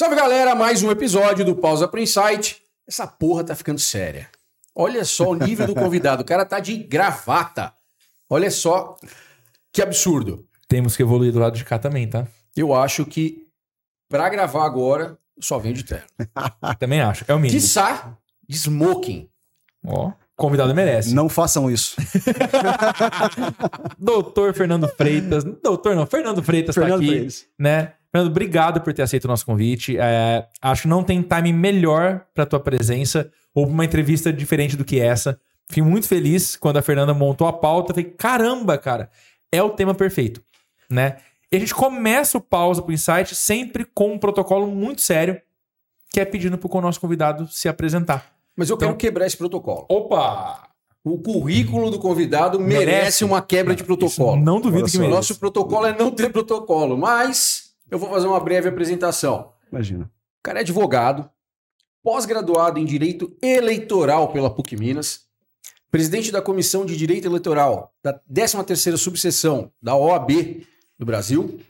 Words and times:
Salve 0.00 0.16
galera, 0.16 0.54
mais 0.54 0.82
um 0.82 0.90
episódio 0.90 1.44
do 1.44 1.54
Pausa 1.54 1.86
pro 1.86 2.00
Insight. 2.00 2.56
Essa 2.88 3.06
porra 3.06 3.44
tá 3.44 3.54
ficando 3.54 3.78
séria. 3.78 4.30
Olha 4.74 5.04
só 5.04 5.28
o 5.28 5.34
nível 5.34 5.66
do 5.66 5.74
convidado, 5.74 6.22
o 6.22 6.24
cara 6.24 6.46
tá 6.46 6.58
de 6.58 6.74
gravata. 6.74 7.70
Olha 8.26 8.50
só 8.50 8.96
que 9.70 9.82
absurdo. 9.82 10.48
Temos 10.66 10.96
que 10.96 11.02
evoluir 11.02 11.30
do 11.34 11.38
lado 11.38 11.54
de 11.54 11.66
cá 11.66 11.78
também, 11.78 12.08
tá? 12.08 12.26
Eu 12.56 12.74
acho 12.74 13.04
que 13.04 13.46
pra 14.08 14.30
gravar 14.30 14.64
agora, 14.64 15.18
só 15.38 15.58
vem 15.58 15.74
de 15.74 15.84
terno. 15.84 16.06
Também 16.80 17.02
acho. 17.02 17.26
É 17.28 17.34
o 17.34 17.38
mínimo. 17.38 17.60
Quiçá, 17.60 18.16
de 18.48 18.56
smoking. 18.56 19.28
Ó, 19.84 20.12
convidado 20.34 20.74
merece. 20.74 21.14
Não 21.14 21.28
façam 21.28 21.70
isso. 21.70 21.96
Doutor 24.00 24.54
Fernando 24.54 24.88
Freitas. 24.88 25.44
Doutor 25.44 25.94
não, 25.94 26.06
Fernando 26.06 26.42
Freitas 26.42 26.74
tá 26.74 26.80
Fernando 26.80 27.00
aqui. 27.02 27.10
Freitas. 27.10 27.46
Né? 27.58 27.92
Fernando, 28.12 28.30
obrigado 28.30 28.80
por 28.80 28.92
ter 28.92 29.02
aceito 29.02 29.24
o 29.24 29.28
nosso 29.28 29.46
convite. 29.46 29.96
É, 29.98 30.46
acho 30.60 30.82
que 30.82 30.88
não 30.88 31.02
tem 31.04 31.22
time 31.22 31.52
melhor 31.52 32.26
pra 32.34 32.44
tua 32.46 32.58
presença 32.60 33.30
ou 33.54 33.64
pra 33.66 33.72
uma 33.74 33.84
entrevista 33.84 34.32
diferente 34.32 34.76
do 34.76 34.84
que 34.84 34.98
essa. 35.00 35.40
Fiquei 35.68 35.82
muito 35.82 36.08
feliz 36.08 36.56
quando 36.56 36.78
a 36.78 36.82
Fernanda 36.82 37.14
montou 37.14 37.46
a 37.46 37.52
pauta. 37.52 37.94
Falei, 37.94 38.10
caramba, 38.10 38.76
cara, 38.76 39.10
é 39.52 39.62
o 39.62 39.70
tema 39.70 39.94
perfeito, 39.94 40.42
né? 40.90 41.18
E 41.52 41.56
a 41.56 41.60
gente 41.60 41.74
começa 41.74 42.38
o 42.38 42.40
pausa 42.40 42.82
pro 42.82 42.92
insight 42.92 43.34
sempre 43.34 43.84
com 43.84 44.12
um 44.12 44.18
protocolo 44.18 44.66
muito 44.66 45.00
sério, 45.00 45.40
que 46.12 46.18
é 46.20 46.24
pedindo 46.24 46.58
pro 46.58 46.80
nosso 46.80 47.00
convidado 47.00 47.46
se 47.48 47.68
apresentar. 47.68 48.32
Mas 48.56 48.68
eu 48.70 48.76
quero 48.76 48.90
Então- 48.90 48.98
quebrar 48.98 49.26
esse 49.26 49.36
protocolo. 49.36 49.86
Opa! 49.88 50.68
O 51.04 51.18
currículo 51.18 51.90
do 51.90 51.98
convidado 51.98 52.60
merece, 52.60 52.86
Merece. 52.86 53.24
uma 53.24 53.40
quebra 53.40 53.74
de 53.74 53.82
protocolo. 53.84 54.34
Isso 54.36 54.44
não 54.44 54.60
duvido 54.60 54.82
Olha 54.82 54.90
que. 54.90 54.96
O 54.98 55.00
mereça. 55.00 55.16
nosso 55.16 55.38
protocolo 55.38 55.86
é 55.86 55.96
não 55.96 56.10
ter 56.10 56.30
protocolo, 56.30 56.98
mas 56.98 57.69
eu 57.90 57.98
vou 57.98 58.08
fazer 58.10 58.26
uma 58.26 58.40
breve 58.40 58.68
apresentação. 58.68 59.52
Imagina. 59.70 60.04
O 60.04 60.42
cara 60.42 60.60
é 60.60 60.62
advogado, 60.62 61.28
pós-graduado 62.02 62.78
em 62.78 62.84
Direito 62.84 63.36
Eleitoral 63.42 64.32
pela 64.32 64.48
PUC 64.48 64.76
Minas, 64.76 65.26
presidente 65.90 66.30
da 66.30 66.40
Comissão 66.40 66.86
de 66.86 66.96
Direito 66.96 67.26
Eleitoral 67.26 67.92
da 68.02 68.18
13ª 68.32 68.96
Subseção 68.96 69.72
da 69.82 69.94
OAB 69.96 70.30
do 70.98 71.04
Brasil, 71.04 71.60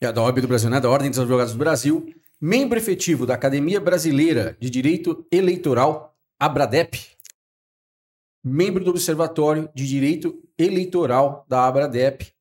é 0.00 0.12
da 0.12 0.22
OAB 0.22 0.40
do 0.40 0.48
Brasil, 0.48 0.70
né? 0.70 0.80
Da 0.80 0.90
Ordem 0.90 1.10
dos 1.10 1.18
Advogados 1.18 1.52
do 1.52 1.58
Brasil, 1.58 2.14
membro 2.40 2.78
efetivo 2.78 3.26
da 3.26 3.34
Academia 3.34 3.80
Brasileira 3.80 4.56
de 4.60 4.68
Direito 4.68 5.26
Eleitoral, 5.30 6.14
ABRADEP, 6.38 7.00
membro 8.42 8.84
do 8.84 8.90
Observatório 8.90 9.68
de 9.74 9.86
Direito 9.86 10.42
Eleitoral 10.58 11.46
da 11.48 11.66
ABRADEP, 11.66 12.32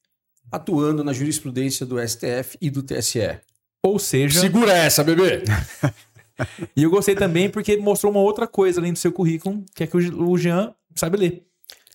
atuando 0.53 1.03
na 1.03 1.11
jurisprudência 1.11 1.83
do 1.83 1.99
STF 1.99 2.57
e 2.61 2.69
do 2.69 2.83
TSE. 2.83 3.39
Ou 3.83 3.97
seja, 3.97 4.39
Segura 4.39 4.71
essa, 4.71 5.03
bebê! 5.03 5.43
e 6.77 6.83
eu 6.83 6.91
gostei 6.91 7.15
também 7.15 7.49
porque 7.49 7.75
mostrou 7.75 8.11
uma 8.11 8.21
outra 8.21 8.45
coisa 8.47 8.79
além 8.79 8.93
do 8.93 8.99
seu 8.99 9.11
currículo, 9.11 9.63
que 9.75 9.83
é 9.83 9.87
que 9.87 9.97
o 9.97 10.37
Jean 10.37 10.73
sabe 10.95 11.17
ler. 11.17 11.43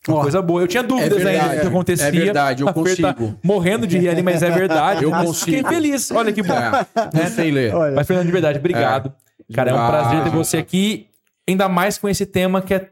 Uma 0.08 0.18
Ó, 0.18 0.22
coisa 0.22 0.42
boa. 0.42 0.60
Eu 0.60 0.66
tinha 0.66 0.82
dúvidas 0.82 1.24
ainda 1.24 1.54
do 1.54 1.60
que 1.60 1.66
acontecia. 1.66 2.06
É 2.06 2.10
verdade, 2.10 2.62
eu 2.62 2.66
tá 2.68 2.72
consigo. 2.72 3.38
morrendo 3.44 3.86
de 3.86 3.96
rir 3.96 4.08
ali, 4.08 4.22
mas 4.22 4.42
é 4.42 4.50
verdade. 4.50 5.04
Eu 5.04 5.10
consigo. 5.10 5.56
Fiquei 5.56 5.62
feliz. 5.62 6.10
Olha 6.10 6.32
que 6.32 6.42
bom. 6.42 6.54
É, 6.54 6.86
não 7.12 7.30
sei 7.30 7.50
ler. 7.50 7.74
Olha, 7.74 7.94
Mas, 7.94 8.06
Fernando, 8.06 8.26
de 8.26 8.32
verdade, 8.32 8.58
obrigado. 8.58 9.12
Cara, 9.52 9.70
é 9.70 9.74
um 9.74 9.86
prazer 9.86 10.24
ter 10.24 10.30
você 10.30 10.56
aqui, 10.58 11.06
ainda 11.48 11.68
mais 11.68 11.96
com 11.96 12.08
esse 12.08 12.26
tema 12.26 12.60
que 12.60 12.74
é 12.74 12.90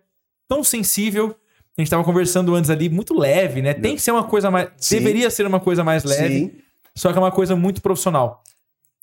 tão 0.48 0.62
sensível. 0.62 1.34
A 1.78 1.82
gente 1.82 1.91
tava 1.91 2.02
conversando 2.05 2.55
antes 2.55 2.70
ali, 2.70 2.88
muito 2.88 3.12
leve, 3.19 3.60
né? 3.60 3.74
Tem 3.74 3.94
que 3.94 4.00
ser 4.02 4.10
uma 4.10 4.24
coisa 4.24 4.50
mais. 4.50 4.69
Sim. 4.78 4.96
Deveria 4.96 5.30
ser 5.30 5.46
uma 5.46 5.60
coisa 5.60 5.84
mais 5.84 6.05
leve, 6.05 6.38
sim. 6.38 6.52
só 6.94 7.12
que 7.12 7.18
é 7.18 7.20
uma 7.20 7.30
coisa 7.33 7.55
muito 7.55 7.83
profissional. 7.83 8.42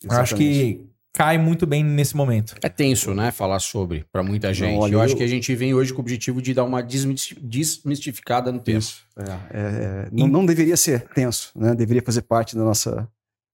Eu 0.03 0.11
acho 0.11 0.35
que 0.35 0.81
cai 1.13 1.37
muito 1.37 1.67
bem 1.67 1.83
nesse 1.83 2.17
momento. 2.17 2.55
É 2.63 2.67
tenso, 2.67 3.13
né? 3.13 3.29
Falar 3.31 3.59
sobre 3.59 4.03
pra 4.11 4.23
muita 4.23 4.51
gente. 4.53 4.75
olha, 4.79 4.93
eu 4.93 5.01
acho 5.01 5.13
eu- 5.13 5.17
que 5.17 5.23
a 5.23 5.27
gente 5.27 5.53
vem 5.55 5.73
hoje 5.75 5.93
com 5.93 5.99
o 5.99 6.01
objetivo 6.01 6.41
de 6.41 6.51
dar 6.55 6.63
uma 6.63 6.81
desmisti- 6.81 7.37
desmistificada 7.39 8.51
no 8.51 8.59
tema. 8.59 8.79
Isso. 8.79 9.05
É, 9.17 9.21
é, 9.23 9.29
é, 9.59 10.09
não, 10.11 10.27
não 10.27 10.45
deveria 10.45 10.75
ser 10.75 11.01
tenso, 11.13 11.51
né? 11.55 11.75
Deveria 11.75 12.01
fazer 12.01 12.23
parte 12.23 12.55
da 12.55 12.63
nossa, 12.63 13.07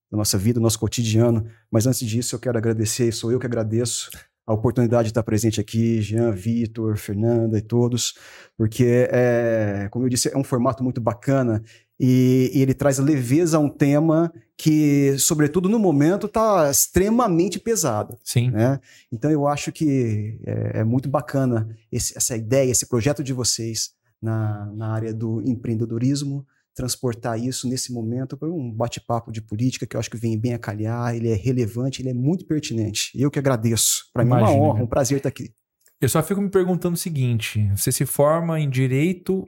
da 0.09 0.17
nossa 0.17 0.37
vida, 0.37 0.59
do 0.59 0.63
nosso 0.63 0.79
cotidiano. 0.79 1.45
Mas 1.69 1.85
antes 1.85 2.07
disso, 2.07 2.35
eu 2.35 2.39
quero 2.39 2.57
agradecer, 2.57 3.11
sou 3.11 3.31
eu 3.33 3.39
que 3.39 3.45
agradeço 3.45 4.09
a 4.49 4.53
oportunidade 4.53 5.03
de 5.03 5.11
estar 5.11 5.21
presente 5.21 5.61
aqui, 5.61 6.01
Jean, 6.01 6.31
Vitor, 6.31 6.97
Fernanda 6.97 7.57
e 7.57 7.61
todos, 7.61 8.15
porque, 8.57 9.07
é, 9.11 9.87
como 9.91 10.05
eu 10.05 10.09
disse, 10.09 10.27
é 10.33 10.37
um 10.37 10.43
formato 10.43 10.83
muito 10.83 10.99
bacana 10.99 11.61
e, 11.99 12.49
e 12.53 12.61
ele 12.61 12.73
traz 12.73 12.97
leveza 12.97 13.57
a 13.57 13.59
um 13.59 13.69
tema 13.69 14.33
que, 14.57 15.15
sobretudo 15.19 15.69
no 15.69 15.77
momento, 15.77 16.25
está 16.25 16.69
extremamente 16.71 17.59
pesado 17.59 18.17
Sim. 18.23 18.49
né? 18.49 18.79
Então 19.11 19.29
eu 19.29 19.47
acho 19.47 19.71
que 19.71 20.39
é, 20.45 20.79
é 20.79 20.83
muito 20.83 21.07
bacana 21.07 21.69
esse- 21.91 22.17
essa 22.17 22.35
ideia, 22.35 22.71
esse 22.71 22.87
projeto 22.87 23.23
de 23.23 23.33
vocês 23.33 23.91
na, 24.21 24.65
na 24.75 24.87
área 24.93 25.13
do 25.13 25.41
empreendedorismo, 25.47 26.45
transportar 26.79 27.37
isso 27.37 27.67
nesse 27.67 27.91
momento 27.91 28.37
para 28.37 28.47
um 28.49 28.71
bate-papo 28.71 29.31
de 29.33 29.41
política 29.41 29.85
que 29.85 29.97
eu 29.97 29.99
acho 29.99 30.09
que 30.09 30.15
vem 30.15 30.39
bem 30.39 30.53
a 30.53 30.57
calhar, 30.59 31.13
ele 31.13 31.29
é 31.29 31.35
relevante, 31.35 32.01
ele 32.01 32.09
é 32.09 32.13
muito 32.13 32.45
pertinente. 32.45 33.11
Eu 33.13 33.29
que 33.29 33.37
agradeço. 33.37 34.05
Para 34.13 34.23
mim 34.23 34.31
é 34.31 34.35
uma 34.37 34.51
honra, 34.51 34.83
um 34.83 34.87
prazer 34.87 35.17
estar 35.17 35.27
aqui. 35.27 35.51
Eu 35.99 36.07
só 36.07 36.23
fico 36.23 36.39
me 36.39 36.49
perguntando 36.49 36.93
o 36.93 36.97
seguinte: 36.97 37.69
você 37.75 37.91
se 37.91 38.05
forma 38.05 38.59
em 38.59 38.69
direito. 38.69 39.45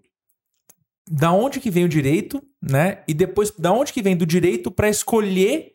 Da 1.09 1.31
onde 1.31 1.59
que 1.59 1.71
vem 1.71 1.85
o 1.85 1.89
direito, 1.89 2.41
né? 2.61 3.03
E 3.07 3.13
depois, 3.13 3.51
da 3.51 3.71
onde 3.71 3.91
que 3.91 4.01
vem 4.01 4.15
do 4.15 4.25
direito 4.25 4.69
para 4.69 4.87
escolher 4.89 5.71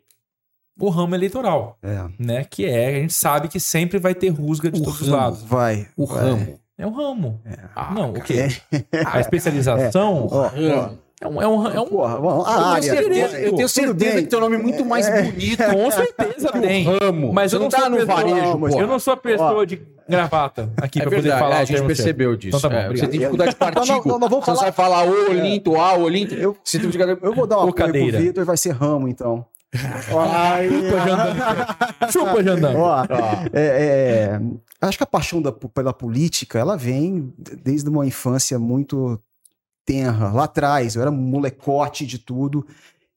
o 0.78 0.88
ramo 0.88 1.14
eleitoral, 1.14 1.78
É, 1.82 2.06
né? 2.18 2.44
Que 2.44 2.64
é, 2.66 2.96
a 2.96 3.00
gente 3.00 3.12
sabe 3.14 3.48
que 3.48 3.58
sempre 3.58 3.98
vai 3.98 4.14
ter 4.14 4.28
rusga 4.28 4.70
de 4.70 4.80
O 4.80 4.84
todos 4.84 5.00
os 5.00 5.08
lados. 5.08 5.42
vai. 5.42 5.88
O 5.96 6.06
vai. 6.06 6.22
ramo. 6.22 6.60
É 6.78 6.86
um 6.86 6.92
ramo. 6.92 7.42
Ah, 7.74 7.92
não, 7.94 8.10
o 8.12 8.22
quê? 8.22 8.48
A 9.06 9.18
especialização 9.20 10.26
Ó, 10.30 10.44
ó, 10.44 10.48
Ramo. 10.48 10.98
É 11.20 11.26
um. 11.28 11.42
É 11.42 11.48
um, 11.48 11.66
é 11.68 11.80
um 11.80 11.86
porra, 11.86 12.16
bom, 12.18 12.42
a 12.42 12.72
área. 12.74 12.82
certeza, 12.82 13.40
eu 13.40 13.54
tenho 13.54 13.68
certeza 13.68 14.14
bem. 14.14 14.24
que 14.24 14.30
teu 14.30 14.40
nome 14.40 14.56
é 14.56 14.58
muito 14.58 14.84
mais 14.84 15.08
bonito. 15.08 15.62
com 15.64 15.90
certeza 15.90 16.52
tem. 16.52 16.84
Ramo. 16.84 17.32
Mas 17.32 17.50
Você 17.50 17.56
eu 17.56 17.60
não 17.60 17.68
tá 17.68 17.80
sou 17.80 17.90
no 17.90 17.96
pessoa- 17.96 18.16
varejo, 18.16 18.58
Não. 18.58 18.80
Eu 18.80 18.86
não 18.86 18.98
sou 18.98 19.14
a 19.14 19.16
pessoa 19.16 19.66
de 19.66 19.80
gravata 20.08 20.70
aqui 20.76 20.98
É 20.98 21.02
pra 21.02 21.10
poder 21.10 21.22
verdade, 21.22 21.40
falar 21.42 21.56
é, 21.56 21.58
a 21.58 21.64
gente 21.64 21.74
termo 21.76 21.88
certo. 21.88 21.96
percebeu 21.96 22.36
disso. 22.36 22.56
Então 22.58 22.70
tá 22.70 22.76
bom, 22.76 22.82
É, 22.82 22.88
você 22.88 23.08
tem 23.08 23.18
dificuldade 23.18 23.56
com 23.56 23.64
Não, 23.64 23.86
não, 23.86 24.02
não, 24.04 24.18
não, 24.20 24.28
vamos 24.28 24.44
Você 24.44 24.50
falar- 24.52 24.62
vai 24.62 24.72
falar 24.72 25.04
o 25.06 25.30
Olinto, 25.30 25.76
A, 25.76 25.94
Olinto. 25.94 26.34
Eu- 26.34 26.56
Você 26.62 26.78
tem 26.78 26.86
dificuldade 26.88 27.20
Eu 27.22 27.34
vou 27.34 27.46
dar 27.46 27.58
uma 27.58 27.72
cadeira. 27.72 28.16
pro 28.16 28.26
Vitor, 28.26 28.44
vai 28.44 28.56
ser 28.56 28.70
ramo, 28.72 29.08
então. 29.08 29.44
Chupa, 32.10 32.42
Jandão. 32.42 32.80
Ó, 32.80 33.04
é, 33.52 34.38
é, 34.38 34.40
acho 34.80 34.98
que 34.98 35.04
a 35.04 35.06
paixão 35.06 35.40
da- 35.42 35.52
pela 35.52 35.92
política, 35.92 36.58
ela 36.58 36.76
vem 36.76 37.32
desde 37.62 37.88
uma 37.88 38.06
infância 38.06 38.58
muito 38.58 39.20
tenra. 39.86 40.32
Lá 40.32 40.44
atrás, 40.44 40.96
eu 40.96 41.02
era 41.02 41.10
molecote 41.10 42.04
de 42.04 42.18
tudo. 42.18 42.66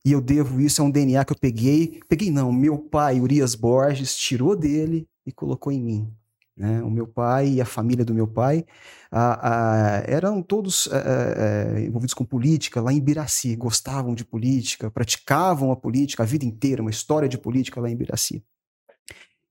E 0.05 0.11
eu 0.13 0.21
devo 0.21 0.61
isso 0.61 0.81
a 0.81 0.85
um 0.85 0.91
DNA 0.91 1.25
que 1.25 1.33
eu 1.33 1.37
peguei. 1.37 1.99
Peguei 2.07 2.31
não, 2.31 2.53
meu 2.53 2.77
pai, 2.77 3.19
Urias 3.19 3.55
Borges, 3.55 4.15
tirou 4.15 4.55
dele 4.55 5.05
e 5.25 5.31
colocou 5.31 5.73
em 5.73 5.81
mim. 5.81 6.13
né? 6.55 6.81
O 6.81 6.89
meu 6.89 7.05
pai 7.05 7.49
e 7.49 7.61
a 7.61 7.65
família 7.65 8.05
do 8.05 8.13
meu 8.13 8.27
pai 8.27 8.65
ah, 9.11 9.39
ah, 9.41 10.03
eram 10.05 10.41
todos 10.41 10.87
eh, 10.91 11.75
eh, 11.77 11.85
envolvidos 11.87 12.13
com 12.13 12.23
política 12.23 12.79
lá 12.79 12.93
em 12.93 13.01
Biraci, 13.01 13.55
gostavam 13.55 14.13
de 14.13 14.23
política, 14.23 14.91
praticavam 14.91 15.71
a 15.71 15.75
política 15.75 16.23
a 16.23 16.25
vida 16.25 16.45
inteira, 16.45 16.81
uma 16.81 16.91
história 16.91 17.27
de 17.27 17.37
política 17.37 17.81
lá 17.81 17.89
em 17.89 17.95
Biraci. 17.95 18.43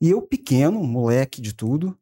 E 0.00 0.08
eu, 0.08 0.22
pequeno, 0.22 0.82
moleque 0.84 1.40
de 1.42 1.52
tudo, 1.52 1.98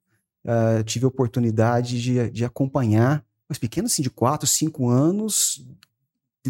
tive 0.84 1.06
a 1.06 1.09
oportunidade 1.09 2.00
de, 2.00 2.31
de 2.31 2.44
acompanhar, 2.44 3.25
mas 3.49 3.59
pequeno 3.59 3.87
assim, 3.87 4.03
de 4.03 4.11
4, 4.11 4.47
5 4.47 4.89
anos, 4.89 5.65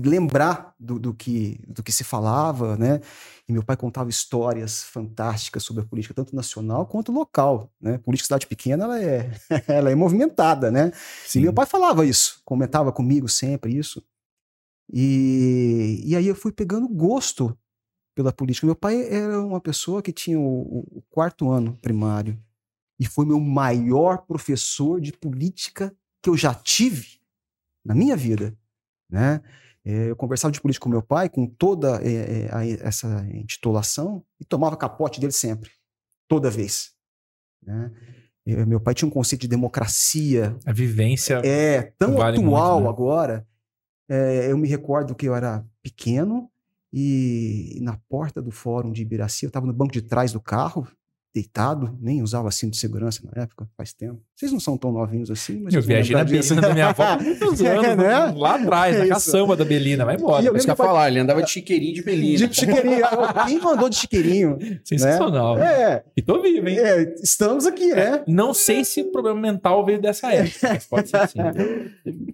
de 0.01 0.09
lembrar 0.09 0.75
do, 0.79 0.99
do 0.99 1.15
que, 1.15 1.61
do 1.67 1.83
que 1.83 1.93
se 1.93 2.05
falava, 2.05 2.77
né? 2.77 3.01
E 3.48 3.53
meu 3.53 3.63
pai 3.63 3.77
contava 3.77 4.10
histórias 4.10 4.84
fantásticas 4.84 5.63
sobre 5.63 5.83
a 5.83 5.87
política, 5.87 6.15
tanto 6.15 6.34
nacional 6.34 6.87
quanto 6.87 7.13
local, 7.13 7.71
né? 7.81 7.98
Política 7.98 8.27
cidade 8.27 8.47
pequena, 8.47 8.84
ela 8.84 9.03
é, 9.03 9.31
ela 9.69 9.91
é 9.91 9.95
movimentada, 9.95 10.71
né? 10.71 10.93
E 11.34 11.41
meu 11.41 11.53
pai 11.53 11.66
falava 11.66 12.04
isso, 12.04 12.41
comentava 12.45 12.93
comigo 12.93 13.28
sempre 13.28 13.77
isso. 13.77 14.03
E, 14.93 16.03
e 16.04 16.15
aí 16.15 16.27
eu 16.27 16.34
fui 16.34 16.53
pegando 16.53 16.89
gosto 16.89 17.57
pela 18.15 18.33
política. 18.33 18.66
Meu 18.66 18.77
pai 18.77 19.03
era 19.03 19.41
uma 19.41 19.60
pessoa 19.60 20.03
que 20.03 20.13
tinha 20.13 20.39
o, 20.39 20.84
o 20.98 21.03
quarto 21.10 21.51
ano 21.51 21.77
primário 21.83 22.39
e 22.98 23.07
foi 23.07 23.27
meu 23.27 23.41
maior 23.41 24.19
professor 24.27 25.01
de 25.01 25.13
política 25.13 25.95
que 26.27 26.31
eu 26.31 26.37
já 26.37 26.53
tive 26.53 27.07
na 27.84 27.95
minha 27.95 28.17
vida, 28.17 28.53
né? 29.09 29.41
É, 29.84 30.11
Eu 30.11 30.17
conversava 30.17 30.51
de 30.51 30.61
política 30.61 30.83
com 30.83 30.91
meu 30.91 31.01
pai, 31.03 31.28
com 31.28 31.47
toda 31.47 32.01
é, 32.05 32.47
é, 32.47 32.49
a- 32.53 32.67
essa 32.89 33.25
intitulação, 33.33 34.25
e 34.41 34.45
tomava 34.45 34.77
capote 34.77 35.21
dele 35.21 35.33
sempre, 35.33 35.71
toda 36.28 36.51
vez. 36.51 36.91
Né? 37.63 37.93
É, 38.45 38.67
Meu 38.67 38.81
pai 38.81 38.93
tinha 38.95 39.07
um 39.07 39.13
conceito 39.13 39.43
de 39.43 39.49
democracia 39.49 40.59
A 40.67 40.73
vivência. 40.73 41.41
é 41.45 41.83
tão 41.97 42.17
Vale 42.17 42.39
atual 42.39 42.72
muito, 42.81 42.84
né? 42.84 42.91
agora. 42.91 43.47
É, 44.09 44.51
eu 44.51 44.59
me 44.59 44.67
recordo 44.69 45.15
que 45.15 45.27
eu 45.29 45.34
era 45.37 45.65
pequeno 45.83 46.51
e 46.93 47.79
na 47.81 47.97
porta 48.09 48.43
do 48.43 48.51
fórum 48.51 48.91
de 48.91 49.03
Ibiraci, 49.03 49.45
eu 49.45 49.49
estava 49.49 49.67
no 49.67 49.72
banco 49.72 49.93
de 49.93 50.03
trás 50.03 50.33
do 50.33 50.41
carro, 50.41 50.87
deitado, 51.36 51.94
nem 52.00 52.22
usava 52.22 52.50
cinto 52.50 52.72
de 52.72 52.78
segurança 52.78 53.21
na 53.22 53.42
época, 53.42 53.68
faz 53.77 53.92
tempo. 53.92 54.18
Vocês 54.34 54.50
não 54.50 54.59
são 54.59 54.78
tão 54.78 54.91
novinhos 54.91 55.30
assim, 55.30 55.60
mas 55.62 55.74
Eu 55.74 55.83
viajei 55.83 56.16
na 56.16 56.24
disso. 56.24 56.48
Belina 56.54 56.66
da 56.68 56.72
minha 56.72 56.88
avó 56.88 57.04
muitos 57.22 57.60
É, 57.60 57.77
anos, 57.77 57.97
né? 58.03 58.34
lá 58.34 58.54
atrás, 58.54 58.97
É 58.97 58.98
na 59.00 59.09
caçamba 59.09 59.54
da 59.54 59.62
Belina, 59.65 60.06
vai 60.06 60.16
embora. 60.16 60.42
E 60.42 60.47
eu 60.47 60.54
que 60.54 60.74
falar, 60.74 61.09
ele 61.10 61.21
andava 61.21 61.42
de 61.42 61.50
chiqueirinho 61.50 61.92
de 61.94 62.03
belina. 62.03 62.48
De 62.48 62.54
chiqueirinho. 62.54 63.04
Quem 63.47 63.60
mandou 63.60 63.91
de 63.91 63.97
chiqueirinho? 63.97 64.59
Sensacional. 64.83 65.59
É, 65.59 66.04
E 66.16 66.22
tô 66.22 66.41
vivo, 66.41 66.66
hein? 66.68 66.78
é, 66.78 67.15
estamos 67.22 67.66
aqui, 67.66 67.94
né? 67.94 68.24
Não 68.27 68.54
sei 68.54 68.83
se 68.83 69.03
o 69.03 69.12
problema 69.12 69.38
mental 69.38 69.84
veio 69.84 70.00
dessa 70.00 70.33
época, 70.33 70.68
mas 70.71 70.86
pode 70.86 71.09
ser 71.10 71.28
sim. 71.28 71.38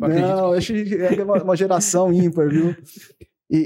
Eu 0.01 0.09
Não, 0.21 0.53
achei 0.53 0.85
que 0.85 0.95
é 0.95 1.25
uma, 1.25 1.43
uma 1.43 1.57
geração 1.57 2.13
ímpar, 2.13 2.49
viu? 2.49 2.77
E, 3.51 3.57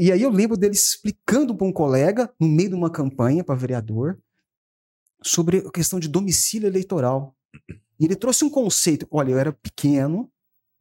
e, 0.00 0.06
e 0.06 0.12
aí 0.12 0.22
eu 0.22 0.30
lembro 0.30 0.56
dele 0.56 0.74
explicando 0.74 1.54
para 1.54 1.66
um 1.66 1.72
colega, 1.72 2.30
no 2.40 2.48
meio 2.48 2.68
de 2.70 2.74
uma 2.74 2.88
campanha 2.88 3.44
para 3.44 3.54
vereador, 3.54 4.16
sobre 5.26 5.58
a 5.58 5.70
questão 5.70 5.98
de 5.98 6.08
domicílio 6.08 6.66
eleitoral. 6.66 7.34
E 7.98 8.04
ele 8.04 8.16
trouxe 8.16 8.44
um 8.44 8.50
conceito. 8.50 9.06
Olha, 9.10 9.32
eu 9.32 9.38
era 9.38 9.52
pequeno, 9.52 10.30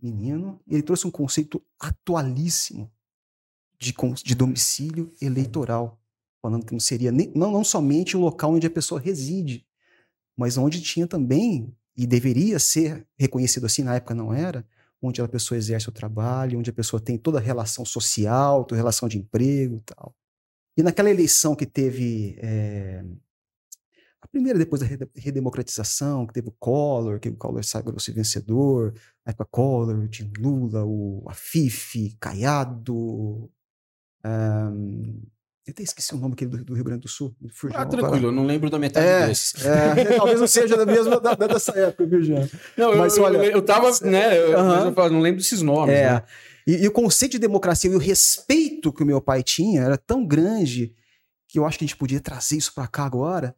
menino, 0.02 0.60
e 0.68 0.76
ele 0.76 0.84
trouxe 0.84 1.08
um 1.08 1.12
conceito 1.12 1.62
atualíssimo 1.80 2.92
de, 3.80 3.94
de 4.24 4.36
domicílio 4.36 5.12
eleitoral. 5.22 6.00
Falando 6.42 6.66
que 6.66 6.74
não 6.74 6.80
seria 6.80 7.12
nem, 7.12 7.32
não, 7.36 7.52
não 7.52 7.64
somente 7.64 8.16
o 8.16 8.20
local 8.20 8.54
onde 8.54 8.68
a 8.68 8.72
pessoa 8.72 9.02
reside, 9.02 9.66
mas 10.38 10.58
onde 10.58 10.82
tinha 10.82 11.08
também, 11.08 11.74
e 11.98 12.06
deveria 12.06 12.60
ser 12.60 13.08
reconhecido 13.18 13.66
assim, 13.66 13.82
na 13.82 13.96
época 13.96 14.14
não 14.14 14.34
era, 14.34 14.68
onde 15.02 15.22
a 15.22 15.28
pessoa 15.28 15.58
exerce 15.58 15.88
o 15.90 15.92
trabalho, 15.92 16.60
onde 16.60 16.70
a 16.70 16.74
pessoa 16.74 17.00
tem 17.00 17.18
toda 17.18 17.40
a 17.40 17.42
relação 17.42 17.86
social, 17.86 18.64
toda 18.64 18.76
a 18.76 18.82
relação 18.84 19.08
de 19.08 19.18
emprego 19.18 19.78
e 19.78 19.82
tal. 19.82 20.14
E 20.78 20.84
naquela 20.84 21.10
eleição 21.10 21.56
que 21.56 21.66
teve 21.66 22.38
eh, 22.40 23.04
a 24.26 24.28
primeira 24.28 24.58
depois 24.60 24.82
da 24.82 24.88
rede- 24.88 25.08
redemocratização, 25.16 26.26
que 26.26 26.34
teve 26.34 26.50
o 26.50 26.56
Collor, 26.60 27.20
que 27.20 27.30
o 27.30 27.36
Collor 27.36 27.64
sagrou-se 27.64 28.12
vencedor, 28.12 28.94
na 29.26 29.30
época 29.32 29.46
Collor, 29.46 30.08
tinha 30.10 30.30
Lula, 30.40 30.84
o 30.84 31.24
Afif, 31.30 32.16
Caiado, 32.20 33.50
ahn, 34.24 35.22
eu 35.68 35.72
até 35.72 35.82
esqueci 35.82 36.14
o 36.14 36.18
nome 36.18 36.34
aquele 36.34 36.52
do, 36.52 36.64
do 36.66 36.74
Rio 36.76 36.84
Grande 36.84 37.02
do 37.02 37.08
Sul. 37.08 37.36
fugiu 37.52 37.80
Ah, 37.80 37.86
tranquilo, 37.86 38.28
eu 38.28 38.32
não 38.32 38.46
lembro 38.46 38.70
da 38.70 38.78
metade 38.78 39.06
É, 39.08 39.28
desses. 39.28 39.66
é, 39.66 40.16
talvez 40.16 40.40
não 40.40 40.48
seja 40.48 40.78
da 40.78 40.86
mesma 40.86 41.20
da- 41.20 41.34
da- 41.34 41.48
dessa 41.48 41.72
época, 41.78 42.06
viu, 42.06 42.22
Jean? 42.22 42.48
Não, 42.78 42.92
eu, 42.94 42.98
Mas 43.00 43.18
eu- 43.18 43.24
olha- 43.24 43.38
eu, 43.46 43.62
tava, 43.64 43.90
né, 44.02 44.38
eu, 44.40 44.58
Aham. 44.60 44.94
mas 44.96 45.06
eu 45.06 45.12
não 45.12 45.22
lembro 45.22 45.42
desses 45.42 45.62
nomes. 45.62 45.96
É. 45.96 46.14
né? 46.14 46.24
E, 46.68 46.84
e 46.84 46.88
o 46.88 46.92
conceito 46.92 47.34
de 47.34 47.40
democracia 47.40 47.90
e 47.92 47.96
o 47.96 48.00
respeito 48.00 48.92
que 48.94 49.04
o 49.04 49.06
meu 49.06 49.22
pai 49.22 49.42
tinha 49.44 49.82
era 49.82 49.98
tão 49.98 50.26
grande 50.26 50.96
que 51.48 51.58
eu 51.60 51.66
acho 51.66 51.78
que 51.78 51.86
a 51.86 51.88
gente 51.88 51.98
podia 51.98 52.20
trazer 52.20 52.58
isso 52.58 52.74
para 52.74 52.88
cá 52.88 53.06
agora, 53.06 53.56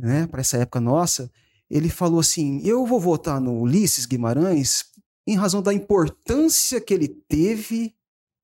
né, 0.00 0.26
para 0.26 0.40
essa 0.40 0.56
época 0.56 0.80
nossa. 0.80 1.30
Ele 1.68 1.88
falou 1.88 2.20
assim: 2.20 2.60
eu 2.66 2.86
vou 2.86 2.98
votar 2.98 3.40
no 3.40 3.60
Ulisses 3.60 4.06
Guimarães 4.06 4.86
em 5.26 5.36
razão 5.36 5.62
da 5.62 5.72
importância 5.72 6.80
que 6.80 6.92
ele 6.92 7.08
teve 7.08 7.94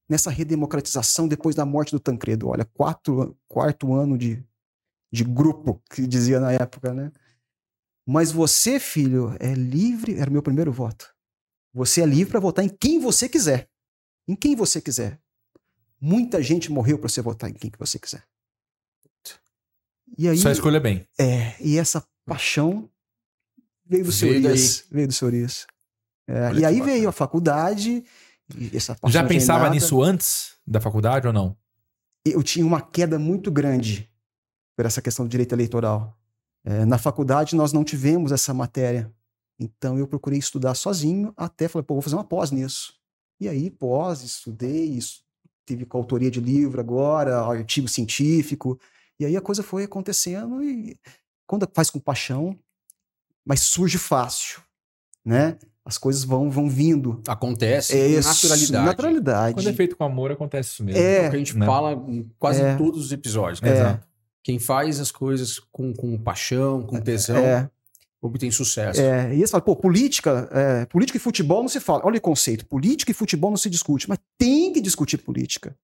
nessa 0.09 0.31
redemocratização 0.31 1.27
depois 1.27 1.55
da 1.55 1.65
morte 1.65 1.91
do 1.91 1.99
Tancredo. 1.99 2.49
Olha, 2.49 2.65
quatro, 2.65 3.37
quarto 3.49 3.93
ano 3.93 4.17
de, 4.17 4.45
de 5.11 5.25
grupo, 5.25 5.83
que 5.91 6.07
dizia 6.07 6.39
na 6.39 6.53
época, 6.53 6.95
né? 6.95 7.11
Mas 8.07 8.31
você, 8.31 8.79
filho, 8.79 9.35
é 9.41 9.53
livre. 9.55 10.17
Era 10.17 10.31
o 10.31 10.33
meu 10.33 10.43
primeiro 10.43 10.71
voto. 10.71 11.13
Você 11.75 12.03
é 12.03 12.07
livre 12.07 12.31
para 12.31 12.41
votar 12.41 12.65
em 12.65 12.69
quem 12.69 13.01
você 13.01 13.29
quiser. 13.29 13.69
Em 14.29 14.37
quem 14.37 14.55
você 14.55 14.81
quiser. 14.81 15.21
Muita 16.01 16.41
gente 16.41 16.71
morreu 16.71 16.99
para 16.99 17.09
você 17.09 17.21
votar 17.21 17.51
em 17.51 17.55
quem 17.55 17.71
que 17.71 17.79
você 17.79 17.99
quiser. 17.99 18.25
E 20.19 20.29
aí, 20.29 20.39
Só 20.39 20.51
escolha 20.51 20.81
bem. 20.81 21.07
é, 21.19 21.55
e 21.61 21.79
essa 21.79 22.05
paixão 22.25 22.89
veio 23.85 24.05
do 24.05 24.13
seu. 24.13 24.29
Urias. 24.29 24.85
Veio 24.91 25.09
do 25.09 25.13
seu 25.13 25.29
Urias. 25.29 25.67
É, 26.29 26.55
e 26.55 26.65
aí 26.65 26.77
que 26.77 26.83
veio 26.83 27.09
a 27.09 27.13
faculdade. 27.13 28.05
Já 29.07 29.25
pensava 29.25 29.65
agendada. 29.65 29.75
nisso 29.75 30.03
antes 30.03 30.55
da 30.67 30.81
faculdade 30.81 31.27
ou 31.27 31.33
não? 31.33 31.57
eu 32.33 32.43
tinha 32.43 32.67
uma 32.67 32.81
queda 32.81 33.19
muito 33.19 33.51
grande 33.51 34.11
por 34.77 34.85
essa 34.85 35.01
questão 35.01 35.25
do 35.25 35.29
direito 35.29 35.55
eleitoral. 35.55 36.19
É, 36.65 36.85
na 36.85 36.99
faculdade 36.99 37.55
nós 37.55 37.73
não 37.73 37.85
tivemos 37.85 38.33
essa 38.33 38.53
matéria. 38.53 39.13
Então 39.59 39.99
eu 39.99 40.07
procurei 40.07 40.39
estudar 40.39 40.75
sozinho 40.75 41.33
até 41.37 41.69
falei, 41.69 41.85
pô, 41.85 41.95
vou 41.95 42.03
fazer 42.03 42.17
uma 42.17 42.25
pós 42.25 42.51
nisso. 42.51 42.95
E 43.41 43.49
aí, 43.49 43.71
pós, 43.71 44.23
estudei, 44.23 44.85
isso, 44.87 45.23
tive 45.67 45.85
coautoria 45.85 46.31
de 46.31 46.41
livro 46.41 46.81
agora, 46.81 47.41
artigo 47.41 47.87
científico. 47.87 48.79
E 49.19 49.25
aí 49.25 49.37
a 49.37 49.41
coisa 49.41 49.63
foi 49.63 49.85
acontecendo 49.85 50.63
e 50.63 50.99
quando 51.47 51.69
faz 51.73 51.89
com 51.91 51.99
paixão, 51.99 52.59
mas 53.45 53.61
surge 53.61 53.99
fácil, 53.99 54.61
né? 55.25 55.57
As 55.85 55.97
coisas 55.99 56.25
vão, 56.25 56.51
vão 56.51 56.69
vindo. 56.69 57.23
Acontece 57.29 57.97
É 57.97 58.13
com 58.15 58.19
isso, 58.19 58.29
naturalidade. 58.29 58.85
Naturalidade. 58.87 59.55
Quando 59.55 59.69
é 59.69 59.73
feito 59.73 59.97
com 59.97 60.03
amor, 60.05 60.33
acontece 60.33 60.71
isso 60.71 60.83
mesmo. 60.85 61.01
É, 61.01 61.25
É 61.25 61.27
o 61.29 61.31
que 61.31 61.37
a 61.37 61.39
gente 61.39 61.57
né? 61.57 61.65
fala 61.65 61.93
em 61.93 62.29
quase 62.39 62.61
É. 62.61 62.75
todos 62.77 63.07
os 63.07 63.13
episódios. 63.13 63.63
É. 63.63 63.73
Exato. 63.73 64.07
Quem 64.43 64.59
faz 64.59 64.99
as 65.01 65.13
coisas 65.13 65.61
com, 65.71 65.93
com 65.95 66.19
paixão, 66.19 66.83
com 66.83 67.01
tesão, 67.01 67.37
É. 67.39 67.71
obtém 68.21 68.51
sucesso. 68.51 69.01
É, 69.01 69.33
e 69.33 69.39
eles 69.39 69.51
falam, 69.51 69.65
pô, 69.65 69.77
política, 69.77 70.49
é, 70.53 70.87
política 70.87 71.17
e 71.19 71.21
futebol 71.21 71.63
não 71.63 71.69
se 71.69 71.79
fala. 71.79 72.03
Olha 72.05 72.19
o 72.19 72.21
conceito, 72.21 72.67
política 72.67 73.13
e 73.13 73.15
futebol 73.15 73.51
não 73.51 73.57
se 73.57 73.71
discute, 73.71 74.09
mas 74.09 74.19
tem 74.37 74.73
que 74.73 74.81
discutir 74.81 75.19
política. 75.19 75.77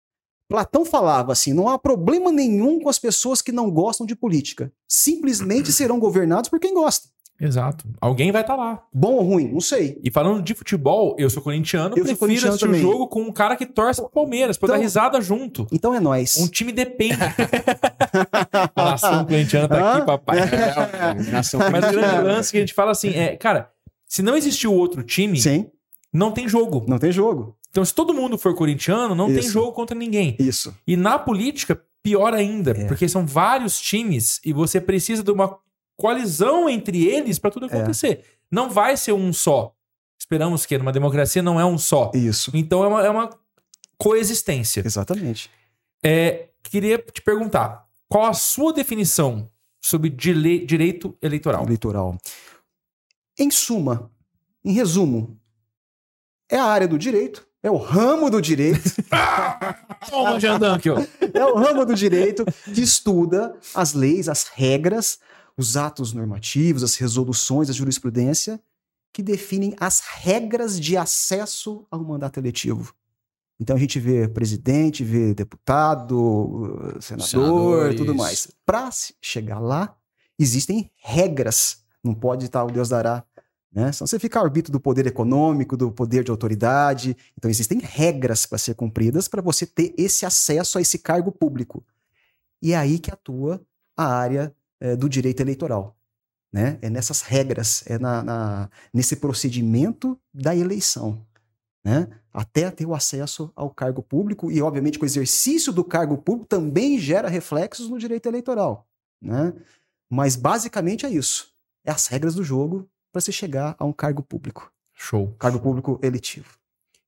Platão 0.53 0.85
falava 0.85 1.33
assim: 1.33 1.53
não 1.53 1.69
há 1.69 1.79
problema 1.79 2.31
nenhum 2.31 2.79
com 2.81 2.89
as 2.89 2.99
pessoas 2.99 3.41
que 3.43 3.51
não 3.53 3.71
gostam 3.71 4.07
de 4.07 4.15
política. 4.15 4.73
Simplesmente 4.87 5.71
serão 5.73 5.99
governados 5.99 6.51
por 6.51 6.61
quem 6.61 6.75
gosta. 6.75 7.09
Exato. 7.41 7.85
Alguém 8.01 8.31
vai 8.31 8.43
estar 8.43 8.55
lá. 8.55 8.85
Bom 8.95 9.15
ou 9.15 9.23
ruim, 9.23 9.49
não 9.51 9.61
sei. 9.61 9.99
E 10.05 10.13
falando 10.13 10.41
de 10.43 10.55
futebol, 10.55 11.17
eu 11.19 11.29
sou 11.29 11.43
corintiano, 11.43 11.89
Eu 11.89 11.95
prefiro 12.05 12.19
corintiano 12.19 12.51
assistir 12.51 12.67
o 12.67 12.69
também. 12.69 12.81
jogo 12.83 13.09
com 13.09 13.23
um 13.23 13.33
cara 13.33 13.57
que 13.57 13.67
torce 13.67 14.01
pro 14.01 14.11
Palmeiras, 14.11 14.57
pra 14.57 14.67
Então- 14.69 14.77
dar 14.77 14.83
risada 14.83 15.21
junto. 15.21 15.67
Então 15.73 15.93
é 15.93 15.99
nós. 15.99 16.37
Um 16.37 16.47
time 16.47 16.71
depende. 16.71 17.17
a 18.77 18.85
nação 18.85 19.25
corintiana 19.25 19.69
tá 19.69 19.95
aqui, 19.97 20.07
papai. 20.07 20.39
É, 20.49 21.33
nação 21.33 21.59
Mas 21.71 21.85
o 21.85 21.93
grande 21.93 22.23
lance 22.23 22.51
que 22.53 22.59
a 22.59 22.61
gente 22.61 22.75
fala 22.75 22.93
assim 22.93 23.11
é, 23.11 23.37
cara, 23.37 23.71
se 24.07 24.23
não 24.23 24.37
existiu 24.37 24.73
outro 24.73 25.03
time, 25.03 25.41
Sim, 25.41 25.67
não 26.13 26.31
tem 26.31 26.47
jogo. 26.49 26.85
não 26.87 26.99
tem 26.99 27.11
jogo. 27.11 27.57
Então, 27.73 27.83
se 27.85 27.93
todo 27.95 28.13
mundo 28.13 28.37
for 28.37 28.55
corintiano, 28.55 29.15
não 29.15 29.29
tem 29.29 29.39
Isso. 29.39 29.49
jogo 29.51 29.73
contra 29.73 29.97
ninguém. 29.97 30.37
Isso. 30.39 30.77
E 30.87 30.95
na 30.95 31.19
política, 31.19 31.83
pior 32.03 32.35
ainda, 32.35 32.73
É. 32.73 32.85
porque 32.87 33.09
são 33.09 33.27
vários 33.27 33.81
times 33.81 34.41
e 34.45 34.53
você 34.53 34.79
precisa 34.79 35.23
de 35.25 35.31
uma 35.31 35.59
coalizão 35.97 36.69
entre 36.69 37.03
eles 37.07 37.39
para 37.39 37.49
É. 37.49 37.53
tudo 37.53 37.67
acontecer. 37.67 38.25
Não 38.51 38.69
vai 38.69 38.95
ser 38.97 39.13
um 39.13 39.33
só. 39.33 39.75
Esperamos 40.21 40.67
que 40.67 40.77
numa 40.77 40.93
democracia 40.93 41.43
não 41.43 41.59
é 41.59 41.65
um 41.65 41.79
só. 41.79 42.11
Isso. 42.15 42.51
Então 42.55 42.85
é 42.85 42.89
uma, 42.89 43.07
é 43.07 43.09
uma 43.09 43.31
coexistência. 43.97 44.83
Exatamente. 44.85 45.51
É, 46.05 46.49
queria 46.63 46.99
te 46.99 47.23
perguntar, 47.23 47.89
qual 48.07 48.27
a 48.27 48.35
sua 48.35 48.73
definição 48.73 49.49
sobre 49.81 50.11
dile- 50.11 50.67
direito 50.67 51.17
eleitoral? 51.23 51.65
Eleitoral. 51.65 52.19
Em 53.39 53.51
suma, 53.51 54.11
em 54.65 54.73
resumo, 54.73 55.39
é 56.51 56.57
a 56.59 56.65
área 56.65 56.87
do 56.87 56.99
direito, 56.99 57.47
é 57.63 57.71
o 57.71 57.77
ramo 57.77 58.31
do 58.31 58.41
direito. 58.41 58.83
É 61.33 61.45
o 61.45 61.55
ramo 61.55 61.87
do 61.87 61.95
direito 61.95 62.45
que 62.75 62.81
estuda 62.81 63.57
as 63.75 63.95
leis, 63.95 64.29
as 64.29 64.49
regras, 64.49 65.19
os 65.57 65.77
atos 65.77 66.13
normativos, 66.13 66.83
as 66.83 66.97
resoluções, 66.97 67.71
a 67.71 67.73
jurisprudência, 67.73 68.61
que 69.13 69.23
definem 69.23 69.75
as 69.79 70.01
regras 70.01 70.81
de 70.81 70.97
acesso 70.97 71.87
ao 71.91 72.03
mandato 72.03 72.41
eletivo. 72.41 72.95
Então 73.61 73.77
a 73.77 73.79
gente 73.79 74.01
vê 74.01 74.27
presidente, 74.27 75.05
vê 75.05 75.35
deputado, 75.35 76.97
senador, 77.01 77.29
Senadores. 77.29 77.97
tudo 77.97 78.15
mais. 78.15 78.49
Para 78.67 78.91
chegar 79.21 79.61
lá, 79.61 79.95
existem 80.39 80.91
regras. 80.97 81.85
Não 82.03 82.15
pode 82.15 82.47
estar 82.47 82.65
o 82.65 82.71
Deus 82.71 82.89
dará. 82.89 83.23
Né? 83.73 83.91
Senão 83.91 84.07
você 84.07 84.19
fica 84.19 84.39
arbítrio 84.41 84.73
do 84.73 84.81
poder 84.81 85.07
econômico, 85.07 85.77
do 85.77 85.91
poder 85.91 86.23
de 86.23 86.31
autoridade. 86.31 87.17
Então 87.37 87.51
existem 87.51 87.79
regras 87.79 88.45
para 88.45 88.59
ser 88.59 88.75
cumpridas 88.75 89.29
para 89.29 89.41
você 89.41 89.65
ter 89.65 89.95
esse 89.97 90.27
acesso 90.27 90.77
a 90.79 90.81
esse 90.81 90.99
cargo 90.99 91.33
público. 91.33 91.83
E 92.61 92.73
é 92.73 92.77
aí 92.77 92.99
que 92.99 93.11
atua 93.11 93.61
a 93.97 94.07
área 94.07 94.55
eh, 94.79 94.95
do 94.95 95.09
direito 95.09 95.41
eleitoral. 95.41 95.97
Né? 96.53 96.79
É 96.83 96.91
nessas 96.91 97.23
regras, 97.23 97.83
é 97.87 97.99
na, 97.99 98.23
na- 98.23 98.71
nesse 98.93 99.17
procedimento 99.17 100.19
da 100.35 100.55
eleição. 100.55 101.25
Né? 101.83 102.09
Até 102.33 102.71
ter 102.71 102.87
o 102.87 102.95
acesso 102.95 103.51
ao 103.57 103.71
cargo 103.71 104.03
público, 104.03 104.53
e 104.53 104.61
obviamente 104.61 104.99
que 104.99 105.05
o 105.05 105.07
exercício 105.07 105.73
do 105.73 105.83
cargo 105.83 106.19
público 106.19 106.47
também 106.47 106.99
gera 106.99 107.29
reflexos 107.29 107.89
no 107.89 107.99
direito 107.99 108.27
eleitoral. 108.29 108.87
Né? 109.21 109.55
Mas 110.11 110.37
basicamente 110.37 111.07
é 111.07 111.11
isso. 111.11 111.53
É 111.85 111.91
as 111.91 112.07
regras 112.07 112.35
do 112.35 112.45
jogo 112.45 112.89
para 113.13 113.21
se 113.21 113.33
chegar 113.33 113.77
a 113.79 113.85
um 113.85 113.93
cargo 113.93 114.23
público. 114.23 114.73
Show. 114.95 115.35
Cargo 115.39 115.61
público 115.61 116.01
eletivo. 116.03 116.57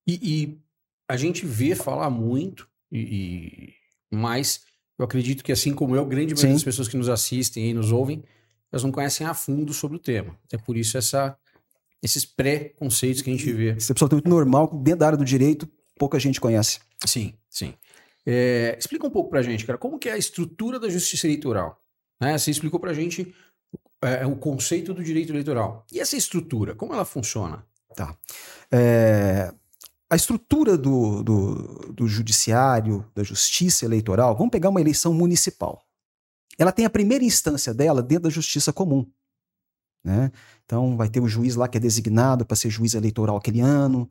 E, 0.06 0.14
e 0.23 0.58
a 1.08 1.16
gente 1.16 1.46
vê 1.46 1.75
falar 1.75 2.11
muito, 2.11 2.68
e, 2.92 2.99
e- 3.00 3.75
mas 4.14 4.62
eu 4.99 5.04
acredito 5.04 5.42
que 5.42 5.50
assim 5.50 5.75
como 5.75 5.96
eu, 5.96 6.04
grande 6.04 6.34
maioria 6.34 6.50
Sim. 6.50 6.54
das 6.54 6.64
pessoas 6.64 6.88
que 6.88 6.96
nos 6.96 7.08
assistem 7.08 7.70
e 7.70 7.75
nos 7.75 7.90
ouvem, 7.90 8.23
elas 8.70 8.84
não 8.84 8.92
conhecem 8.92 9.26
a 9.26 9.34
fundo 9.34 9.73
sobre 9.73 9.96
o 9.96 10.00
tema. 10.00 10.38
É 10.52 10.58
por 10.58 10.76
isso 10.76 10.99
essa, 10.99 11.37
esses 12.02 12.25
pré-conceitos 12.25 13.23
que 13.23 13.30
a 13.30 13.32
gente 13.32 13.50
vê. 13.52 13.73
Isso 13.75 13.90
é 13.90 13.94
absolutamente 13.94 14.28
normal, 14.28 14.68
dentro 14.82 15.00
da 15.00 15.06
área 15.06 15.18
do 15.18 15.25
direito, 15.25 15.68
pouca 15.99 16.18
gente 16.18 16.40
conhece. 16.40 16.80
Sim, 17.06 17.34
sim. 17.49 17.75
É, 18.26 18.76
explica 18.78 19.06
um 19.06 19.11
pouco 19.11 19.30
pra 19.30 19.42
gente, 19.42 19.64
cara, 19.66 19.78
como 19.78 19.99
que 19.99 20.08
é 20.08 20.12
a 20.12 20.18
estrutura 20.18 20.78
da 20.78 20.88
justiça 20.88 21.26
eleitoral? 21.26 21.78
Né? 22.20 22.37
Você 22.38 22.50
explicou 22.50 22.80
pra 22.80 22.92
gente 22.94 23.34
é, 24.04 24.26
o 24.26 24.37
conceito 24.37 24.92
do 24.92 25.02
direito 25.02 25.32
eleitoral. 25.32 25.84
E 25.92 26.00
essa 26.00 26.16
estrutura, 26.16 26.75
como 26.75 26.92
ela 26.92 27.04
funciona? 27.04 27.64
Tá. 27.94 28.16
É, 28.70 29.52
a 30.08 30.16
estrutura 30.16 30.76
do, 30.76 31.23
do, 31.23 31.54
do 31.92 32.08
judiciário, 32.08 33.04
da 33.14 33.23
justiça 33.23 33.84
eleitoral, 33.84 34.37
vamos 34.37 34.50
pegar 34.50 34.68
uma 34.68 34.80
eleição 34.80 35.12
municipal. 35.12 35.82
Ela 36.58 36.73
tem 36.73 36.84
a 36.84 36.90
primeira 36.90 37.25
instância 37.25 37.75
dela 37.75 38.02
dentro 38.02 38.25
da 38.25 38.30
justiça 38.30 38.73
comum. 38.73 39.06
Né? 40.04 40.30
Então, 40.64 40.96
vai 40.96 41.08
ter 41.08 41.20
o 41.20 41.26
juiz 41.26 41.56
lá 41.56 41.66
que 41.66 41.78
é 41.78 41.80
designado 41.80 42.44
para 42.44 42.56
ser 42.56 42.70
juiz 42.70 42.94
eleitoral 42.94 43.37
aquele 43.37 43.61
ano, 43.61 44.08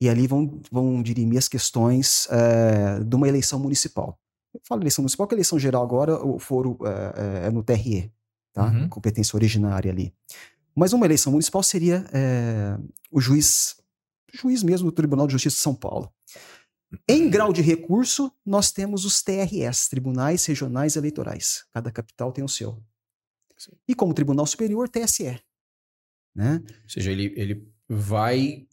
e 0.00 0.08
ali 0.08 0.26
vão, 0.26 0.60
vão 0.70 1.02
dirimir 1.02 1.38
as 1.38 1.48
questões 1.48 2.26
é, 2.30 3.00
de 3.00 3.16
uma 3.16 3.28
eleição 3.28 3.58
municipal. 3.58 4.18
Eu 4.54 4.60
falo 4.64 4.82
eleição 4.82 5.02
municipal, 5.02 5.26
que 5.26 5.34
a 5.34 5.36
eleição 5.36 5.58
geral 5.58 5.82
agora, 5.82 6.24
o 6.24 6.38
foro 6.38 6.78
é, 6.84 7.46
é 7.46 7.50
no 7.50 7.62
TRE, 7.62 8.10
tá? 8.52 8.66
Uhum. 8.66 8.88
Competência 8.88 9.36
originária 9.36 9.90
ali. 9.90 10.14
Mas 10.74 10.92
uma 10.92 11.06
eleição 11.06 11.32
municipal 11.32 11.62
seria 11.62 12.04
é, 12.12 12.78
o 13.10 13.20
juiz, 13.20 13.76
juiz 14.32 14.62
mesmo 14.62 14.90
do 14.90 14.94
Tribunal 14.94 15.26
de 15.26 15.32
Justiça 15.32 15.56
de 15.56 15.62
São 15.62 15.74
Paulo. 15.74 16.12
Em 17.08 17.30
grau 17.30 17.52
de 17.52 17.62
recurso, 17.62 18.32
nós 18.44 18.72
temos 18.72 19.04
os 19.04 19.22
TRS, 19.22 19.88
Tribunais 19.88 20.44
Regionais 20.46 20.96
Eleitorais. 20.96 21.64
Cada 21.72 21.90
capital 21.90 22.32
tem 22.32 22.42
o 22.42 22.48
seu. 22.48 22.82
E 23.86 23.94
como 23.94 24.14
Tribunal 24.14 24.46
Superior, 24.46 24.88
TSE. 24.88 25.40
Né? 26.34 26.62
Ou 26.82 26.88
seja, 26.88 27.12
ele, 27.12 27.32
ele 27.36 27.68
vai 27.88 28.66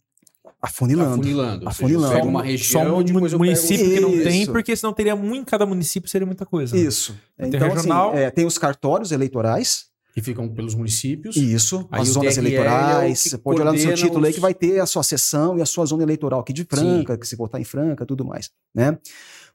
Afunilando. 0.60 1.14
afunilando. 1.14 1.58
Seja, 1.60 1.68
Afunilando. 1.70 2.28
uma 2.28 2.40
Só 2.40 2.46
região, 2.46 2.98
um 2.98 3.02
depois 3.04 3.32
eu 3.32 3.38
município 3.38 3.84
pego... 3.88 3.94
que 3.94 4.00
não 4.00 4.24
tem, 4.24 4.42
Isso. 4.42 4.52
porque 4.52 4.74
senão 4.76 4.92
teria 4.92 5.14
muito, 5.14 5.46
cada 5.48 5.64
município 5.64 6.10
seria 6.10 6.26
muita 6.26 6.44
coisa. 6.44 6.74
né? 6.74 6.82
Isso. 6.82 7.16
Tem 7.36 7.48
Então, 7.48 7.68
regional. 7.68 8.10
assim, 8.10 8.18
é, 8.18 8.30
tem 8.30 8.44
os 8.44 8.58
cartórios 8.58 9.12
eleitorais. 9.12 9.86
Que 10.14 10.20
ficam 10.22 10.48
pelos 10.48 10.74
municípios. 10.74 11.36
Isso, 11.36 11.86
Aí 11.92 12.02
as 12.02 12.08
zonas 12.08 12.34
TRE 12.34 12.40
é 12.40 12.48
eleitorais. 12.48 13.22
que 13.22 13.28
Você 13.28 13.38
pode 13.38 13.60
olhar 13.60 13.72
no 13.72 13.78
seu 13.78 13.94
título 13.94 14.24
aí 14.24 14.30
os- 14.30 14.34
que 14.34 14.40
vai 14.40 14.52
ter 14.52 14.80
a 14.80 14.86
sua 14.86 15.04
sessão 15.04 15.56
e 15.56 15.62
a 15.62 15.66
sua 15.66 15.86
zona 15.86 16.02
eleitoral 16.02 16.40
aqui 16.40 16.52
de 16.52 16.64
Franca, 16.64 17.16
que 17.16 17.26
se 17.28 17.36
votar 17.36 17.60
em 17.60 17.64
Franca, 17.64 18.04
tudo 18.04 18.24
mais. 18.24 18.50
Né? 18.74 18.98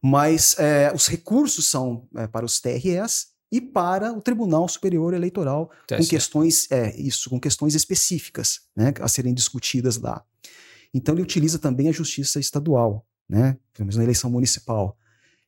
Mas 0.01 0.55
é, 0.57 0.91
os 0.95 1.07
recursos 1.07 1.67
são 1.67 2.07
é, 2.15 2.27
para 2.27 2.45
os 2.45 2.61
TRS 2.61 3.27
e 3.51 3.59
para 3.61 4.13
o 4.13 4.21
Tribunal 4.21 4.67
Superior 4.69 5.13
Eleitoral 5.13 5.69
com 5.89 5.95
TSE. 5.97 6.09
questões, 6.09 6.67
é, 6.71 6.95
isso, 6.99 7.29
com 7.29 7.39
questões 7.39 7.75
específicas, 7.75 8.61
né, 8.75 8.93
a 9.01 9.07
serem 9.07 9.33
discutidas 9.33 9.97
lá. 9.97 10.23
Então 10.93 11.15
ele 11.15 11.23
utiliza 11.23 11.57
também 11.57 11.89
a 11.89 11.91
justiça 11.91 12.39
estadual, 12.39 13.05
né, 13.27 13.57
pelo 13.73 13.85
menos 13.85 13.95
na 13.97 14.03
eleição 14.03 14.29
municipal. 14.29 14.97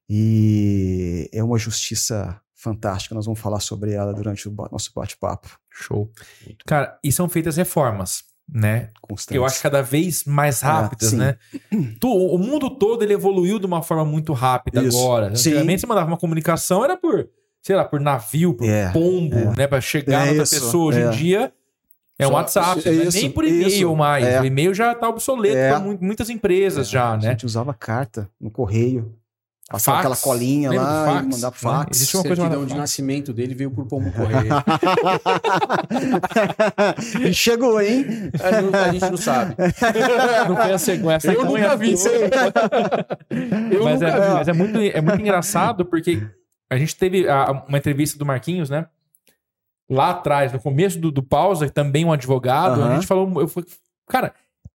E 0.09 1.29
é 1.33 1.43
uma 1.43 1.57
justiça 1.57 2.39
fantástica, 2.53 3.13
nós 3.13 3.25
vamos 3.25 3.39
falar 3.39 3.59
sobre 3.59 3.91
ela 3.91 4.13
durante 4.13 4.47
o 4.47 4.55
nosso 4.71 4.91
bate-papo. 4.95 5.49
Show. 5.69 6.09
Cara, 6.65 6.97
e 7.03 7.11
são 7.11 7.27
feitas 7.27 7.57
reformas, 7.57 8.23
né? 8.47 8.91
Constantes. 9.01 9.35
Eu 9.35 9.45
acho 9.45 9.61
cada 9.61 9.81
vez 9.81 10.23
mais 10.23 10.61
rápidas, 10.61 11.09
sim. 11.09 11.17
né? 11.17 11.37
O 12.03 12.37
mundo 12.37 12.69
todo 12.69 13.03
ele 13.03 13.13
evoluiu 13.13 13.59
de 13.59 13.65
uma 13.65 13.81
forma 13.83 14.05
muito 14.05 14.31
rápida 14.33 14.83
Isso. 14.83 14.97
agora. 14.97 15.35
Sim. 15.35 15.49
Antigamente 15.49 15.81
você 15.81 15.87
mandava 15.87 16.07
uma 16.07 16.17
comunicação, 16.17 16.83
era 16.83 16.95
por, 16.95 17.27
sei 17.61 17.75
lá, 17.75 17.83
por 17.83 17.99
navio, 17.99 18.53
por 18.53 18.67
É, 18.67 18.91
pombo, 18.91 19.35
é. 19.37 19.55
né? 19.57 19.67
Pra 19.67 19.81
chegar 19.81 20.21
É 20.21 20.25
na 20.25 20.29
outra 20.29 20.43
isso, 20.43 20.55
pessoa. 20.55 20.85
Hoje 20.85 21.01
é. 21.01 21.07
em 21.07 21.11
dia 21.11 21.53
é 22.19 22.25
um 22.25 22.29
Só- 22.29 22.35
WhatsApp, 22.35 22.81
é 22.87 22.91
não 22.91 23.01
é 23.01 23.05
isso, 23.05 23.17
nem 23.17 23.31
por 23.31 23.43
e-mail 23.45 23.67
isso. 23.67 23.95
mais. 23.95 24.25
É. 24.25 24.41
O 24.41 24.45
e-mail 24.45 24.73
já 24.73 24.93
tá 24.95 25.09
obsoleto 25.09 25.57
É. 25.57 25.69
para 25.69 25.79
muitas 25.79 26.29
empresas 26.29 26.89
já, 26.89 27.13
A 27.13 27.17
né? 27.17 27.29
gente 27.31 27.45
usava 27.45 27.73
carta 27.73 28.29
no 28.39 28.49
correio. 28.49 29.13
Passava 29.67 29.97
Fax. 29.97 30.05
aquela 30.05 30.15
colinha 30.35 30.71
lá 30.71 31.05
fax, 31.05 31.25
e 31.25 31.29
mandava 31.31 31.55
né? 31.55 31.59
fax. 31.59 31.97
Existe 31.97 32.15
uma 32.17 32.21
coisa 32.23 32.35
certidão 32.35 32.59
chamada 32.61 32.73
de 32.75 32.77
nascimento 32.79 33.33
dele 33.33 33.55
veio 33.55 33.71
por 33.71 33.87
pombo 33.87 34.11
correio. 34.11 34.53
e 37.27 37.33
chegou, 37.33 37.81
hein? 37.81 38.05
a, 38.43 38.61
gente, 38.61 38.75
a 38.75 38.91
gente 38.91 39.09
não 39.09 39.17
sabe. 39.17 39.55
Não 40.47 40.55
foi 40.55 40.71
essa, 40.71 40.97
com 40.99 41.09
essa 41.11 41.33
Eu 41.33 41.45
nunca 41.45 41.75
vi 41.77 41.93
isso 41.93 42.07
aí. 42.07 42.29
Eu 43.71 43.83
mas, 43.83 43.99
nunca 44.01 44.07
é, 44.13 44.27
vi. 44.27 44.33
mas 44.35 44.47
é 44.47 44.53
muito, 44.53 44.77
é 44.79 45.01
muito 45.01 45.21
engraçado 45.21 45.83
porque 45.83 46.21
a 46.69 46.77
gente 46.77 46.95
teve 46.95 47.27
a- 47.27 47.63
uma 47.67 47.77
entrevista 47.79 48.19
do 48.19 48.25
Marquinhos, 48.25 48.69
né? 48.69 48.85
Lá 49.89 50.11
atrás, 50.11 50.51
no 50.51 50.59
começo 50.59 50.99
do, 50.99 51.11
do 51.11 51.21
pausa, 51.21 51.69
também 51.69 52.03
um 52.03 52.11
advogado, 52.11 52.81
a 52.81 52.85
Aham. 52.85 52.95
gente 52.95 53.07
falou, 53.07 53.41
eu 53.41 53.47
falei, 53.47 53.69
cara, 54.07 54.33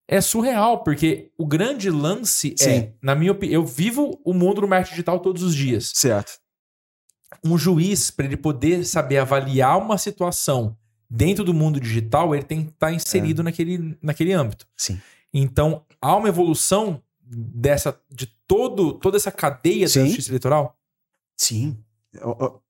é 0.06 0.20
surreal, 0.20 0.82
porque 0.82 1.30
o 1.36 1.46
grande 1.46 1.90
lance 1.90 2.54
é, 2.60 2.64
Sim. 2.64 2.92
na 3.00 3.14
minha 3.14 3.32
opinião, 3.32 3.60
eu 3.62 3.66
vivo 3.66 4.20
o 4.24 4.32
mundo 4.32 4.60
do 4.62 4.68
marketing 4.68 4.92
digital 4.92 5.20
todos 5.20 5.42
os 5.42 5.54
dias. 5.54 5.92
Certo. 5.94 6.32
Um 7.44 7.58
juiz, 7.58 8.10
para 8.10 8.24
ele 8.24 8.36
poder 8.36 8.84
saber 8.84 9.18
avaliar 9.18 9.78
uma 9.78 9.98
situação 9.98 10.76
dentro 11.10 11.44
do 11.44 11.54
mundo 11.54 11.80
digital, 11.80 12.34
ele 12.34 12.44
tem 12.44 12.64
que 12.64 12.70
estar 12.70 12.92
inserido 12.92 13.42
naquele, 13.42 13.98
naquele 14.02 14.32
âmbito. 14.32 14.66
Sim. 14.76 15.00
Então, 15.32 15.84
há 16.00 16.16
uma 16.16 16.28
evolução 16.28 17.02
dessa 17.20 17.98
de 18.10 18.26
todo 18.46 18.94
toda 18.94 19.18
essa 19.18 19.30
cadeia 19.30 19.84
da 19.86 19.92
Sim. 19.92 20.06
justiça 20.06 20.30
eleitoral? 20.30 20.76
Sim. 21.36 21.76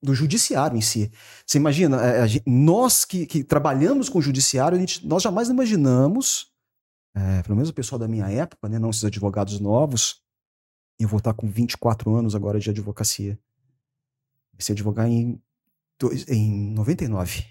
Do 0.01 0.13
judiciário 0.13 0.77
em 0.77 0.81
si. 0.81 1.11
Você 1.45 1.57
imagina, 1.57 2.01
é, 2.01 2.27
gente- 2.27 2.43
nós 2.49 3.05
que, 3.05 3.25
que 3.25 3.43
trabalhamos 3.43 4.09
com 4.09 4.19
o 4.19 4.21
judiciário, 4.21 4.77
gente- 4.79 5.05
nós 5.07 5.23
jamais 5.23 5.49
imaginamos, 5.49 6.51
é, 7.15 7.41
pelo 7.43 7.55
menos 7.55 7.69
o 7.69 7.73
pessoal 7.73 7.99
da 7.99 8.07
minha 8.07 8.29
época, 8.29 8.69
né, 8.69 8.79
não 8.79 8.89
esses 8.89 9.03
advogados 9.03 9.59
novos, 9.59 10.21
eu 10.99 11.07
vou 11.07 11.17
estar 11.19 11.33
com 11.33 11.47
24 11.49 12.13
anos 12.15 12.35
agora 12.35 12.59
de 12.59 12.69
advocacia. 12.69 13.39
Comecei 14.51 14.73
a 14.73 14.75
advogar 14.75 15.07
em, 15.07 15.41
em 16.27 16.71
99. 16.73 17.45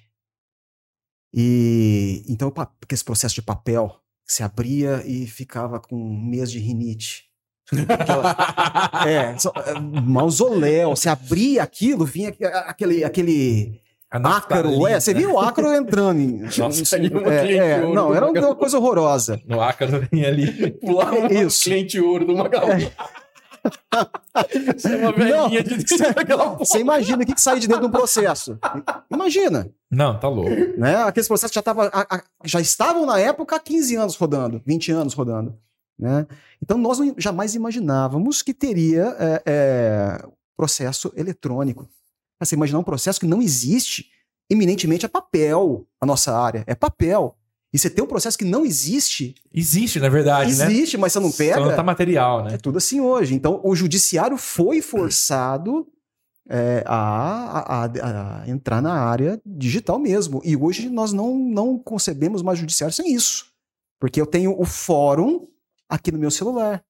E 1.33 2.25
então, 2.28 2.52
aquele 2.57 3.05
processo 3.05 3.35
de 3.35 3.43
papel, 3.43 4.00
se 4.26 4.43
abria 4.43 5.07
e 5.07 5.26
ficava 5.26 5.81
com 5.81 5.97
um 5.97 6.21
mês 6.21 6.50
de 6.50 6.59
rinite. 6.59 7.27
Aquela- 7.88 8.37
é, 9.06 9.37
só- 9.38 9.52
é, 9.56 9.78
mausoléu. 9.78 10.90
Você 10.96 11.08
abria 11.08 11.62
aquilo, 11.62 12.04
vinha 12.04 12.30
aque- 12.30 12.44
aquele, 12.44 13.04
aquele 13.04 13.80
ácaro. 14.10 14.87
É, 14.87 14.98
você 14.98 15.12
via 15.12 15.28
o 15.28 15.38
ácaro 15.38 15.72
entrando. 15.75 16.18
Em, 16.20 16.40
Nossa, 16.58 16.96
ali 16.96 17.08
uma 17.08 17.32
é, 17.34 17.40
cliente 17.42 17.58
é, 17.62 17.80
ouro 17.82 17.94
não, 17.94 18.14
era 18.14 18.26
uma 18.26 18.54
coisa 18.54 18.78
horrorosa. 18.78 19.40
No 19.46 19.60
ácaro 19.60 20.06
vem 20.10 20.25
ali. 20.25 20.70
Pular 20.72 21.12
um 21.12 21.26
Isso. 21.26 21.64
cliente 21.64 22.00
ouro 22.00 22.25
do 22.25 22.37
Magalu. 22.37 22.90
Você 24.76 24.94
é 24.94 25.08
uma 25.08 25.12
Não, 25.18 25.48
de 25.50 25.62
dentro 25.62 26.14
daquela 26.14 26.44
porra. 26.50 26.58
Você 26.64 26.78
imagina 26.78 27.22
o 27.22 27.26
que, 27.26 27.34
que 27.34 27.40
sai 27.40 27.58
de 27.58 27.66
dentro 27.66 27.82
de 27.82 27.88
um 27.88 27.90
processo. 27.90 28.58
Imagina. 29.10 29.68
Não, 29.90 30.18
tá 30.18 30.28
louco. 30.28 30.50
Né? 30.78 30.96
Aqueles 31.02 31.26
processos 31.28 31.54
já, 31.54 31.60
tava, 31.62 31.87
a- 31.92 32.06
a- 32.16 32.22
já 32.44 32.60
estavam 32.60 33.04
na 33.04 33.18
época 33.18 33.56
há 33.56 33.60
15 33.60 33.96
anos 33.96 34.16
rodando, 34.16 34.62
20 34.64 34.92
anos 34.92 35.12
rodando. 35.12 35.54
Né? 35.99 36.26
Então 36.62 36.78
nós 36.78 36.99
jamais 37.17 37.55
imaginávamos 37.55 38.40
que 38.43 38.55
teria 38.55 39.17
é, 39.19 39.43
é, 39.47 40.26
processo 40.57 41.12
eletrônico. 41.17 41.88
Você 42.40 42.55
imaginar 42.55 42.78
um 42.78 42.85
processo 42.85 43.19
que 43.19 43.26
não 43.26 43.43
existe, 43.43 44.07
eminentemente 44.49 45.05
é 45.05 45.09
papel 45.09 45.87
a 46.00 46.07
nossa 46.07 46.37
área, 46.38 46.62
é 46.67 46.75
papel. 46.75 47.35
E 47.73 47.78
você 47.78 47.90
tem 47.90 48.02
um 48.02 48.07
processo 48.07 48.38
que 48.38 48.45
não 48.45 48.64
existe, 48.64 49.35
Existe, 49.52 50.00
na 50.00 50.09
verdade, 50.09 50.55
né? 50.57 50.64
existe, 50.73 50.97
mas 50.97 51.12
você 51.12 51.21
não 51.21 51.31
Só 51.31 51.37
pega. 51.37 51.61
não 51.61 51.75
tá 51.76 51.83
material, 51.83 52.47
É 52.47 52.52
né? 52.52 52.59
tudo 52.59 52.78
assim 52.78 53.00
hoje. 53.00 53.35
Então, 53.35 53.61
o 53.62 53.75
judiciário 53.75 54.38
foi 54.38 54.81
forçado 54.81 55.87
é, 56.49 56.83
a, 56.87 57.59
a- 57.59 57.85
a- 57.85 58.43
a 58.45 58.49
entrar 58.49 58.81
na 58.81 58.95
área 58.95 59.38
digital 59.45 59.99
mesmo. 59.99 60.40
E 60.45 60.57
hoje 60.57 60.88
nós 60.88 61.12
não, 61.12 61.37
não 61.37 61.76
concebemos 61.78 62.40
mais 62.40 62.59
judiciário 62.59 62.95
sem 62.95 63.12
isso. 63.12 63.47
Porque 64.00 64.19
eu 64.19 64.25
tenho 64.26 64.59
o 64.59 64.64
fórum 64.64 65.47
aqui 65.88 66.11
no 66.12 66.18
meu 66.18 66.30
celular. 66.30 66.85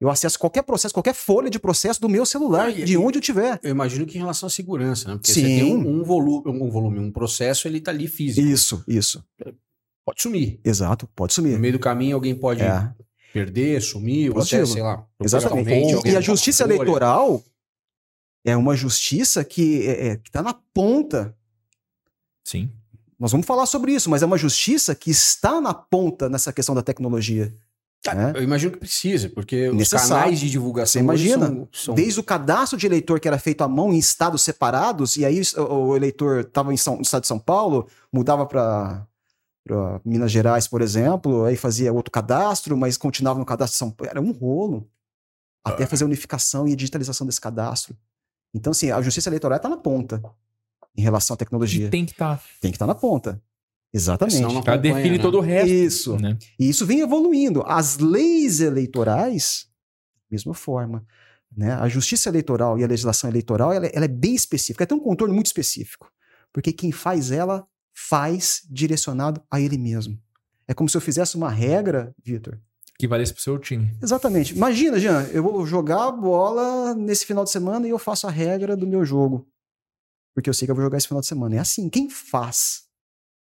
Eu 0.00 0.08
acesso 0.08 0.38
qualquer 0.38 0.62
processo, 0.62 0.94
qualquer 0.94 1.14
folha 1.14 1.50
de 1.50 1.58
processo 1.58 2.00
do 2.00 2.08
meu 2.08 2.24
celular, 2.24 2.68
Ah, 2.68 2.70
de 2.72 2.96
onde 2.96 3.18
eu 3.18 3.22
tiver. 3.22 3.58
Eu 3.64 3.70
imagino 3.70 4.06
que 4.06 4.16
em 4.16 4.20
relação 4.20 4.46
à 4.46 4.50
segurança, 4.50 5.08
né? 5.08 5.14
Porque 5.16 5.32
Sim. 5.32 5.40
você 5.42 5.46
tem 5.48 5.64
um, 5.76 6.00
um 6.00 6.04
volume, 6.04 6.48
um 6.48 6.70
volume, 6.70 6.98
um 7.00 7.10
processo, 7.10 7.66
ele 7.66 7.80
tá 7.80 7.90
ali 7.90 8.06
físico. 8.06 8.46
Isso, 8.46 8.84
isso. 8.86 9.24
Pode 10.04 10.22
sumir. 10.22 10.60
Exato, 10.64 11.08
pode 11.16 11.32
No 11.32 11.34
sumir. 11.34 11.58
meio 11.58 11.72
do 11.72 11.78
caminho 11.80 12.14
alguém 12.14 12.34
pode 12.34 12.62
É, 12.62 12.94
perder, 13.32 13.82
sumir, 13.82 14.30
ou 14.30 14.40
até, 14.40 14.58
Positivo. 14.58 14.66
sei 14.66 14.82
lá. 14.82 15.04
exatamente. 15.20 15.68
E- 16.06 16.10
E, 16.10 16.10
a 16.10 16.12
uma 16.14 16.22
justiça 16.22 16.64
folha. 16.64 16.74
eleitoral 16.76 17.42
é 18.46 18.56
uma 18.56 18.76
justiça 18.76 19.44
que 19.44 19.84
é, 19.86 20.06
é, 20.10 20.16
que 20.16 20.28
está 20.28 20.42
na 20.42 20.54
ponta 20.72 21.34
Sim. 22.44 22.70
Nós 23.18 23.32
vamos 23.32 23.46
falar 23.46 23.66
sobre 23.66 23.92
isso, 23.92 24.08
mas 24.08 24.22
é 24.22 24.26
uma 24.26 24.38
justiça 24.38 24.94
que 24.94 25.10
está 25.10 25.60
na 25.60 25.74
ponta 25.74 26.28
nessa 26.28 26.52
questão 26.52 26.72
da 26.74 26.82
tecnologia. 26.82 27.52
Né? 28.06 28.32
Eu 28.36 28.42
imagino 28.42 28.72
que 28.72 28.78
precisa, 28.78 29.28
porque 29.30 29.68
os 29.68 29.74
Necessário. 29.76 30.08
canais 30.08 30.40
de 30.40 30.48
divulgação 30.50 30.92
Você 30.92 30.98
imagina? 31.00 31.46
são, 31.46 31.68
são- 31.72 31.94
Desde 31.94 32.18
o 32.20 32.22
cadastro 32.22 32.78
de 32.78 32.86
eleitor 32.86 33.20
que 33.20 33.28
era 33.28 33.38
feito 33.38 33.62
à 33.62 33.68
mão 33.68 33.92
em 33.92 33.98
estados 33.98 34.42
separados, 34.42 35.16
e 35.16 35.24
aí 35.24 35.42
o, 35.56 35.62
o 35.88 35.96
eleitor 35.96 36.40
estava 36.40 36.68
no 36.70 36.74
estado 36.74 37.20
de 37.22 37.26
São 37.26 37.38
Paulo, 37.38 37.86
mudava 38.12 38.46
para 38.46 39.06
Minas 40.04 40.30
Gerais, 40.32 40.66
por 40.66 40.80
exemplo, 40.80 41.44
aí 41.44 41.56
fazia 41.56 41.92
outro 41.92 42.10
cadastro, 42.10 42.76
mas 42.76 42.96
continuava 42.96 43.38
no 43.38 43.44
cadastro 43.44 43.74
de 43.74 43.78
São 43.78 43.90
Paulo. 43.90 44.10
Era 44.10 44.20
um 44.20 44.30
rolo. 44.32 44.88
Até 45.64 45.84
fazer 45.84 46.04
a 46.04 46.06
unificação 46.06 46.66
e 46.66 46.72
a 46.72 46.76
digitalização 46.76 47.26
desse 47.26 47.40
cadastro. 47.40 47.94
Então, 48.54 48.70
assim, 48.70 48.90
a 48.90 49.02
justiça 49.02 49.28
eleitoral 49.28 49.56
está 49.56 49.68
na 49.68 49.76
ponta 49.76 50.22
em 50.96 51.02
relação 51.02 51.34
à 51.34 51.36
tecnologia. 51.36 51.88
E 51.88 51.90
tem 51.90 52.06
que 52.06 52.12
estar. 52.12 52.42
Tem 52.60 52.70
que 52.70 52.76
estar 52.76 52.86
na 52.86 52.94
ponta. 52.94 53.42
Exatamente. 53.92 54.36
Senão 54.36 54.48
não 54.48 54.60
Ela 54.60 54.74
acompanha, 54.74 54.94
define 54.94 55.16
né? 55.16 55.22
todo 55.22 55.38
o 55.38 55.40
resto. 55.40 55.72
Isso. 55.72 56.16
né? 56.18 56.36
E 56.58 56.68
isso 56.68 56.84
vem 56.84 57.00
evoluindo. 57.00 57.62
As 57.66 57.98
leis 57.98 58.60
eleitorais, 58.60 59.66
mesma 60.30 60.54
forma. 60.54 61.06
Né? 61.56 61.72
A 61.72 61.88
justiça 61.88 62.28
eleitoral 62.28 62.78
e 62.78 62.84
a 62.84 62.86
legislação 62.86 63.30
eleitoral 63.30 63.72
ela, 63.72 63.86
ela 63.86 64.04
é 64.04 64.08
bem 64.08 64.34
específica, 64.34 64.84
ela 64.84 64.88
tem 64.88 64.98
um 64.98 65.02
contorno 65.02 65.34
muito 65.34 65.46
específico. 65.46 66.12
Porque 66.52 66.72
quem 66.72 66.92
faz 66.92 67.30
ela 67.30 67.66
faz 67.94 68.62
direcionado 68.70 69.42
a 69.50 69.60
ele 69.60 69.78
mesmo. 69.78 70.18
É 70.66 70.74
como 70.74 70.88
se 70.88 70.96
eu 70.96 71.00
fizesse 71.00 71.36
uma 71.36 71.50
regra, 71.50 72.14
Vitor. 72.22 72.58
Que 72.98 73.08
valesse 73.08 73.32
pro 73.32 73.42
seu 73.42 73.58
time. 73.58 73.96
Exatamente. 74.02 74.54
Imagina, 74.54 74.98
Jean, 74.98 75.22
eu 75.32 75.42
vou 75.42 75.64
jogar 75.64 76.08
a 76.08 76.12
bola 76.12 76.94
nesse 76.94 77.24
final 77.24 77.44
de 77.44 77.50
semana 77.50 77.86
e 77.86 77.90
eu 77.90 77.98
faço 77.98 78.26
a 78.26 78.30
regra 78.30 78.76
do 78.76 78.86
meu 78.86 79.04
jogo. 79.04 79.48
Porque 80.34 80.50
eu 80.50 80.54
sei 80.54 80.66
que 80.66 80.72
eu 80.72 80.74
vou 80.74 80.84
jogar 80.84 80.98
esse 80.98 81.08
final 81.08 81.20
de 81.20 81.26
semana. 81.26 81.56
É 81.56 81.58
assim. 81.58 81.88
Quem 81.88 82.10
faz 82.10 82.87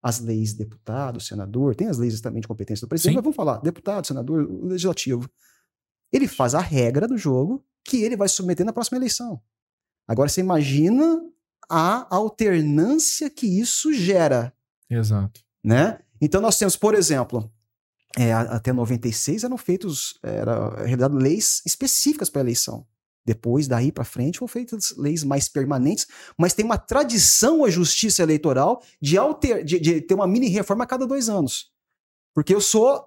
as 0.01 0.19
leis, 0.19 0.53
deputado, 0.53 1.19
senador, 1.19 1.75
tem 1.75 1.87
as 1.87 1.97
leis 1.97 2.21
também 2.21 2.41
de 2.41 2.47
competência 2.47 2.85
do 2.85 2.89
presidente, 2.89 3.13
Sim. 3.13 3.15
mas 3.15 3.23
vamos 3.23 3.35
falar, 3.35 3.57
deputado, 3.59 4.05
senador, 4.05 4.47
legislativo. 4.63 5.29
Ele 6.11 6.27
faz 6.27 6.55
a 6.55 6.59
regra 6.59 7.07
do 7.07 7.17
jogo 7.17 7.65
que 7.83 8.03
ele 8.03 8.15
vai 8.15 8.27
submeter 8.27 8.65
na 8.65 8.73
próxima 8.73 8.97
eleição. 8.97 9.41
Agora 10.07 10.29
você 10.29 10.41
imagina 10.41 11.21
a 11.69 12.15
alternância 12.15 13.29
que 13.29 13.45
isso 13.45 13.93
gera, 13.93 14.53
Exato. 14.89 15.41
né? 15.63 15.99
Então 16.21 16.39
nós 16.41 16.57
temos, 16.57 16.77
por 16.77 16.95
exemplo, 16.95 17.51
é, 18.17 18.33
até 18.33 18.71
96 18.71 19.43
eram 19.43 19.57
feitos, 19.57 20.17
era 20.23 20.83
realidade 20.85 21.15
leis 21.15 21.61
específicas 21.65 22.29
para 22.29 22.41
a 22.41 22.45
eleição. 22.45 22.85
Depois, 23.27 23.67
daí 23.67 23.91
para 23.91 24.05
frente, 24.05 24.39
foram 24.39 24.47
feitas 24.47 24.95
leis 24.97 25.21
mais 25.21 25.49
permanentes, 25.49 26.07
mas 26.37 26.53
tem 26.53 26.63
uma 26.63 26.77
tradição 26.77 27.65
a 27.65 27.69
justiça 27.69 28.23
eleitoral 28.23 28.81
de, 29.01 29.17
alter, 29.17 29.65
de, 29.65 29.77
de 29.81 29.99
ter 29.99 30.13
uma 30.13 30.25
mini 30.25 30.47
reforma 30.47 30.85
a 30.85 30.87
cada 30.87 31.05
dois 31.05 31.27
anos. 31.27 31.65
Porque 32.33 32.55
eu 32.55 32.61
sou 32.61 33.03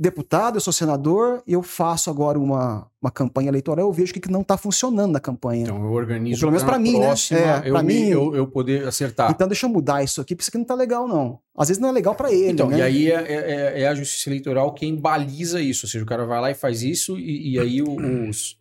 deputado, 0.00 0.56
eu 0.56 0.60
sou 0.60 0.72
senador, 0.72 1.42
eu 1.46 1.60
faço 1.62 2.08
agora 2.08 2.38
uma, 2.38 2.88
uma 3.02 3.10
campanha 3.10 3.48
eleitoral, 3.48 3.84
eu 3.86 3.92
vejo 3.92 4.12
o 4.12 4.14
que, 4.14 4.20
que 4.20 4.30
não 4.30 4.42
está 4.42 4.56
funcionando 4.56 5.10
na 5.12 5.18
campanha. 5.20 5.64
Então 5.64 5.84
eu 5.84 5.90
organizo. 5.92 6.38
Pelo 6.40 6.52
menos 6.52 6.62
pra 6.64 6.78
mim, 6.78 6.92
né? 6.98 7.06
próxima, 7.06 7.38
É, 7.40 7.68
eu, 7.68 7.72
pra 7.72 7.82
me- 7.82 7.94
mim- 7.94 8.08
eu, 8.08 8.36
eu 8.36 8.46
poder 8.46 8.86
acertar. 8.86 9.30
Então 9.32 9.48
deixa 9.48 9.66
eu 9.66 9.70
mudar 9.70 10.02
isso 10.04 10.20
aqui, 10.20 10.34
porque 10.36 10.42
isso 10.44 10.50
aqui 10.50 10.58
não 10.58 10.64
tá 10.64 10.74
legal, 10.76 11.06
não. 11.08 11.40
Às 11.56 11.68
vezes 11.68 11.80
não 11.80 11.88
é 11.88 11.92
legal 11.92 12.14
para 12.14 12.32
ele, 12.32 12.52
Então, 12.52 12.68
né? 12.70 12.78
e 12.78 12.82
aí 12.82 13.10
é, 13.10 13.32
é- 13.32 13.80
é 13.82 13.88
a 13.88 13.94
justiça 13.94 14.30
eleitoral 14.30 14.72
quem 14.72 14.94
baliza 14.94 15.60
isso. 15.60 15.84
Ou 15.84 15.90
seja, 15.90 16.04
o 16.04 16.06
cara 16.06 16.24
vai 16.24 16.40
lá 16.40 16.50
e 16.52 16.54
faz 16.54 16.82
isso, 16.82 17.18
e, 17.18 17.54
e 17.54 17.58
aí 17.58 17.82
os. 17.82 18.56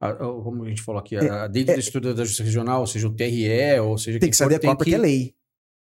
A- 0.00 0.08
a- 0.10 0.16
como 0.16 0.64
a 0.64 0.68
gente 0.68 0.82
falou 0.82 1.00
aqui, 1.00 1.16
a, 1.16 1.46
dentro 1.46 1.74
da 1.74 1.78
estrutura 1.80 2.14
da 2.14 2.24
justiça 2.24 2.42
regional, 2.44 2.80
ou 2.80 2.86
seja, 2.86 3.06
o 3.08 3.14
TRE, 3.14 3.80
ou 3.80 3.96
seja, 3.98 4.18
É, 4.18 4.20
tem 4.20 4.30
que 4.30 4.36
for, 4.36 4.44
se 4.48 4.54
adequar 4.54 4.76
porque 4.76 4.90
que- 4.90 4.94
é 4.96 4.98
lei. 4.98 5.34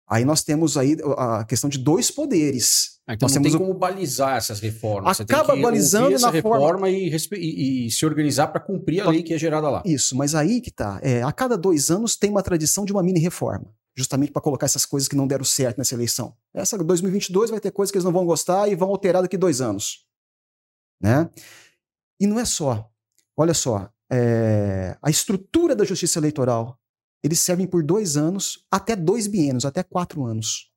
Aí 0.10 0.24
nós 0.24 0.42
temos 0.42 0.78
aí 0.78 0.96
a 1.18 1.44
questão 1.44 1.70
de 1.70 1.78
dois 1.78 2.10
poderes. 2.10 2.98
Ah, 3.06 3.14
Então 3.14 3.26
Nós 3.28 3.36
não 3.36 3.42
tem 3.42 3.52
temos 3.52 3.62
o- 3.62 3.68
como 3.68 3.78
balizar 3.78 4.38
essas 4.38 4.60
reformas. 4.62 5.20
Acaba 5.20 5.48
tem 5.48 5.56
que 5.58 5.62
balizando 5.62 6.12
na 6.12 6.20
forma- 6.20 6.34
reforma 6.58 6.90
e, 6.90 7.10
respe- 7.10 7.36
e- 7.38 7.88
e 7.88 7.92
se 7.92 8.06
organizar 8.06 8.48
para 8.48 8.62
cumprir 8.62 9.02
a 9.02 9.10
lei 9.10 9.22
que 9.24 9.34
é 9.34 9.38
gerada 9.38 9.70
lá. 9.70 9.84
Isso, 9.86 10.16
mas 10.16 10.34
aí 10.34 10.62
que 10.62 10.72
tá. 10.72 11.00
É, 11.04 11.22
a 11.24 11.32
cada 11.34 11.58
dois 11.58 11.90
anos 11.90 12.16
tem 12.16 12.30
uma 12.30 12.42
tradição 12.42 12.86
de 12.86 12.94
uma 12.94 13.04
mini 13.04 13.20
reforma. 13.20 13.74
Justamente 13.98 14.32
para 14.32 14.42
colocar 14.42 14.66
essas 14.68 14.86
coisas 14.86 15.10
que 15.10 15.15
não 15.15 15.28
deram 15.28 15.43
certo 15.43 15.78
nessa 15.80 15.96
eleição. 15.96 16.34
Essa 16.54 16.78
2022 16.78 17.50
vai 17.50 17.60
ter 17.60 17.72
coisas 17.72 17.91
que 17.91 17.98
eles 17.98 18.06
não 18.06 18.12
vão 18.13 18.26
gostar 18.26 18.70
e 18.70 18.76
vão 18.76 18.89
alterar 18.89 19.22
daqui 19.24 19.36
dois 19.38 19.60
anos. 19.60 20.06
Né? 21.02 21.30
E 22.20 22.28
não 22.28 22.39
é 22.39 22.46
só. 22.46 22.89
Olha 23.36 23.54
só. 23.54 23.89
É, 24.12 24.98
a 25.02 25.10
estrutura 25.10 25.76
da 25.76 25.86
justiça 25.86 26.20
eleitoral, 26.20 26.80
eles 27.24 27.39
servem 27.39 27.67
por 27.67 27.84
dois 27.84 28.15
anos, 28.15 28.65
até 28.72 28.96
dois 28.96 29.28
biênios, 29.28 29.65
até 29.65 29.84
quatro 29.84 30.24
anos. 30.24 30.72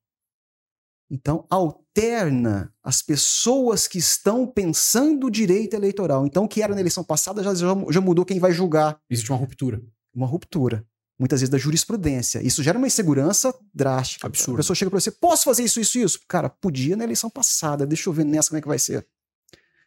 Então, 1.10 1.44
alterna 1.50 2.72
as 2.84 3.02
pessoas 3.02 3.88
que 3.88 3.98
estão 3.98 4.46
pensando 4.46 5.26
o 5.26 5.30
direito 5.30 5.74
eleitoral. 5.74 6.24
Então, 6.24 6.44
o 6.44 6.48
que 6.48 6.62
era 6.62 6.72
na 6.72 6.80
eleição 6.80 7.02
passada 7.02 7.42
já, 7.42 7.52
já, 7.52 7.66
já 7.90 8.00
mudou 8.00 8.24
quem 8.24 8.38
vai 8.38 8.52
julgar. 8.52 8.98
Existe 9.10 9.30
uma 9.30 9.38
ruptura. 9.38 9.82
Uma 10.14 10.26
ruptura. 10.26 10.86
Muitas 11.18 11.40
vezes 11.40 11.50
da 11.50 11.58
jurisprudência. 11.58 12.40
Isso 12.40 12.62
gera 12.62 12.78
uma 12.78 12.86
insegurança 12.86 13.52
drástica. 13.74 14.26
Absurdo. 14.26 14.54
A 14.54 14.56
pessoa 14.58 14.74
chega 14.74 14.90
para 14.90 15.00
você: 15.00 15.10
posso 15.10 15.44
fazer 15.44 15.64
isso, 15.64 15.80
isso, 15.80 15.98
isso? 15.98 16.20
Cara, 16.28 16.48
podia 16.48 16.96
na 16.96 17.04
eleição 17.04 17.28
passada. 17.28 17.86
Deixa 17.86 18.08
eu 18.08 18.12
ver 18.12 18.24
nessa 18.24 18.48
como 18.48 18.58
é 18.58 18.62
que 18.62 18.68
vai 18.68 18.78
ser. 18.78 19.06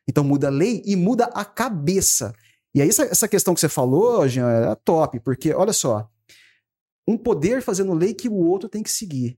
Então 0.07 0.23
muda 0.23 0.47
a 0.47 0.51
lei 0.51 0.83
e 0.85 0.95
muda 0.95 1.25
a 1.33 1.45
cabeça. 1.45 2.35
E 2.75 2.81
aí, 2.81 2.89
essa, 2.89 3.03
essa 3.03 3.27
questão 3.27 3.53
que 3.53 3.59
você 3.59 3.69
falou, 3.69 4.27
Jean, 4.27 4.49
é 4.49 4.75
top, 4.75 5.19
porque 5.19 5.53
olha 5.53 5.73
só: 5.73 6.09
um 7.07 7.17
poder 7.17 7.61
fazendo 7.61 7.93
lei 7.93 8.13
que 8.13 8.27
o 8.29 8.35
outro 8.35 8.67
tem 8.69 8.81
que 8.81 8.91
seguir. 8.91 9.37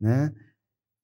Né? 0.00 0.32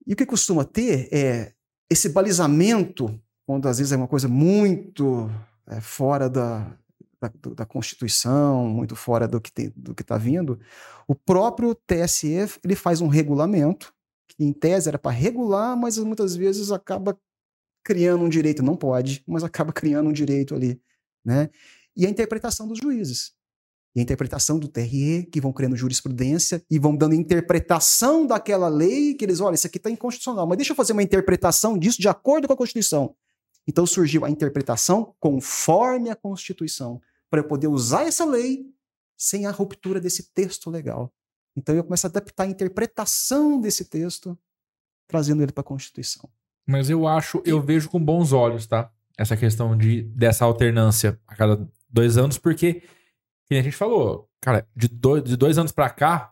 E 0.06 0.12
o 0.12 0.16
que 0.16 0.26
costuma 0.26 0.64
ter 0.64 1.08
é 1.12 1.52
esse 1.90 2.08
balizamento, 2.08 3.20
quando 3.46 3.68
às 3.68 3.78
vezes 3.78 3.92
é 3.92 3.96
uma 3.96 4.08
coisa 4.08 4.28
muito 4.28 5.28
é, 5.66 5.80
fora 5.80 6.30
da, 6.30 6.76
da, 7.20 7.32
da 7.54 7.66
Constituição, 7.66 8.68
muito 8.68 8.96
fora 8.96 9.28
do 9.28 9.40
que 9.40 9.52
tem- 9.52 9.72
do 9.76 9.94
que 9.94 10.02
está 10.02 10.16
vindo, 10.16 10.58
o 11.06 11.14
próprio 11.14 11.74
TSE 11.74 12.34
ele 12.64 12.74
faz 12.74 13.00
um 13.00 13.08
regulamento, 13.08 13.92
que 14.28 14.44
em 14.44 14.52
tese 14.52 14.88
era 14.88 14.98
para 14.98 15.10
regular, 15.10 15.76
mas 15.76 15.98
muitas 15.98 16.36
vezes 16.36 16.70
acaba 16.70 17.18
criando 17.84 18.24
um 18.24 18.28
direito, 18.28 18.62
não 18.62 18.76
pode, 18.76 19.22
mas 19.26 19.42
acaba 19.42 19.72
criando 19.74 20.08
um 20.08 20.12
direito 20.12 20.54
ali. 20.54 20.80
Né? 21.24 21.50
E 21.96 22.06
a 22.06 22.10
interpretação 22.10 22.66
dos 22.66 22.78
juízes. 22.78 23.32
E 23.94 24.00
a 24.00 24.02
interpretação 24.02 24.58
do 24.58 24.68
TRE, 24.68 25.28
que 25.32 25.40
vão 25.40 25.52
criando 25.52 25.76
jurisprudência 25.76 26.62
e 26.70 26.78
vão 26.78 26.96
dando 26.96 27.14
interpretação 27.14 28.24
daquela 28.24 28.68
lei, 28.68 29.14
que 29.14 29.24
eles, 29.24 29.40
olha, 29.40 29.56
isso 29.56 29.66
aqui 29.66 29.78
está 29.78 29.90
inconstitucional, 29.90 30.46
mas 30.46 30.58
deixa 30.58 30.72
eu 30.72 30.76
fazer 30.76 30.92
uma 30.92 31.02
interpretação 31.02 31.76
disso 31.76 32.00
de 32.00 32.08
acordo 32.08 32.46
com 32.46 32.54
a 32.54 32.56
Constituição. 32.56 33.16
Então 33.66 33.84
surgiu 33.86 34.24
a 34.24 34.30
interpretação 34.30 35.14
conforme 35.18 36.08
a 36.08 36.16
Constituição, 36.16 37.00
para 37.28 37.40
eu 37.40 37.44
poder 37.44 37.66
usar 37.66 38.04
essa 38.04 38.24
lei 38.24 38.64
sem 39.16 39.44
a 39.46 39.50
ruptura 39.50 40.00
desse 40.00 40.32
texto 40.32 40.70
legal. 40.70 41.12
Então 41.56 41.74
eu 41.74 41.82
começo 41.82 42.06
a 42.06 42.10
adaptar 42.10 42.44
a 42.44 42.46
interpretação 42.46 43.60
desse 43.60 43.84
texto, 43.84 44.38
trazendo 45.08 45.42
ele 45.42 45.52
para 45.52 45.62
a 45.62 45.64
Constituição. 45.64 46.30
Mas 46.66 46.88
eu 46.88 47.08
acho, 47.08 47.42
eu 47.44 47.60
vejo 47.60 47.90
com 47.90 48.02
bons 48.02 48.32
olhos, 48.32 48.66
tá? 48.66 48.90
Essa 49.20 49.36
questão 49.36 49.76
de, 49.76 50.00
dessa 50.02 50.46
alternância 50.46 51.18
a 51.28 51.34
cada 51.36 51.68
dois 51.90 52.16
anos, 52.16 52.38
porque, 52.38 52.82
a 53.50 53.54
gente 53.54 53.72
falou, 53.72 54.26
cara, 54.40 54.66
de 54.74 54.88
dois, 54.88 55.22
de 55.22 55.36
dois 55.36 55.58
anos 55.58 55.72
pra 55.72 55.90
cá, 55.90 56.30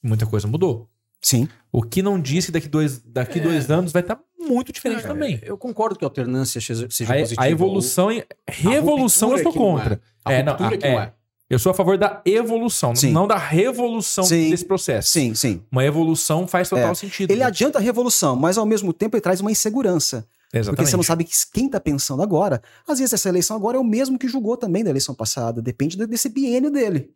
muita 0.00 0.24
coisa 0.26 0.46
mudou. 0.46 0.88
Sim. 1.20 1.48
O 1.72 1.82
que 1.82 2.00
não 2.02 2.20
disse 2.20 2.46
que 2.46 2.52
daqui 2.52 2.68
dois, 2.68 3.00
daqui 3.02 3.40
É. 3.40 3.42
dois 3.42 3.68
anos 3.68 3.90
vai 3.92 4.00
estar 4.02 4.20
muito 4.38 4.72
diferente 4.72 5.02
Cara, 5.02 5.12
também. 5.12 5.40
Eu 5.42 5.58
concordo 5.58 5.98
que 5.98 6.04
a 6.04 6.06
alternância 6.06 6.60
seja, 6.60 6.84
A, 6.84 7.18
positiva. 7.18 7.42
a 7.42 7.50
evolução 7.50 8.12
e 8.12 8.20
A 8.20 8.52
revolução 8.52 9.36
eu 9.36 9.48
é. 9.48 9.52
contra. 9.52 10.00
A 10.24 10.32
É, 10.32 10.42
não, 10.44 10.52
a- 10.52 10.56
que 10.56 10.76
não 10.88 11.00
é. 11.00 11.04
é. 11.06 11.12
Eu 11.50 11.58
sou 11.58 11.70
a 11.70 11.74
favor 11.74 11.98
da 11.98 12.22
evolução, 12.24 12.94
Sim. 12.94 13.10
não 13.10 13.26
da 13.26 13.36
revolução 13.36 14.22
Sim. 14.22 14.50
desse 14.50 14.64
processo. 14.64 15.08
Sim, 15.10 15.34
sim. 15.34 15.64
Uma 15.72 15.84
evolução 15.84 16.46
faz 16.46 16.68
total 16.68 16.92
É. 16.92 16.94
sentido. 16.94 17.32
Ele 17.32 17.42
adianta 17.42 17.78
a 17.78 17.82
revolução, 17.82 18.36
mas 18.36 18.56
ao 18.56 18.64
mesmo 18.64 18.92
tempo 18.92 19.16
ele 19.16 19.20
traz 19.20 19.40
uma 19.40 19.50
insegurança. 19.50 20.28
Exatamente. 20.52 20.76
Porque 20.76 20.90
você 20.90 20.96
não 20.96 21.02
sabe 21.04 21.24
que- 21.24 21.32
quem 21.52 21.66
está 21.66 21.78
pensando 21.80 22.22
agora. 22.22 22.60
Às 22.86 22.98
vezes 22.98 23.12
essa 23.12 23.28
eleição 23.28 23.56
agora 23.56 23.76
é 23.76 23.80
o 23.80 23.84
mesmo 23.84 24.18
que 24.18 24.26
julgou 24.28 24.56
também 24.56 24.82
da 24.82 24.90
eleição 24.90 25.14
passada. 25.14 25.62
Depende 25.62 25.96
de- 25.96 26.06
desse 26.06 26.28
biênio 26.28 26.70
dele. 26.70 27.10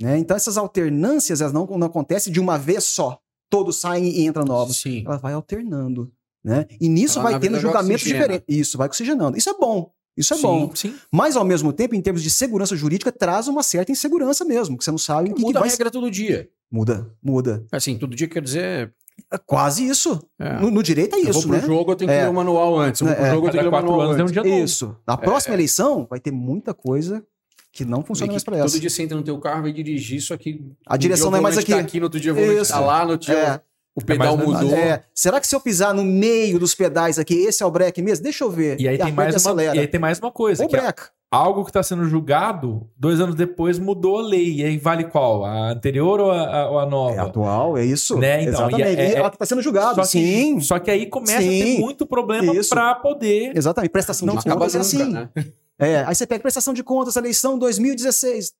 Né? 0.00 0.18
Então 0.18 0.36
essas 0.36 0.56
alternâncias 0.56 1.40
elas 1.40 1.52
não, 1.52 1.66
não 1.66 1.86
acontecem 1.86 2.32
de 2.32 2.38
uma 2.40 2.58
vez 2.58 2.84
só. 2.84 3.18
Todos 3.50 3.76
saem 3.80 4.04
e 4.10 4.26
entram 4.26 4.44
novos. 4.44 4.76
Sim. 4.80 5.02
Ela 5.06 5.16
vai 5.16 5.32
alternando. 5.32 6.12
Né? 6.44 6.66
E 6.80 6.88
nisso 6.88 7.18
Ela, 7.18 7.30
vai 7.30 7.40
tendo 7.40 7.52
vai 7.52 7.60
julgamentos 7.60 8.02
oxigena. 8.02 8.20
diferentes. 8.20 8.56
Isso, 8.56 8.78
vai 8.78 8.86
oxigenando. 8.86 9.36
Isso 9.36 9.50
é 9.50 9.54
bom. 9.54 9.90
Isso 10.16 10.34
é 10.34 10.36
Sim, 10.36 10.42
bom. 10.42 10.74
Sim. 10.74 10.94
Mas 11.12 11.36
ao 11.36 11.44
mesmo 11.44 11.72
tempo, 11.72 11.94
em 11.94 12.00
termos 12.00 12.22
de 12.22 12.30
segurança 12.30 12.76
jurídica, 12.76 13.10
traz 13.10 13.48
uma 13.48 13.62
certa 13.62 13.90
insegurança 13.92 14.44
mesmo. 14.44 14.76
Que 14.76 14.84
você 14.84 14.90
não 14.90 14.98
sabe 14.98 15.30
o 15.30 15.34
que, 15.34 15.40
Muda 15.42 15.58
a 15.60 15.62
vai 15.62 15.70
regra 15.70 15.90
todo 15.90 16.10
dia. 16.10 16.48
Muda, 16.70 17.10
muda. 17.22 17.64
Assim, 17.72 17.96
todo 17.98 18.14
dia 18.16 18.28
quer 18.28 18.42
dizer. 18.42 18.92
É 19.32 19.38
quase 19.38 19.86
isso. 19.86 20.20
É. 20.38 20.54
No, 20.60 20.70
no 20.70 20.82
direito 20.82 21.14
é 21.14 21.18
eu 21.18 21.24
vou 21.24 21.30
isso, 21.30 21.42
pro 21.48 21.56
né? 21.56 21.60
jogo, 21.66 21.92
eu 21.92 21.96
tenho 21.96 22.08
que 22.10 22.14
É. 22.16 22.22
ler 22.24 22.30
o 22.30 22.34
manual 22.34 22.78
antes. 22.78 23.00
Eu 23.00 23.06
vou 23.08 23.16
pro 23.16 23.24
É. 23.24 23.30
jogo, 23.30 23.46
eu 23.46 23.50
tenho 23.50 23.60
que 23.60 23.62
ler 23.64 23.68
o 23.68 23.70
quatro 23.70 23.90
manual 23.90 24.06
anos 24.08 24.16
é 24.16 24.20
um 24.20 24.22
antes. 24.24 24.32
dia 24.32 24.42
novo. 24.44 24.64
Isso. 24.64 24.96
Na 25.06 25.16
próxima 25.16 25.54
eleição 25.54 26.06
vai 26.08 26.18
ter 26.20 26.30
muita 26.30 26.72
coisa 26.72 27.22
que 27.72 27.84
não 27.84 28.02
funciona 28.02 28.32
mais 28.32 28.42
Que 28.42 28.50
para 28.50 28.58
essa. 28.58 28.72
Todo 28.72 28.80
dia 28.80 28.90
você 28.90 29.02
entra 29.02 29.16
no 29.16 29.22
teu 29.22 29.38
carro 29.38 29.60
e 29.60 29.62
vai 29.62 29.72
dirigir 29.72 30.18
isso 30.18 30.32
aqui. 30.32 30.64
A 30.86 30.96
direção 30.96 31.28
Um 31.28 31.30
dia 31.30 31.32
não 31.32 31.38
é 31.38 31.40
o 31.40 31.42
mais 31.42 31.58
aqui. 31.58 31.72
tá 31.72 31.78
aqui, 31.78 31.98
no 32.00 32.04
outro 32.06 32.18
dia 32.20 32.32
o 32.32 32.34
volante 32.34 32.62
Isso. 32.62 32.72
tá 32.72 32.80
lá, 32.80 33.04
no 33.04 33.10
outro 33.12 33.26
dia... 33.26 33.38
É. 33.38 33.60
O 33.94 34.00
pedal 34.04 34.36
mais 34.36 34.48
mudou. 34.48 34.76
É, 34.78 35.02
será 35.12 35.40
que 35.40 35.46
se 35.48 35.56
eu 35.56 35.60
pisar 35.60 35.92
no 35.92 36.04
meio 36.04 36.56
dos 36.60 36.72
pedais 36.72 37.18
aqui, 37.18 37.34
esse 37.34 37.64
é 37.64 37.66
o 37.66 37.70
break 37.70 38.00
mesmo? 38.00 38.22
Deixa 38.22 38.44
eu 38.44 38.50
ver. 38.50 38.80
E 38.80 38.86
aí, 38.86 38.96
tem 38.96 39.06
aperta 39.08 39.14
mais 39.16 39.34
uma, 39.34 39.36
acelera. 39.50 39.74
e 39.76 39.78
aí 39.80 39.86
tem 39.88 39.98
mais 40.00 40.20
uma 40.20 40.30
coisa, 40.30 40.62
Ou 40.62 40.68
que 40.68 40.76
é 40.76 40.80
break. 40.80 41.02
Algo 41.30 41.62
que 41.64 41.70
está 41.70 41.82
sendo 41.82 42.04
julgado, 42.04 42.88
dois 42.96 43.20
anos 43.20 43.34
depois 43.34 43.78
mudou 43.78 44.18
a 44.18 44.22
lei. 44.22 44.56
E 44.60 44.64
aí 44.64 44.78
vale 44.78 45.04
qual? 45.04 45.44
A 45.44 45.70
anterior 45.70 46.20
ou 46.20 46.30
a, 46.30 46.40
a- 46.62 46.70
ou 46.70 46.78
a 46.78 46.86
nova? 46.86 47.14
É 47.14 47.18
atual, 47.18 47.76
é 47.76 47.84
isso? 47.84 48.16
Né, 48.18 48.42
então, 48.42 48.68
Exatamente. 48.68 49.00
é- 49.00 49.10
E 49.12 49.14
ela 49.14 49.28
está 49.28 49.44
sendo 49.46 49.60
julgada, 49.62 49.94
Só 49.96 50.02
que, 50.02 50.06
sim. 50.08 50.60
só 50.60 50.78
que 50.78 50.90
aí 50.90 51.06
começa 51.06 51.36
a 51.36 51.40
ter 51.40 51.64
Sim. 51.66 51.78
muito 51.80 52.06
problema 52.06 52.52
para 52.70 52.94
poder. 52.96 53.56
Exatamente. 53.56 53.90
Prestação 53.90 54.26
Não 54.26 54.36
de 54.36 54.44
contas 54.44 54.74
é 54.74 54.78
assim. 54.78 55.04
né? 55.12 55.28
É, 55.78 56.04
aí 56.04 56.14
você 56.14 56.26
pega 56.26 56.42
prestação 56.42 56.74
de 56.74 56.82
contas, 56.82 57.14
eleição 57.16 57.56
2016. 57.58 58.52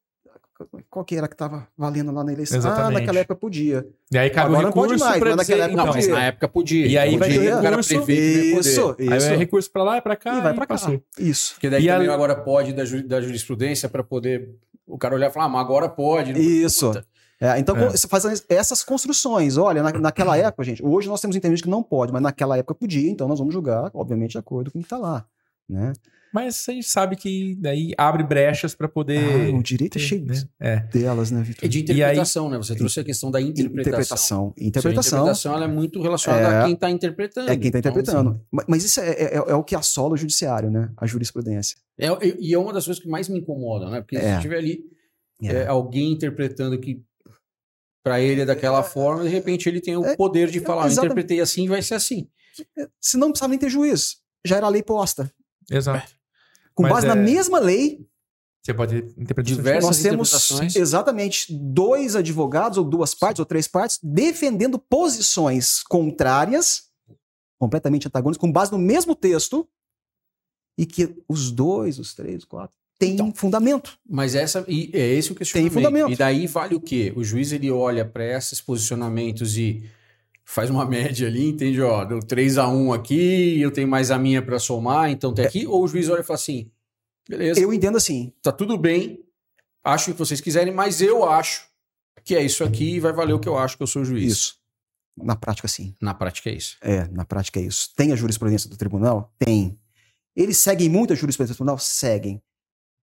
Qual 0.90 1.04
que 1.04 1.14
era 1.16 1.28
que 1.28 1.34
estava 1.34 1.68
valendo 1.76 2.10
lá 2.10 2.24
na 2.24 2.32
eleição? 2.32 2.56
Ah, 2.56 2.60
Exatamente. 2.60 3.00
naquela 3.00 3.18
época 3.18 3.34
podia. 3.36 3.86
E 4.10 4.16
aí 4.16 4.30
cabe 4.30 4.46
o 4.46 4.52
Agora 4.54 4.66
não 4.68 4.72
pode 4.72 4.92
recurso 4.94 5.04
mais, 5.04 5.18
para 5.20 5.36
mas 5.36 5.46
dizer, 5.46 5.52
naquela 5.58 5.64
época 5.66 5.76
Não, 5.76 5.82
então, 5.84 5.94
mas 5.94 6.04
podia. 6.06 6.18
na 6.18 6.24
época 6.26 6.48
podia. 6.48 6.86
E 6.86 6.98
aí 6.98 7.16
vai 7.18 7.28
Podia, 7.28 7.40
ter 7.42 7.48
o 7.48 7.56
cara 7.56 7.68
recurso. 7.70 7.92
ia 7.92 8.00
poder. 8.00 8.58
Isso, 8.58 8.96
Aí 8.98 9.16
isso. 9.18 9.28
vai 9.28 9.36
recurso 9.36 9.70
para 9.70 9.82
lá 9.82 9.96
e 9.98 10.00
para 10.00 10.16
cá 10.16 10.38
E 10.38 10.40
vai 10.40 10.54
pra 10.54 10.66
cá. 10.66 10.74
passou. 10.74 11.02
Isso. 11.18 11.52
Porque 11.54 11.68
daí 11.68 11.84
E 11.84 11.88
também 11.88 12.08
a- 12.08 12.14
agora 12.14 12.34
pode 12.34 12.72
da, 12.72 12.84
ju- 12.86 13.06
da 13.06 13.20
jurisprudência 13.20 13.86
para 13.88 14.02
poder 14.02 14.54
o 14.86 14.96
cara 14.96 15.14
olhar 15.14 15.28
e 15.28 15.32
falar, 15.32 15.44
ah, 15.44 15.48
mas 15.50 15.60
agora 15.60 15.88
pode. 15.90 16.32
Não- 16.32 16.40
Isso. 16.40 16.90
É, 17.38 17.58
então, 17.58 17.76
É. 17.76 17.90
você 17.90 18.08
faz 18.08 18.24
essas 18.48 18.82
construções. 18.82 19.58
Olha, 19.58 19.82
na- 19.82 19.92
naquela 19.92 20.36
época, 20.38 20.64
gente, 20.64 20.82
hoje 20.84 21.06
nós 21.06 21.20
temos 21.20 21.36
entendido 21.36 21.62
que 21.62 21.68
não 21.68 21.82
pode, 21.82 22.12
mas 22.12 22.22
naquela 22.22 22.56
época 22.56 22.74
podia, 22.74 23.10
então 23.10 23.28
nós 23.28 23.38
vamos 23.38 23.52
julgar, 23.52 23.90
obviamente, 23.92 24.32
de 24.32 24.38
acordo 24.38 24.70
com 24.72 24.78
o 24.78 24.80
que 24.82 24.86
está 24.86 24.96
lá. 24.96 25.24
Né? 25.68 25.92
Mas 26.32 26.68
a 26.68 26.72
gente 26.72 26.86
sabe 26.88 27.16
que 27.16 27.56
daí 27.60 27.92
abre 27.96 28.22
brechas 28.22 28.74
para 28.74 28.88
poder. 28.88 29.50
Ah, 29.52 29.56
o 29.56 29.62
direito 29.62 29.96
é 29.96 30.00
ter, 30.00 30.06
cheio 30.06 30.26
né? 30.26 30.34
É. 30.60 30.76
delas, 30.80 31.30
né, 31.30 31.42
Vitor? 31.42 31.64
É 31.64 31.68
de 31.68 31.80
interpretação, 31.80 32.50
né? 32.50 32.56
Você 32.58 32.74
trouxe 32.76 33.00
a 33.00 33.04
questão 33.04 33.30
da 33.30 33.40
interpretação. 33.40 33.80
Interpretação. 33.80 34.54
A 34.56 34.64
Interpretação 34.64 35.18
interpretação 35.18 35.54
ela 35.54 35.64
é 35.64 35.68
muito 35.68 36.02
relacionada 36.02 36.54
É. 36.54 36.60
a 36.60 36.64
quem 36.64 36.74
está 36.74 36.90
interpretando. 36.90 37.48
é 37.50 37.56
quem 37.56 37.66
está 37.68 37.78
Então, 37.78 37.90
interpretando. 37.92 38.40
Ma- 38.52 38.64
Mas 38.68 38.84
isso 38.84 39.00
é, 39.00 39.10
é- 39.10 39.34
é 39.36 39.54
o 39.54 39.64
que 39.64 39.74
assola 39.74 40.14
o 40.14 40.16
judiciário, 40.16 40.70
né? 40.70 40.90
A 40.96 41.06
jurisprudência. 41.06 41.76
É, 41.98 42.08
e- 42.40 42.52
é 42.54 42.58
uma 42.58 42.72
das 42.72 42.84
coisas 42.84 43.02
que 43.02 43.08
mais 43.08 43.28
me 43.28 43.38
incomoda, 43.38 43.88
né? 43.90 44.00
Porque 44.00 44.16
É. 44.16 44.36
se 44.36 44.42
tiver 44.42 44.58
ali 44.58 44.84
É. 45.42 45.46
é, 45.62 45.66
alguém 45.66 46.12
interpretando 46.12 46.78
que 46.78 47.02
para 48.04 48.20
ele 48.20 48.42
é 48.42 48.44
daquela 48.46 48.82
forma, 48.82 49.22
de 49.24 49.28
repente 49.28 49.68
ele 49.68 49.80
tem 49.80 49.96
o 49.96 50.04
É, 50.04 50.16
poder 50.16 50.50
de 50.50 50.60
falar, 50.60 50.90
interpretei 50.90 51.40
assim 51.40 51.64
e 51.64 51.68
vai 51.68 51.82
ser 51.82 51.94
assim. 51.94 52.28
Se 53.00 53.16
não 53.16 53.28
precisava 53.30 53.50
nem 53.50 53.58
ter 53.58 53.68
juiz, 53.68 54.16
já 54.44 54.56
era 54.56 54.66
a 54.66 54.70
lei 54.70 54.82
posta. 54.82 55.30
Exato. 55.70 56.10
Com 56.78 56.84
Mas 56.84 56.92
base 56.92 57.06
é- 57.06 57.08
na 57.08 57.16
mesma 57.16 57.58
lei, 57.58 58.06
Você 58.64 58.72
pode 58.72 58.98
interpretar 59.16 59.42
Diversas 59.42 59.84
nós 59.84 60.00
temos 60.00 60.76
exatamente 60.76 61.52
dois 61.52 62.14
advogados, 62.14 62.78
ou 62.78 62.84
duas 62.84 63.14
partes, 63.16 63.40
ou 63.40 63.44
três 63.46 63.66
partes, 63.66 63.98
defendendo 64.00 64.78
posições 64.78 65.82
contrárias, 65.82 66.84
completamente 67.58 68.06
antagônicas, 68.06 68.40
com 68.40 68.52
base 68.52 68.70
no 68.70 68.78
mesmo 68.78 69.16
texto, 69.16 69.66
e 70.78 70.86
que 70.86 71.16
os 71.28 71.50
dois, 71.50 71.98
os 71.98 72.14
três, 72.14 72.38
os 72.38 72.44
quatro, 72.44 72.76
têm 72.96 73.14
Então, 73.14 73.32
fundamento. 73.34 73.98
Mas 74.08 74.36
essa 74.36 74.64
e 74.68 74.88
é 74.94 75.14
esse 75.14 75.32
o 75.32 75.34
questionamento. 75.34 75.72
fundamento. 75.74 76.12
E 76.12 76.16
daí 76.16 76.46
vale 76.46 76.76
o 76.76 76.80
quê? 76.80 77.12
O 77.16 77.24
juiz 77.24 77.50
ele 77.50 77.72
olha 77.72 78.04
para 78.04 78.24
esses 78.24 78.60
posicionamentos 78.60 79.56
e 79.56 79.82
faz 80.48 80.70
uma 80.70 80.84
média 80.88 81.28
ali, 81.28 81.50
entende? 81.50 81.80
Ó, 81.82 82.04
deu 82.04 82.20
3 82.20 82.58
a 82.58 82.68
1 82.68 82.92
aqui, 82.92 83.60
eu 83.60 83.70
tenho 83.70 83.86
mais 83.86 84.10
a 84.10 84.18
minha 84.18 84.40
para 84.40 84.58
somar, 84.58 85.10
então 85.10 85.32
tem 85.34 85.44
aqui. 85.44 85.66
Ou 85.66 85.84
o 85.84 85.88
juiz 85.88 86.08
olha 86.08 86.20
e 86.20 86.24
fala 86.24 86.38
assim: 86.38 86.70
beleza, 87.28 87.60
Eu 87.60 87.72
entendo 87.72 87.98
assim. 87.98 88.32
tá 88.42 88.50
tudo 88.50 88.78
bem, 88.78 89.22
acho 89.84 90.10
o 90.10 90.14
que 90.14 90.18
vocês 90.18 90.40
quiserem, 90.40 90.72
mas 90.72 91.02
eu 91.02 91.28
acho 91.28 91.68
que 92.24 92.34
é 92.34 92.42
isso 92.42 92.64
aqui 92.64 92.94
e 92.94 93.00
vai 93.00 93.12
valer 93.12 93.34
o 93.34 93.38
que 93.38 93.48
eu 93.48 93.58
acho 93.58 93.76
que 93.76 93.82
eu 93.82 93.86
sou 93.86 94.04
juiz. 94.04 94.32
Isso. 94.32 94.58
Na 95.16 95.34
prática, 95.34 95.66
sim. 95.66 95.94
Na 96.00 96.14
prática 96.14 96.48
é 96.48 96.54
isso. 96.54 96.76
É, 96.80 97.08
na 97.08 97.24
prática 97.24 97.58
é 97.58 97.64
isso. 97.64 97.90
Tem 97.96 98.12
a 98.12 98.16
jurisprudência 98.16 98.70
do 98.70 98.76
tribunal? 98.76 99.32
Tem. 99.36 99.78
Eles 100.36 100.58
seguem 100.58 100.88
muito 100.88 101.12
a 101.12 101.16
jurisprudência 101.16 101.54
do 101.54 101.56
tribunal? 101.56 101.78
Seguem. 101.78 102.40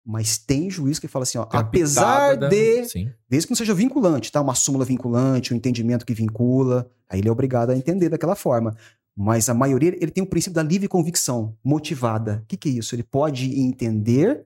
Mas 0.10 0.38
tem 0.38 0.70
juiz 0.70 1.00
que 1.00 1.08
fala 1.08 1.24
assim, 1.24 1.38
ó, 1.38 1.44
Tem 1.44 1.60
apesar 1.60 2.36
da- 2.38 2.48
de. 2.48 2.88
Desde 3.30 3.46
que 3.48 3.52
não 3.52 3.58
seja 3.58 3.74
vinculante, 3.74 4.32
tá? 4.32 4.40
Uma 4.40 4.56
súmula 4.56 4.86
vinculante, 4.86 5.54
um 5.54 5.58
entendimento 5.58 6.06
que 6.06 6.14
vincula, 6.14 6.90
aí 7.10 7.20
ele 7.20 7.28
é 7.28 7.32
obrigado 7.32 7.72
a 7.72 7.76
entender 7.78 8.08
daquela 8.08 8.36
forma. 8.36 8.74
Mas 9.20 9.50
a 9.50 9.54
maioria, 9.54 9.90
ele 10.00 10.12
tem 10.12 10.24
o 10.24 10.28
princípio 10.28 10.56
da 10.56 10.64
livre 10.64 10.88
convicção, 10.88 11.58
motivada. 11.64 12.42
O 12.44 12.48
que, 12.48 12.56
que 12.56 12.70
é 12.70 12.72
isso? 12.74 12.96
Ele 12.96 13.04
pode 13.04 13.60
entender 13.60 14.46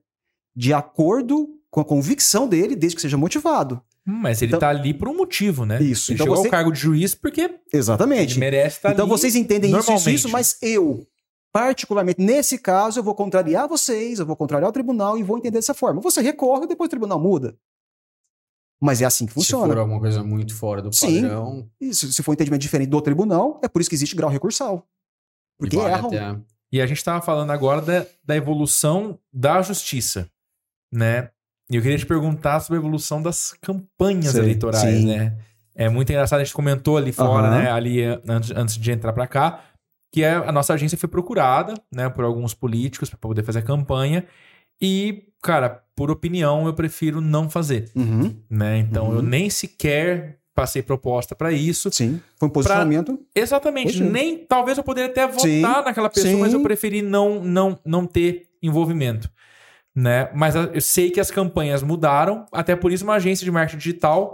de 0.56 0.74
acordo 0.74 1.48
com 1.70 1.80
a 1.80 1.86
convicção 1.86 2.48
dele, 2.48 2.76
desde 2.76 2.96
que 2.96 3.02
seja 3.02 3.18
motivado. 3.18 3.82
Hum, 4.08 4.14
Mas 4.22 4.42
ele 4.42 4.50
Então- 4.50 4.60
tá 4.60 4.70
ali 4.70 4.94
por 4.96 5.08
um 5.08 5.16
motivo, 5.16 5.64
né? 5.64 5.82
Isso. 5.82 6.12
Ele 6.12 6.16
Então 6.16 6.26
chegou 6.26 6.38
você- 6.38 6.48
ao 6.48 6.52
cargo 6.52 6.72
de 6.72 6.80
juiz 6.80 7.14
porque 7.14 7.42
ele 7.42 7.54
Exatamente. 7.72 8.40
merece 8.40 8.78
estar 8.78 8.94
então 8.94 9.06
ali. 9.06 9.12
vocês 9.12 9.36
entendem 9.36 9.78
isso, 9.78 9.94
isso, 9.94 10.10
isso, 10.10 10.30
mas 10.30 10.58
eu, 10.62 11.06
particularmente 11.52 12.22
nesse 12.22 12.58
caso, 12.58 13.00
eu 13.00 13.04
vou 13.04 13.14
contrariar 13.16 13.68
vocês, 13.68 14.20
eu 14.20 14.26
vou 14.26 14.36
contrariar 14.36 14.70
o 14.70 14.74
tribunal 14.74 15.18
e 15.18 15.24
vou 15.24 15.38
entender 15.38 15.58
dessa 15.58 15.74
forma. 15.74 16.02
Você 16.02 16.22
recorre, 16.22 16.68
depois 16.68 16.88
o 16.88 16.90
tribunal 16.90 17.20
muda. 17.20 17.56
Mas 18.82 19.02
é 19.02 19.06
assim 19.06 19.26
que 19.26 19.32
Se 19.32 19.36
for 19.36 19.42
funciona. 19.42 19.80
alguma 19.80 20.00
coisa 20.00 20.24
muito 20.24 20.56
fora 20.56 20.82
do 20.82 20.92
Sim. 20.92 21.22
padrão, 21.22 21.70
E 21.80 21.94
se, 21.94 22.12
se 22.12 22.24
for 22.24 22.32
um 22.32 22.34
entendimento 22.34 22.62
diferente 22.62 22.90
do 22.90 23.02
tribunal, 23.02 23.60
é 23.64 23.68
por 23.68 23.80
isso 23.80 23.90
que 23.90 23.96
existe 23.96 24.16
grau 24.16 24.30
recursal. 24.30 24.88
Porque 25.60 25.76
e 25.76 25.80
vale 25.80 25.94
erram. 25.94 26.08
até- 26.08 26.40
E 26.72 26.82
a 26.82 26.88
gente 26.88 26.98
estava 26.98 27.22
falando 27.24 27.52
agora 27.52 27.82
da, 27.82 28.06
da 28.24 28.36
evolução 28.36 29.20
da 29.32 29.62
justiça, 29.62 30.28
né? 30.92 31.30
E 31.70 31.76
eu 31.76 31.82
queria 31.82 31.98
te 31.98 32.06
perguntar 32.06 32.60
sobre 32.60 32.78
a 32.78 32.82
evolução 32.82 33.22
das 33.22 33.54
campanhas 33.62 34.32
Sei, 34.32 34.42
eleitorais, 34.42 34.80
sim. 35.00 35.06
né? 35.06 35.38
É 35.76 35.88
muito 35.88 36.10
engraçado, 36.10 36.40
a 36.40 36.44
gente 36.44 36.54
comentou 36.54 36.98
ali 36.98 37.12
fora, 37.14 37.48
Aham. 37.48 37.60
né? 37.64 37.72
Ali 37.72 38.04
antes, 38.28 38.52
antes 38.52 38.78
de 38.78 38.92
entrar 38.92 39.14
para 39.14 39.28
cá, 39.28 39.64
que 40.12 40.24
é, 40.24 40.34
a 40.34 40.52
nossa 40.52 40.74
agência 40.74 40.98
foi 40.98 41.08
procurada, 41.10 41.74
né? 41.92 42.10
Por 42.10 42.24
alguns 42.26 42.54
políticos 42.54 43.10
para 43.10 43.18
poder 43.18 43.44
fazer 43.44 43.60
a 43.60 43.64
campanha. 43.64 44.26
E, 44.82 45.26
cara, 45.42 45.84
por 45.96 46.10
opinião, 46.12 46.66
eu 46.66 46.74
prefiro 46.74 47.22
não 47.22 47.50
fazer, 47.50 47.90
Uhum, 47.96 48.36
né? 48.50 48.78
Então, 48.80 49.08
Uhum. 49.10 49.16
eu 49.18 49.22
nem 49.22 49.50
sequer 49.50 50.40
passei 50.54 50.82
proposta 50.82 51.34
para 51.36 51.52
isso. 51.52 51.90
sim. 51.92 52.20
Foi 52.36 52.50
um 52.50 52.52
posicionamento. 52.52 53.20
Exatamente. 53.34 53.86
Positivo. 53.88 54.12
Nem 54.12 54.38
talvez 54.46 54.78
eu 54.78 54.84
poderia 54.84 55.10
até 55.10 55.26
votar 55.26 55.40
Sim, 55.42 55.62
naquela 55.62 56.10
pessoa, 56.10 56.38
mas 56.40 56.52
sim. 56.52 56.58
eu 56.58 56.64
preferi 56.64 57.02
não 57.02 57.42
não 57.44 57.80
não 57.86 58.06
ter 58.06 58.48
envolvimento, 58.62 59.30
né? 59.96 60.30
Mas 60.36 60.56
a- 60.56 60.70
eu 60.74 60.82
sei 60.82 61.10
que 61.10 61.20
as 61.22 61.32
campanhas 61.32 61.82
mudaram, 61.82 62.46
até 62.52 62.76
por 62.76 62.92
isso 62.92 63.04
uma 63.06 63.14
agência 63.16 63.46
de 63.46 63.52
marketing 63.52 63.78
digital 63.78 64.34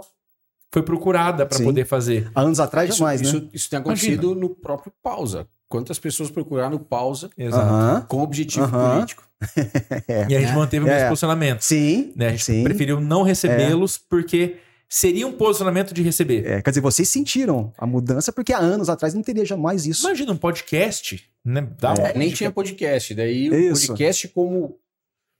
foi 0.72 0.82
procurada 0.82 1.46
para 1.46 1.62
poder 1.62 1.84
fazer. 1.86 2.30
Há 2.34 2.40
anos 2.42 2.58
atrás, 2.58 2.88
Isso, 2.90 2.98
jamais, 2.98 3.20
isso, 3.20 3.40
né? 3.40 3.48
isso 3.52 3.70
tem 3.70 3.78
acontecido 3.78 4.34
no 4.34 4.50
próprio 4.50 4.92
pausa. 5.02 5.46
Quantas 5.68 5.98
pessoas 5.98 6.30
procuraram 6.30 6.76
o 6.76 6.80
pausa 6.80 7.28
Aham. 7.38 8.04
com 8.08 8.22
objetivo 8.22 8.66
político? 8.70 9.24
E 10.28 10.34
a 10.34 10.40
gente 10.40 10.52
manteve 10.54 10.84
o 10.84 10.88
É. 10.88 10.94
mesmo 10.94 11.08
posicionamento, 11.10 11.60
Sim. 11.60 12.12
né? 12.16 12.28
A 12.28 12.30
gente 12.30 12.44
sim. 12.44 12.64
preferiu 12.64 13.00
não 13.00 13.22
recebê-los 13.22 13.96
porque 13.98 14.56
seria 14.88 15.26
um 15.28 15.32
posicionamento 15.32 15.94
de 15.94 16.02
receber. 16.02 16.44
É, 16.46 16.62
quer 16.62 16.70
dizer, 16.70 16.80
vocês 16.80 17.08
sentiram 17.08 17.72
a 17.78 17.86
mudança 17.86 18.32
porque 18.32 18.52
há 18.52 18.58
anos 18.58 18.88
atrás 18.88 19.14
não 19.14 19.22
teria 19.22 19.44
jamais 19.44 19.86
isso. 19.86 20.06
Imagina 20.06 20.32
um 20.32 20.36
podcast, 20.36 21.22
né? 21.44 21.68
Dá 21.78 21.94
É, 21.98 22.14
um 22.14 22.18
Nem 22.18 22.32
tinha 22.32 22.50
podcast. 22.50 23.14
Daí 23.14 23.48
o 23.50 23.54
Isso. 23.54 23.86
podcast 23.88 24.26
como 24.28 24.76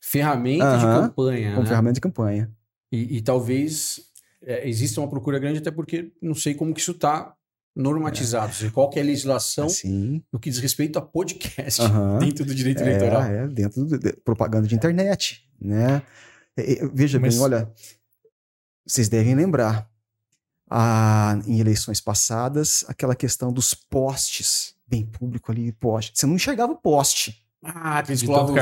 ferramenta 0.00 0.76
de 0.76 0.84
campanha. 0.84 1.50
Como 1.50 1.62
né? 1.62 1.68
ferramenta 1.68 1.94
de 1.94 2.00
campanha. 2.00 2.50
E, 2.92 3.16
e 3.16 3.20
talvez 3.20 4.00
é, 4.44 4.68
exista 4.68 5.00
uma 5.00 5.08
procura 5.08 5.38
grande, 5.38 5.58
até 5.58 5.70
porque 5.70 6.12
não 6.22 6.34
sei 6.34 6.54
como 6.54 6.72
que 6.72 6.80
isso 6.80 6.92
está 6.92 7.34
normatizado. 7.74 8.46
Ou 8.48 8.52
seja, 8.52 8.70
qual 8.72 8.90
que 8.90 8.98
é 8.98 9.02
a 9.02 9.04
legislação 9.04 9.66
Assim. 9.66 10.22
no 10.32 10.38
que 10.40 10.50
diz 10.50 10.58
respeito 10.58 10.98
a 10.98 11.02
podcast 11.02 11.80
Aham. 11.82 12.18
dentro 12.20 12.44
do 12.44 12.54
direito 12.54 12.82
eleitoral. 12.82 13.22
É, 13.22 13.44
é, 13.44 13.46
dentro 13.48 13.86
de, 13.86 13.98
de- 13.98 14.12
propaganda 14.24 14.66
de 14.66 14.74
internet, 14.74 15.48
né? 15.60 16.02
É, 16.56 16.72
é, 16.84 16.88
veja 16.92 17.18
Mas- 17.20 17.34
bem, 17.34 17.42
olha, 17.44 17.72
vocês 18.86 19.08
devem 19.08 19.34
lembrar, 19.34 19.88
ah, 20.70 21.38
em 21.46 21.60
eleições 21.60 22.00
passadas, 22.00 22.84
aquela 22.88 23.14
questão 23.14 23.52
dos 23.52 23.74
postes, 23.74 24.74
bem 24.86 25.04
público 25.06 25.52
ali, 25.52 25.72
poste. 25.72 26.12
Você 26.14 26.26
não 26.26 26.34
enxergava 26.34 26.72
o 26.72 26.76
poste. 26.76 27.44
Ah, 27.62 28.02
que 28.02 28.12
eles 28.12 28.22
colavam 28.22 28.54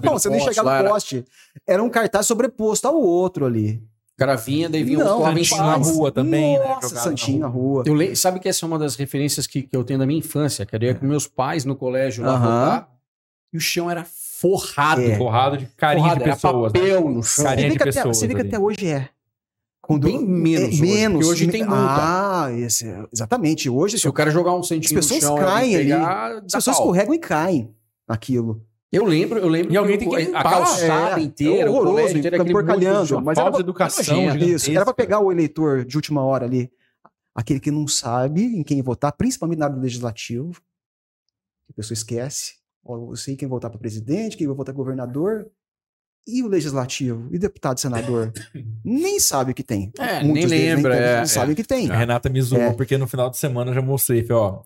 Não, 0.00 0.12
você 0.12 0.28
não 0.28 0.36
enxergava 0.36 0.88
poste. 0.88 1.24
Era 1.66 1.82
um 1.82 1.90
cartaz 1.90 2.26
sobreposto 2.26 2.88
ao 2.88 2.96
outro 2.96 3.44
ali. 3.44 3.82
O 4.18 4.24
cara 4.26 4.34
vinha, 4.34 4.68
daí 4.68 4.82
vinha 4.82 4.98
Não, 4.98 5.22
uns 5.22 5.50
na 5.52 5.74
rua 5.76 6.10
também, 6.10 6.58
né? 6.58 6.66
Nossa, 6.66 6.88
Jogado 6.88 7.04
Santinho 7.04 7.38
na 7.38 7.46
rua. 7.46 7.84
Eu 7.86 7.94
le... 7.94 8.16
Sabe 8.16 8.40
que 8.40 8.48
essa 8.48 8.64
é 8.64 8.66
uma 8.66 8.76
das 8.76 8.96
referências 8.96 9.46
que, 9.46 9.62
que 9.62 9.76
eu 9.76 9.84
tenho 9.84 9.96
da 9.96 10.04
minha 10.04 10.18
infância, 10.18 10.66
que 10.66 10.74
eu 10.74 10.82
ia 10.82 10.92
com 10.92 11.06
meus 11.06 11.28
pais 11.28 11.64
no 11.64 11.76
colégio 11.76 12.24
lá 12.24 12.36
votar, 12.36 12.88
e 13.52 13.56
o 13.56 13.60
chão 13.60 13.88
era 13.88 14.04
forrado. 14.04 15.02
É. 15.02 15.16
Forrado 15.16 15.56
de 15.56 15.66
carinho 15.66 16.02
Forrado, 16.02 16.18
de 16.18 16.24
era 16.24 16.32
pessoas. 16.34 16.72
né? 16.72 16.80
papel 16.80 17.08
no 17.08 17.22
chão. 17.22 17.44
Carinha 17.44 17.68
Você 17.68 17.68
vê 17.68 17.72
de 17.72 17.76
que, 17.78 17.82
até, 17.84 17.92
pessoas 17.92 18.16
você 18.18 18.26
vê 18.26 18.34
que 18.34 18.40
até 18.40 18.58
hoje 18.58 18.86
é. 18.88 19.08
Bem 20.00 20.26
menos 20.26 20.62
é, 20.64 20.66
hoje, 20.66 20.82
menos. 20.82 21.18
porque 21.18 21.30
hoje 21.32 21.46
tem 21.48 21.62
multa. 21.64 21.78
Ah, 21.78 22.48
esse, 22.58 22.88
é- 22.88 23.04
exatamente. 23.12 23.70
Hoje 23.70 23.98
Se 24.00 24.08
o 24.08 24.12
cara 24.12 24.32
jogar 24.32 24.52
um 24.54 24.58
as 24.58 24.66
centímetro 24.68 24.96
pessoas 25.08 25.22
no 25.22 25.28
chão 25.28 25.36
caem 25.38 25.76
ali. 25.76 25.84
pegar, 25.84 26.32
As 26.38 26.42
pessoas 26.42 26.64
pau. 26.64 26.72
escorregam 26.74 27.14
e 27.14 27.18
caem 27.20 27.74
naquilo. 28.08 28.66
Eu 28.90 29.04
lembro, 29.04 29.38
eu 29.38 29.48
lembro 29.48 29.72
E 29.72 29.76
alguém 29.76 29.98
que 29.98 30.06
tem 30.06 30.08
que 30.08 30.14
o- 30.14 30.18
a 30.18 30.22
limpar, 30.22 30.42
calçada 30.50 31.20
é, 31.20 31.22
inteira, 31.22 31.66
é 31.66 31.70
o 31.70 31.74
horroroso, 31.74 32.14
monte 32.16 32.30
de 32.30 32.52
porcalhando, 32.52 33.20
mas 33.22 33.36
Falta 33.36 33.40
era 33.50 33.50
de 33.56 33.60
educação. 33.60 34.36
Isso, 34.36 34.70
era 34.70 34.84
pra 34.84 34.94
pegar 34.94 35.20
o 35.20 35.30
eleitor 35.30 35.84
de 35.84 35.96
última 35.96 36.24
hora 36.24 36.46
ali. 36.46 36.70
aquele 37.34 37.60
que 37.60 37.70
não 37.70 37.86
sabe 37.86 38.42
em 38.42 38.64
quem 38.64 38.82
votar, 38.82 39.12
principalmente 39.12 39.58
na 39.58 39.66
área 39.66 39.76
do 39.76 39.82
legislativo. 39.82 40.60
A 41.70 41.72
pessoa 41.74 41.94
esquece. 41.94 42.54
Eu 42.88 43.14
sei 43.14 43.36
quem 43.36 43.46
votar 43.46 43.70
para 43.70 43.78
presidente, 43.78 44.36
quem 44.36 44.46
vai 44.46 44.56
votar 44.56 44.74
para 44.74 44.82
governador. 44.82 45.46
E 46.26 46.42
o 46.42 46.48
legislativo? 46.48 47.28
E 47.30 47.38
deputado 47.38 47.78
e 47.78 47.80
senador? 47.80 48.32
nem 48.84 49.20
sabe 49.20 49.52
o 49.52 49.54
que 49.54 49.62
tem. 49.62 49.92
É, 49.98 50.22
Muitos 50.24 50.50
nem 50.50 50.60
deles 50.60 50.74
lembra, 50.76 50.96
tem, 50.96 51.02
é, 51.04 51.18
não 51.18 51.26
sabem 51.26 51.52
o 51.52 51.56
que 51.56 51.62
tem. 51.64 51.90
A 51.90 51.96
Renata 51.96 52.28
me 52.28 52.40
zoou, 52.42 52.60
É. 52.60 52.72
porque 52.72 52.98
no 52.98 53.06
final 53.06 53.30
de 53.30 53.36
semana 53.36 53.70
eu 53.70 53.74
já 53.74 53.82
mostrei. 53.82 54.24
Falei, 54.24 54.42
ó, 54.42 54.62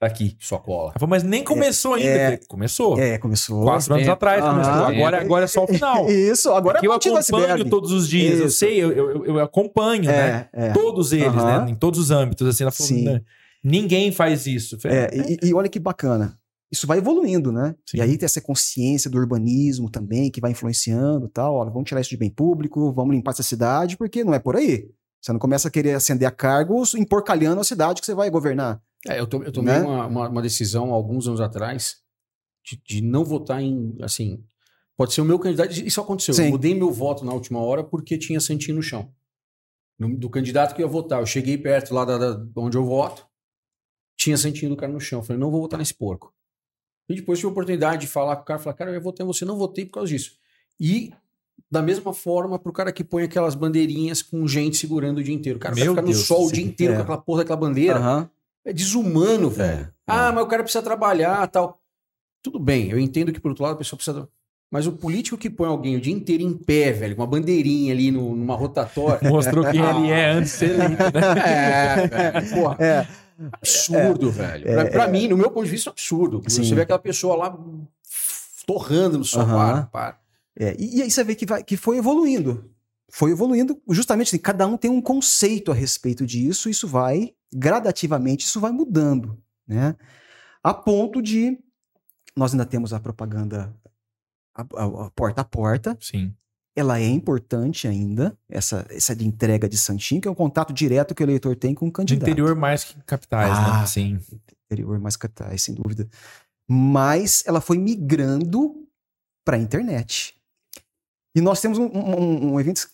aqui. 0.00 0.36
Só 0.40 0.58
cola. 0.58 0.90
Ela 0.90 0.98
falou, 1.00 1.10
mas 1.10 1.22
nem 1.22 1.42
começou 1.42 1.94
ainda. 1.94 2.08
é. 2.08 2.14
Eu 2.14 2.24
falei, 2.24 2.40
começou. 2.48 2.98
É, 2.98 3.18
começou. 3.18 3.64
Quatro 3.64 3.92
anos 3.94 4.04
tempo. 4.06 4.12
atrás 4.12 4.42
Aham. 4.42 4.50
começou. 4.52 4.84
Agora, 4.86 5.20
agora 5.20 5.44
é 5.44 5.48
só 5.48 5.64
o 5.64 5.66
final. 5.66 6.08
Isso, 6.10 6.50
agora 6.52 6.78
é 6.82 6.86
eu 6.86 6.92
acompanho 6.92 7.68
todos 7.68 7.92
os 7.92 8.08
dias. 8.08 8.38
Eu 8.40 8.46
Isso. 8.46 8.58
sei, 8.58 8.76
eu, 8.82 8.92
eu, 8.92 9.24
eu 9.26 9.38
acompanho, 9.40 10.04
né? 10.04 10.48
É, 10.52 10.66
é. 10.68 10.72
Todos 10.72 11.12
eles, 11.12 11.26
Aham. 11.28 11.64
né? 11.64 11.70
Em 11.72 11.74
todos 11.74 11.98
os 11.98 12.10
âmbitos. 12.10 12.46
Assim, 12.46 12.64
ela 12.64 12.70
falou, 12.72 12.88
Sim. 12.88 13.20
ninguém 13.62 14.12
faz 14.12 14.46
isso. 14.46 14.76
Eu 14.76 14.80
falei, 14.80 14.98
É, 14.98 15.10
e, 15.42 15.48
e 15.48 15.54
olha 15.54 15.68
que 15.68 15.78
bacana. 15.78 16.38
Isso 16.70 16.86
vai 16.86 16.98
evoluindo, 16.98 17.50
né? 17.50 17.74
Sim. 17.88 17.96
E 17.96 18.00
aí 18.02 18.18
tem 18.18 18.26
essa 18.26 18.42
consciência 18.42 19.10
do 19.10 19.16
urbanismo 19.18 19.90
também, 19.90 20.30
que 20.30 20.40
vai 20.40 20.50
influenciando 20.50 21.24
e 21.26 21.30
tal. 21.30 21.54
Olha, 21.54 21.70
vamos 21.70 21.88
tirar 21.88 22.00
isso 22.02 22.10
de 22.10 22.16
bem 22.18 22.28
público, 22.30 22.92
vamos 22.92 23.14
limpar 23.16 23.30
essa 23.30 23.42
cidade, 23.42 23.96
porque 23.96 24.22
não 24.22 24.34
é 24.34 24.38
por 24.38 24.54
aí. 24.54 24.86
Você 25.20 25.32
não 25.32 25.40
começa 25.40 25.66
a 25.68 25.70
querer 25.70 25.94
acender 25.94 26.28
a 26.28 26.30
cargos 26.30 26.92
emporcalhando 26.94 27.60
a 27.60 27.64
cidade 27.64 28.00
que 28.00 28.06
você 28.06 28.14
vai 28.14 28.28
governar. 28.30 28.80
É, 29.06 29.20
eu, 29.20 29.26
to- 29.26 29.42
eu 29.42 29.52
tomei 29.52 29.74
Né? 29.74 29.80
uma, 29.80 30.06
uma, 30.06 30.28
uma 30.28 30.42
decisão 30.42 30.92
alguns 30.92 31.28
anos 31.28 31.40
atrás 31.40 31.96
de, 32.64 32.80
de 32.84 33.00
não 33.02 33.24
votar 33.24 33.62
em, 33.62 33.96
assim, 34.02 34.42
pode 34.96 35.12
ser 35.14 35.20
o 35.20 35.24
meu 35.24 35.38
candidato, 35.38 35.72
isso 35.72 36.00
aconteceu. 36.00 36.34
Sim. 36.34 36.44
Eu 36.46 36.50
mudei 36.50 36.74
meu 36.74 36.90
voto 36.90 37.24
na 37.24 37.32
última 37.32 37.60
hora 37.60 37.84
porque 37.84 38.18
tinha 38.18 38.40
santinho 38.40 38.76
no 38.76 38.82
chão. 38.82 39.12
No- 39.98 40.16
do 40.16 40.28
candidato 40.28 40.74
que 40.74 40.82
eu 40.82 40.86
ia 40.86 40.92
votar. 40.92 41.20
Eu 41.20 41.26
cheguei 41.26 41.56
perto 41.56 41.94
lá 41.94 42.04
da, 42.04 42.18
da- 42.34 42.46
onde 42.56 42.76
eu 42.76 42.84
voto, 42.84 43.26
tinha 44.16 44.36
santinho 44.36 44.70
do 44.70 44.76
cara 44.76 44.92
no 44.92 45.00
chão. 45.00 45.20
Eu 45.20 45.24
falei, 45.24 45.40
não 45.40 45.50
vou 45.50 45.60
votar 45.60 45.78
nesse 45.78 45.94
porco. 45.94 46.34
E 47.08 47.14
depois 47.14 47.38
tive 47.38 47.48
a 47.48 47.52
oportunidade 47.52 48.02
de 48.02 48.06
falar 48.06 48.36
com 48.36 48.42
o 48.42 48.44
cara, 48.44 48.58
falar, 48.58 48.74
cara, 48.74 48.90
eu 48.90 48.94
ia 48.94 49.00
votar 49.00 49.24
em 49.24 49.26
você, 49.26 49.44
não 49.44 49.56
votei 49.56 49.86
por 49.86 49.92
causa 49.92 50.08
disso. 50.12 50.32
E 50.78 51.12
da 51.70 51.80
mesma 51.80 52.12
forma 52.12 52.58
pro 52.58 52.72
cara 52.72 52.92
que 52.92 53.02
põe 53.02 53.22
aquelas 53.24 53.54
bandeirinhas 53.54 54.20
com 54.22 54.46
gente 54.46 54.76
segurando 54.76 55.18
o 55.18 55.22
dia 55.22 55.34
inteiro. 55.34 55.56
O 55.56 55.60
cara 55.60 55.74
vai 55.74 55.88
ficar 55.88 56.02
no 56.02 56.08
Deus, 56.08 56.26
sol 56.26 56.46
o 56.48 56.52
dia 56.52 56.62
inteiro 56.64 56.92
É. 56.92 56.96
com 56.96 57.02
aquela 57.02 57.18
porra 57.18 57.38
daquela 57.42 57.56
bandeira. 57.60 57.96
Aham. 57.98 58.30
É 58.68 58.72
desumano, 58.72 59.48
velho. 59.48 59.88
Ah, 60.06 60.30
mas 60.30 60.44
o 60.44 60.46
cara 60.46 60.62
precisa 60.62 60.82
trabalhar 60.82 61.46
tal. 61.48 61.80
Tudo 62.42 62.58
bem, 62.58 62.90
eu 62.90 62.98
entendo 62.98 63.32
que 63.32 63.40
por 63.40 63.48
outro 63.48 63.64
lado 63.64 63.74
a 63.74 63.78
pessoa 63.78 63.96
precisa. 63.96 64.28
Mas 64.70 64.86
o 64.86 64.92
político 64.92 65.38
que 65.38 65.48
põe 65.48 65.66
alguém 65.68 65.96
o 65.96 66.00
dia 66.00 66.12
inteiro 66.12 66.42
em 66.42 66.52
pé, 66.52 66.92
velho, 66.92 67.16
com 67.16 67.22
uma 67.22 67.26
bandeirinha 67.26 67.94
ali 67.94 68.10
no- 68.10 68.36
numa 68.36 68.54
rotatória. 68.54 69.20
Mostrou 69.30 69.64
quem 69.70 69.80
ele 69.82 70.10
é 70.10 70.26
antes 70.32 70.52
de 70.52 70.58
ser 70.58 70.70
eleito, 70.74 71.02
né? 71.02 71.10
é, 71.46 72.06
velho. 72.06 72.50
Porra, 72.54 72.76
É, 72.78 73.06
absurdo, 73.54 74.30
velho. 74.30 74.68
é, 74.68 74.74
pra, 74.74 74.90
pra 74.90 75.04
é. 75.04 75.10
mim, 75.10 75.28
no 75.28 75.36
meu 75.38 75.50
ponto 75.50 75.64
de 75.64 75.70
vista, 75.70 75.88
é 75.88 75.90
um 75.90 75.94
absurdo. 75.94 76.42
Sim. 76.46 76.62
Você 76.64 76.74
vê 76.74 76.82
aquela 76.82 76.98
pessoa 76.98 77.34
lá 77.36 77.58
torrando 78.66 79.18
no. 79.18 79.24
Aham. 79.36 79.56
Para, 79.56 79.82
para. 79.86 80.18
é. 80.58 80.76
E, 80.78 80.98
e 80.98 81.02
aí 81.02 81.10
você 81.10 81.24
vê 81.24 81.34
que, 81.34 81.46
vai, 81.46 81.62
que 81.64 81.76
foi 81.76 81.96
evoluindo. 81.96 82.70
Foi 83.10 83.30
evoluindo, 83.30 83.80
justamente 83.88 84.28
assim, 84.28 84.38
cada 84.38 84.66
um 84.66 84.76
tem 84.76 84.90
um 84.90 85.00
conceito 85.00 85.70
a 85.72 85.74
respeito 85.74 86.26
disso, 86.26 86.68
isso 86.68 86.86
vai, 86.86 87.34
gradativamente, 87.52 88.44
isso 88.44 88.60
vai 88.60 88.70
mudando, 88.70 89.36
né? 89.66 89.96
A 90.62 90.74
ponto 90.74 91.22
de, 91.22 91.58
nós 92.36 92.52
ainda 92.52 92.66
temos 92.66 92.92
a 92.92 93.00
propaganda 93.00 93.74
a- 94.54 94.62
a- 94.76 95.06
a 95.06 95.10
porta 95.12 95.40
a 95.40 95.44
porta, 95.44 95.96
Sim. 96.00 96.34
ela 96.76 96.98
é 97.00 97.06
importante 97.08 97.86
ainda, 97.88 98.36
essa, 98.48 98.84
essa 98.90 99.14
de 99.16 99.26
entrega 99.26 99.68
de 99.68 99.78
santinho, 99.78 100.20
que 100.20 100.28
é 100.28 100.30
um 100.30 100.34
contato 100.34 100.72
direto 100.72 101.14
que 101.14 101.22
o 101.22 101.24
eleitor 101.24 101.56
tem 101.56 101.74
com 101.74 101.86
o 101.86 101.88
De 101.88 101.92
candidato. 101.94 102.28
interior 102.28 102.54
mais 102.56 102.84
que 102.84 103.00
capitais, 103.04 103.56
Ah. 103.56 103.80
né? 103.80 103.86
Sim. 103.86 104.20
Interior 104.70 104.98
mais 104.98 105.16
capitais, 105.16 105.62
sem 105.62 105.74
dúvida. 105.74 106.08
Mas 106.68 107.42
ela 107.46 107.60
foi 107.62 107.78
migrando 107.78 108.86
para 109.44 109.56
a 109.56 109.60
internet. 109.60 110.36
E 111.34 111.40
nós 111.40 111.60
temos 111.60 111.78
um, 111.78 111.86
um- 111.86 112.52
um 112.54 112.60
evento 112.60 112.90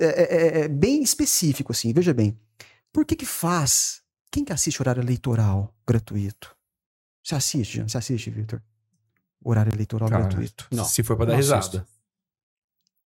é, 0.00 0.06
é, 0.06 0.60
é, 0.64 0.68
bem 0.68 1.02
específico, 1.02 1.72
assim, 1.72 1.92
veja 1.92 2.14
bem. 2.14 2.38
Por 2.92 3.04
que 3.04 3.14
que 3.16 3.26
faz? 3.26 4.00
Quem 4.30 4.44
que 4.44 4.52
assiste 4.52 4.80
horário 4.80 5.02
eleitoral 5.02 5.74
gratuito? 5.86 6.54
Você 7.22 7.34
assiste, 7.34 7.74
Jean? 7.76 7.88
Você 7.88 7.98
assiste, 7.98 8.30
Victor? 8.30 8.62
Horário 9.44 9.72
eleitoral 9.74 10.08
Cara, 10.08 10.22
gratuito. 10.24 10.66
Não, 10.70 10.84
Se 10.84 11.02
for 11.02 11.16
pra 11.16 11.26
dar 11.26 11.36
risada. 11.36 11.58
assisto. 11.60 11.86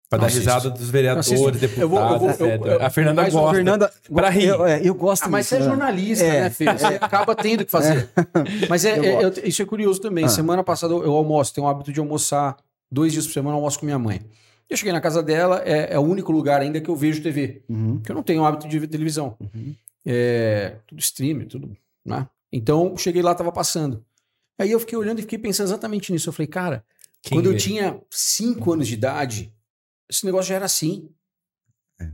Pra 0.09 0.19
Não 0.19 0.23
dar 0.23 0.27
assisto. 0.29 0.49
risada 0.49 0.71
dos 0.71 0.91
vereadores, 0.91 1.29
deputados, 1.61 1.79
Eu 1.79 1.89
vou- 1.89 1.99
eu 2.01 2.19
vou- 2.19 2.29
eu- 2.29 2.35
etc. 2.35 2.67
eu- 2.67 2.83
a 2.87 2.91
Fernanda 2.91 3.23
mas 3.23 3.33
gosta. 3.33 3.55
Fernanda, 3.57 3.93
pra 4.15 4.29
rir. 4.29 4.45
Eu, 4.47 4.67
é, 4.67 4.81
eu 4.87 4.95
gosto 4.95 5.25
Ah, 5.25 5.29
mas 5.29 5.47
você 5.47 5.57
é 5.57 5.63
jornalista, 5.63 6.25
É. 6.25 6.41
né, 6.43 6.51
filho? 6.51 6.79
Você 6.79 6.85
acaba 6.87 7.35
tendo 7.35 7.65
que 7.65 7.71
fazer. 7.71 8.09
Mas 8.69 8.85
é, 8.85 8.99
Eu 8.99 9.05
é- 9.05 9.25
eu- 9.25 9.33
isso 9.45 9.63
é 9.63 9.65
curioso 9.65 10.01
também. 10.01 10.25
Ah. 10.25 10.29
Semana 10.29 10.63
passada 10.63 10.93
eu 10.93 11.03
eu 11.03 11.13
almoço, 11.15 11.55
tenho 11.55 11.67
o 11.67 11.71
hábito 11.71 11.93
de 11.93 11.99
almoçar 11.99 12.57
dois 12.91 13.13
dias 13.13 13.27
por 13.27 13.33
semana, 13.33 13.53
eu 13.55 13.57
almoço 13.57 13.79
com 13.79 13.87
minha 13.87 13.99
mãe. 13.99 14.21
Eu 14.73 14.77
cheguei 14.79 14.93
na 14.93 15.03
casa 15.03 15.23
dela, 15.23 15.61
é, 15.67 15.93
é 15.93 15.99
o 15.99 16.03
único 16.03 16.33
lugar 16.33 16.63
ainda 16.63 16.81
que 16.81 16.89
eu 16.89 16.97
vejo 16.97 17.23
TV. 17.23 17.63
Uhum, 17.69 17.97
Porque 17.99 18.11
eu 18.11 18.17
não 18.17 18.23
tenho 18.23 18.43
hábito 18.45 18.67
de 18.67 18.79
ver 18.79 18.87
televisão. 18.89 19.37
uhum. 19.39 19.75
É, 20.05 20.79
tudo 20.87 20.99
stream, 21.01 21.45
tudo, 21.47 21.77
né? 22.05 22.27
Então, 22.51 22.97
cheguei 22.97 23.21
lá, 23.23 23.35
tava 23.35 23.53
passando. 23.53 24.05
Aí 24.59 24.71
eu 24.71 24.81
fiquei 24.81 24.97
olhando 24.97 25.19
e 25.19 25.23
fiquei 25.23 25.39
pensando 25.39 25.67
exatamente 25.67 26.11
nisso. 26.11 26.29
Eu 26.29 26.33
falei, 26.33 26.47
cara, 26.47 26.85
Quem 27.23 27.37
quando 27.37 27.47
eu 27.47 27.53
vê? 27.53 27.59
tinha 27.59 28.01
5 28.11 28.73
anos 28.73 28.89
de 28.89 28.95
idade, 28.95 29.53
esse 30.09 30.25
negócio 30.25 30.49
já 30.49 30.55
era 30.57 30.65
assim. 30.65 31.09
É. 32.01 32.09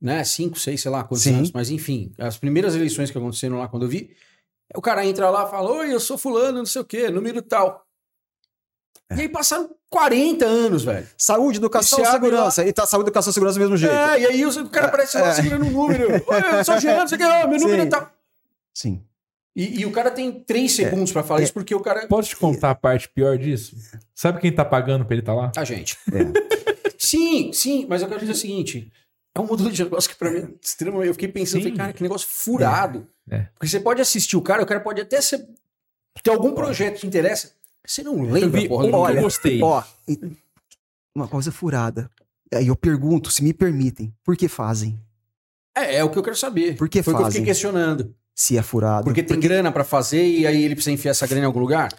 Né? 0.00 0.24
5, 0.24 0.58
6, 0.58 0.80
sei 0.80 0.90
lá 0.90 1.04
quantos 1.04 1.24
Sim. 1.24 1.34
anos. 1.34 1.52
Mas 1.52 1.70
enfim, 1.70 2.12
as 2.18 2.36
primeiras 2.38 2.74
eleições 2.74 3.10
que 3.10 3.18
aconteceram 3.18 3.58
lá 3.58 3.68
quando 3.68 3.84
eu 3.84 3.88
vi, 3.88 4.16
o 4.74 4.80
cara 4.80 5.04
entra 5.06 5.30
lá 5.30 5.46
e 5.46 5.50
fala: 5.50 5.70
Oi, 5.70 5.92
eu 5.92 6.00
sou 6.00 6.16
fulano, 6.18 6.58
não 6.58 6.66
sei 6.66 6.82
o 6.82 6.84
quê, 6.84 7.08
número 7.10 7.40
tal. 7.42 7.86
É. 9.10 9.16
E 9.16 9.20
aí 9.22 9.28
passaram 9.28 9.70
40 9.88 10.44
anos, 10.44 10.84
velho. 10.84 11.06
Saúde, 11.16 11.58
educação, 11.58 12.00
E 12.02 12.06
segurança. 12.06 12.64
E 12.66 12.72
tá 12.72 12.86
saúde, 12.86 13.08
educação, 13.08 13.32
segurança 13.32 13.58
do 13.58 13.62
mesmo 13.62 13.76
jeito. 13.76 13.94
É, 13.94 14.20
e 14.20 14.26
aí 14.26 14.44
o 14.46 14.68
cara 14.68 14.86
aparece 14.88 15.16
lá 15.18 15.28
É. 15.28 15.34
segurando 15.34 15.64
um 15.64 15.70
número. 15.70 16.08
Oi, 16.12 16.58
eu 16.58 16.64
sou 16.64 16.78
Jean, 16.78 17.06
sei 17.06 17.16
o 17.16 17.18
quê, 17.20 17.24
ó, 17.26 17.48
meu 17.48 17.58
número 17.58 17.80
Sim. 17.82 17.86
é 17.86 17.90
tal. 17.90 18.12
Sim. 18.74 19.02
E, 19.56 19.80
e 19.80 19.86
o 19.86 19.90
cara 19.90 20.10
tem 20.10 20.30
3 20.30 20.70
segundos 20.70 21.10
pra 21.10 21.22
falar 21.22 21.40
É. 21.40 21.44
isso 21.44 21.52
porque 21.54 21.74
o 21.74 21.80
cara. 21.80 22.06
Posso 22.06 22.28
te 22.28 22.36
contar 22.36 22.70
a 22.70 22.74
parte 22.74 23.08
pior 23.08 23.36
disso? 23.38 23.74
Sabe 24.14 24.40
quem 24.40 24.52
tá 24.54 24.64
pagando 24.64 25.04
pra 25.04 25.14
ele 25.14 25.22
estar 25.22 25.34
lá? 25.34 25.50
A 25.56 25.64
gente. 25.64 25.96
É. 26.12 26.90
Sim, 26.98 27.52
sim, 27.52 27.86
mas 27.88 28.02
eu 28.02 28.08
quero 28.08 28.20
dizer 28.20 28.32
o 28.32 28.36
seguinte: 28.36 28.92
é 29.34 29.40
um 29.40 29.46
modelo 29.46 29.70
de 29.72 29.82
negócio 29.84 30.10
que 30.10 30.16
pra 30.16 30.30
mim 30.30 30.38
é 30.40 30.48
extremamente. 30.62 31.08
Eu 31.08 31.14
fiquei 31.14 31.28
pensando, 31.28 31.62
falei, 31.62 31.76
cara, 31.76 31.92
que 31.92 32.02
negócio 32.02 32.28
furado. 32.28 33.08
É. 33.30 33.46
Porque 33.54 33.66
você 33.68 33.80
pode 33.80 34.00
assistir 34.02 34.36
o 34.36 34.42
cara, 34.42 34.62
o 34.62 34.66
cara 34.66 34.80
pode 34.80 35.00
até 35.00 35.20
ser. 35.20 35.46
ter 36.22 36.30
algum 36.30 36.52
projeto 36.52 36.94
que 36.94 37.00
te 37.00 37.06
interessa. 37.06 37.52
Você 37.86 38.02
não 38.02 38.18
Eu 38.24 38.30
lembra, 38.32 38.60
vi 38.60 38.68
porra. 38.68 38.84
um 38.84 38.90
nome. 38.90 39.16
eu 39.16 39.22
gostei. 39.22 39.62
Ó, 39.62 39.82
uma 41.14 41.26
coisa 41.28 41.50
furada. 41.50 42.10
Aí 42.52 42.66
eu 42.68 42.76
pergunto, 42.76 43.30
se 43.30 43.42
me 43.42 43.52
permitem, 43.52 44.14
por 44.24 44.36
que 44.36 44.48
fazem? 44.48 44.98
É, 45.76 45.96
é 45.96 46.04
o 46.04 46.10
que 46.10 46.18
eu 46.18 46.22
quero 46.22 46.36
saber. 46.36 46.76
Por 46.76 46.88
que 46.88 47.02
Foi 47.02 47.12
o 47.12 47.16
que 47.16 47.22
eu 47.22 47.26
fazem? 47.26 47.40
fiquei 47.40 47.52
questionando. 47.52 48.14
Se 48.34 48.56
é 48.56 48.62
furado. 48.62 49.04
Porque 49.04 49.22
tem 49.22 49.38
grana 49.38 49.70
pra 49.72 49.84
fazer 49.84 50.24
e 50.26 50.46
aí 50.46 50.62
ele 50.62 50.74
precisa 50.74 50.92
enfiar 50.92 51.10
essa 51.10 51.26
grana 51.26 51.42
em 51.42 51.46
algum 51.46 51.60
lugar? 51.60 51.92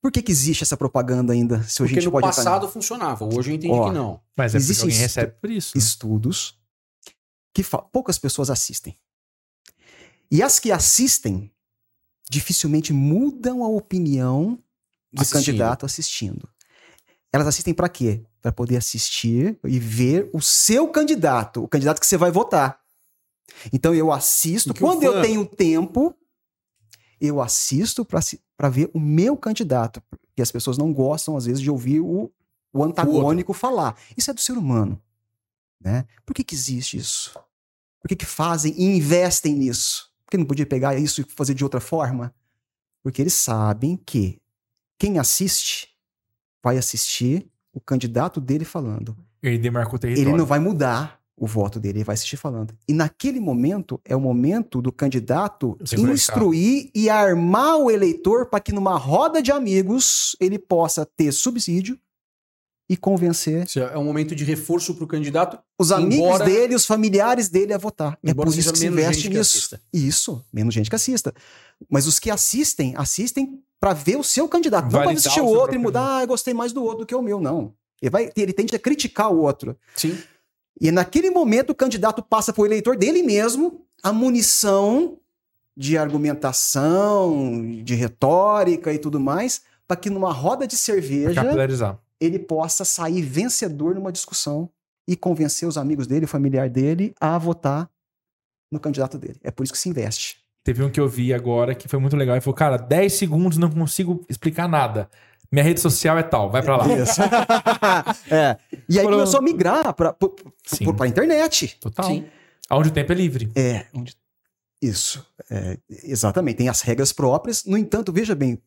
Por 0.00 0.10
que, 0.12 0.22
que 0.22 0.32
existe 0.32 0.62
essa 0.62 0.76
propaganda 0.76 1.32
ainda? 1.32 1.62
Se 1.62 1.82
a 1.82 1.84
Porque 1.84 1.94
gente 1.94 2.04
no 2.06 2.12
pode 2.12 2.26
passado 2.26 2.68
funcionava. 2.68 3.24
Hoje 3.24 3.50
eu 3.50 3.54
entendi 3.54 3.72
Ó, 3.72 3.86
que 3.88 3.94
não. 3.94 4.20
Mas 4.36 4.54
é 4.54 4.58
porque 4.58 4.64
Existem 4.72 4.82
alguém 4.84 4.96
estu- 5.04 5.20
recebe 5.20 5.32
por 5.40 5.50
isso. 5.50 5.72
né? 5.76 5.82
estudos 5.82 6.58
que 7.54 7.62
poucas 7.92 8.18
pessoas 8.18 8.50
assistem. 8.50 8.96
E 10.30 10.42
as 10.42 10.58
que 10.58 10.72
assistem 10.72 11.50
dificilmente 12.28 12.92
mudam 12.92 13.62
a 13.62 13.68
opinião 13.68 14.58
do 15.14 15.22
Assistindo. 15.22 15.44
candidato 15.44 15.86
assistindo. 15.86 16.48
Elas 17.32 17.46
assistem 17.46 17.72
para 17.72 17.88
quê? 17.88 18.24
Para 18.42 18.52
poder 18.52 18.76
assistir 18.76 19.58
e 19.64 19.78
ver 19.78 20.28
o 20.32 20.40
seu 20.40 20.88
candidato, 20.88 21.62
o 21.62 21.68
candidato 21.68 22.00
que 22.00 22.06
você 22.06 22.16
vai 22.16 22.30
votar. 22.30 22.80
Então 23.72 23.94
eu 23.94 24.12
assisto, 24.12 24.70
Porque 24.70 24.80
quando 24.84 25.02
eu 25.02 25.22
tenho 25.22 25.46
tempo, 25.46 26.14
eu 27.20 27.40
assisto 27.40 28.04
para 28.04 28.68
ver 28.68 28.90
o 28.92 29.00
meu 29.00 29.36
candidato, 29.36 30.02
porque 30.10 30.42
as 30.42 30.50
pessoas 30.50 30.76
não 30.76 30.92
gostam 30.92 31.36
às 31.36 31.46
vezes 31.46 31.60
de 31.60 31.70
ouvir 31.70 32.00
o, 32.00 32.30
o 32.72 32.84
antagônico 32.84 33.52
falar. 33.52 33.96
Isso 34.16 34.30
é 34.30 34.34
do 34.34 34.40
ser 34.40 34.58
humano, 34.58 35.00
né? 35.80 36.06
Por 36.26 36.34
que 36.34 36.44
que 36.44 36.54
existe 36.54 36.96
isso? 36.96 37.32
Por 38.00 38.08
que 38.08 38.16
que 38.16 38.26
fazem 38.26 38.74
e 38.76 38.96
investem 38.96 39.54
nisso? 39.54 40.10
Por 40.24 40.32
que 40.32 40.36
não 40.38 40.44
podia 40.44 40.66
pegar 40.66 40.96
isso 40.96 41.20
e 41.20 41.24
fazer 41.24 41.54
de 41.54 41.64
outra 41.64 41.80
forma? 41.80 42.34
Porque 43.02 43.22
eles 43.22 43.34
sabem 43.34 43.96
que 43.96 44.40
quem 45.04 45.18
assiste 45.18 45.88
vai 46.64 46.78
assistir 46.78 47.46
o 47.74 47.78
candidato 47.80 48.40
dele 48.40 48.64
falando. 48.64 49.14
Ele 49.42 49.58
demarcou 49.58 49.96
o 49.96 49.98
território. 49.98 50.30
Ele 50.30 50.38
não 50.38 50.46
vai 50.46 50.58
mudar 50.58 51.20
o 51.36 51.46
voto 51.46 51.78
dele, 51.78 51.98
ele 51.98 52.04
vai 52.04 52.14
assistir 52.14 52.38
falando. 52.38 52.74
E 52.88 52.94
naquele 52.94 53.38
momento 53.38 54.00
é 54.02 54.16
o 54.16 54.20
momento 54.20 54.80
do 54.80 54.90
candidato 54.90 55.76
instruir 56.10 56.90
e 56.94 57.10
armar 57.10 57.76
o 57.76 57.90
eleitor 57.90 58.46
para 58.46 58.60
que 58.60 58.72
numa 58.72 58.96
roda 58.96 59.42
de 59.42 59.52
amigos 59.52 60.34
ele 60.40 60.58
possa 60.58 61.04
ter 61.04 61.32
subsídio 61.32 61.98
e 62.88 62.96
convencer 62.96 63.66
É 63.76 63.98
um 63.98 64.04
momento 64.04 64.34
de 64.34 64.44
reforço 64.44 64.94
para 64.94 65.04
o 65.04 65.06
candidato. 65.06 65.58
os 65.78 65.92
amigos 65.92 66.16
Embora- 66.16 66.44
dele, 66.46 66.74
os 66.74 66.86
familiares 66.86 67.50
dele 67.50 67.74
a 67.74 67.78
votar. 67.78 68.18
É 68.22 68.32
por 68.32 68.48
isso 68.48 68.72
que 68.72 68.78
se 68.78 68.88
menos 68.88 69.00
investe 69.00 69.28
nisso. 69.28 69.78
Isso, 69.92 70.42
menos 70.50 70.72
gente 70.72 70.88
que 70.88 70.96
assista. 70.96 71.34
Mas 71.90 72.06
os 72.06 72.18
que 72.18 72.30
assistem, 72.30 72.94
assistem 72.96 73.60
para 73.84 73.92
ver 73.92 74.16
o 74.16 74.24
seu 74.24 74.48
candidato, 74.48 74.84
não 74.84 74.90
para 74.92 75.00
Validar 75.00 75.18
assistir 75.18 75.42
o 75.42 75.46
outro 75.46 75.74
e 75.74 75.78
mudar, 75.78 76.16
ah, 76.16 76.22
eu 76.22 76.26
gostei 76.26 76.54
mais 76.54 76.72
do 76.72 76.82
outro 76.82 77.00
do 77.00 77.06
que 77.06 77.14
o 77.14 77.20
meu, 77.20 77.38
não. 77.38 77.74
Ele, 78.00 78.10
vai, 78.10 78.32
ele 78.34 78.54
tende 78.54 78.74
a 78.74 78.78
criticar 78.78 79.30
o 79.30 79.42
outro. 79.42 79.76
Sim. 79.94 80.18
E 80.80 80.90
naquele 80.90 81.28
momento 81.28 81.68
o 81.68 81.74
candidato 81.74 82.22
passa 82.22 82.50
para 82.50 82.62
o 82.62 82.64
eleitor 82.64 82.96
dele 82.96 83.22
mesmo 83.22 83.84
a 84.02 84.10
munição 84.10 85.18
de 85.76 85.98
argumentação, 85.98 87.82
de 87.84 87.94
retórica 87.94 88.90
e 88.90 88.98
tudo 88.98 89.20
mais, 89.20 89.60
para 89.86 89.98
que 89.98 90.08
numa 90.08 90.32
roda 90.32 90.66
de 90.66 90.78
cerveja 90.78 91.42
ele 92.18 92.38
possa 92.38 92.86
sair 92.86 93.20
vencedor 93.20 93.94
numa 93.94 94.10
discussão 94.10 94.70
e 95.06 95.14
convencer 95.14 95.68
os 95.68 95.76
amigos 95.76 96.06
dele, 96.06 96.24
o 96.24 96.28
familiar 96.28 96.70
dele, 96.70 97.14
a 97.20 97.36
votar 97.36 97.90
no 98.72 98.80
candidato 98.80 99.18
dele. 99.18 99.38
É 99.42 99.50
por 99.50 99.62
isso 99.62 99.74
que 99.74 99.78
se 99.78 99.90
investe. 99.90 100.42
Teve 100.64 100.82
um 100.82 100.90
que 100.90 100.98
eu 100.98 101.06
vi 101.06 101.32
agora 101.34 101.74
que 101.74 101.86
foi 101.86 101.98
muito 101.98 102.16
legal. 102.16 102.34
Ele 102.34 102.40
falou, 102.40 102.56
cara, 102.56 102.76
10 102.78 103.12
segundos 103.12 103.58
não 103.58 103.70
consigo 103.70 104.24
explicar 104.30 104.66
nada. 104.66 105.10
Minha 105.52 105.62
rede 105.62 105.78
social 105.78 106.18
é 106.18 106.22
tal, 106.22 106.50
vai 106.50 106.62
pra 106.62 106.78
lá. 106.78 106.86
Isso. 106.96 107.20
é. 108.34 108.56
E 108.88 108.98
aí 108.98 109.04
Foram- 109.04 109.18
começou 109.18 109.38
a 109.40 109.42
migrar 109.42 109.92
para 109.94 110.16
Sim. 110.64 110.86
a 110.98 111.06
internet. 111.06 111.76
Total. 111.78 112.06
Sim. 112.06 112.24
Onde 112.70 112.88
o 112.88 112.92
tempo 112.92 113.12
é 113.12 113.14
livre. 113.14 113.52
É, 113.54 113.86
onde- 113.94 114.16
isso. 114.82 115.24
É, 115.50 115.78
exatamente, 116.02 116.56
tem 116.56 116.68
as 116.68 116.80
regras 116.80 117.12
próprias. 117.12 117.64
No 117.66 117.76
entanto, 117.76 118.10
veja 118.12 118.34
bem, 118.34 118.58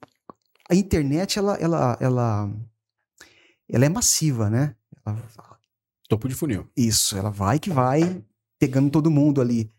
a 0.69 0.75
internet 0.75 1.39
ela, 1.39 1.55
ela, 1.55 1.97
ela, 1.99 2.49
ela 3.67 3.85
é 3.85 3.89
massiva, 3.89 4.49
né? 4.49 4.75
Ela- 5.05 5.21
Topo 6.07 6.29
de 6.29 6.35
funil. 6.35 6.67
isso, 6.77 7.17
ela 7.17 7.29
vai 7.29 7.59
que 7.59 7.69
vai 7.69 8.23
pegando 8.59 8.89
todo 8.89 9.11
mundo 9.11 9.41
ali. 9.41 9.69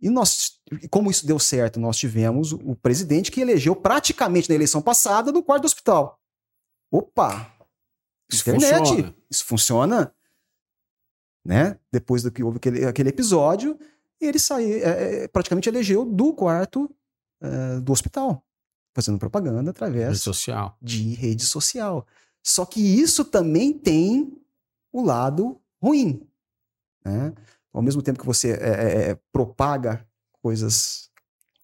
E 0.00 0.08
nós, 0.08 0.58
como 0.88 1.10
isso 1.10 1.26
deu 1.26 1.38
certo, 1.38 1.78
nós 1.78 1.96
tivemos 1.96 2.52
o 2.52 2.74
presidente 2.74 3.30
que 3.30 3.40
elegeu 3.40 3.76
praticamente 3.76 4.48
na 4.48 4.54
eleição 4.54 4.80
passada 4.80 5.30
no 5.30 5.42
quarto 5.42 5.62
do 5.62 5.66
hospital. 5.66 6.18
Opa! 6.90 7.52
Isso 8.30 8.48
internet. 8.48 8.78
funciona. 8.78 9.14
Isso 9.30 9.44
funciona. 9.44 10.14
Né? 11.44 11.78
Depois 11.92 12.22
do 12.22 12.30
que 12.30 12.42
houve 12.42 12.56
aquele, 12.56 12.84
aquele 12.84 13.08
episódio, 13.10 13.78
ele 14.20 14.38
saiu, 14.38 14.76
é, 14.76 15.24
é, 15.24 15.28
praticamente 15.28 15.68
elegeu 15.68 16.04
do 16.04 16.32
quarto 16.32 16.90
é, 17.40 17.80
do 17.80 17.92
hospital, 17.92 18.44
fazendo 18.94 19.18
propaganda 19.18 19.58
Rede 19.58 19.70
através 19.70 20.20
social. 20.20 20.76
de 20.80 21.14
rede 21.14 21.44
social. 21.44 22.06
Só 22.42 22.64
que 22.64 22.80
isso 22.80 23.24
também 23.24 23.72
tem 23.72 24.36
o 24.92 25.02
lado 25.02 25.60
ruim. 25.82 26.26
Né? 27.04 27.32
Ao 27.72 27.82
mesmo 27.82 28.02
tempo 28.02 28.18
que 28.20 28.26
você 28.26 28.50
é, 28.52 28.54
é, 28.54 29.10
é, 29.10 29.18
propaga 29.32 30.04
coisas 30.42 31.08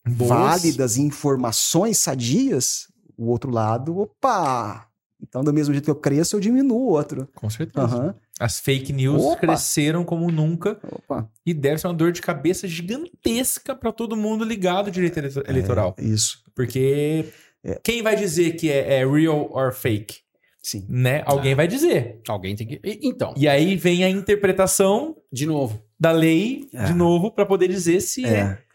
Boas. 0.07 0.29
válidas 0.31 0.97
e 0.97 1.03
informações 1.03 1.99
sadias, 1.99 2.87
o 3.17 3.27
outro 3.29 3.51
lado, 3.51 3.99
opa! 3.99 4.87
Então, 5.21 5.43
do 5.43 5.53
mesmo 5.53 5.73
jeito 5.73 5.85
que 5.87 5.91
eu 5.91 5.97
cresço, 5.97 6.37
eu 6.37 6.41
diminuo 6.41 6.79
o 6.79 6.91
outro. 6.91 7.27
Com 7.35 7.49
certeza. 7.49 7.87
Aham. 7.87 8.15
As 8.39 8.61
fake 8.61 8.93
news 8.93 9.25
Opa. 9.25 9.39
cresceram 9.41 10.05
como 10.05 10.31
nunca 10.31 10.79
Opa. 10.93 11.29
e 11.45 11.55
deve 11.55 11.79
ser 11.79 11.87
uma 11.87 11.95
dor 11.95 12.13
de 12.13 12.21
cabeça 12.21 12.69
gigantesca 12.69 13.75
pra 13.75 13.91
todo 13.91 14.15
mundo 14.15 14.45
ligado 14.45 14.87
ao 14.87 14.93
direito 14.93 15.19
ele- 15.19 15.33
eleitoral. 15.49 15.95
É, 15.99 16.05
isso. 16.05 16.43
Porque 16.55 17.25
É. 17.65 17.81
quem 17.83 18.03
vai 18.03 18.15
dizer 18.15 18.53
que 18.57 18.71
é, 18.71 19.01
é 19.01 19.07
real 19.11 19.51
or 19.53 19.73
fake? 19.73 20.19
Sim. 20.63 20.85
Né? 20.89 21.23
Alguém 21.25 21.55
vai 21.55 21.67
dizer. 21.67 22.21
Alguém 22.29 22.55
tem 22.55 22.67
que. 22.67 22.81
Então, 23.03 23.33
E 23.39 23.49
aí 23.49 23.75
vem 23.75 24.05
a 24.05 24.11
interpretação 24.11 25.17
de 25.33 25.47
novo. 25.47 25.83
Da 25.99 26.11
lei 26.13 26.69
É. 26.73 26.85
de 26.85 26.93
novo 26.95 27.31
pra 27.31 27.47
poder 27.47 27.69
dizer 27.69 28.01
se 28.01 28.25
é. 28.25 28.39
É. 28.39 28.67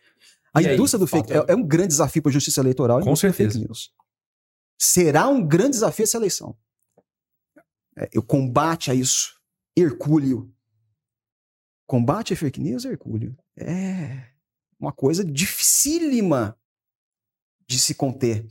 A 0.54 0.62
E 0.62 0.68
aí, 0.68 0.74
indústria 0.74 1.00
do 1.00 1.08
fato, 1.08 1.28
fake 1.34 1.50
é, 1.50 1.54
é 1.54 1.56
um 1.56 1.64
grande 1.66 1.90
desafio 1.90 2.22
para 2.22 2.30
a 2.30 2.34
justiça 2.34 2.60
eleitoral 2.60 3.00
e 3.00 3.04
Com 3.04 3.16
certeza. 3.16 3.54
fake 3.54 3.66
news. 3.66 3.92
Será 4.80 5.28
um 5.30 5.46
grande 5.46 5.72
desafio 5.72 6.04
essa 6.04 6.18
eleição. 6.18 6.58
É, 7.98 8.10
o 8.18 8.22
combate 8.22 8.90
a 8.92 8.94
isso. 8.94 9.40
Hercúleo. 9.78 10.52
Combate 11.88 12.34
a 12.34 12.38
fake 12.38 12.60
news, 12.60 12.84
Hercúleo. 12.86 13.38
É 13.58 14.26
uma 14.80 14.92
coisa 14.92 15.24
dificílima 15.24 16.58
de 17.68 17.78
se 17.80 17.94
conter. 17.94 18.46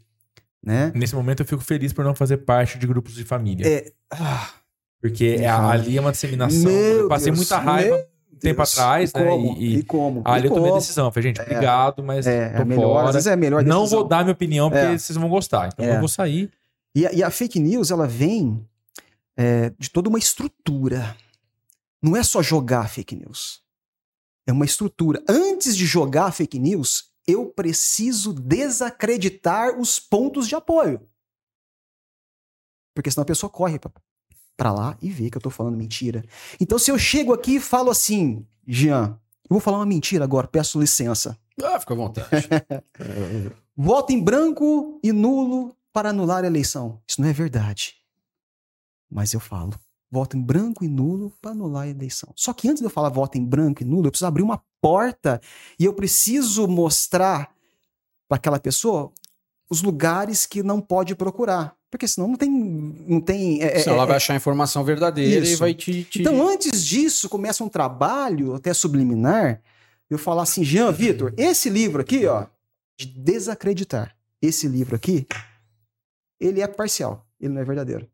Né? 0.63 0.93
Nesse 0.95 1.15
momento 1.15 1.41
eu 1.43 1.47
fico 1.47 1.63
feliz 1.63 1.93
por 1.93 2.05
não 2.05 2.15
fazer 2.15 2.39
parte 2.39 2.79
de 2.79 2.87
grupos 2.87 3.15
de 3.15 3.25
família. 3.25 3.67
É, 3.67 3.93
ah, 4.11 4.53
Porque 5.01 5.37
é- 5.41 5.49
ali 5.49 5.97
é 5.97 6.01
uma 6.01 6.13
disseminação. 6.13 6.63
Meu 6.71 7.01
eu 7.01 7.09
passei 7.09 7.27
Deus, 7.33 7.39
muita 7.39 7.59
raiva 7.59 7.97
meu 7.97 8.07
tempo 8.40 8.62
atrás, 8.62 9.11
e 9.11 9.18
né? 9.18 9.24
Como? 9.29 9.57
E, 9.59 9.76
E, 9.79 9.83
como? 9.85 10.22
ali 10.24 10.44
E 10.44 10.46
eu 10.46 10.50
tomei 10.50 10.64
a 10.66 10.68
como? 10.70 10.81
decisão. 10.81 11.12
Falei, 11.12 11.29
gente, 11.29 11.40
obrigado, 11.40 12.03
mas 12.03 12.26
É, 12.26 12.50
tô 12.50 12.62
é 12.62 12.64
melhor. 12.64 12.83
fora. 12.83 13.09
Às 13.09 13.14
vezes 13.14 13.26
é 13.26 13.33
a 13.33 13.37
melhor 13.37 13.62
Não 13.64 13.87
vou 13.87 14.05
dar 14.05 14.24
minha 14.24 14.33
opinião 14.33 14.70
porque 14.70 14.85
É. 14.85 14.98
vocês 14.98 15.16
vão 15.16 15.29
gostar. 15.29 15.68
Então 15.72 15.85
É. 15.85 15.94
eu 15.96 15.98
vou 16.00 16.09
sair. 16.09 16.50
E 16.94 17.07
a, 17.07 17.12
e 17.12 17.22
a 17.22 17.31
fake 17.31 17.59
news, 17.61 17.90
ela 17.90 18.07
vem 18.07 18.66
é, 19.37 19.70
de 19.79 19.88
toda 19.90 20.09
uma 20.09 20.18
estrutura. 20.18 21.16
Não 22.03 22.16
é 22.16 22.22
só 22.22 22.42
jogar 22.42 22.88
fake 22.90 23.14
news. 23.16 23.62
É 24.46 24.53
uma 24.53 24.64
estrutura. 24.64 25.22
Antes 25.29 25.76
de 25.76 25.87
jogar 25.87 26.33
fake 26.33 26.59
news, 26.59 27.11
eu 27.26 27.46
preciso 27.46 28.33
desacreditar 28.33 29.79
os 29.79 30.00
pontos 30.00 30.48
de 30.48 30.55
apoio. 30.55 31.00
Porque 32.94 33.11
senão 33.11 33.22
a 33.22 33.26
pessoa 33.26 33.48
corre 33.48 33.79
pra 34.61 34.73
lá 34.73 34.94
e 35.01 35.09
vê 35.09 35.31
que 35.31 35.38
eu 35.38 35.40
tô 35.40 35.49
falando 35.49 35.79
mentira. 35.79 36.23
Então, 36.61 36.79
se 36.79 36.90
eu 36.90 36.99
chego 36.99 37.33
aqui 37.33 37.55
e 37.55 37.61
falo 37.61 37.90
assim, 37.90 38.44
Jean, 38.68 39.18
eu 39.44 39.55
vou 39.55 39.59
falar 39.59 39.79
uma 39.79 39.87
mentira 39.87 40.23
agora, 40.23 40.46
peço 40.46 40.79
licença. 40.79 41.35
Ah, 41.64 41.81
fica 41.81 41.94
à 41.94 41.96
vontade. 41.96 42.46
Voto 43.75 44.12
em 44.12 44.23
branco 44.23 45.01
e 45.03 45.12
nulo 45.12 45.75
para 45.90 46.11
anular 46.11 46.44
a 46.44 46.46
eleição. 46.46 47.01
Isso 47.09 47.23
não 47.23 47.29
é 47.29 47.33
verdade. 47.33 47.94
Mas 49.11 49.33
eu 49.33 49.40
falo. 49.40 49.73
Voto 50.11 50.37
em 50.37 50.42
branco 50.42 50.85
e 50.85 50.88
nulo 50.88 51.33
para 51.40 51.53
anular 51.53 51.85
a 51.85 51.88
eleição. 51.88 52.31
Só 52.37 52.53
que 52.53 52.68
antes 52.68 52.83
de 52.83 52.87
eu 52.87 52.90
falar 52.90 53.09
voto 53.09 53.38
em 53.38 53.44
branco 53.44 53.83
e 53.83 53.87
nulo, 53.87 54.09
eu 54.09 54.11
preciso 54.11 54.27
abrir 54.27 54.42
uma 54.42 54.62
porta 54.79 55.40
e 55.79 55.87
eu 55.87 55.94
preciso 55.94 56.68
mostrar 56.68 57.51
para 58.29 58.37
aquela 58.37 58.61
pessoa 58.61 59.11
os 59.70 59.81
lugares 59.81 60.44
que 60.44 60.62
não 60.62 60.83
pode 60.83 61.14
procurar. 61.14 61.80
Porque 61.90 62.07
senão 62.07 62.29
não 62.29 62.37
tem. 62.37 62.50
Não 62.50 63.20
tem 63.20 63.62
é- 63.62 63.81
Senão 63.81 63.94
é- 63.94 63.98
ela 63.98 64.07
vai 64.07 64.14
é- 64.14 64.16
achar 64.18 64.35
a 64.35 64.37
informação 64.37 64.85
verdadeira 64.85 65.44
e 65.44 65.50
Isso. 65.53 65.59
vai 65.59 65.74
te. 65.74 66.05
te- 66.05 66.20
Então, 66.20 66.46
antes 66.46 66.85
disso, 66.87 67.29
começa 67.29 67.64
um 67.64 67.68
trabalho 67.68 68.55
até 68.55 68.72
subliminar. 68.72 69.61
Eu 70.09 70.18
falar 70.18 70.42
assim, 70.42 70.62
Jean, 70.64 70.90
Vitor, 70.92 71.33
esse 71.37 71.68
livro 71.68 72.00
aqui, 72.00 72.26
ó, 72.26 72.46
de 72.98 73.07
desacreditar. 73.07 74.16
Esse 74.42 74.66
livro 74.68 74.94
aqui, 74.96 75.26
ele 76.40 76.61
é 76.61 76.66
parcial, 76.66 77.26
ele 77.40 77.53
não 77.55 77.61
é 77.61 77.64
verdadeiro. 77.64 78.09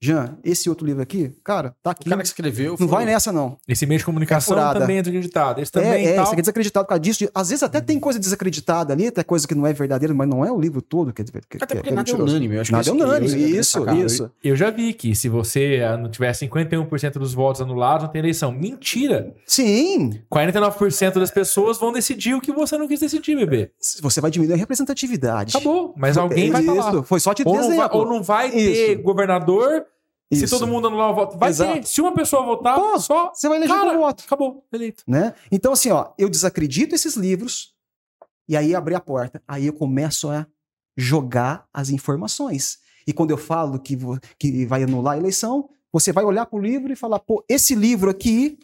Jean, 0.00 0.38
esse 0.44 0.68
outro 0.68 0.86
livro 0.86 1.02
aqui, 1.02 1.32
cara, 1.42 1.74
tá 1.82 1.90
o 1.90 1.92
aqui. 1.92 2.08
cara 2.08 2.22
que 2.22 2.28
escreveu. 2.28 2.70
Não 2.72 2.76
foi- 2.76 2.86
vai 2.86 3.04
nessa, 3.04 3.32
não. 3.32 3.56
Esse 3.66 3.84
meio 3.84 3.98
de 3.98 4.04
comunicação 4.04 4.56
É 4.58 4.72
também 4.78 4.98
é 4.98 5.02
desacreditado. 5.02 5.60
Esse 5.60 5.72
também 5.72 5.90
é, 5.90 6.04
é, 6.10 6.14
tal. 6.14 6.22
isso 6.24 6.32
aqui 6.32 6.40
é 6.40 6.42
desacreditado 6.42 6.84
por 6.84 6.88
causa 6.90 7.00
disso. 7.00 7.18
de- 7.18 7.30
Às 7.34 7.48
vezes 7.48 7.62
até 7.64 7.80
tem 7.80 7.98
coisa 7.98 8.18
desacreditada 8.18 8.92
ali, 8.92 9.08
até 9.08 9.24
coisa 9.24 9.46
que 9.48 9.54
não 9.56 9.66
é 9.66 9.72
verdadeira, 9.72 10.14
mas 10.14 10.28
não 10.28 10.44
é 10.44 10.52
o 10.52 10.60
livro 10.60 10.80
todo 10.80 11.12
que, 11.12 11.24
que, 11.24 11.30
Até 11.30 11.66
que 11.66 11.74
porque 11.76 11.88
é 11.90 11.92
nada 11.92 12.10
é 12.10 12.14
unânime. 12.14 12.54
Eu 12.54 12.60
acho 12.60 12.68
que 12.70 12.72
Nada 12.76 12.88
é 12.88 12.92
esse- 12.94 13.02
unânime, 13.02 13.26
esse- 13.26 13.44
essa 13.44 13.60
isso, 13.60 13.84
cara. 13.84 13.98
isso. 13.98 14.30
Eu 14.44 14.54
já 14.56 14.70
vi 14.70 14.92
que 14.94 15.16
se 15.16 15.28
você 15.28 15.82
ah, 15.84 15.96
não 15.96 16.08
tiver 16.10 16.32
51% 16.32 17.18
dos 17.18 17.34
votos 17.34 17.60
anulados, 17.60 18.04
não 18.04 18.12
tem 18.12 18.20
eleição. 18.20 18.52
Mentira! 18.52 19.34
Sim, 19.46 20.20
49% 20.30 21.18
das 21.18 21.30
pessoas 21.32 21.76
vão 21.78 21.92
decidir 21.92 22.34
o 22.34 22.40
que 22.40 22.52
você 22.52 22.78
não 22.78 22.86
quis 22.86 23.00
decidir, 23.00 23.34
bebê. 23.36 23.70
você 24.00 24.20
vai 24.20 24.30
diminuir 24.30 24.54
a 24.54 24.56
representatividade. 24.56 25.56
Acabou. 25.56 25.92
Mas 25.96 26.16
alguém 26.16 26.50
vai 26.50 26.60
estar 26.60 26.72
lá. 26.72 26.90
Isso, 26.90 27.02
Foi 27.02 27.18
só 27.20 27.34
te 27.34 27.42
Ou 27.44 27.56
dizer 27.56 27.68
não, 27.70 27.76
vai, 27.76 27.88
ou 27.92 28.06
não 28.06 28.22
vai 28.22 28.50
ter 28.50 28.92
Isso. 28.92 29.02
governador 29.02 29.84
se 30.36 30.44
Isso. 30.44 30.58
todo 30.58 30.68
mundo 30.68 30.88
anular 30.88 31.10
o 31.10 31.14
voto. 31.14 31.38
Vai 31.38 31.50
Exato. 31.50 31.72
ter. 31.74 31.86
Se 31.86 32.00
uma 32.00 32.12
pessoa 32.12 32.44
votar, 32.44 32.74
Pô, 32.78 32.98
só. 33.00 33.32
Você 33.32 33.48
vai 33.48 33.58
eleger 33.58 33.74
Cara, 33.74 33.90
por 33.90 33.98
voto. 33.98 34.24
Acabou. 34.26 34.66
Eleito. 34.72 35.02
né? 35.06 35.34
Então, 35.50 35.72
assim, 35.72 35.90
ó, 35.90 36.12
eu 36.18 36.28
desacredito 36.28 36.94
esses 36.94 37.14
livros 37.14 37.74
e 38.46 38.56
aí 38.56 38.74
abri 38.74 38.94
a 38.94 39.00
porta. 39.00 39.42
Aí 39.48 39.66
eu 39.66 39.72
começo 39.72 40.28
a 40.28 40.46
jogar 40.96 41.66
as 41.72 41.88
informações. 41.90 42.78
E 43.06 43.12
quando 43.12 43.30
eu 43.30 43.38
falo 43.38 43.78
que, 43.78 43.96
que 44.38 44.66
vai 44.66 44.82
anular 44.82 45.14
a 45.14 45.18
eleição, 45.18 45.70
você 45.90 46.12
vai 46.12 46.24
olhar 46.24 46.44
pro 46.44 46.58
livro 46.60 46.92
e 46.92 46.96
falar, 46.96 47.20
pô, 47.20 47.42
esse 47.48 47.74
livro 47.74 48.10
aqui, 48.10 48.58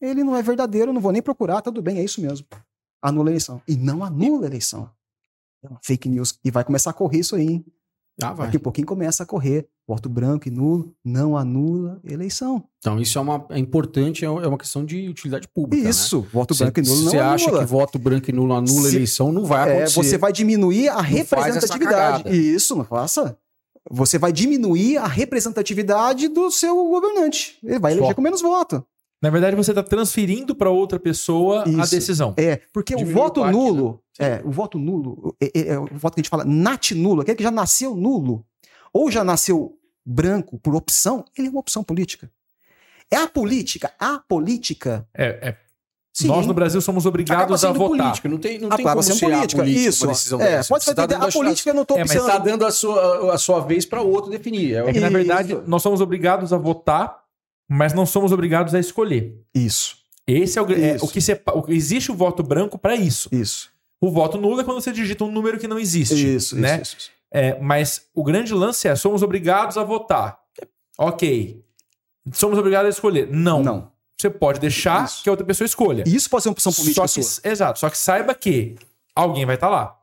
ele 0.00 0.24
não 0.24 0.34
é 0.34 0.42
verdadeiro, 0.42 0.92
não 0.92 1.00
vou 1.00 1.12
nem 1.12 1.20
procurar, 1.20 1.60
tudo 1.60 1.82
bem, 1.82 1.98
é 1.98 2.04
isso 2.04 2.20
mesmo. 2.22 2.46
Anula 3.02 3.28
a 3.28 3.32
eleição. 3.32 3.60
E 3.68 3.76
não 3.76 4.02
anula 4.02 4.44
a 4.44 4.46
eleição. 4.46 4.90
É 5.62 5.68
uma 5.68 5.80
fake 5.82 6.08
news. 6.08 6.38
E 6.42 6.50
vai 6.50 6.64
começar 6.64 6.90
a 6.90 6.94
correr 6.94 7.18
isso 7.18 7.36
aí, 7.36 7.46
hein? 7.46 7.66
Ah. 8.22 8.32
Daqui 8.32 8.56
a 8.56 8.60
pouquinho 8.60 8.86
começa 8.86 9.22
a 9.22 9.26
correr. 9.26 9.66
Voto 9.86 10.08
branco 10.08 10.48
e 10.48 10.50
nulo, 10.50 10.94
não 11.04 11.36
anula 11.36 12.00
eleição. 12.04 12.64
Então, 12.78 12.98
isso 12.98 13.18
é, 13.18 13.20
uma, 13.20 13.44
é 13.50 13.58
importante, 13.58 14.24
é 14.24 14.28
é 14.28 14.30
uma 14.48 14.56
questão 14.56 14.82
de 14.84 15.08
utilidade 15.08 15.46
pública. 15.48 15.82
né? 15.84 15.90
Isso, 15.90 16.26
voto 16.32 16.54
Se 16.54 16.62
branco 16.62 16.80
e 16.80 16.82
nulo 16.84 17.02
não 17.02 17.10
você 17.10 17.18
acha 17.18 17.48
anula. 17.48 17.60
que 17.64 17.70
voto 17.70 17.98
branco 17.98 18.30
e 18.30 18.32
nulo 18.32 18.54
anula 18.54 18.88
Se- 18.88 18.96
eleição, 18.96 19.30
não 19.32 19.44
vai 19.44 19.68
É, 19.68 19.72
acontecer. 19.74 19.94
você 20.02 20.16
vai 20.18 20.32
diminuir 20.32 20.88
a 20.88 20.92
essa 20.92 21.02
representatividade. 21.02 22.34
Isso, 22.34 22.74
não 22.76 22.84
faça. 22.84 23.36
você 23.90 24.16
vai 24.18 24.32
diminuir 24.32 24.96
a 24.96 25.06
representatividade 25.06 26.28
do 26.28 26.50
seu 26.50 26.74
governante. 26.88 27.58
Ele 27.62 27.78
vai 27.78 27.92
eleger 27.92 28.08
Só. 28.08 28.14
com 28.14 28.22
menos 28.22 28.40
voto. 28.40 28.82
Na 29.24 29.30
verdade, 29.30 29.56
você 29.56 29.70
está 29.70 29.82
transferindo 29.82 30.54
para 30.54 30.68
outra 30.68 31.00
pessoa 31.00 31.64
a 31.64 31.68
Isso. 31.84 31.90
decisão. 31.94 32.34
É, 32.36 32.60
porque 32.74 32.94
o 32.94 33.06
voto 33.06 33.40
o 33.40 33.50
nulo, 33.50 34.02
é, 34.18 34.42
o 34.44 34.50
voto 34.50 34.78
nulo, 34.78 35.34
é, 35.40 35.50
é- 35.54 35.68
é 35.68 35.78
o 35.78 35.86
voto 35.94 36.14
que 36.14 36.20
a 36.20 36.22
gente 36.22 36.28
fala 36.28 36.44
nat 36.44 36.90
nulo, 36.92 37.22
aquele 37.22 37.38
que 37.38 37.42
já 37.42 37.50
nasceu 37.50 37.96
nulo, 37.96 38.44
ou 38.92 39.10
já 39.10 39.24
nasceu 39.24 39.78
branco 40.04 40.58
por 40.58 40.74
opção, 40.74 41.24
ele 41.38 41.48
é 41.48 41.50
uma 41.50 41.60
opção 41.60 41.82
política. 41.82 42.30
É 43.10 43.16
a 43.16 43.26
política, 43.26 43.90
a 43.98 44.18
política. 44.18 45.08
É, 45.14 45.48
é- 45.48 45.56
Sim, 46.12 46.26
nós 46.28 46.46
no 46.46 46.52
Brasil 46.52 46.80
somos 46.82 47.06
obrigados 47.06 47.64
a 47.64 47.72
votar. 47.72 47.88
política, 47.88 48.28
não 48.28 48.36
tem, 48.38 48.58
não 48.58 48.68
tem 48.68 48.84
como 48.84 49.02
ser 49.02 49.12
a 49.12 49.28
política. 49.30 49.62
política 49.62 49.88
Isso. 49.88 50.04
uma 50.04 50.12
decisão 50.12 50.40
É, 50.40 50.44
dessa. 50.56 50.68
pode 50.68 50.84
Você 50.84 50.90
ser 50.90 50.94
tá 50.94 51.04
a 51.26 51.32
política 51.32 51.70
eu 51.70 51.74
não 51.74 51.82
estou 51.82 51.96
É, 51.96 52.00
mas 52.00 52.10
Você 52.10 52.18
está 52.18 52.36
dando 52.38 52.66
a 52.66 52.70
sua, 52.70 53.34
a 53.34 53.38
sua 53.38 53.60
vez 53.60 53.86
para 53.86 54.02
o 54.02 54.08
outro 54.12 54.30
definir. 54.30 54.74
É, 54.74 54.78
É 54.80 54.92
que, 54.92 55.00
na 55.00 55.06
Isso. 55.08 55.16
verdade, 55.16 55.58
nós 55.66 55.82
somos 55.82 56.02
obrigados 56.02 56.52
a 56.52 56.58
votar, 56.58 57.23
mas 57.68 57.92
não 57.92 58.04
somos 58.06 58.32
obrigados 58.32 58.74
a 58.74 58.80
escolher. 58.80 59.34
Isso, 59.54 59.96
Esse 60.26 60.58
é 60.58 60.62
o, 60.62 60.72
é 60.72 60.96
Isso. 60.96 61.04
o 61.04 61.08
que 61.08 61.20
sepa- 61.20 61.52
o- 61.52 61.64
existe 61.70 62.10
o 62.10 62.14
voto 62.14 62.42
branco 62.42 62.78
para 62.78 62.94
isso. 62.96 63.28
isso. 63.32 63.70
O 64.00 64.10
voto 64.10 64.36
nulo 64.38 64.60
é 64.60 64.64
quando 64.64 64.80
você 64.80 64.92
digita 64.92 65.24
um 65.24 65.30
número 65.30 65.58
que 65.58 65.68
não 65.68 65.78
existe, 65.78 66.14
Isso, 66.34 66.56
né? 66.56 66.80
isso, 66.82 66.96
isso. 66.98 67.10
É, 67.32 67.58
mas 67.60 68.06
o 68.14 68.22
grande 68.22 68.52
lance 68.54 68.86
é 68.88 68.94
somos 68.94 69.22
obrigados 69.22 69.76
a 69.76 69.82
votar. 69.84 70.38
Ok. 70.98 71.62
Somos 72.32 72.58
obrigados 72.58 72.86
a 72.86 72.90
escolher. 72.90 73.28
Não. 73.30 73.62
Não. 73.62 73.92
Você 74.18 74.30
pode 74.30 74.60
deixar 74.60 75.04
Isso. 75.04 75.22
que 75.22 75.28
a 75.28 75.32
outra 75.32 75.44
pessoa 75.44 75.66
escolha. 75.66 76.04
Isso 76.06 76.30
pode 76.30 76.42
ser 76.44 76.48
uma 76.48 76.52
opção 76.52 76.72
política 76.72 77.06
só 77.06 77.14
que, 77.14 77.22
sua. 77.26 77.50
exato. 77.50 77.78
Só 77.80 77.90
que 77.90 77.98
saiba 77.98 78.34
que 78.34 78.76
alguém 79.14 79.44
vai 79.44 79.56
estar 79.56 79.68
lá. 79.68 79.98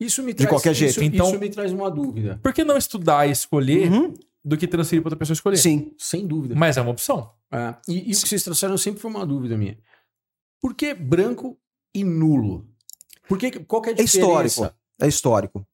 Isso 0.00 0.22
me 0.22 0.32
De 0.34 0.46
qualquer 0.46 0.72
isso- 0.72 0.80
jeito. 0.80 1.02
Então- 1.04 1.28
isso 1.30 1.38
me 1.38 1.48
traz 1.48 1.72
uma 1.72 1.90
dúvida. 1.90 2.38
Por 2.42 2.52
que 2.52 2.64
não 2.64 2.76
estudar 2.76 3.26
e 3.28 3.30
escolher 3.30 3.90
Uhum. 3.90 4.12
Do 4.44 4.56
que 4.56 4.66
transferir 4.66 5.02
para 5.02 5.08
outra 5.08 5.18
pessoa 5.18 5.34
escolher? 5.34 5.56
Sim. 5.56 5.92
Sem 5.98 6.26
dúvida. 6.26 6.54
Mas 6.54 6.76
é 6.76 6.80
uma 6.80 6.90
opção. 6.90 7.30
É, 7.50 7.74
e, 7.88 8.10
e 8.10 8.14
o 8.14 8.20
que 8.20 8.28
vocês 8.28 8.42
trouxeram 8.42 8.76
sempre 8.78 9.00
foi 9.00 9.10
uma 9.10 9.24
dúvida 9.26 9.56
minha. 9.56 9.78
Por 10.60 10.74
que 10.74 10.94
branco 10.94 11.58
e 11.94 12.02
nulo? 12.04 12.66
Por 13.28 13.38
que, 13.38 13.50
qual 13.60 13.80
que 13.82 13.90
é 13.90 13.92
a 13.92 13.94
É 13.94 14.02
diferença? 14.04 14.46
histórico. 14.46 14.74
É 15.00 15.08
histórico. 15.08 15.66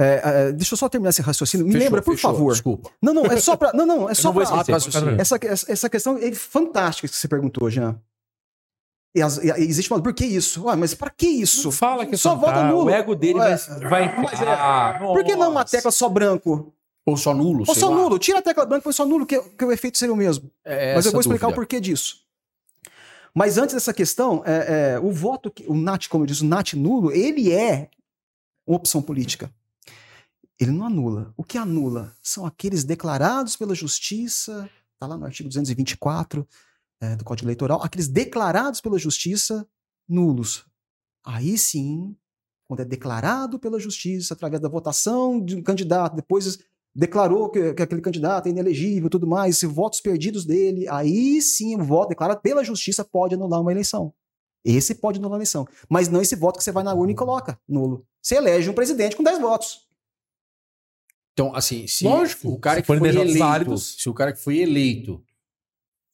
É, 0.00 0.22
é, 0.48 0.52
deixa 0.52 0.74
eu 0.74 0.78
só 0.78 0.88
terminar 0.88 1.10
esse 1.10 1.22
raciocínio. 1.22 1.66
Me 1.66 1.72
Fechou, 1.72 1.84
lembra, 1.84 2.02
por 2.02 2.14
fechou, 2.14 2.32
favor. 2.32 2.52
Desculpa. 2.52 2.90
Não, 3.00 3.12
não, 3.14 3.26
é 3.26 3.38
só 3.38 3.56
pra. 3.56 3.72
Não, 3.72 3.86
não, 3.86 4.08
é 4.10 4.14
só 4.14 4.30
raciocínio. 4.30 5.20
Essa, 5.20 5.38
essa, 5.68 5.88
questão 5.88 6.16
é 6.18 6.32
fantástica 6.32 7.06
que 7.08 7.14
você 7.14 7.28
perguntou, 7.28 7.68
Jean. 7.70 8.00
E, 9.14 9.20
as- 9.20 9.36
e 9.38 9.50
existe 9.60 9.92
uma. 9.92 10.02
Por 10.02 10.14
que 10.14 10.24
isso? 10.24 10.64
Ué, 10.64 10.74
mas 10.74 10.94
pra 10.94 11.10
que 11.10 11.26
isso? 11.26 11.64
Não 11.64 11.72
fala 11.72 12.06
que 12.06 12.16
Só 12.16 12.32
é 12.32 12.36
vota 12.36 12.64
nulo. 12.64 12.86
O 12.86 12.90
ego 12.90 13.14
dele 13.14 13.38
Ué, 13.38 13.56
vai. 13.56 14.08
vai 14.08 14.22
mas 14.22 14.40
é. 14.40 14.48
Ah, 14.48 14.98
Por 15.00 15.22
que 15.22 15.36
não 15.36 15.50
uma 15.50 15.64
tecla 15.64 15.90
só 15.90 16.08
branco? 16.08 16.74
Ou 17.04 17.16
só 17.16 17.34
nulo? 17.34 17.64
Ou 17.66 17.74
só 17.74 17.88
lá. 17.88 17.96
nulo? 17.96 18.18
Tira 18.18 18.38
a 18.38 18.42
tecla 18.42 18.64
branca 18.64 18.82
e 18.82 18.84
põe 18.84 18.92
só 18.92 19.04
nulo, 19.04 19.26
que, 19.26 19.40
que 19.40 19.64
o 19.64 19.72
efeito 19.72 19.98
seria 19.98 20.12
o 20.14 20.16
mesmo. 20.16 20.50
É 20.64 20.94
Mas 20.94 21.04
eu 21.06 21.12
vou 21.12 21.20
explicar 21.20 21.46
dúvida. 21.48 21.60
o 21.60 21.64
porquê 21.64 21.80
disso. 21.80 22.22
Mas 23.34 23.56
antes 23.58 23.74
dessa 23.74 23.92
questão, 23.94 24.42
é, 24.44 24.94
é, 24.94 25.00
o 25.00 25.10
voto, 25.10 25.50
que- 25.50 25.64
o 25.66 25.74
NAT, 25.74 26.08
como 26.08 26.22
eu 26.24 26.26
disse, 26.26 26.42
o 26.42 26.46
NAT 26.46 26.74
nulo, 26.74 27.10
ele 27.10 27.50
é 27.50 27.90
uma 28.66 28.76
opção 28.76 29.00
política. 29.02 29.52
Ele 30.60 30.70
não 30.70 30.86
anula. 30.86 31.32
O 31.36 31.42
que 31.42 31.58
anula 31.58 32.14
são 32.22 32.46
aqueles 32.46 32.84
declarados 32.84 33.56
pela 33.56 33.74
justiça, 33.74 34.68
está 34.94 35.06
lá 35.06 35.16
no 35.16 35.24
artigo 35.24 35.48
224 35.48 36.46
é, 37.00 37.16
do 37.16 37.24
Código 37.24 37.46
Eleitoral, 37.48 37.82
aqueles 37.82 38.06
declarados 38.06 38.80
pela 38.80 38.98
justiça 38.98 39.66
nulos. 40.08 40.64
Aí 41.24 41.56
sim, 41.58 42.14
quando 42.64 42.80
é 42.80 42.84
declarado 42.84 43.58
pela 43.58 43.80
justiça 43.80 44.34
através 44.34 44.60
da 44.62 44.68
votação 44.68 45.42
de 45.44 45.56
um 45.56 45.62
candidato, 45.62 46.14
depois 46.14 46.58
declarou 46.94 47.48
que, 47.48 47.74
que 47.74 47.82
aquele 47.82 48.00
candidato 48.00 48.46
é 48.46 48.50
inelegível 48.50 49.06
e 49.06 49.10
tudo 49.10 49.26
mais, 49.26 49.58
se 49.58 49.66
votos 49.66 50.00
perdidos 50.00 50.44
dele, 50.44 50.86
aí 50.88 51.40
sim 51.40 51.74
o 51.74 51.84
voto 51.84 52.10
declarado 52.10 52.40
pela 52.40 52.62
justiça 52.62 53.04
pode 53.04 53.34
anular 53.34 53.60
uma 53.60 53.72
eleição. 53.72 54.12
Esse 54.64 54.94
pode 54.94 55.18
anular 55.18 55.34
a 55.34 55.38
eleição. 55.38 55.66
Mas 55.88 56.08
não 56.08 56.20
esse 56.20 56.36
voto 56.36 56.58
que 56.58 56.64
você 56.64 56.70
vai 56.70 56.84
na 56.84 56.94
urna 56.94 57.12
e 57.12 57.16
coloca 57.16 57.58
nulo. 57.68 58.06
Você 58.20 58.36
elege 58.36 58.70
um 58.70 58.74
presidente 58.74 59.16
com 59.16 59.22
10 59.22 59.40
votos. 59.40 59.88
Então, 61.32 61.54
assim, 61.54 61.86
se 61.86 62.04
Lógico, 62.04 62.50
o 62.50 62.58
cara 62.58 62.76
se 62.76 62.82
que 62.82 62.86
foi 62.86 63.00
dez 63.00 63.14
votos 63.14 63.30
eleito, 63.30 63.46
válidos. 63.46 63.96
se 63.98 64.08
o 64.08 64.14
cara 64.14 64.32
que 64.32 64.38
foi 64.38 64.58
eleito 64.58 65.24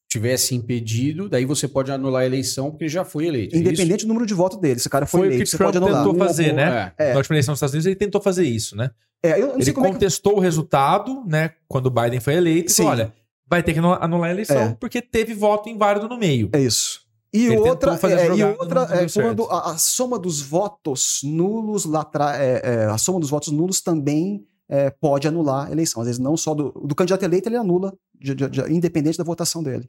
tivesse 0.09 0.55
impedido, 0.55 1.29
daí 1.29 1.45
você 1.45 1.69
pode 1.69 1.93
anular 1.93 2.23
a 2.23 2.27
eleição 2.27 2.71
porque 2.71 2.85
ele 2.85 2.89
já 2.93 3.05
foi 3.05 3.27
eleito. 3.27 3.55
é 3.55 3.59
Independente 3.59 4.05
do 4.05 4.09
número 4.09 4.25
de 4.27 4.33
votos 4.35 4.59
dele. 4.59 4.81
Se 4.81 4.87
o 4.87 4.91
cara 4.91 5.05
foi, 5.07 5.21
Foi 5.21 5.29
o 5.29 5.31
que 5.31 5.35
eleito, 5.37 5.51
você 5.51 5.57
Trump 5.59 5.73
pode 5.75 5.85
anular. 5.85 6.05
tentou 6.05 6.19
fazer, 6.27 6.53
né? 6.55 6.93
É. 6.99 7.09
É. 7.09 7.13
Na 7.13 7.19
última 7.19 7.35
eleição 7.35 7.53
dos 7.53 7.59
Estados 7.59 7.75
Unidos, 7.75 7.87
ele 7.87 7.97
tentou 7.97 8.21
fazer 8.21 8.45
isso, 8.45 8.75
né? 8.77 8.91
É, 9.23 9.41
eu 9.41 9.49
não 9.49 9.55
Ele 9.57 9.65
sei 9.65 9.73
como 9.75 9.87
é 9.87 9.91
que... 9.91 9.95
contestou 9.97 10.37
o 10.37 10.41
resultado, 10.41 11.25
né? 11.27 11.51
Quando 11.69 11.87
o 11.87 11.91
Biden 11.91 12.21
foi 12.21 12.35
eleito, 12.35 12.71
e 12.71 12.73
Sim. 12.73 12.85
falou: 12.85 12.93
olha, 12.93 13.13
vai 13.47 13.63
ter 13.63 13.73
que 13.73 13.81
anu- 13.81 13.99
anular 14.01 14.29
a 14.31 14.33
eleição 14.33 14.57
É. 14.57 14.77
porque 14.81 15.03
teve 15.03 15.35
voto 15.35 15.69
inválido 15.69 16.09
no 16.09 16.17
meio. 16.17 16.49
É 16.53 16.61
isso. 16.61 17.01
E 17.31 17.45
Ele 17.47 17.57
outra, 17.59 17.93
é, 17.93 18.27
e 18.35 18.43
outra 18.43 18.83
é 18.93 19.07
quando 19.13 19.45
a, 19.51 19.73
a 19.73 19.77
soma 19.79 20.19
dos 20.19 20.41
votos 20.41 21.21
nulos 21.23 21.85
lá 21.85 22.01
atrás, 22.01 22.41
é, 22.41 22.63
é, 22.65 22.85
a 22.87 22.97
soma 22.97 23.21
dos 23.21 23.29
votos 23.29 23.53
nulos 23.53 23.83
também 23.83 24.43
é, 24.67 24.89
pode 24.89 25.29
anular 25.29 25.67
a 25.69 25.71
eleição. 25.73 26.01
Às 26.01 26.07
vezes 26.07 26.19
não 26.19 26.37
só 26.39 26.55
do, 26.55 26.71
do 26.71 26.95
candidato 26.95 27.23
eleito, 27.25 27.47
ele 27.49 27.57
anula, 27.57 27.93
de- 28.19 28.35
de- 28.35 28.49
de- 28.49 28.73
independente 28.73 29.19
da 29.19 29.25
votação 29.25 29.63
dele. 29.63 29.87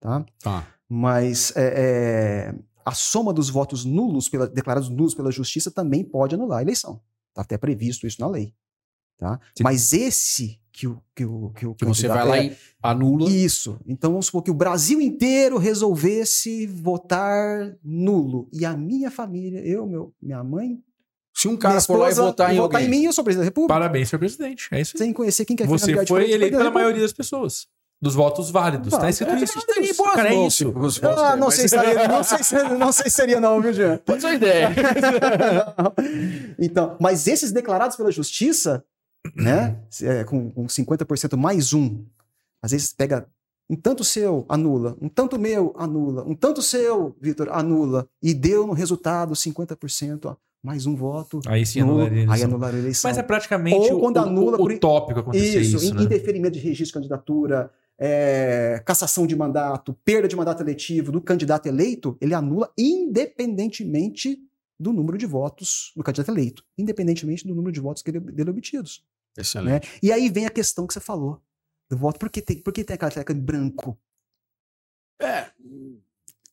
Tá? 0.00 0.24
Tá. 0.42 0.66
Mas 0.88 1.52
é, 1.56 1.74
é, 2.52 2.54
a 2.84 2.92
soma 2.92 3.32
dos 3.32 3.48
votos 3.48 3.84
nulos, 3.84 4.28
pela- 4.28 4.46
declarados 4.46 4.88
nulos 4.88 5.14
pela 5.14 5.30
justiça, 5.32 5.70
também 5.70 6.04
pode 6.04 6.34
anular 6.34 6.58
a 6.58 6.62
eleição. 6.62 7.00
Está 7.30 7.42
até 7.42 7.56
previsto 7.58 8.06
isso 8.06 8.20
na 8.20 8.28
lei. 8.28 8.54
Tá? 9.16 9.40
Sim. 9.56 9.62
Mas 9.64 9.92
esse 9.92 10.60
que 10.72 10.88
o, 10.88 11.00
que 11.14 11.24
o, 11.24 11.50
que 11.50 11.66
o 11.66 11.74
Que 11.74 11.84
você 11.84 12.08
vai 12.08 12.26
lá 12.26 12.38
é, 12.38 12.46
e 12.46 12.56
anula. 12.82 13.30
isso. 13.30 13.78
Então 13.86 14.10
vamos 14.10 14.26
supor 14.26 14.42
que 14.42 14.50
o 14.50 14.54
Brasil 14.54 15.00
inteiro 15.00 15.56
resolvesse 15.56 16.66
votar 16.66 17.76
nulo. 17.82 18.48
E 18.52 18.64
a 18.64 18.76
minha 18.76 19.10
família, 19.10 19.60
eu, 19.60 19.86
meu, 19.86 20.12
minha 20.20 20.42
mãe, 20.42 20.82
Se 21.32 21.46
um 21.48 21.56
cara 21.56 21.80
for 21.80 21.96
lá 21.98 22.10
e 22.10 22.14
votar 22.14 22.52
em 22.52 22.56
votar 22.58 22.80
alguém. 22.82 22.94
em 22.96 23.00
mim, 23.00 23.06
eu 23.06 23.12
sou 23.12 23.22
presidente 23.24 23.44
da 23.44 23.50
República. 23.50 23.72
Parabéns, 23.74 24.08
senhor 24.08 24.18
presidente. 24.18 24.68
É 24.72 24.80
isso 24.80 24.96
aí. 24.96 24.98
Sem 24.98 25.12
conhecer 25.12 25.44
quem 25.44 25.56
quer 25.56 25.66
Você 25.68 26.04
foi 26.06 26.30
eleito 26.30 26.56
pela 26.58 26.70
maioria 26.70 27.00
das 27.02 27.12
pessoas. 27.12 27.68
Dos 28.02 28.14
votos 28.14 28.50
válidos. 28.50 28.92
Ah, 28.92 28.98
tá 28.98 29.08
escrito 29.10 29.32
é, 29.32 29.42
isso. 29.42 29.58
estaria 29.58 29.90
em 29.90 29.94
boas 29.94 30.12
Cara, 30.12 30.34
é 30.34 30.46
isso. 30.46 30.74
Ah, 31.16 31.36
não 31.36 31.50
sei, 31.50 31.68
se 31.68 31.76
seria, 31.78 32.06
não, 32.08 32.22
sei 32.22 32.42
se, 32.42 32.62
não 32.76 32.92
sei 32.92 33.04
se 33.10 33.16
seria 33.16 33.40
não, 33.40 33.60
viu, 33.62 33.72
Jean? 33.72 33.96
Pode 34.04 34.20
ser 34.20 34.26
uma 34.26 34.34
ideia. 34.34 34.68
então, 36.58 36.96
mas 37.00 37.26
esses 37.26 37.52
declarados 37.52 37.96
pela 37.96 38.10
justiça, 38.10 38.84
né, 39.34 39.78
é, 40.02 40.24
com, 40.24 40.50
com 40.50 40.66
50% 40.66 41.36
mais 41.36 41.72
um, 41.72 42.04
às 42.62 42.72
vezes 42.72 42.92
pega 42.92 43.26
um 43.70 43.76
tanto 43.76 44.04
seu, 44.04 44.44
anula, 44.48 44.96
um 45.00 45.08
tanto 45.08 45.38
meu, 45.38 45.74
anula, 45.78 46.22
um 46.26 46.34
tanto 46.34 46.60
seu, 46.60 47.16
Vitor, 47.20 47.48
anula, 47.50 48.06
e 48.22 48.34
deu 48.34 48.66
no 48.66 48.74
resultado 48.74 49.32
50%, 49.34 50.26
ó, 50.26 50.36
mais 50.62 50.84
um 50.86 50.94
voto, 50.94 51.40
Aí 51.46 51.64
sim 51.64 51.80
nulo, 51.80 51.92
anularia 52.00 52.18
a 52.18 52.20
aí 52.20 52.26
eleição. 52.26 52.48
anularam 52.50 52.76
a 52.76 52.80
eleição. 52.80 53.08
Mas 53.10 53.18
é 53.18 53.22
praticamente 53.22 53.90
Ou 53.92 53.96
o, 53.96 54.00
quando 54.00 54.16
o- 54.16 54.20
anula 54.20 54.54
o, 54.56 54.58
por- 54.58 54.72
utópico 54.72 55.20
acontecer 55.20 55.60
isso, 55.60 55.76
Isso, 55.76 55.86
in- 55.86 55.94
né? 55.96 56.02
indeferimento 56.02 56.52
de 56.54 56.58
registro 56.60 57.00
de 57.00 57.08
candidatura, 57.08 57.70
é, 57.98 58.82
cassação 58.84 59.26
de 59.26 59.36
mandato, 59.36 59.94
perda 60.04 60.28
de 60.28 60.36
mandato 60.36 60.62
eletivo 60.62 61.12
do 61.12 61.20
candidato 61.20 61.66
eleito, 61.66 62.16
ele 62.20 62.34
anula 62.34 62.72
independentemente 62.76 64.38
do 64.78 64.92
número 64.92 65.16
de 65.16 65.26
votos 65.26 65.92
do 65.96 66.02
candidato 66.02 66.30
eleito, 66.30 66.64
independentemente 66.76 67.46
do 67.46 67.54
número 67.54 67.72
de 67.72 67.80
votos 67.80 68.02
que 68.02 68.10
ele, 68.10 68.20
dele 68.20 68.50
obtidos. 68.50 69.04
Excelente. 69.36 69.86
Né? 69.86 69.98
E 70.02 70.12
aí 70.12 70.28
vem 70.28 70.46
a 70.46 70.50
questão 70.50 70.86
que 70.86 70.94
você 70.94 71.00
falou 71.00 71.40
do 71.88 71.96
voto. 71.96 72.18
Por 72.18 72.30
que 72.30 72.40
tem, 72.40 72.58
por 72.60 72.72
que 72.72 72.84
tem 72.84 72.94
aquela 72.94 73.10
tecla 73.10 73.34
em 73.34 73.40
branco? 73.40 73.98
É. 75.20 75.46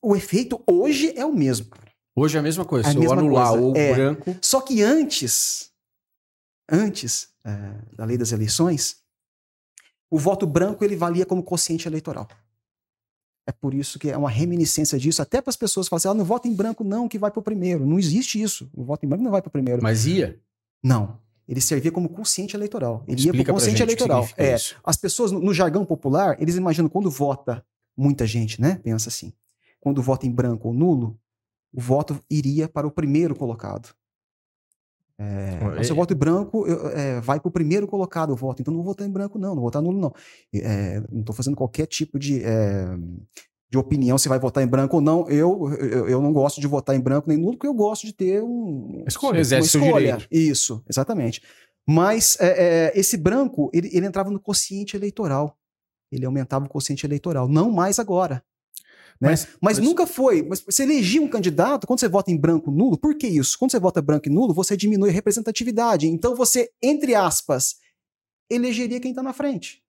O 0.00 0.16
efeito 0.16 0.62
hoje 0.66 1.12
é 1.16 1.24
o 1.24 1.34
mesmo. 1.34 1.66
Hoje 2.14 2.36
é 2.36 2.40
a 2.40 2.42
mesma 2.42 2.64
coisa. 2.64 2.88
É 2.88 2.90
a 2.90 2.92
Se 2.92 2.96
eu 2.96 3.02
mesma 3.02 3.18
anular 3.18 3.50
coisa, 3.50 3.66
o 3.66 3.76
é. 3.76 3.94
branco. 3.94 4.36
Só 4.40 4.60
que 4.60 4.82
antes, 4.82 5.72
antes 6.70 7.28
é, 7.44 7.94
da 7.96 8.04
lei 8.04 8.18
das 8.18 8.32
eleições, 8.32 9.01
o 10.12 10.18
voto 10.18 10.46
branco 10.46 10.84
ele 10.84 10.94
valia 10.94 11.24
como 11.24 11.42
quociente 11.42 11.88
eleitoral. 11.88 12.28
É 13.46 13.50
por 13.50 13.72
isso 13.72 13.98
que 13.98 14.10
é 14.10 14.16
uma 14.16 14.28
reminiscência 14.28 14.98
disso, 14.98 15.22
até 15.22 15.40
para 15.40 15.48
as 15.48 15.56
pessoas 15.56 15.88
falarem 15.88 16.02
assim, 16.02 16.14
ah, 16.14 16.18
não 16.18 16.24
vota 16.24 16.46
em 16.46 16.54
branco 16.54 16.84
não, 16.84 17.08
que 17.08 17.18
vai 17.18 17.30
para 17.30 17.40
o 17.40 17.42
primeiro. 17.42 17.86
Não 17.86 17.98
existe 17.98 18.40
isso. 18.40 18.70
O 18.74 18.84
voto 18.84 19.06
em 19.06 19.08
branco 19.08 19.24
não 19.24 19.30
vai 19.30 19.40
para 19.40 19.48
o 19.48 19.50
primeiro. 19.50 19.82
Mas 19.82 20.04
ia. 20.04 20.38
Não. 20.84 21.18
Ele 21.48 21.62
servia 21.62 21.90
como 21.90 22.10
consciente 22.10 22.54
eleitoral. 22.54 23.02
Ele 23.08 23.22
ia 23.22 23.24
Explica 23.24 23.44
para 23.44 23.52
o 23.52 23.54
consciente 23.54 23.82
eleitoral. 23.82 24.28
É, 24.36 24.54
isso. 24.54 24.76
as 24.84 24.98
pessoas, 24.98 25.32
no, 25.32 25.40
no 25.40 25.54
jargão 25.54 25.82
popular, 25.82 26.36
eles 26.38 26.56
imaginam 26.56 26.90
quando 26.90 27.10
vota 27.10 27.64
muita 27.96 28.26
gente, 28.26 28.60
né? 28.60 28.78
Pensa 28.84 29.08
assim. 29.08 29.32
Quando 29.80 30.02
vota 30.02 30.26
em 30.26 30.30
branco 30.30 30.68
ou 30.68 30.74
nulo, 30.74 31.18
o 31.72 31.80
voto 31.80 32.22
iria 32.28 32.68
para 32.68 32.86
o 32.86 32.90
primeiro 32.90 33.34
colocado. 33.34 33.94
É, 35.78 35.82
se 35.84 35.90
eu 35.90 35.96
voto 35.96 36.12
em 36.12 36.16
branco, 36.16 36.66
eu- 36.66 36.88
é, 36.88 37.20
vai 37.20 37.38
para 37.40 37.48
o 37.48 37.52
primeiro 37.52 37.86
colocado 37.86 38.30
o 38.32 38.36
voto. 38.36 38.60
Então 38.60 38.72
não 38.72 38.82
vou 38.82 38.92
votar 38.92 39.06
em 39.06 39.10
branco, 39.10 39.38
não. 39.38 39.50
Não 39.50 39.56
vou 39.56 39.64
votar 39.64 39.80
nulo, 39.82 40.00
não. 40.00 40.12
É, 40.54 41.00
não 41.10 41.20
estou 41.20 41.34
fazendo 41.34 41.56
qualquer 41.56 41.86
tipo 41.86 42.18
de, 42.18 42.42
é, 42.44 42.86
de 43.70 43.78
opinião 43.78 44.18
se 44.18 44.28
vai 44.28 44.38
votar 44.38 44.62
em 44.62 44.66
branco 44.66 44.96
ou 44.96 45.02
não. 45.02 45.28
Eu, 45.28 45.72
eu, 45.74 46.08
eu 46.08 46.20
não 46.22 46.32
gosto 46.32 46.60
de 46.60 46.66
votar 46.66 46.94
em 46.96 47.00
branco 47.00 47.28
nem 47.28 47.38
nulo, 47.38 47.52
porque 47.52 47.66
eu 47.66 47.74
gosto 47.74 48.06
de 48.06 48.12
ter 48.12 48.42
um, 48.42 49.04
Escolha. 49.06 49.40
uma 49.56 49.64
escolha. 49.86 50.26
Isso, 50.30 50.82
exatamente. 50.88 51.42
Mas 51.88 52.36
é, 52.40 52.90
é, 52.94 52.98
esse 52.98 53.16
branco, 53.16 53.70
ele, 53.72 53.88
ele 53.92 54.06
entrava 54.06 54.30
no 54.30 54.38
quociente 54.40 54.96
eleitoral. 54.96 55.56
Ele 56.12 56.26
aumentava 56.26 56.66
o 56.66 56.68
quociente 56.68 57.06
eleitoral. 57.06 57.48
Não 57.48 57.70
mais 57.70 57.98
agora. 57.98 58.42
Né? 59.22 59.28
Mas- 59.30 59.46
Mas, 59.60 59.78
mas- 59.78 59.86
nunca 59.86 60.06
foi. 60.06 60.42
Mas 60.42 60.60
você 60.60 60.82
elegia 60.82 61.22
um 61.22 61.28
candidato, 61.28 61.86
quando 61.86 62.00
você 62.00 62.08
vota 62.08 62.30
em 62.30 62.36
branco 62.36 62.70
nulo, 62.70 62.98
por 62.98 63.14
que 63.16 63.26
isso? 63.28 63.56
Quando 63.58 63.70
você 63.70 63.78
vota 63.78 64.02
branco 64.02 64.28
e 64.28 64.30
nulo, 64.32 64.52
você 64.52 64.76
diminui 64.76 65.10
a 65.10 65.12
representatividade. 65.12 66.06
Então 66.08 66.34
você, 66.34 66.70
entre 66.82 67.14
aspas, 67.14 67.76
elegeria 68.50 68.98
quem 69.00 69.12
está 69.12 69.22
na 69.22 69.32
frente. 69.32 69.81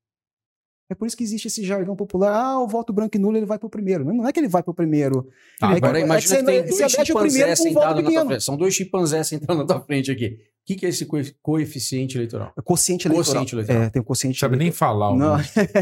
É 0.90 0.96
por 0.96 1.08
isso 1.08 1.16
que 1.18 1.24
existe 1.24 1.48
esse 1.48 1.64
jargão 1.64 1.96
popular. 1.96 2.34
Ah, 2.34 2.60
o 2.60 2.68
voto 2.68 2.92
branco 2.94 3.16
e 3.16 3.20
nulo 3.20 3.38
ele 3.38 3.46
vai 3.46 3.58
pro 3.58 3.70
primeiro. 3.70 4.04
Não 4.06 4.28
é 4.28 4.32
que 4.34 4.40
ele 4.40 4.50
vai 4.50 4.62
pro 4.62 4.74
primeiro. 4.74 5.28
Ah, 5.62 5.68
É 5.72 5.72
que- 5.72 5.78
agora 5.78 5.98
é 5.98 6.02
que 6.02 6.06
imagina 6.08 6.36
que 6.36 6.42
você- 6.42 6.46
tem 6.46 6.62
dois 6.62 6.80
elege 6.80 7.12
o 7.14 7.20
primeiro 7.20 7.56
chimpanzés 7.56 7.60
com 7.60 7.70
um 7.70 7.74
voto 7.74 7.86
sentados 7.88 8.04
na 8.04 8.12
tua 8.12 8.26
frente. 8.28 8.44
São 8.44 8.58
dois 8.58 8.74
chimpanzés 8.76 9.28
sentados 9.28 9.58
na 9.58 9.66
tua 9.66 9.82
frente 9.82 10.12
aqui. 10.12 10.38
O 10.64 10.66
que, 10.66 10.76
que 10.76 10.86
é 10.86 10.90
esse 10.90 11.06
coe- 11.06 11.36
coeficiente 11.42 12.18
eleitoral? 12.18 12.54
É 12.58 12.62
Quociente 12.62 13.06
eleitoral. 13.08 13.34
Quociente 13.44 13.56
eleitoral. 13.56 13.84
É, 13.84 13.90
tem 13.90 14.02
o 14.02 14.06
quociente 14.06 14.36
Não 14.36 14.40
sabe 14.40 14.56
nem 14.58 14.72
falar. 14.72 15.12
o 15.12 15.16
Não. 15.18 15.38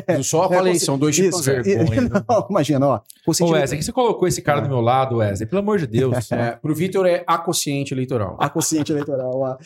Eu 0.07 0.23
só 0.23 0.45
É, 0.51 0.55
falei, 0.55 0.73
consci- 0.73 0.85
são 0.85 0.97
dois 0.97 1.15
Isso, 1.17 1.25
chimpanzés. 1.43 1.65
vergonha, 1.65 2.01
não, 2.27 2.47
imagina, 2.49 2.87
ó. 2.87 2.95
Ô, 2.97 3.01
Quociente 3.25 3.51
Wesley, 3.53 3.79
que 3.79 3.85
você 3.85 3.91
colocou 3.91 4.27
esse 4.27 4.41
cara 4.41 4.61
do 4.61 4.69
meu 4.69 4.81
lado, 4.81 5.17
Wesley? 5.17 5.47
Pelo 5.47 5.61
amor 5.61 5.77
de 5.77 5.87
Deus. 5.87 6.11
É, 6.31 6.51
pro 6.53 6.73
Vitor 6.73 7.05
é 7.05 7.23
a 7.27 7.37
quociente 7.37 7.93
eleitoral. 7.93 8.37
A 8.39 8.49
quociente 8.49 8.91
eleitoral. 8.91 9.31
ó. 9.35 9.57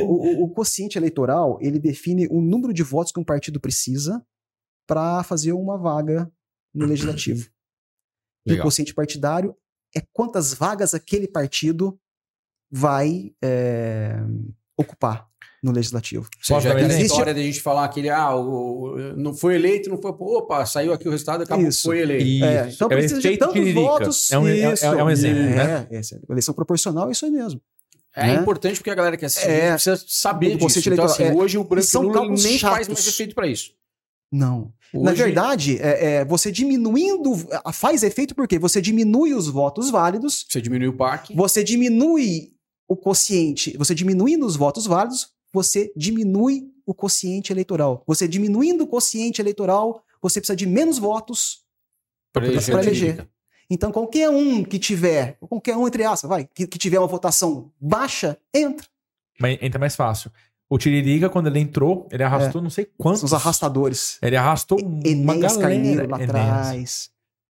O, 0.00 0.42
o- 0.42 0.44
o 0.44 0.48
quociente 0.50 0.96
eleitoral, 0.98 1.58
ele 1.60 1.78
define 1.78 2.26
o 2.30 2.40
número 2.40 2.72
de 2.72 2.82
votos 2.82 3.12
que 3.12 3.20
um 3.20 3.24
partido 3.24 3.60
precisa 3.60 4.20
para 4.86 5.22
fazer 5.22 5.52
uma 5.52 5.76
vaga 5.78 6.30
no 6.74 6.86
legislativo. 6.86 7.48
E 8.46 8.52
o 8.54 8.62
quociente 8.62 8.94
partidário 8.94 9.56
é 9.94 10.00
quantas 10.12 10.54
vagas 10.54 10.94
aquele 10.94 11.26
partido 11.26 11.98
vai 12.70 13.32
é, 13.42 14.16
ocupar 14.76 15.26
no 15.62 15.72
legislativo. 15.72 16.24
Ou 16.50 16.60
seja, 16.60 16.70
aquela 16.72 16.86
exemplo? 16.88 17.06
história 17.06 17.34
da 17.34 17.40
gente 17.42 17.60
falar 17.60 17.84
aquele, 17.86 18.08
ah, 18.10 18.34
o, 18.36 18.92
o- 18.94 18.96
não 19.16 19.34
foi 19.34 19.54
eleito, 19.56 19.88
não 19.88 20.00
foi. 20.00 20.12
Opa, 20.12 20.64
saiu 20.66 20.92
aqui 20.92 21.08
o 21.08 21.10
resultado, 21.10 21.42
acabou, 21.42 21.66
Isso. 21.66 21.82
foi 21.82 22.00
eleito. 22.00 22.24
Isso. 22.24 22.44
É, 22.44 22.68
então 22.70 22.86
é 22.88 22.96
precisa 22.96 23.20
de 23.20 23.36
tantos 23.36 23.54
Tiririca. 23.54 23.80
votos. 23.80 24.30
É 24.30 24.38
um, 24.38 24.46
é- 24.46 24.72
isso, 24.74 24.84
é 24.84 25.02
um 25.04 25.10
exemplo, 25.10 25.42
né? 25.42 25.88
É, 25.90 26.00
eleição 26.30 26.54
proporcional 26.54 27.08
é 27.08 27.12
isso 27.12 27.24
aí 27.24 27.30
mesmo. 27.30 27.60
É, 28.14 28.28
né? 28.28 28.34
importante 28.36 28.76
porque 28.76 28.90
a 28.90 28.94
galera 28.94 29.16
que 29.16 29.24
assiste 29.24 29.46
É. 29.48 29.72
precisa 29.72 30.02
saber 30.06 30.56
disso. 30.56 30.88
Então, 30.88 31.04
assim, 31.04 31.24
é. 31.24 31.34
hoje 31.34 31.58
o 31.58 31.64
branco 31.64 31.84
E 31.84 31.88
são 31.88 32.10
cálculos 32.12 32.44
nem 32.44 32.58
faz 32.58 32.86
chatos. 32.86 32.88
mais 32.88 33.06
efeito 33.08 33.34
para 33.34 33.46
isso. 33.46 33.72
Não. 34.30 34.72
Na 34.92 35.12
Hoje- 35.12 35.22
verdade, 35.22 35.78
é, 35.80 36.04
é, 36.16 36.24
você 36.24 36.50
diminuindo. 36.50 37.32
Faz 37.72 38.02
efeito 38.02 38.34
porque 38.34 38.58
você 38.58 38.80
diminui 38.80 39.32
os 39.34 39.48
votos 39.48 39.90
válidos, 39.90 40.44
Você 40.48 40.60
diminui 40.60 40.88
o 40.88 40.92
PAC. 40.96 41.34
você 41.34 41.62
diminui 41.62 42.52
o 42.88 42.96
quociente. 42.96 43.76
Você 43.78 43.94
diminuindo 43.94 44.44
os 44.46 44.56
votos 44.56 44.86
válidos, 44.86 45.28
você 45.52 45.92
diminui 45.96 46.68
o 46.84 46.94
quociente 46.94 47.52
eleitoral. 47.52 48.02
Você 48.06 48.26
diminuindo 48.28 48.84
o 48.84 48.86
quociente 48.86 49.40
eleitoral, 49.40 50.02
você 50.20 50.40
precisa 50.40 50.56
de 50.56 50.66
menos 50.66 50.98
votos 50.98 51.64
Pra 52.32 52.46
eleger. 52.46 52.74
eleger. 52.78 53.28
Então, 53.68 53.90
qualquer 53.90 54.28
um 54.30 54.62
que 54.62 54.78
tiver, 54.78 55.36
qualquer 55.40 55.76
um 55.76 55.86
entre 55.88 56.04
aspas, 56.04 56.28
vai, 56.28 56.48
que, 56.54 56.66
que 56.66 56.78
tiver 56.78 56.98
uma 57.00 57.08
votação 57.08 57.72
baixa, 57.80 58.38
entra. 58.54 58.86
Mas 59.40 59.58
entra 59.60 59.78
mais 59.80 59.96
fácil. 59.96 60.30
O 60.68 60.78
Tiririca, 60.78 61.28
quando 61.28 61.46
ele 61.46 61.60
entrou, 61.60 62.08
ele 62.10 62.22
arrastou 62.24 62.60
não 62.60 62.70
sei 62.70 62.88
quantos. 62.98 63.20
São 63.20 63.26
os 63.26 63.32
arrastadores. 63.32 64.18
Ele 64.20 64.36
arrastou 64.36 64.78
uma 64.82 65.00
Enéas 65.06 65.56
galera. 65.56 65.60
Carneiro 65.74 66.10
lá 66.10 66.16
atrás. 66.16 67.10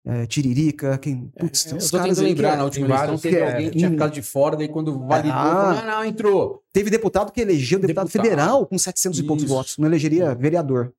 é, 0.07 0.27
Tiririca, 0.27 0.99
quem. 0.99 1.31
Putz, 1.39 1.65
tem 1.65 1.73
Eu 1.73 1.79
uns 1.79 1.91
tô 1.91 1.97
caras 1.99 2.19
lembrar, 2.19 2.51
que- 2.53 2.57
na 2.59 2.65
última 2.65 2.87
tem 2.87 2.97
eleição 2.97 3.19
teve 3.19 3.37
que- 3.37 3.43
alguém 3.43 3.71
que 3.71 3.79
tinha 3.79 3.91
ficado 3.91 4.13
de 4.13 4.23
fora, 4.23 4.57
daí 4.57 4.69
quando 4.69 4.99
validou, 5.07 5.33
Ah. 5.33 5.75
falou, 5.75 5.91
não, 5.91 6.05
entrou. 6.05 6.63
Teve 6.73 6.91
deputado 6.91 7.33
que 7.33 7.41
elegeu 7.41 7.79
deputado, 7.79 8.07
Deputado. 8.07 8.23
federal 8.25 8.67
com 8.67 8.77
700 8.79 9.19
e 9.19 9.23
poucos 9.23 9.45
Isso. 9.45 9.55
votos. 9.55 9.79
Não 9.79 9.87
elegeria 9.87 10.35
vereador. 10.35 10.93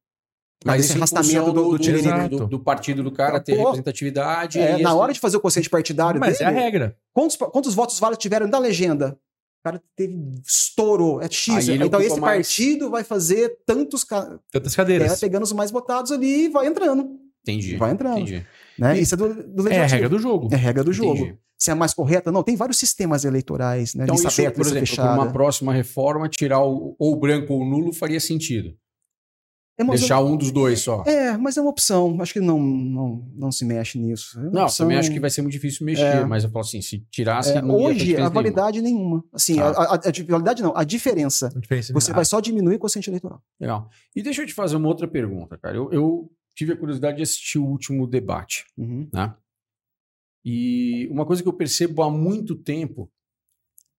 Mas 0.66 0.86
esse 0.86 0.98
arrastamento 0.98 1.54
do, 1.54 1.78
do. 1.78 1.90
Exato. 1.90 2.38
do, 2.38 2.48
do 2.48 2.60
partido 2.60 3.02
do 3.02 3.12
cara, 3.12 3.40
ter 3.40 3.54
Pô, 3.56 3.64
representatividade. 3.66 4.60
É, 4.60 4.80
e 4.80 4.82
na 4.84 4.94
hora 4.94 5.14
de 5.14 5.20
fazer 5.20 5.38
o 5.38 5.40
quociente 5.40 5.70
partidário 5.70 6.20
Mas 6.20 6.42
é 6.42 6.46
dele, 6.46 6.58
a 6.58 6.62
regra. 6.62 6.98
quantos, 7.14 7.38
quantos 7.38 7.74
votos 7.74 7.98
válidos 8.00 8.22
tiveram 8.22 8.50
da 8.50 8.60
legenda? 8.60 9.18
O 9.60 9.64
cara 9.64 9.82
teve, 9.96 10.18
estourou, 10.46 11.22
é 11.22 11.30
X. 11.30 11.68
Então 11.68 12.00
esse 12.02 12.20
mais- 12.20 12.48
partido 12.48 12.90
vai 12.90 13.04
fazer 13.04 13.58
tantos... 13.66 14.04
ca- 14.06 14.40
Tantas 14.52 14.74
É, 14.74 14.76
cadeiras. 14.78 15.20
pegando 15.20 15.44
os 15.44 15.52
mais 15.52 15.70
votados 15.70 16.12
ali 16.12 16.46
e 16.46 16.50
vai 16.50 16.66
entrando. 16.68 17.20
Entendi. 17.42 17.76
Vai 17.76 17.92
entrando. 17.92 18.20
Entendi. 18.20 18.46
Né? 18.78 18.98
E- 18.98 19.02
Isso 19.02 19.16
é 19.16 19.18
do, 19.18 19.28
do 19.28 19.34
É 19.68 19.78
a 19.78 19.82
legislativo. 19.82 19.92
regra 19.94 20.10
do 20.10 20.20
jogo. 20.20 20.48
É 20.52 20.56
a 20.56 20.58
regra 20.58 20.84
do 20.84 20.94
jogo. 20.94 21.18
Entendi. 21.20 21.38
Se 21.58 21.72
é 21.72 21.74
mais 21.76 21.94
correta, 21.94 22.32
não. 22.32 22.42
Tem 22.42 22.56
vários 22.56 22.78
sistemas 22.78 23.26
eleitorais, 23.26 23.94
né? 23.94 24.06
Então, 24.06 24.16
lista 24.16 24.30
isso, 24.30 24.40
aberta, 24.42 24.56
por 24.62 24.66
exemplo, 24.66 24.88
fechada. 24.88 25.14
uma 25.22 25.30
próxima 25.30 25.74
reforma, 25.74 26.30
tirar 26.30 26.64
o, 26.64 26.96
ou 26.98 27.14
o 27.14 27.16
branco 27.18 27.54
ou 27.54 27.62
o 27.62 27.66
nulo 27.70 27.92
faria 27.92 28.20
sentido. 28.22 28.74
É, 29.80 29.84
mas 29.84 30.02
Deixar 30.02 30.22
um 30.22 30.36
dos 30.36 30.52
dois 30.52 30.82
só. 30.82 31.04
É, 31.08 31.38
mas 31.38 31.56
é 31.56 31.62
uma 31.62 31.70
opção. 31.70 32.22
Acho 32.22 32.34
que 32.34 32.42
não, 32.42 32.60
não, 32.60 33.32
não 33.34 33.50
se 33.52 33.64
mexe 33.64 33.98
nisso. 33.98 34.38
É 34.38 34.42
uma 34.44 34.52
Não, 34.52 34.64
opção- 34.64 34.86
também 34.86 34.98
acho 34.98 35.10
que 35.10 35.20
vai 35.22 35.30
ser 35.30 35.42
muito 35.42 35.54
difícil 35.54 35.86
mexer, 35.86 36.04
É. 36.04 36.26
mas 36.26 36.44
eu 36.44 36.50
falo 36.50 36.66
assim, 36.66 36.82
se 36.82 37.00
tirasse. 37.10 37.54
É, 37.58 37.64
hoje, 37.64 38.18
a 38.18 38.28
validade 38.28 38.82
nenhuma. 38.82 39.24
Assim, 39.32 39.56
Tá. 39.56 39.70
a, 39.70 39.84
a- 39.84 39.96
a 39.96 40.12
validade 40.28 40.62
não, 40.62 40.76
a 40.76 40.84
diferença. 40.84 41.50
Não 41.54 41.62
diferença 41.62 41.94
Você 41.94 42.10
nada. 42.10 42.18
vai 42.18 42.26
só 42.26 42.42
diminuir 42.42 42.76
o 42.76 42.80
quociente 42.80 43.10
eleitoral. 43.10 43.42
nenhuma. 43.60 43.80
Legal. 43.80 43.90
E 44.16 44.22
deixa 44.22 44.42
eu 44.42 44.46
te 44.48 44.54
fazer 44.54 44.76
uma 44.76 44.90
outra 44.90 45.08
pergunta, 45.08 45.58
cara. 45.58 45.78
Eu, 45.78 45.90
eu 45.94 46.30
tive 46.54 46.74
a 46.74 46.78
curiosidade 46.78 47.16
de 47.18 47.24
assistir 47.24 47.58
o 47.58 47.66
último 47.66 48.06
debate, 48.06 48.66
Uhum. 48.78 49.08
né? 49.14 49.34
E 50.44 51.08
uma 51.12 51.26
coisa 51.26 51.42
que 51.42 51.48
eu 51.48 51.54
percebo 51.54 52.02
há 52.02 52.10
muito 52.10 52.56
tempo 52.56 53.10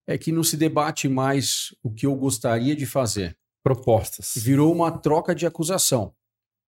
é 0.06 0.18
que 0.18 0.32
não 0.32 0.42
se 0.42 0.56
debate 0.56 1.08
mais 1.08 1.74
o 1.82 1.90
que 1.90 2.04
eu 2.06 2.14
gostaria 2.16 2.74
de 2.74 2.84
fazer. 2.86 3.36
Propostas. 3.62 4.32
virou 4.36 4.72
uma 4.72 4.90
troca 4.90 5.34
de 5.34 5.46
acusação. 5.46 6.12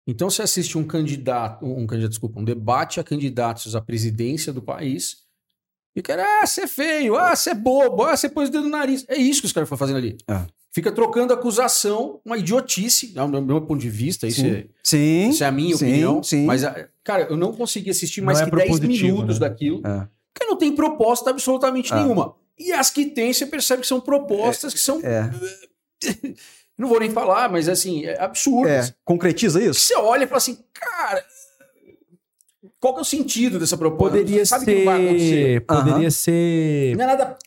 Então, 0.07 0.31
você 0.31 0.43
assiste 0.43 0.76
um 0.78 0.85
candidato, 0.85 1.64
um 1.64 1.87
candidato, 1.87 2.11
desculpa, 2.11 2.41
um 2.41 2.45
debate 2.45 2.99
a 2.99 3.05
candidatos 3.05 3.76
à 3.76 3.81
presidência 3.81 4.53
do 4.53 4.62
país, 4.62 5.18
e 5.95 6.01
o 6.01 6.03
cara, 6.03 6.24
ah, 6.43 6.47
você 6.47 6.62
é 6.62 6.66
feio, 6.66 7.16
ah, 7.16 7.35
você 7.37 7.51
é 7.51 7.55
bobo, 7.55 8.03
ah, 8.05 8.16
você 8.16 8.28
pôs 8.28 8.49
o 8.49 8.53
dedo 8.53 8.64
no 8.64 8.70
nariz. 8.70 9.05
É 9.09 9.16
isso 9.16 9.41
que 9.41 9.47
os 9.47 9.53
caras 9.53 9.66
estão 9.66 9.76
fazendo 9.78 9.97
ali. 9.97 10.16
É. 10.28 10.47
Fica 10.72 10.91
trocando 10.93 11.33
acusação, 11.33 12.20
uma 12.24 12.39
idiotice, 12.39 13.12
ao 13.18 13.26
meu 13.28 13.43
meu 13.43 13.61
ponto 13.61 13.81
de 13.81 13.91
vista, 13.91 14.26
isso, 14.26 14.41
Sim. 14.41 14.51
é, 14.51 14.66
Sim. 14.85 15.28
isso 15.31 15.43
é 15.45 15.47
a 15.49 15.53
minha 15.53 15.76
sim, 15.76 15.85
opinião. 15.87 16.22
sim. 16.22 16.47
Mas, 16.47 16.62
ah, 16.64 16.89
cara, 17.05 17.24
eu 17.24 17.37
não 17.37 17.53
consegui 17.53 17.91
assistir 17.91 18.20
Não 18.20 18.26
mais 18.26 18.41
é 18.41 18.45
que 18.45 18.51
10 18.53 18.68
propositivo, 18.68 19.16
minutos 19.16 19.39
né? 19.41 19.49
daquilo, 19.49 19.78
É. 19.85 20.09
porque 20.33 20.49
não 20.49 20.57
tem 20.57 20.72
proposta 20.74 21.28
absolutamente 21.31 21.93
Ah. 21.93 21.97
nenhuma. 22.03 22.35
E 22.57 22.72
as 22.72 22.89
que 22.89 23.07
tem, 23.07 23.33
você 23.33 23.47
percebe 23.47 23.83
que 23.83 23.89
são 23.89 24.01
propostas 24.01 24.72
que 24.72 24.78
são. 24.81 25.01
É. 25.05 25.28
Não 26.81 26.89
vou 26.89 26.99
nem 26.99 27.11
falar, 27.11 27.51
mas 27.51 27.68
assim, 27.68 28.07
é 28.07 28.18
absurdas. 28.20 28.89
É. 28.89 28.95
Concretiza 29.05 29.62
isso? 29.62 29.81
Você 29.81 29.95
olha 29.97 30.24
e 30.24 30.26
fala 30.26 30.39
assim, 30.39 30.59
cara, 30.72 31.22
qual 32.78 32.95
que 32.95 33.01
é 33.01 33.03
o 33.03 33.05
sentido 33.05 33.59
dessa 33.59 33.76
proposta? 33.76 34.16
Poderia 34.18 34.47
Sabe 34.47 34.64
que 34.64 34.74
não 34.76 34.85
vai 34.87 35.05
acontecer. 35.07 35.28
ser. 35.28 35.61
Poderia 35.66 36.11
ser. 36.11 36.97
Não 36.97 37.05
é 37.05 37.07
nada. 37.07 37.39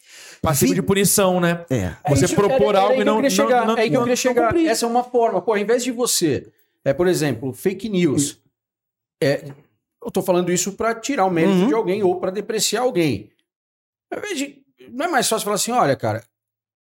Passivo 0.42 0.76
de 0.76 0.82
punição, 0.82 1.40
né? 1.40 1.66
É. 1.70 1.96
Você 2.10 2.26
É 2.26 2.36
propor 2.36 2.76
era- 2.76 2.80
era 2.80 2.80
algo 2.82 2.94
e 2.94 2.96
que 2.98 3.02
eu 3.02 3.06
não- 3.06 3.22
não- 3.22 3.30
chegar, 3.30 3.66
não- 3.66 3.78
É 3.78 3.82
aí 3.82 3.90
que 3.90 3.96
eu 3.96 4.02
queria 4.02 4.12
não 4.12 4.16
chegar. 4.18 4.48
cumprir. 4.50 4.68
Essa 4.68 4.86
é 4.86 4.88
uma 4.90 5.04
forma. 5.04 5.42
Pô, 5.42 5.54
ao 5.54 5.58
invés 5.58 5.84
de 5.84 5.92
você, 5.92 6.46
é, 6.84 6.94
por 6.94 7.08
exemplo, 7.08 7.54
fake 7.54 7.88
news. 7.90 8.40
É, 9.22 9.46
eu 10.04 10.12
tô 10.12 10.22
falando 10.22 10.52
isso 10.52 10.74
para 10.74 10.94
tirar 10.96 11.26
o 11.26 11.32
mérito 11.32 11.54
Uhum. 11.56 11.68
de 11.68 11.74
alguém 11.74 12.04
ou 12.04 12.20
para 12.20 12.30
depreciar 12.30 12.82
alguém. 12.82 13.32
Ao 14.12 14.20
invés 14.20 14.38
de, 14.38 14.58
não 14.92 15.06
é 15.06 15.08
mais 15.08 15.28
fácil 15.30 15.46
falar 15.46 15.56
assim, 15.56 15.72
olha, 15.72 15.96
cara, 15.96 16.20
o 16.20 16.24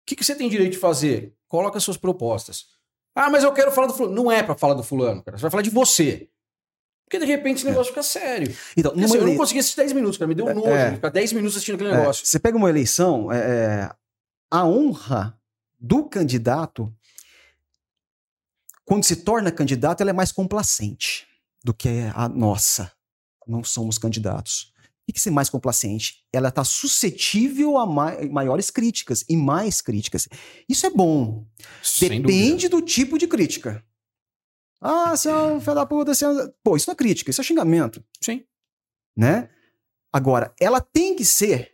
que, 0.06 0.14
que 0.14 0.24
você 0.24 0.34
tem 0.36 0.48
direito 0.48 0.72
de 0.72 0.78
fazer? 0.78 1.34
Coloca 1.48 1.80
suas 1.80 1.96
propostas. 1.96 2.66
Ah, 3.14 3.30
mas 3.30 3.42
eu 3.42 3.52
quero 3.52 3.72
falar 3.72 3.86
do 3.88 3.94
fulano. 3.94 4.14
Não 4.14 4.30
é 4.30 4.42
para 4.42 4.54
falar 4.56 4.74
do 4.74 4.82
fulano, 4.84 5.22
cara. 5.22 5.36
Você 5.36 5.42
vai 5.42 5.50
falar 5.50 5.62
de 5.62 5.70
você. 5.70 6.28
Porque 7.04 7.18
de 7.18 7.24
repente 7.24 7.56
esse 7.56 7.66
negócio 7.66 7.90
fica 7.90 8.02
sério. 8.02 8.54
Então, 8.76 8.92
Porque, 8.92 9.04
assim, 9.06 9.14
eu 9.16 9.22
não 9.22 9.28
ele- 9.30 9.38
consegui 9.38 9.60
assistir 9.60 9.78
10 9.78 9.92
minutos, 9.94 10.18
cara. 10.18 10.28
Me 10.28 10.34
deu 10.34 10.48
É, 10.48 10.54
nojo 10.54 10.68
é. 10.68 10.94
ficar 10.94 11.08
10 11.08 11.32
minutos 11.32 11.56
assistindo 11.56 11.76
aquele 11.76 11.90
é, 11.90 11.96
negócio. 11.96 12.24
você 12.26 12.38
pega 12.38 12.56
uma 12.56 12.68
eleição, 12.68 13.32
é, 13.32 13.38
é, 13.38 13.90
a 14.50 14.66
honra 14.66 15.36
do 15.80 16.04
candidato, 16.04 16.94
quando 18.84 19.04
se 19.04 19.16
torna 19.16 19.50
candidato, 19.50 20.00
ela 20.02 20.10
é 20.10 20.12
mais 20.12 20.32
complacente 20.32 21.26
do 21.64 21.72
que 21.74 21.88
a 22.14 22.28
nossa. 22.28 22.92
Não 23.46 23.64
somos 23.64 23.96
candidatos. 23.96 24.72
O 25.08 25.12
que 25.12 25.18
é 25.18 25.22
ser 25.22 25.30
mais 25.30 25.48
complacente? 25.48 26.22
Ela 26.32 26.50
está 26.50 26.62
suscetível 26.64 27.78
a 27.78 27.86
mai- 27.86 28.28
maiores 28.28 28.70
críticas 28.70 29.24
e 29.28 29.36
mais 29.36 29.80
críticas. 29.80 30.28
Isso 30.68 30.86
é 30.86 30.90
bom. 30.90 31.46
Sem 31.82 32.20
dúvida. 32.20 32.26
Depende 32.28 32.68
do 32.68 32.82
tipo 32.82 33.16
de 33.18 33.26
crítica. 33.26 33.82
Ah, 34.80 35.16
você 35.16 35.28
é 35.30 35.34
um 35.34 35.60
filho 35.60 35.74
da 35.74 35.86
puta, 35.86 36.14
você 36.14 36.24
é 36.24 36.28
um... 36.28 36.52
Pô, 36.62 36.76
isso 36.76 36.88
não 36.88 36.92
é 36.92 36.96
crítica, 36.96 37.30
isso 37.30 37.40
é 37.40 37.44
xingamento, 37.44 38.04
Sim. 38.22 38.44
né? 39.16 39.48
Agora, 40.12 40.54
ela 40.60 40.80
tem 40.80 41.16
que 41.16 41.24
ser 41.24 41.72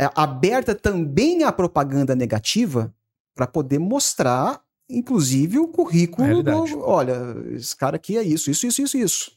é, 0.00 0.08
aberta 0.14 0.74
também 0.74 1.42
à 1.44 1.52
propaganda 1.52 2.14
negativa 2.14 2.94
para 3.34 3.46
poder 3.46 3.78
mostrar, 3.78 4.64
inclusive, 4.88 5.58
o 5.58 5.68
currículo 5.68 6.26
Realidade. 6.26 6.70
do... 6.70 6.80
Olha, 6.80 7.14
esse 7.52 7.76
cara 7.76 7.96
aqui 7.96 8.16
é 8.16 8.22
isso, 8.22 8.50
isso, 8.50 8.66
isso, 8.66 8.80
isso, 8.80 8.96
isso. 8.96 9.32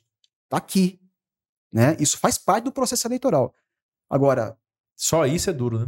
Tá 0.47 0.57
aqui. 0.57 0.99
Né? 1.77 1.95
Isso 1.99 2.17
faz 2.17 2.37
parte 2.39 2.63
do 2.63 2.71
processo 2.71 3.07
eleitoral. 3.07 3.53
Agora, 4.09 4.57
Só 4.95 5.27
isso 5.27 5.47
é 5.49 5.53
duro, 5.53 5.79
né? 5.79 5.87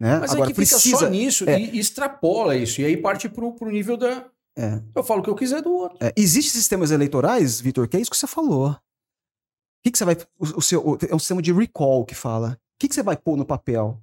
Né? 0.00 0.18
Mas 0.20 0.30
Agora 0.32 0.48
aí 0.48 0.54
que 0.54 0.60
fica 0.64 0.76
precisa. 0.76 0.96
só 0.96 1.08
nisso 1.08 1.44
é. 1.48 1.60
e, 1.60 1.78
extrapola 1.78 2.56
isso. 2.56 2.80
E 2.80 2.84
aí 2.86 2.96
parte 2.96 3.28
pro, 3.28 3.52
pro 3.52 3.70
nível 3.70 3.96
da. 3.98 4.24
É. 4.56 4.80
Eu 4.94 5.02
falo 5.04 5.20
o 5.20 5.22
que 5.24 5.28
eu 5.28 5.34
quiser 5.34 5.60
do 5.60 5.70
outro. 5.72 5.98
É, 6.00 6.12
Existem 6.16 6.52
sistemas 6.52 6.90
eleitorais, 6.90 7.60
Vitor, 7.60 7.86
que 7.86 7.96
é 7.96 8.00
isso 8.00 8.10
que 8.10 8.16
você 8.16 8.26
falou. 8.26 8.70
O 8.70 8.76
que, 9.84 9.90
que 9.90 9.98
você 9.98 10.04
vai. 10.04 10.16
O, 10.38 10.58
o 10.58 10.62
seu, 10.62 10.80
o- 10.86 10.98
é 11.08 11.14
um 11.14 11.18
sistema 11.18 11.42
de 11.42 11.52
recall 11.52 12.04
que 12.06 12.14
fala. 12.14 12.52
O 12.52 12.78
que, 12.78 12.88
que 12.88 12.94
você 12.94 13.02
vai 13.02 13.16
pôr 13.16 13.36
no 13.36 13.44
papel? 13.44 14.00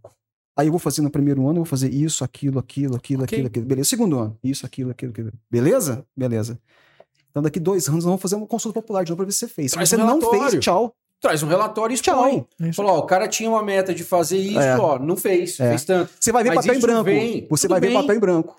Aí 0.57 0.67
eu 0.67 0.71
vou 0.71 0.79
fazer 0.79 1.01
no 1.01 1.09
primeiro 1.09 1.41
ano, 1.43 1.51
eu 1.59 1.63
vou 1.63 1.65
fazer 1.65 1.91
isso, 1.93 2.23
aquilo, 2.23 2.59
aquilo, 2.59 2.95
aquilo, 2.95 3.23
Ok. 3.23 3.36
aquilo, 3.38 3.47
aquilo. 3.47 3.65
Beleza. 3.65 3.89
Segundo 3.89 4.19
ano, 4.19 4.38
isso, 4.43 4.65
aquilo, 4.65 4.91
aquilo, 4.91 5.11
aquilo. 5.11 5.33
Beleza? 5.49 6.05
Beleza. 6.15 6.59
Então 7.36 7.43
daqui 7.43 7.59
dois 7.59 7.86
anos 7.89 8.05
nós 8.05 8.05
vamos 8.05 8.21
fazer 8.21 8.36
uma 8.38 8.47
consulta 8.47 8.81
popular 8.81 9.03
de 9.03 9.11
novo 9.11 9.17
pra 9.17 9.25
ver 9.25 9.33
se 9.33 9.39
você 9.39 9.47
fez. 9.49 9.71
Se 9.73 9.77
você 9.77 9.97
um 9.97 10.05
não 10.05 10.21
fez, 10.21 10.53
tchau. 10.63 10.93
Traz 11.19 11.43
um 11.43 11.47
relatório 11.47 11.93
e 11.93 11.99
Tchau. 11.99 12.15
expõe. 12.29 12.45
Isso. 12.61 12.73
Falou, 12.77 12.93
ó, 12.95 12.99
o 12.99 13.03
cara 13.03 13.27
tinha 13.27 13.49
uma 13.49 13.61
meta 13.61 13.93
de 13.93 14.05
fazer 14.05 14.38
isso, 14.38 14.59
É. 14.59 14.77
ó, 14.79 14.97
não 14.97 15.17
fez, 15.17 15.59
É. 15.59 15.69
fez 15.69 15.83
tanto. 15.83 16.11
Você 16.17 16.31
vai 16.31 16.43
ver 16.43 16.53
Mas 16.53 16.65
papel 16.65 16.77
em 16.77 16.81
branco. 16.81 17.03
vem, 17.03 17.47
você 17.49 17.67
vai 17.67 17.79
ver 17.81 17.88
bem. 17.88 17.95
papel 18.01 18.15
em 18.15 18.19
branco. 18.19 18.55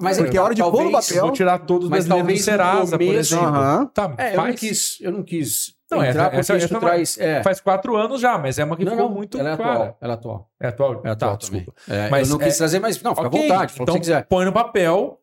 Mas- 0.00 0.16
Porque 0.18 0.36
é, 0.36 0.40
a 0.40 0.44
hora 0.44 0.54
de 0.54 0.62
pôr 0.62 0.84
no 0.84 0.92
papel- 0.92 1.22
Vou 1.22 1.32
tirar 1.32 1.58
todos 1.60 1.90
os 1.90 2.04
do 2.04 2.08
talvez 2.08 2.38
no 2.38 2.44
Serasa, 2.44 2.96
por 2.96 3.02
exemplo. 3.02 3.86
Tá, 3.92 4.14
É, 4.18 4.36
eu 4.36 4.44
não 4.44 4.52
quis, 4.54 4.98
eu 5.00 5.10
não 5.10 5.22
quis 5.24 5.74
Não, 5.90 5.98
entrar 5.98 6.10
essa- 6.10 6.24
porque 6.24 6.36
essa- 6.40 6.56
isso 6.56 6.66
essa 6.66 6.78
traz... 6.80 7.18
É. 7.18 7.42
faz 7.42 7.60
quatro 7.60 7.96
anos 7.96 8.20
já, 8.20 8.38
mas 8.38 8.58
é 8.60 8.64
uma 8.64 8.76
que 8.76 8.84
Não, 8.84 8.92
ficou 8.92 9.08
não, 9.08 9.14
muito 9.16 9.38
ela 9.38 9.50
é 9.50 9.56
clara. 9.56 9.72
atual. 9.72 9.98
Ela 10.00 10.12
é 10.12 10.14
atual. 10.14 10.50
É 10.60 10.68
atual? 10.68 10.90
É 11.04 11.10
atual 11.10 11.16
tá, 11.16 11.46
também. 11.46 11.60
desculpa. 11.64 11.80
É, 11.88 12.08
Mas 12.10 12.28
eu 12.28 12.32
não 12.32 12.38
quis 12.44 12.54
é- 12.54 12.58
trazer, 12.58 12.78
mas 12.78 13.02
não, 13.02 13.14
fica 13.16 13.26
Ok, 13.26 13.40
à 13.40 13.42
vontade, 13.54 13.72
então 13.80 13.94
você 13.94 14.00
quiser. 14.00 14.26
põe 14.28 14.44
no 14.44 14.52
papel, 14.52 15.18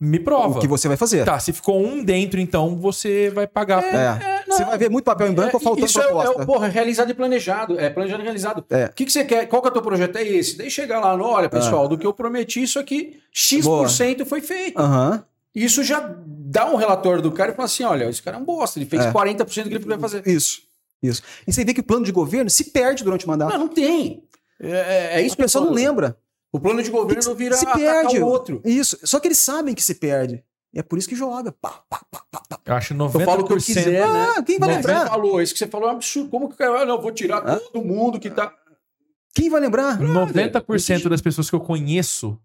me 0.00 0.18
prova. 0.18 0.58
O 0.58 0.60
que 0.60 0.66
você 0.66 0.88
vai 0.88 0.96
fazer. 0.96 1.24
Tá, 1.26 1.38
se 1.38 1.52
ficou 1.52 1.78
um 1.84 2.02
dentro, 2.02 2.40
então 2.40 2.74
você 2.76 3.28
vai 3.30 3.46
pagar. 3.46 3.84
É. 3.84 4.42
Você 4.46 4.64
vai 4.64 4.78
ver 4.78 4.88
muito 4.90 5.04
papel 5.04 5.28
em 5.28 5.32
branco 5.34 5.56
É, 5.56 5.60
faltando 5.60 5.86
isso 5.86 6.00
é, 6.00 6.04
proposta. 6.04 6.42
é, 6.42 6.46
porra, 6.46 6.66
é 6.66 6.70
realizado 6.70 7.10
e 7.10 7.14
planejado. 7.14 7.78
É 7.78 7.90
planejado 7.90 8.22
e 8.22 8.24
realizado. 8.24 8.64
É. 8.70 8.86
O 8.86 8.92
que, 8.92 9.04
que 9.04 9.12
você 9.12 9.24
quer? 9.24 9.46
Qual 9.46 9.60
que 9.60 9.68
é 9.68 9.70
o 9.70 9.74
teu 9.74 9.82
projeto? 9.82 10.16
É 10.16 10.22
esse. 10.26 10.56
Daí 10.56 10.70
chega 10.70 10.98
lá, 10.98 11.16
no, 11.16 11.24
olha, 11.24 11.48
pessoal, 11.48 11.86
do 11.86 11.98
que 11.98 12.06
eu 12.06 12.12
prometi, 12.14 12.62
isso 12.62 12.78
aqui, 12.78 13.20
X% 13.32 13.62
Boa. 13.62 13.88
foi 14.26 14.40
feito. 14.40 14.78
Aham. 14.80 15.22
Isso 15.54 15.82
já 15.84 16.14
dá 16.26 16.64
um 16.66 16.76
relatório 16.76 17.20
do 17.22 17.30
cara 17.32 17.52
e 17.52 17.54
fala 17.54 17.66
assim: 17.66 17.82
olha, 17.84 18.08
esse 18.08 18.22
cara 18.22 18.36
é 18.36 18.40
um 18.40 18.44
bosta, 18.44 18.78
ele 18.78 18.86
fez 18.86 19.04
É. 19.04 19.12
40% 19.12 19.36
do 19.64 19.68
que 19.68 19.74
ele 19.74 19.80
podia 19.80 19.98
fazer. 19.98 20.26
Isso. 20.26 20.62
Isso. 21.02 21.22
E 21.46 21.52
você 21.52 21.64
vê 21.64 21.74
que 21.74 21.80
o 21.80 21.84
plano 21.84 22.04
de 22.04 22.12
governo 22.12 22.48
se 22.48 22.64
perde 22.70 23.02
durante 23.04 23.24
o 23.24 23.28
mandato. 23.28 23.50
Não, 23.52 23.58
não 23.60 23.68
tem. 23.68 24.22
É, 24.60 24.70
é- 24.70 25.20
é 25.20 25.22
isso 25.22 25.34
a 25.34 25.38
pessoa 25.38 25.64
não 25.64 25.72
lembra. 25.72 26.16
O 26.52 26.58
plano 26.58 26.82
de 26.82 26.90
governo 26.90 27.22
Se- 27.22 27.34
vira 27.34 27.56
se 27.56 27.64
perde. 27.66 28.18
o 28.18 28.26
outro. 28.26 28.60
Isso. 28.64 28.98
Só 29.04 29.20
que 29.20 29.28
eles 29.28 29.38
sabem 29.38 29.74
que 29.74 29.82
se 29.82 29.94
perde. 29.94 30.42
E 30.72 30.78
é 30.78 30.82
por 30.82 30.98
isso 30.98 31.08
que 31.08 31.16
joga. 31.16 31.50
Pá, 31.52 31.82
pá, 31.88 32.00
pá, 32.10 32.22
pá, 32.30 32.42
pá. 32.48 32.60
Eu 32.64 32.74
acho 32.74 32.94
90%. 32.94 33.20
Eu 33.20 33.26
falo 33.26 33.42
o 33.42 33.46
que 33.46 33.52
eu 33.52 33.56
quiser, 33.56 33.90
né? 34.08 34.26
Ah, 34.36 34.42
quem 34.42 34.58
vai 34.58 34.68
Não, 34.68 34.76
lembrar? 34.76 35.02
Você 35.04 35.08
falou, 35.08 35.42
isso 35.42 35.52
que 35.52 35.58
você 35.58 35.66
falou 35.66 35.88
é 35.88 35.92
um 35.92 35.96
absurdo. 35.96 36.28
Como 36.30 36.48
que 36.48 36.54
o 36.54 36.58
cara, 36.58 36.82
ah, 36.82 36.84
não, 36.86 37.00
vou 37.00 37.10
tirar 37.12 37.46
Hã? 37.46 37.58
todo 37.72 37.84
mundo 37.84 38.18
que 38.20 38.30
tá. 38.30 38.52
Quem 39.34 39.48
vai 39.50 39.60
lembrar? 39.60 39.98
90% 40.00 41.08
das 41.08 41.20
pessoas 41.20 41.48
que 41.48 41.54
eu 41.56 41.60
conheço 41.60 42.38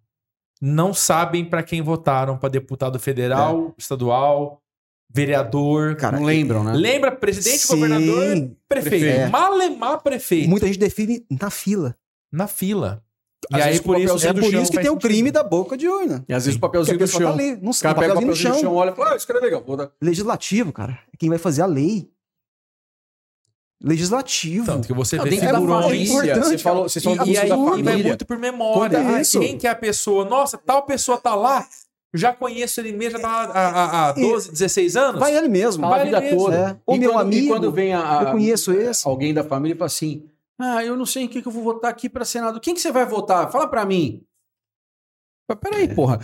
não 0.62 0.94
sabem 0.94 1.44
pra 1.46 1.62
quem 1.64 1.82
votaram 1.82 2.38
pra 2.38 2.48
deputado 2.50 2.98
federal, 3.00 3.74
estadual, 3.78 4.62
vereador. 5.10 5.96
Cara, 5.96 6.18
não 6.18 6.26
lembram, 6.26 6.64
né? 6.64 6.74
Lembra 6.74 7.12
presidente, 7.12 7.60
Sim. 7.60 7.74
governador, 7.74 8.52
prefeito. 8.68 9.06
É. 9.06 9.30
Malemar 9.30 10.02
prefeito. 10.02 10.50
Muita 10.50 10.66
gente 10.68 10.80
define 10.80 11.26
na 11.30 11.50
fila. 11.50 11.96
Na 12.32 12.48
fila. 12.48 13.04
Às 13.54 13.60
e 13.60 13.64
aí 13.64 13.80
por 13.82 13.96
o 13.96 14.00
isso, 14.00 14.28
É 14.28 14.34
do 14.34 14.42
por 14.42 14.50
chão, 14.52 14.62
isso 14.64 14.72
que 14.72 14.80
tem 14.80 14.90
o 14.90 14.98
crime 14.98 15.30
da 15.32 15.44
boca 15.44 15.78
de 15.78 15.88
urna. 15.88 16.26
E 16.28 16.34
às 16.34 16.46
vezes 16.46 16.58
o 16.58 16.60
Que 16.60 16.66
a 16.66 16.70
papelzinho 16.70 16.98
do 16.98 17.08
chão. 17.08 17.22
tá 17.22 17.30
ali, 17.32 17.56
não 17.62 17.70
O 17.70 17.74
sabe, 17.74 17.94
cara 17.96 18.08
pega 18.08 18.14
o 18.14 18.16
papelzinho 18.16 18.28
papelzinho 18.28 18.28
no 18.28 18.34
do 18.34 18.36
chão. 18.36 18.60
chão, 18.62 18.74
olha 18.76 18.90
e 18.92 18.96
fala, 18.96 19.12
ah, 19.12 19.16
esse 19.16 19.28
cara 19.28 19.40
é 19.40 19.42
legal. 19.44 19.64
Vou 19.66 19.78
dar. 19.78 19.92
Legislativo, 20.02 20.72
cara. 20.74 21.00
É 21.14 21.18
quem 21.18 21.30
vai 21.30 21.38
fazer 21.38 21.62
a 21.62 21.66
lei. 21.68 22.10
Legislativo. 23.84 24.66
Tanto 24.66 24.88
que 24.88 24.94
você 24.94 25.18
Não, 25.18 25.26
figurões. 25.26 25.84
família, 25.86 26.04
importante, 26.34 26.48
você 26.50 26.58
falou, 26.58 26.86
cara. 26.90 27.26
da 27.26 27.26
E, 27.26 27.34
e 27.34 27.38
aí 27.38 27.46
e 27.46 27.50
vai 27.50 27.70
família. 27.84 28.08
muito 28.08 28.26
por 28.26 28.38
memória. 28.38 28.98
É 28.98 29.06
Ah, 29.16 29.22
isso? 29.22 29.40
Quem 29.40 29.58
que 29.58 29.68
é 29.68 29.70
a 29.70 29.76
pessoa? 29.76 30.26
Nossa, 30.26 30.58
tal 30.58 30.84
pessoa 30.84 31.18
tá 31.18 31.36
lá. 31.36 31.68
Já 32.14 32.32
conheço 32.34 32.80
ele 32.80 32.94
mesmo, 32.94 33.20
já 33.20 33.28
tá 33.28 33.30
há, 33.30 33.44
há, 33.60 34.10
há 34.10 34.12
12, 34.14 34.50
16 34.50 34.96
anos. 34.96 35.20
Vai 35.20 35.36
ele 35.36 35.50
mesmo. 35.50 35.82
Fala 35.84 35.96
a 35.96 35.98
Vai 35.98 36.06
vida 36.08 36.22
mesmo. 36.22 36.38
toda. 36.38 36.56
É. 36.58 36.78
O 36.88 36.96
E 36.96 37.00
meu 37.00 37.12
quando- 37.12 37.22
amigo, 37.22 37.46
E 37.46 37.50
quando 37.50 37.72
vem 37.74 37.94
a, 37.94 38.20
a- 38.20 38.24
eu 38.24 38.32
conheço 38.32 38.72
esse. 38.72 39.06
alguém 39.08 39.34
da 39.34 39.44
família 39.44 39.76
e 39.76 39.78
fala 39.78 39.88
assim: 39.88 40.24
Ah, 40.60 40.84
eu 40.84 40.96
não 40.96 41.06
sei 41.06 41.24
em 41.24 41.28
que, 41.28 41.42
que 41.42 41.48
eu 41.48 41.52
vou 41.52 41.64
votar 41.64 41.92
aqui 41.92 42.10
pra 42.10 42.24
Senado. 42.26 42.60
Quem 42.60 42.74
que 42.74 42.80
você 42.82 42.92
vai 42.92 43.06
votar? 43.06 43.52
Fala 43.52 43.68
pra 43.68 43.86
mim. 43.86 44.24
Mas 45.48 45.60
peraí, 45.60 45.94
porra. 45.94 46.20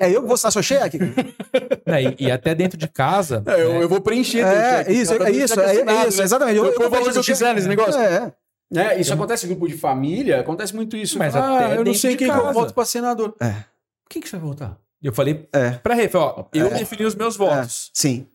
É, 0.00 0.06
é 0.06 0.10
eu 0.14 0.20
que 0.20 0.26
vou 0.26 0.36
estar 0.36 0.50
seu 0.50 0.62
cheque? 0.62 0.98
Né, 0.98 2.14
e, 2.18 2.26
e 2.26 2.30
até 2.30 2.54
dentro 2.54 2.78
de 2.78 2.86
casa. 2.86 3.42
É, 3.46 3.62
eu, 3.62 3.72
né, 3.72 3.82
eu 3.82 3.88
vou 3.88 4.00
preencher. 4.00 4.40
É, 4.40 4.84
cheque. 4.84 4.92
isso, 4.92 5.12
é 5.14 5.30
isso, 5.30 5.60
é 5.60 6.06
isso, 6.06 6.18
né? 6.18 6.24
exatamente. 6.24 6.56
Eu, 6.58 6.66
Eu, 6.66 6.74
ponho 6.74 6.88
o 6.88 6.90
valor 6.90 7.06
faço 7.06 7.20
que 7.20 7.30
eu 7.30 7.34
quiser 7.34 7.54
nesse 7.54 7.66
negócio. 7.66 8.00
É, 8.00 8.32
É, 8.72 9.00
isso 9.00 9.12
acontece 9.12 9.46
em 9.46 9.48
grupo 9.48 9.66
de 9.66 9.76
família, 9.76 10.40
acontece 10.40 10.76
muito 10.76 10.96
isso. 10.96 11.18
Mas 11.18 11.34
ah, 11.34 11.58
até 11.58 11.76
eu 11.76 11.84
não 11.84 11.94
sei 11.94 12.16
quem 12.16 12.30
que 12.30 12.38
eu 12.38 12.52
voto 12.52 12.72
pra 12.72 12.84
senador. 12.84 13.34
É. 13.40 13.64
Quem 14.08 14.22
que 14.22 14.28
você 14.28 14.36
vai 14.36 14.46
votar? 14.48 14.78
Eu 15.02 15.12
falei 15.12 15.48
é, 15.52 15.70
pra 15.70 15.94
Refa, 15.94 16.18
ó, 16.18 16.44
eu 16.52 16.66
É. 16.66 16.70
defini 16.78 17.04
os 17.04 17.14
meus 17.14 17.36
votos. 17.36 17.90
sim. 17.94 18.28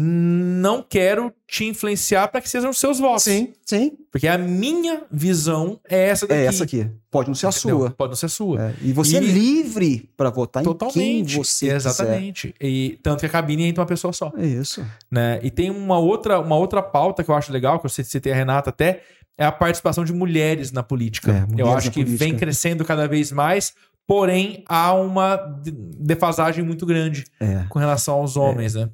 Não 0.00 0.82
quero 0.82 1.32
te 1.46 1.64
influenciar 1.64 2.28
pra 2.28 2.40
que 2.40 2.48
sejam 2.48 2.70
os 2.70 2.78
seus 2.78 2.98
votos. 2.98 3.24
Sim, 3.24 3.52
sim. 3.64 3.92
Porque 4.12 4.28
a 4.28 4.38
minha 4.38 5.02
visão 5.10 5.80
é 5.88 6.08
essa 6.08 6.26
daqui. 6.26 6.40
É 6.40 6.44
essa 6.46 6.64
aqui. 6.64 6.86
Pode 7.10 7.28
não 7.28 7.34
ser 7.34 7.46
a 7.46 7.48
entendeu? 7.50 7.78
sua. 7.78 7.90
Pode 7.90 8.10
não 8.10 8.16
ser 8.16 8.26
a 8.26 8.28
sua. 8.28 8.62
É, 8.62 8.74
E 8.82 8.92
você 8.92 9.16
é 9.16 9.22
E- 9.22 9.26
livre 9.26 10.10
pra 10.16 10.30
votar 10.30 10.62
em 10.62 10.66
quem 10.66 10.72
Totalmente. 10.74 11.36
você 11.36 11.70
Exatamente. 11.70 12.54
E 12.60 12.98
tanto 13.02 13.20
que 13.20 13.26
a 13.26 13.28
cabine 13.28 13.64
entra 13.64 13.80
uma 13.82 13.86
pessoa 13.88 14.12
só. 14.12 14.30
quiser. 14.30 14.44
É 14.44 14.46
isso. 14.60 14.86
né? 15.10 15.40
E 15.42 15.50
tem 15.50 15.70
uma 15.70 15.98
outra, 15.98 16.38
uma 16.40 16.56
outra 16.56 16.82
pauta 16.82 17.24
que 17.24 17.30
eu 17.30 17.34
acho 17.34 17.52
legal, 17.52 17.78
que 17.80 17.86
eu 17.86 17.90
citei 17.90 18.32
a 18.32 18.36
Renata 18.36 18.70
até, 18.70 19.02
é 19.36 19.44
a 19.44 19.52
participação 19.52 20.04
de 20.04 20.12
mulheres 20.12 20.70
na 20.72 20.82
política. 20.82 21.32
É, 21.32 21.42
eu 21.42 21.46
mulheres 21.48 21.72
acho 21.74 21.86
na 21.86 21.92
que 21.92 22.04
política. 22.04 22.24
vem 22.24 22.36
crescendo 22.36 22.84
cada 22.84 23.06
vez 23.08 23.30
mais, 23.32 23.72
porém 24.06 24.64
há 24.68 24.92
uma 24.94 25.36
de- 25.36 25.70
defasagem 25.70 26.64
muito 26.64 26.84
grande 26.84 27.24
É. 27.40 27.64
com 27.68 27.78
relação 27.78 28.16
aos 28.16 28.36
homens, 28.36 28.74
né? 28.74 28.88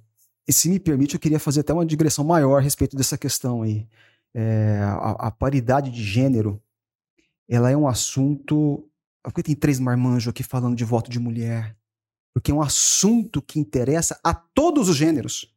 E 0.47 0.53
se 0.53 0.69
me 0.69 0.79
permite, 0.79 1.15
eu 1.15 1.21
queria 1.21 1.41
fazer 1.41 1.61
até 1.61 1.73
uma 1.73 1.87
digressão 1.87 2.25
maior 2.25 2.59
a 2.59 2.61
respeito 2.61 2.97
dessa 2.97 3.17
questão 3.17 3.63
aí. 3.63 3.89
É, 4.35 4.81
a, 4.83 5.29
a 5.29 5.31
paridade 5.31 5.91
de 5.91 6.03
gênero, 6.03 6.61
ela 7.49 7.71
é 7.71 7.77
um 7.77 7.89
assunto. 7.89 8.89
Por 9.23 9.33
que 9.33 9.43
tem 9.43 9.55
três 9.55 9.81
marmanjos 9.81 10.29
aqui 10.29 10.43
falando 10.43 10.77
de 10.77 10.85
voto 10.85 11.11
de 11.11 11.19
mulher? 11.19 11.77
Porque 12.35 12.51
é 12.51 12.55
um 12.55 12.61
assunto 12.61 13.41
que 13.41 13.59
interessa 13.59 14.19
a 14.23 14.35
todos 14.35 14.89
os 14.89 14.97
gêneros. 14.97 15.55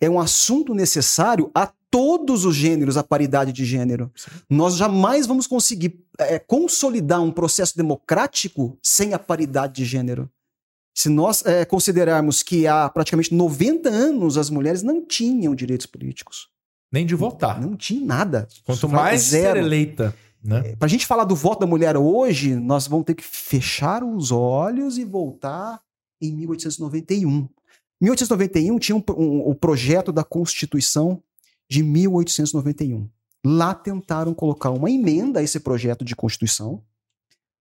É 0.00 0.08
um 0.08 0.20
assunto 0.20 0.74
necessário 0.74 1.50
a 1.54 1.72
todos 1.90 2.44
os 2.44 2.54
gêneros, 2.54 2.96
a 2.96 3.02
paridade 3.02 3.52
de 3.52 3.64
gênero. 3.64 4.12
Nós 4.48 4.76
jamais 4.76 5.26
vamos 5.26 5.46
conseguir 5.46 6.04
é, 6.18 6.38
consolidar 6.38 7.22
um 7.22 7.32
processo 7.32 7.76
democrático 7.76 8.78
sem 8.82 9.14
a 9.14 9.18
paridade 9.18 9.74
de 9.74 9.84
gênero. 9.84 10.30
Se 10.96 11.10
nós 11.10 11.44
é, 11.44 11.64
considerarmos 11.66 12.42
que 12.42 12.66
há 12.66 12.88
praticamente 12.88 13.34
90 13.34 13.88
anos 13.90 14.38
as 14.38 14.48
mulheres 14.48 14.82
não 14.82 15.04
tinham 15.04 15.54
direitos 15.54 15.84
políticos, 15.86 16.48
Nem 16.90 17.04
de 17.04 17.14
votar. 17.14 17.60
não 17.60 17.76
tinha 17.76 18.00
nada. 18.04 18.48
Quanto 18.64 18.88
mais 18.88 19.20
ser 19.22 19.42
zero. 19.42 19.58
eleita, 19.58 20.14
né? 20.42 20.74
Para 20.76 20.86
a 20.86 20.88
gente 20.88 21.04
falar 21.06 21.24
do 21.24 21.36
voto 21.36 21.60
da 21.60 21.66
mulher 21.66 21.98
hoje, 21.98 22.54
nós 22.54 22.86
vamos 22.86 23.04
ter 23.04 23.14
que 23.14 23.22
fechar 23.24 24.02
os 24.02 24.32
olhos 24.32 24.96
e 24.96 25.04
voltar 25.04 25.80
em 26.22 26.32
1891. 26.34 27.46
1891 28.00 28.78
tinha 28.78 28.96
um, 28.96 29.02
um- 29.18 29.40
o 29.50 29.54
projeto 29.54 30.10
da 30.10 30.24
Constituição 30.24 31.22
de 31.68 31.82
1891. 31.82 33.06
Lá 33.44 33.74
tentaram 33.74 34.32
colocar 34.32 34.70
uma 34.70 34.90
emenda 34.90 35.40
a 35.40 35.42
esse 35.42 35.60
projeto 35.60 36.04
de 36.06 36.16
Constituição 36.16 36.82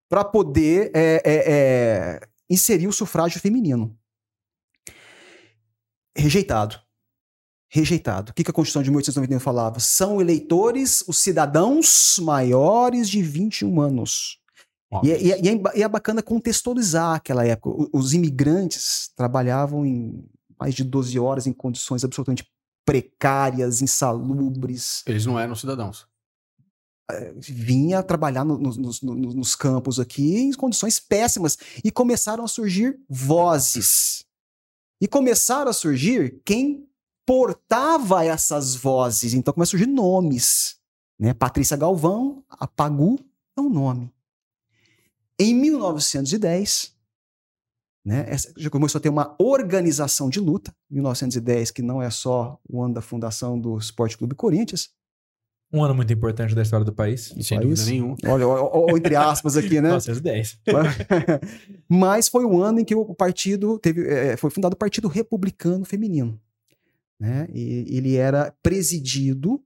para 0.09 0.23
poder 0.23 0.91
é, 0.93 1.21
é, 1.25 2.27
é, 2.49 2.53
inserir 2.53 2.87
o 2.87 2.93
sufrágio 2.93 3.39
feminino. 3.39 3.97
Rejeitado. 6.17 6.79
Rejeitado. 7.69 8.31
O 8.31 8.33
que 8.33 8.43
a 8.49 8.53
Constituição 8.53 8.83
de 8.83 8.89
1891 8.89 9.39
falava? 9.39 9.79
São 9.79 10.21
eleitores 10.21 11.03
os 11.07 11.17
cidadãos 11.17 12.17
maiores 12.21 13.09
de 13.09 13.21
21 13.21 13.81
anos. 13.81 14.39
E, 15.03 15.11
é- 15.11 15.21
e 15.21 15.31
é- 15.33 15.41
e 15.43 15.49
é, 15.49 15.55
ba- 15.57 15.73
e 15.75 15.83
é 15.83 15.87
bacana 15.89 16.21
contextualizar 16.23 17.15
aquela 17.15 17.45
época. 17.45 17.89
Os 17.91 18.13
imigrantes 18.13 19.11
trabalhavam 19.15 19.85
em 19.85 20.23
mais 20.57 20.73
de 20.73 20.85
12 20.85 21.19
horas 21.19 21.47
em 21.47 21.51
condições 21.51 22.05
absolutamente 22.05 22.45
precárias, 22.85 23.81
insalubres. 23.81 25.03
Eles 25.05 25.25
não 25.25 25.37
eram 25.37 25.53
cidadãos. 25.55 26.07
Vinha 27.39 28.01
trabalhar 28.01 28.43
no- 28.43 28.57
no- 28.57 28.75
nos- 28.75 29.01
no- 29.01 29.15
nos 29.15 29.55
campos 29.55 29.99
aqui 29.99 30.37
em 30.37 30.53
condições 30.53 30.99
péssimas. 30.99 31.57
E 31.83 31.91
começaram 31.91 32.43
a 32.43 32.47
surgir 32.47 32.99
vozes. 33.07 34.25
E 34.99 35.07
começaram 35.07 35.69
a 35.69 35.73
surgir 35.73 36.41
quem 36.43 36.87
portava 37.25 38.23
essas 38.25 38.75
vozes. 38.75 39.33
Então 39.33 39.53
começam 39.53 39.77
a 39.77 39.79
surgir 39.79 39.91
nomes. 39.91 40.77
Né? 41.19 41.33
Patrícia 41.33 41.77
Galvão, 41.77 42.43
a 42.49 42.67
Pagu 42.67 43.19
é 43.57 43.61
um 43.61 43.69
nome. 43.69 44.11
Em 45.39 45.53
1910, 45.53 46.95
né, 48.05 48.25
já 48.57 48.69
começou 48.69 48.99
a 48.99 49.01
ter 49.01 49.09
uma 49.09 49.35
organização 49.39 50.29
de 50.29 50.39
luta. 50.39 50.75
1910, 50.89 51.71
que 51.71 51.81
não 51.81 52.01
é 52.01 52.09
só 52.09 52.59
o 52.67 52.81
ano 52.81 52.93
da 52.93 53.01
fundação 53.01 53.59
do 53.59 53.77
Esporte 53.77 54.17
Clube 54.17 54.35
Corinthians. 54.35 54.89
Um 55.71 55.83
ano 55.83 55.95
muito 55.95 56.13
importante 56.13 56.55
da 56.55 56.61
história 56.61 56.85
do 56.85 56.93
país. 56.93 57.33
Sem 57.41 57.57
País. 57.57 57.69
dúvida 57.69 57.85
nenhuma. 57.85 58.15
Olha, 58.25 58.47
ó, 58.47 58.85
ó, 58.91 58.97
entre 58.97 59.15
aspas 59.15 59.57
aqui, 59.57 59.81
né? 59.81 59.89
Nossa, 59.89 60.11
as 60.11 60.21
10. 60.21 60.59
Mas 61.89 62.27
foi 62.29 62.45
o 62.45 62.61
ano 62.61 62.79
em 62.79 62.85
que 62.85 62.95
o 62.95 63.13
partido 63.13 63.77
teve, 63.79 64.07
é, 64.07 64.37
foi 64.37 64.49
fundado 64.49 64.75
o 64.75 64.77
Partido 64.77 65.07
Republicano 65.07 65.83
Feminino. 65.83 66.39
Né? 67.19 67.47
E 67.51 67.97
ele 67.97 68.15
era 68.15 68.53
presidido 68.61 69.61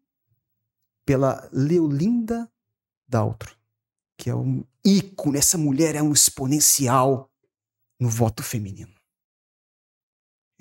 pela 1.05 1.47
Leolinda 1.51 2.49
Daltro, 3.07 3.55
que 4.17 4.29
é 4.29 4.35
um 4.35 4.63
ícone. 4.85 5.37
Essa 5.37 5.57
mulher 5.57 5.95
é 5.95 6.01
um 6.01 6.13
exponencial 6.13 7.29
no 7.99 8.09
voto 8.09 8.43
feminino. 8.43 8.98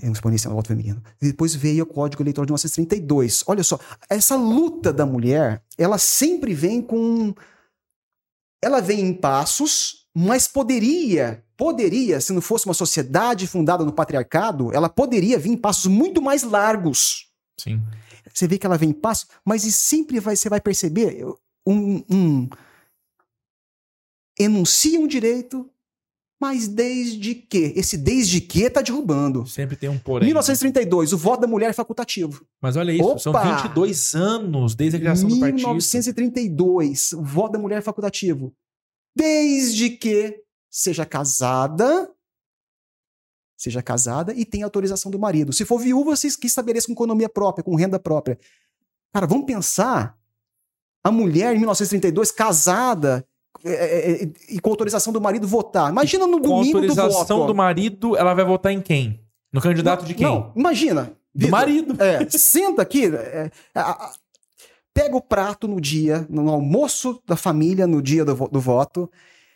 Exponencial 0.01 0.55
voto 0.55 0.69
feminino. 0.69 1.03
Depois 1.21 1.55
veio 1.55 1.83
o 1.83 1.87
Código 1.87 2.23
Eleitoral 2.23 2.47
de 2.47 2.53
1932. 2.53 3.43
Olha 3.47 3.65
só, 3.65 3.79
essa 4.09 4.37
luta 4.37 4.93
da 4.93 5.05
mulher, 5.05 5.63
ela 5.77 5.99
sempre 5.99 6.55
vem 6.55 6.81
com 6.81 7.35
ela 8.63 8.81
vem 8.81 9.01
em 9.01 9.15
passos, 9.15 10.07
mas 10.15 10.49
poderia, 10.49 11.45
poderia, 11.57 12.21
se 12.21 12.33
não 12.33 12.41
fosse 12.41 12.67
uma 12.67 12.75
sociedade 12.75 13.47
fundada 13.47 13.85
no 13.85 13.93
patriarcado, 13.93 14.73
ela 14.75 14.89
poderia 14.89 15.39
vir 15.39 15.51
em 15.51 15.57
passos 15.57 15.87
muito 15.87 16.21
mais 16.21 16.43
largos. 16.43 17.29
Sim. 17.59 17.81
Você 18.33 18.47
vê 18.47 18.59
que 18.59 18.67
ela 18.67 18.79
vem 18.79 18.91
em 18.91 18.93
passos, 18.95 19.29
mas 19.45 19.65
e 19.65 19.73
sempre 19.73 20.21
vai, 20.21 20.37
você 20.37 20.49
vai 20.49 20.61
perceber 20.61 21.25
um, 21.67 22.05
um 22.11 22.49
enuncia 24.39 25.01
um 25.01 25.07
direito, 25.07 25.69
mas 26.41 26.68
desde 26.68 27.34
que? 27.34 27.72
Esse 27.74 27.97
desde 27.97 28.41
que 28.41 28.70
tá 28.70 28.80
derrubando. 28.80 29.45
Sempre 29.47 29.76
tem 29.76 29.89
um 29.89 29.99
porém. 29.99 30.26
1932, 30.26 31.12
o 31.12 31.18
voto 31.18 31.41
da 31.41 31.47
mulher 31.47 31.70
é 31.70 31.72
facultativo. 31.72 32.47
Mas 32.61 32.76
olha 32.76 32.93
isso, 32.93 33.18
são 33.18 33.32
Opa! 33.32 33.62
22 33.62 34.14
anos 34.14 34.74
desde 34.74 34.97
a 34.97 35.01
criação 35.01 35.28
do 35.28 35.41
partido. 35.41 35.57
1932, 35.57 37.12
o 37.14 37.22
voto 37.22 37.53
da 37.53 37.59
mulher 37.59 37.78
é 37.78 37.82
facultativo. 37.82 38.55
Desde 39.16 39.91
que 39.91 40.45
seja 40.70 41.05
casada, 41.05 42.09
seja 43.57 43.82
casada 43.82 44.32
e 44.32 44.45
tenha 44.45 44.64
autorização 44.64 45.11
do 45.11 45.18
marido. 45.18 45.53
Se 45.53 45.64
for 45.64 45.78
viúva, 45.78 46.14
se 46.14 46.39
que 46.39 46.47
estabeleça 46.47 46.86
com 46.86 46.93
economia 46.93 47.28
própria, 47.28 47.64
com 47.64 47.74
renda 47.74 47.99
própria. 47.99 48.39
Cara, 49.12 49.26
vamos 49.26 49.45
pensar 49.45 50.16
a 51.03 51.11
mulher 51.11 51.53
em 51.55 51.59
1932 51.59 52.30
casada 52.30 53.26
é, 53.65 53.71
é, 53.73 54.23
é, 54.25 54.31
e 54.51 54.61
com 54.61 54.71
autorização 54.71 55.13
do 55.13 55.21
marido 55.21 55.47
votar. 55.47 55.91
Imagina 55.91 56.27
no 56.27 56.41
Com 56.41 56.49
domingo 56.49 56.81
do 56.81 56.89
autorização 57.01 57.39
voto. 57.39 57.47
do 57.49 57.55
marido, 57.55 58.17
ela 58.17 58.35
vai 58.35 58.45
votar 58.45 58.73
em 58.73 58.81
quem? 58.81 59.21
No 59.53 59.61
candidato 59.61 60.05
de 60.05 60.15
quem? 60.15 60.27
Não, 60.27 60.53
imagina. 60.57 61.13
Do 61.35 61.47
Vitor, 61.47 61.51
marido. 61.51 62.03
É, 62.03 62.29
senta 62.31 62.83
aqui, 62.83 63.07
é, 63.07 63.51
a- 63.75 63.91
a- 63.93 64.13
pega 64.93 65.17
o 65.17 65.21
prato 65.23 65.69
no 65.69 65.81
dia, 65.81 66.27
no 66.29 66.49
almoço 66.51 67.23
da 67.27 67.37
família, 67.37 67.87
no 67.87 68.03
dia 68.03 68.25
do, 68.25 68.35
do 68.49 68.61
voto. 68.61 69.11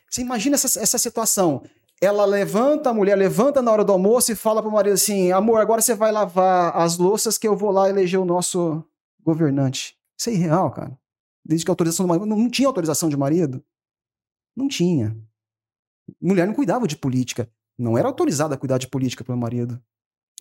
Você 0.09 0.21
imagina 0.21 0.55
essa, 0.55 0.79
essa 0.81 0.99
situação. 0.99 1.63
Ela 2.01 2.25
levanta, 2.25 2.91
a 2.91 2.95
mulher 2.95 3.17
levanta 3.17 3.63
na 3.63 3.71
hora 3.73 3.85
do 3.85 3.93
almoço 3.93 4.31
e 4.33 4.35
fala 4.35 4.61
pro 4.63 4.71
marido 4.71 4.95
assim: 4.95 5.31
amor, 5.33 5.61
agora 5.61 5.81
você 5.81 5.95
vai 5.95 6.11
lavar 6.13 6.77
as 6.77 6.99
louças 6.99 7.39
que 7.39 7.47
eu 7.49 7.57
vou 7.57 7.71
lá 7.71 7.89
eleger 7.89 8.19
o 8.21 8.25
nosso 8.25 8.85
governante. 9.25 9.95
Isso 10.19 10.31
é 10.31 10.33
irreal, 10.35 10.71
cara. 10.71 10.97
Desde 11.45 11.65
que 11.65 11.71
a 11.71 11.73
autorização 11.73 12.05
do 12.07 12.09
marido. 12.09 12.27
Não, 12.27 12.37
não 12.37 12.51
tinha 12.51 12.69
autorização 12.69 13.09
de 13.09 13.17
marido? 13.17 13.63
Não 14.57 14.69
tinha. 14.69 15.17
Mulher 16.21 16.47
não 16.47 16.55
cuidava 16.55 16.87
de 16.87 16.97
política. 16.97 17.49
Não 17.79 17.97
era 17.97 18.07
autorizada 18.09 18.55
a 18.55 18.59
cuidar 18.59 18.79
de 18.79 18.87
política 18.87 19.25
pelo 19.25 19.39
marido. 19.39 19.83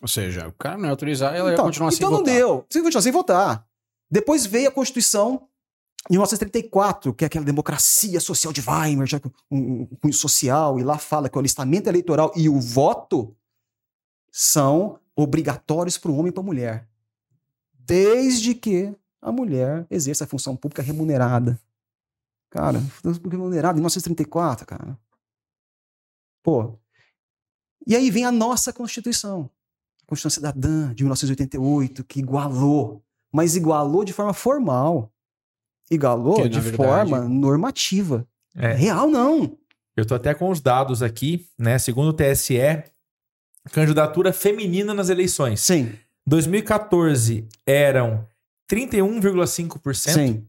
Ou 0.00 0.08
seja, 0.08 0.48
o 0.48 0.52
cara 0.52 0.76
não 0.76 0.86
é 0.86 0.90
autorizar, 0.90 1.34
ela 1.34 1.52
Então, 1.52 1.64
ia 1.64 1.68
continuar 1.68 1.90
sem 1.90 1.98
então 1.98 2.10
não 2.10 2.18
votar. 2.18 2.34
deu. 2.34 2.66
Você 2.68 2.82
continuar 2.82 3.02
sem 3.02 3.12
votar. 3.12 3.66
Depois 4.10 4.44
veio 4.44 4.68
a 4.68 4.72
Constituição 4.72 5.48
em 6.10 6.14
1934, 6.14 7.14
que 7.14 7.24
é 7.24 7.26
aquela 7.26 7.44
democracia 7.44 8.18
social 8.20 8.52
de 8.52 8.60
Weimar, 8.60 9.06
já 9.06 9.20
com 9.20 9.30
um, 9.50 9.82
um 9.82 9.86
cunho 9.86 10.12
social, 10.12 10.78
e 10.78 10.82
lá 10.82 10.98
fala 10.98 11.28
que 11.28 11.36
o 11.36 11.38
alistamento 11.38 11.88
eleitoral 11.88 12.32
e 12.36 12.48
o 12.48 12.60
voto 12.60 13.34
são 14.30 14.98
obrigatórios 15.14 15.96
para 15.96 16.10
o 16.10 16.16
homem 16.16 16.30
e 16.30 16.32
para 16.32 16.42
a 16.42 16.46
mulher. 16.46 16.88
Desde 17.72 18.54
que 18.54 18.92
a 19.20 19.30
mulher 19.30 19.86
exerça 19.88 20.24
a 20.24 20.26
função 20.26 20.56
pública 20.56 20.82
remunerada. 20.82 21.60
Cara, 22.52 22.82
remunerada 23.30 23.78
em 23.78 23.80
1934, 23.80 24.66
cara. 24.66 24.98
Pô. 26.42 26.78
E 27.86 27.96
aí 27.96 28.10
vem 28.10 28.26
a 28.26 28.30
nossa 28.30 28.72
Constituição. 28.74 29.48
A 30.02 30.06
Constituição 30.06 30.30
Cidadã 30.42 30.92
de 30.94 31.02
1988, 31.02 32.04
que 32.04 32.20
igualou, 32.20 33.02
mas 33.32 33.56
igualou 33.56 34.04
de 34.04 34.12
forma 34.12 34.34
formal. 34.34 35.10
Igualou 35.90 36.42
Que, 36.42 36.48
de 36.50 36.60
verdade- 36.60 36.76
forma 37.10 37.20
normativa. 37.26 38.28
É. 38.54 38.72
Real, 38.74 39.08
não. 39.08 39.56
Eu 39.96 40.04
tô 40.04 40.14
até 40.14 40.34
com 40.34 40.50
os 40.50 40.60
dados 40.60 41.02
aqui, 41.02 41.48
né? 41.58 41.78
Segundo 41.78 42.08
o 42.08 42.12
TSE, 42.12 42.58
candidatura 43.72 44.30
feminina 44.32 44.92
nas 44.92 45.08
eleições. 45.08 45.60
Sim. 45.62 45.94
2014 46.26 47.48
eram 47.66 48.26
31,5%. 48.68 50.12
Sim. 50.14 50.46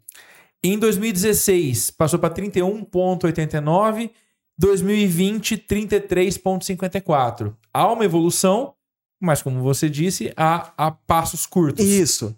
Em 0.63 0.79
2016 0.79 1.91
passou 1.91 2.19
para 2.19 2.33
31,89%. 2.33 4.11
2020, 4.57 5.57
33,54%. 5.57 7.55
Há 7.73 7.91
uma 7.91 8.05
evolução, 8.05 8.75
mas 9.19 9.41
como 9.41 9.61
você 9.61 9.89
disse, 9.89 10.31
há, 10.37 10.71
há 10.77 10.91
passos 10.91 11.47
curtos. 11.47 11.83
Isso. 11.83 12.37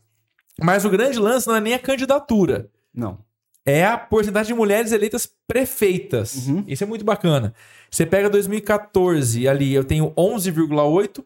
Mas 0.61 0.85
o 0.85 0.89
grande 0.89 1.19
lance 1.19 1.45
não 1.45 1.55
é 1.55 1.61
nem 1.61 1.73
a 1.73 1.79
candidatura. 1.79 2.69
Não. 2.93 3.19
é 3.65 3.83
a 3.83 3.97
porcentagem 3.97 4.53
de 4.53 4.57
mulheres 4.57 4.93
eleitas 4.93 5.29
prefeitas. 5.47 6.47
Uhum. 6.47 6.63
Isso 6.67 6.83
é 6.83 6.87
muito 6.87 7.03
bacana. 7.03 7.53
Você 7.91 8.05
pega 8.05 8.29
2014, 8.29 9.47
ali 9.47 9.73
eu 9.73 9.83
tenho 9.83 10.11
11,8%, 10.11 11.25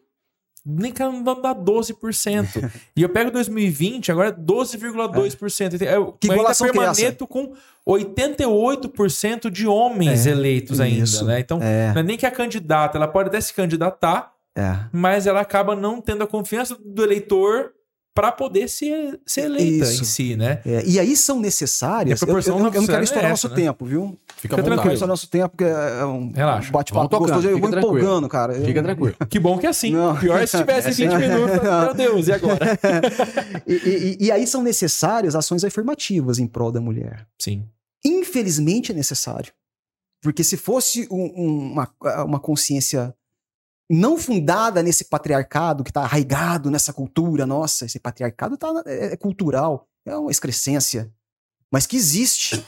nem 0.64 0.92
que 0.92 1.00
não 1.02 1.22
dá 1.22 1.54
12%. 1.54 2.70
e 2.96 3.02
eu 3.02 3.08
pego 3.08 3.30
2020, 3.30 4.12
agora 4.12 4.28
é 4.28 4.32
12,2%. 4.32 5.80
Eu 5.82 6.12
Que 6.12 6.30
ainda 6.30 6.50
é 6.50 6.54
permaneço 6.54 7.26
com 7.26 7.54
88% 7.88 9.50
de 9.50 9.66
homens 9.66 10.26
É, 10.26 10.30
eleitos 10.30 10.80
ainda, 10.80 11.04
isso. 11.04 11.24
né? 11.24 11.40
Então, 11.40 11.58
É, 11.62 11.92
não 11.92 12.00
é 12.00 12.02
nem 12.02 12.16
que 12.16 12.26
a 12.26 12.30
candidata, 12.30 12.98
ela 12.98 13.08
pode 13.08 13.28
até 13.28 13.40
se 13.40 13.52
candidatar, 13.54 14.32
é. 14.56 14.76
mas 14.92 15.26
ela 15.26 15.40
acaba 15.40 15.74
não 15.74 16.00
tendo 16.00 16.24
a 16.24 16.26
confiança 16.26 16.76
do 16.84 17.02
eleitor 17.02 17.72
para 18.12 18.32
poder 18.32 18.68
ser, 18.68 19.20
ser 19.24 19.42
eleita 19.42 19.84
Isso. 19.84 20.02
em 20.02 20.04
si, 20.04 20.36
né? 20.36 20.60
É, 20.66 20.82
e 20.84 20.98
aí 20.98 21.16
são 21.16 21.38
necessárias. 21.38 22.20
Eu, 22.20 22.28
eu, 22.28 22.34
não- 22.58 22.66
eu 22.66 22.80
não 22.80 22.86
quero 22.86 23.00
é 23.00 23.04
estourar 23.04 23.30
essa, 23.30 23.46
nosso 23.46 23.48
né? 23.50 23.54
tempo, 23.54 23.84
viu? 23.86 24.18
Fica, 24.36 24.56
Fica 24.56 24.62
tranquilo. 24.64 24.92
Estourar 24.94 25.08
nosso 25.08 25.28
tempo, 25.28 25.48
porque 25.50 25.64
é 25.64 26.04
um 26.04 26.32
Relaxa. 26.32 26.72
bate-papo 26.72 27.18
gostoso. 27.20 27.46
Eu 27.48 27.54
fica 27.54 27.60
vou 27.60 27.70
tranquilo. 27.70 27.98
empolgando, 27.98 28.28
cara. 28.28 28.54
Fica 28.54 28.82
tranquilo. 28.82 29.14
Que 29.28 29.38
bom 29.38 29.58
que 29.58 29.66
é 29.66 29.70
assim. 29.70 29.92
Não. 29.92 30.16
Pior 30.16 30.46
se 30.46 30.56
tivesse 30.58 30.90
20 31.06 31.12
minutos. 31.18 31.62
Meu 31.62 31.94
Deus, 31.94 32.26
e 32.28 32.32
agora? 32.32 32.78
e, 33.66 33.74
e- 33.74 34.16
e 34.26 34.32
aí 34.32 34.46
são 34.46 34.62
necessárias 34.62 35.34
ações 35.36 35.62
afirmativas 35.64 36.38
em 36.40 36.46
prol 36.48 36.72
da 36.72 36.80
mulher. 36.80 37.26
Sim. 37.40 37.64
Infelizmente 38.04 38.92
é 38.92 38.94
necessário. 38.94 39.52
Porque 40.22 40.42
se 40.44 40.56
fosse 40.56 41.06
um- 41.10 41.72
uma, 41.72 41.88
uma 42.26 42.40
consciência 42.40 43.14
não 43.90 44.16
fundada 44.16 44.82
nesse 44.82 45.04
patriarcado 45.06 45.82
que 45.82 45.90
está 45.90 46.02
arraigado 46.02 46.70
nessa 46.70 46.92
cultura 46.92 47.44
nossa, 47.44 47.84
esse 47.86 47.98
patriarcado 47.98 48.56
tá, 48.56 48.68
é, 48.86 49.14
é 49.14 49.16
cultural, 49.16 49.88
é 50.06 50.16
uma 50.16 50.30
excrescência, 50.30 51.12
mas 51.72 51.86
que 51.86 51.96
existe. 51.96 52.64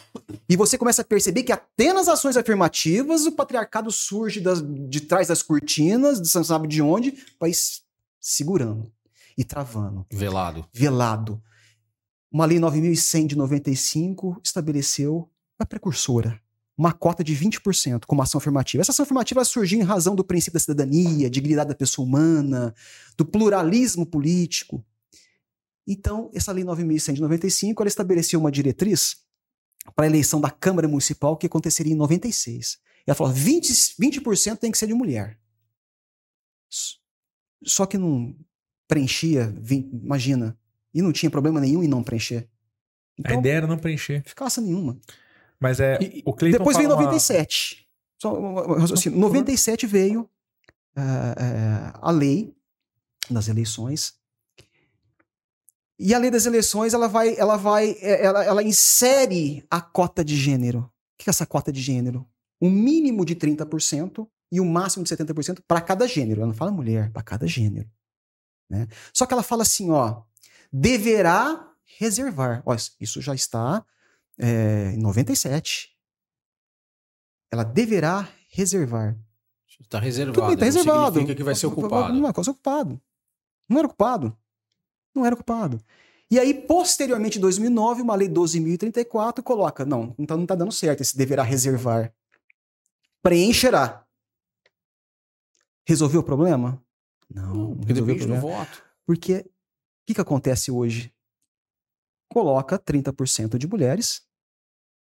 E 0.48 0.56
você 0.56 0.76
começa 0.76 1.02
a 1.02 1.04
perceber 1.04 1.42
que 1.44 1.52
até 1.52 1.92
nas 1.92 2.08
ações 2.08 2.36
afirmativas 2.36 3.24
o 3.26 3.32
patriarcado 3.32 3.90
surge 3.92 4.40
das- 4.40 4.62
de 4.88 5.00
trás 5.00 5.28
das 5.28 5.42
cortinas, 5.42 6.18
você 6.18 6.38
não 6.38 6.44
sabe 6.44 6.66
de 6.68 6.82
onde, 6.82 7.14
mas 7.40 7.82
segurando 8.20 8.92
e 9.38 9.44
travando 9.44 10.04
Velado. 10.12 10.66
velado. 10.72 11.42
Uma 12.30 12.46
lei 12.46 12.58
9100 12.58 13.26
de 13.26 13.36
95 13.36 14.40
estabeleceu 14.42 15.28
a 15.58 15.66
precursora, 15.66 16.40
uma 16.82 16.92
cota 16.92 17.22
de 17.22 17.32
20% 17.36 18.06
como 18.06 18.22
ação 18.22 18.38
afirmativa. 18.38 18.80
Essa 18.80 18.90
ação 18.90 19.04
afirmativa 19.04 19.44
surgiu 19.44 19.78
em 19.78 19.84
razão 19.84 20.16
do 20.16 20.24
princípio 20.24 20.54
da 20.54 20.60
cidadania, 20.60 21.30
dignidade 21.30 21.68
da 21.68 21.76
pessoa 21.76 22.04
humana, 22.04 22.74
do 23.16 23.24
pluralismo 23.24 24.04
político. 24.04 24.84
Então, 25.86 26.28
essa 26.34 26.50
lei 26.50 26.64
9100 26.64 27.14
de 27.14 27.20
95, 27.20 27.82
ela 27.82 27.88
estabeleceu 27.88 28.40
uma 28.40 28.50
diretriz 28.50 29.16
para 29.94 30.06
a 30.06 30.08
eleição 30.08 30.40
da 30.40 30.50
Câmara 30.50 30.88
Municipal 30.88 31.36
que 31.36 31.46
aconteceria 31.46 31.92
em 31.92 31.96
96. 31.96 32.78
Ela 33.06 33.14
falou: 33.14 33.32
20%, 33.32 33.94
20 33.98 34.56
tem 34.58 34.72
que 34.72 34.78
ser 34.78 34.88
de 34.88 34.94
mulher. 34.94 35.38
Só 37.64 37.86
que 37.86 37.96
não 37.96 38.36
preenchia, 38.88 39.54
20, 39.60 39.88
imagina, 40.02 40.58
e 40.92 41.00
não 41.00 41.12
tinha 41.12 41.30
problema 41.30 41.60
nenhum 41.60 41.82
em 41.82 41.88
não 41.88 42.02
preencher. 42.02 42.48
A 43.18 43.20
Então, 43.20 43.38
ideia 43.40 43.58
era 43.58 43.66
não 43.68 43.78
preencher. 43.78 44.22
eficácia 44.26 44.60
nenhuma. 44.60 44.98
Mas 45.62 45.78
é. 45.78 45.96
E- 46.02 46.22
o 46.26 46.32
Cleiton 46.34 46.58
Depois 46.58 46.76
veio 46.76 46.88
fala 46.88 47.00
uma- 47.00 47.06
97. 47.06 47.86
Só, 48.20 48.74
raciocínio. 48.74 49.18
97 49.18 49.86
veio 49.86 50.28
ah, 50.96 51.34
ah, 51.36 51.98
a 52.02 52.10
lei 52.10 52.54
das 53.30 53.46
eleições. 53.46 54.14
E 55.98 56.12
a 56.12 56.18
lei 56.18 56.30
das 56.32 56.46
eleições, 56.46 56.94
ela 56.94 57.06
vai, 57.06 57.36
ela 57.38 57.56
vai, 57.56 57.92
é, 58.00 58.24
ela, 58.24 58.44
ela 58.44 58.62
insere 58.62 59.64
a 59.70 59.80
cota 59.80 60.24
de 60.24 60.36
gênero. 60.36 60.80
O 60.80 60.90
que 61.18 61.28
é 61.28 61.30
essa 61.30 61.46
cota 61.46 61.70
de 61.72 61.80
gênero? 61.80 62.26
Um 62.60 62.70
mínimo 62.70 63.24
de 63.24 63.36
30% 63.36 64.28
e 64.50 64.60
o 64.60 64.64
um 64.64 64.68
máximo 64.68 65.04
de 65.04 65.14
70% 65.14 65.60
para 65.66 65.80
cada 65.80 66.08
gênero. 66.08 66.40
Ela 66.40 66.48
não 66.48 66.54
fala 66.54 66.72
mulher, 66.72 67.12
para 67.12 67.22
cada 67.22 67.46
gênero. 67.46 67.88
Né? 68.68 68.88
Só 69.12 69.26
que 69.26 69.32
ela 69.32 69.44
fala 69.44 69.62
assim, 69.62 69.90
ó, 69.90 70.22
deverá 70.72 71.72
reservar. 71.98 72.62
Ó, 72.66 72.74
isso 73.00 73.20
já 73.20 73.34
está 73.34 73.84
é, 74.42 74.92
em 74.92 74.98
97. 74.98 75.96
Ela 77.50 77.64
deverá 77.64 78.28
reservar. 78.50 79.16
Está 79.80 79.98
reservado. 79.98 80.34
Tudo 80.34 80.48
bem, 80.48 80.56
tá 80.56 80.64
reservado. 80.64 81.14
Significa 81.14 81.34
que 81.36 81.44
vai 81.44 81.54
ser 81.54 81.66
ocupado. 81.66 82.12
Não 82.12 82.22
vai 82.22 82.44
ser 82.44 82.50
ocupado. 82.50 83.00
Não 83.68 83.78
era 83.78 83.86
ocupado. 83.86 84.36
Não 85.14 85.24
era 85.24 85.34
ocupado. 85.34 85.80
E 86.30 86.38
aí, 86.38 86.54
posteriormente, 86.54 87.38
em 87.38 87.40
2009, 87.40 88.00
uma 88.00 88.14
lei 88.14 88.26
12.034 88.26 89.42
coloca, 89.42 89.84
não, 89.84 90.14
então 90.18 90.34
não 90.34 90.44
está 90.44 90.54
dando 90.54 90.72
certo, 90.72 91.02
esse 91.02 91.14
deverá 91.14 91.42
reservar. 91.42 92.10
Preencherá. 93.22 94.06
Resolveu 95.86 96.20
o 96.20 96.24
problema? 96.24 96.82
Não, 97.28 97.54
não 97.54 97.76
porque 97.76 97.92
resolveu 97.92 98.14
depende 98.14 98.34
do 98.34 98.40
voto. 98.40 98.82
Porque 99.04 99.40
o 99.40 99.44
que, 100.06 100.14
que 100.14 100.20
acontece 100.22 100.70
hoje? 100.70 101.12
Coloca 102.30 102.78
30% 102.78 103.58
de 103.58 103.66
mulheres, 103.66 104.22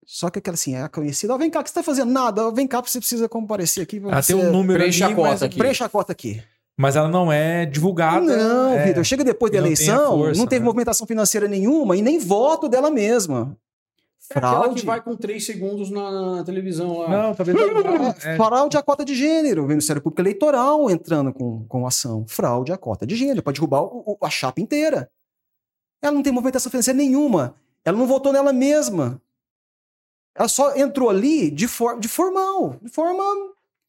só 0.07 0.31
que 0.31 0.39
aquela 0.39 0.55
assim, 0.55 0.75
é 0.77 0.87
conhecida, 0.89 1.35
oh, 1.35 1.39
vem 1.39 1.51
cá, 1.51 1.63
que 1.63 1.69
você 1.71 1.73
está 1.73 1.83
fazendo? 1.83 2.11
Nada, 2.11 2.51
vem 2.51 2.67
cá, 2.67 2.81
você 2.81 2.99
precisa 2.99 3.29
comparecer 3.29 3.83
aqui. 3.83 4.01
Ah, 4.11 4.23
tem 4.23 4.37
um 4.37 4.51
número 4.53 4.79
preenche 4.79 5.03
ali, 5.05 5.13
a 5.13 5.17
cota 5.17 5.29
mas- 5.31 5.43
aqui. 5.43 5.59
Preencha 5.59 5.85
a 5.85 5.89
cota 5.89 6.13
aqui. 6.13 6.43
Mas 6.77 6.97
ela 6.97 7.09
não 7.09 7.31
é 7.31 7.65
divulgada. 7.67 8.37
Não, 8.37 8.75
é, 8.75 8.87
Vitor, 8.87 9.05
chega 9.05 9.23
depois 9.23 9.53
da 9.53 9.59
não 9.61 9.65
tem 9.65 9.73
a 9.73 9.77
eleição, 9.77 10.19
força, 10.19 10.41
não 10.41 10.47
teve 10.47 10.61
né? 10.61 10.65
movimentação 10.65 11.07
financeira 11.07 11.47
nenhuma 11.47 11.97
e 11.97 12.03
nem 12.03 12.19
voto 12.19 12.69
dela 12.69 12.91
mesma. 12.91 13.57
É 14.31 14.39
aquela 14.39 14.61
Fraude. 14.63 14.81
que 14.81 14.87
vai 14.87 15.01
com 15.03 15.15
3 15.15 15.45
segundos 15.45 15.91
na, 15.91 16.37
na 16.37 16.45
televisão 16.45 16.99
lá. 16.99 17.09
Não, 17.09 17.35
talvez 17.35 17.57
não. 17.57 18.07
É, 18.09 18.15
É, 18.33 18.37
Fraude 18.37 18.77
à 18.77 18.83
cota 18.83 19.05
de 19.05 19.15
gênero. 19.15 19.63
O 19.65 19.69
Ministério 19.69 20.01
Público 20.03 20.21
Eleitoral 20.23 20.91
entrando 20.91 21.33
com, 21.33 21.65
com 21.69 21.87
ação. 21.87 22.25
Fraude 22.27 22.73
à 22.73 22.77
cota 22.79 23.07
de 23.07 23.15
gênero. 23.15 23.43
Pode 23.43 23.57
derrubar 23.61 23.83
o- 23.83 24.03
o- 24.21 24.27
a 24.27 24.31
chapa 24.31 24.61
inteira. 24.61 25.09
Ela 26.03 26.13
não 26.13 26.23
tem 26.23 26.33
movimentação 26.33 26.71
financeira 26.71 26.97
nenhuma. 26.97 27.55
Ela 27.85 27.97
não 27.99 28.07
votou 28.07 28.33
nela 28.33 28.53
mesma. 28.53 29.21
Ela 30.37 30.49
só 30.49 30.74
entrou 30.76 31.09
ali 31.11 31.51
de, 31.51 31.68
for, 31.68 31.99
de 31.99 32.09
formal. 32.09 32.76
De 32.82 32.91
forma 32.91 33.22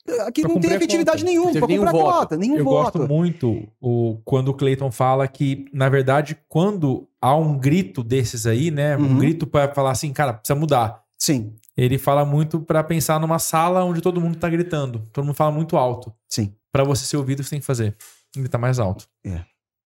eh, 0.07 0.31
que 0.31 0.41
Pra 0.43 0.53
não 0.53 0.59
tem 0.61 0.71
efetividade 0.73 1.23
nenhuma. 1.25 1.51
Teve 1.51 1.61
comprar 1.61 1.91
nenhum 1.91 2.03
voto. 2.03 2.13
cota. 2.19 2.37
Nenhum 2.37 2.57
eu 2.57 2.63
voto. 2.63 2.99
gosto 2.99 3.11
muito 3.11 3.67
o, 3.81 4.19
quando 4.23 4.49
o 4.49 4.53
Clayton 4.53 4.91
fala 4.91 5.27
que, 5.27 5.65
na 5.73 5.89
verdade, 5.89 6.37
quando 6.47 7.07
há 7.21 7.35
um 7.35 7.57
grito 7.57 8.03
desses 8.03 8.45
aí, 8.45 8.69
né? 8.69 8.95
Um 8.95 9.01
Uhum. 9.01 9.17
grito 9.17 9.47
pra 9.47 9.73
falar 9.73 9.91
assim, 9.91 10.13
cara, 10.13 10.33
precisa 10.33 10.57
mudar. 10.59 11.01
Sim, 11.17 11.53
Ele 11.75 11.97
fala 11.97 12.23
muito 12.25 12.59
pra 12.59 12.83
pensar 12.83 13.19
numa 13.19 13.39
sala 13.39 13.83
onde 13.83 13.99
todo 14.01 14.21
mundo 14.21 14.37
tá 14.37 14.47
gritando. 14.49 15.07
Todo 15.11 15.25
mundo 15.25 15.35
fala 15.35 15.51
muito 15.51 15.75
alto. 15.77 16.13
sim. 16.29 16.53
Pra 16.71 16.83
você 16.83 17.05
ser 17.05 17.15
ouvido, 17.17 17.41
você 17.41 17.51
tem 17.51 17.59
que 17.59 17.65
fazer. 17.65 17.95
Gritar 18.35 18.57
mais 18.57 18.79
alto. 18.79 19.07
É. 19.25 19.39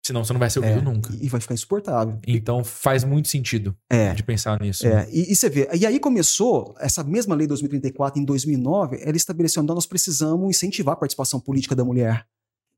Senão 0.08 0.24
você 0.24 0.32
não 0.32 0.40
vai 0.40 0.50
ser 0.50 0.60
ouvido 0.60 0.80
É, 0.80 0.82
nunca. 0.82 1.14
E, 1.20 1.28
vai 1.28 1.42
ficar 1.42 1.54
insuportável. 1.54 2.18
Então 2.26 2.64
faz 2.64 3.04
muito 3.04 3.28
sentido 3.28 3.76
É. 3.90 4.14
de 4.14 4.24
pensar 4.24 4.60
nisso. 4.62 4.88
É, 4.88 5.06
e, 5.12 5.32
e 5.32 5.36
você 5.36 5.50
vê, 5.50 5.68
e 5.78 5.86
aí 5.86 6.00
começou, 6.00 6.74
essa 6.80 7.04
mesma 7.04 7.36
lei 7.36 7.46
2034, 7.46 8.22
em 8.22 8.24
2009, 8.24 9.00
ela 9.02 9.18
estabeleceu, 9.18 9.62
então 9.62 9.76
nós 9.76 9.86
precisamos 9.86 10.50
incentivar 10.50 10.94
a 10.94 10.98
participação 10.98 11.40
política 11.42 11.76
da 11.76 11.84
mulher. 11.84 12.26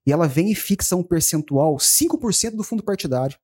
E 0.07 0.11
ela 0.11 0.27
vem 0.27 0.51
e 0.51 0.55
fixa 0.55 0.95
um 0.95 1.03
percentual, 1.03 1.77
5% 1.77 2.55
do 2.55 2.63
fundo 2.63 2.81
partidário, 2.83 3.37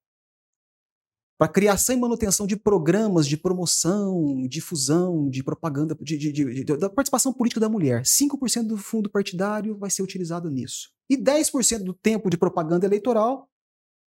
para 1.38 1.47
criação 1.51 1.95
e 1.95 1.99
manutenção 1.99 2.47
de 2.47 2.55
programas 2.55 3.27
de 3.27 3.36
promoção, 3.38 4.47
difusão, 4.47 5.29
de 5.29 5.43
propaganda, 5.43 5.95
de, 6.01 6.17
de- 6.17 6.31
de- 6.31 6.63
de- 6.63 6.77
da 6.77 6.89
participação 6.89 7.33
política 7.33 7.59
da 7.59 7.67
mulher. 7.67 8.03
5% 8.05 8.67
do 8.69 8.77
fundo 8.77 9.09
partidário 9.09 9.77
vai 9.77 9.89
ser 9.89 10.01
utilizado 10.01 10.49
nisso. 10.49 10.89
E 11.09 11.17
10% 11.17 11.83
do 11.83 11.93
tempo 11.93 12.29
de 12.29 12.38
propaganda 12.38 12.86
eleitoral, 12.86 13.49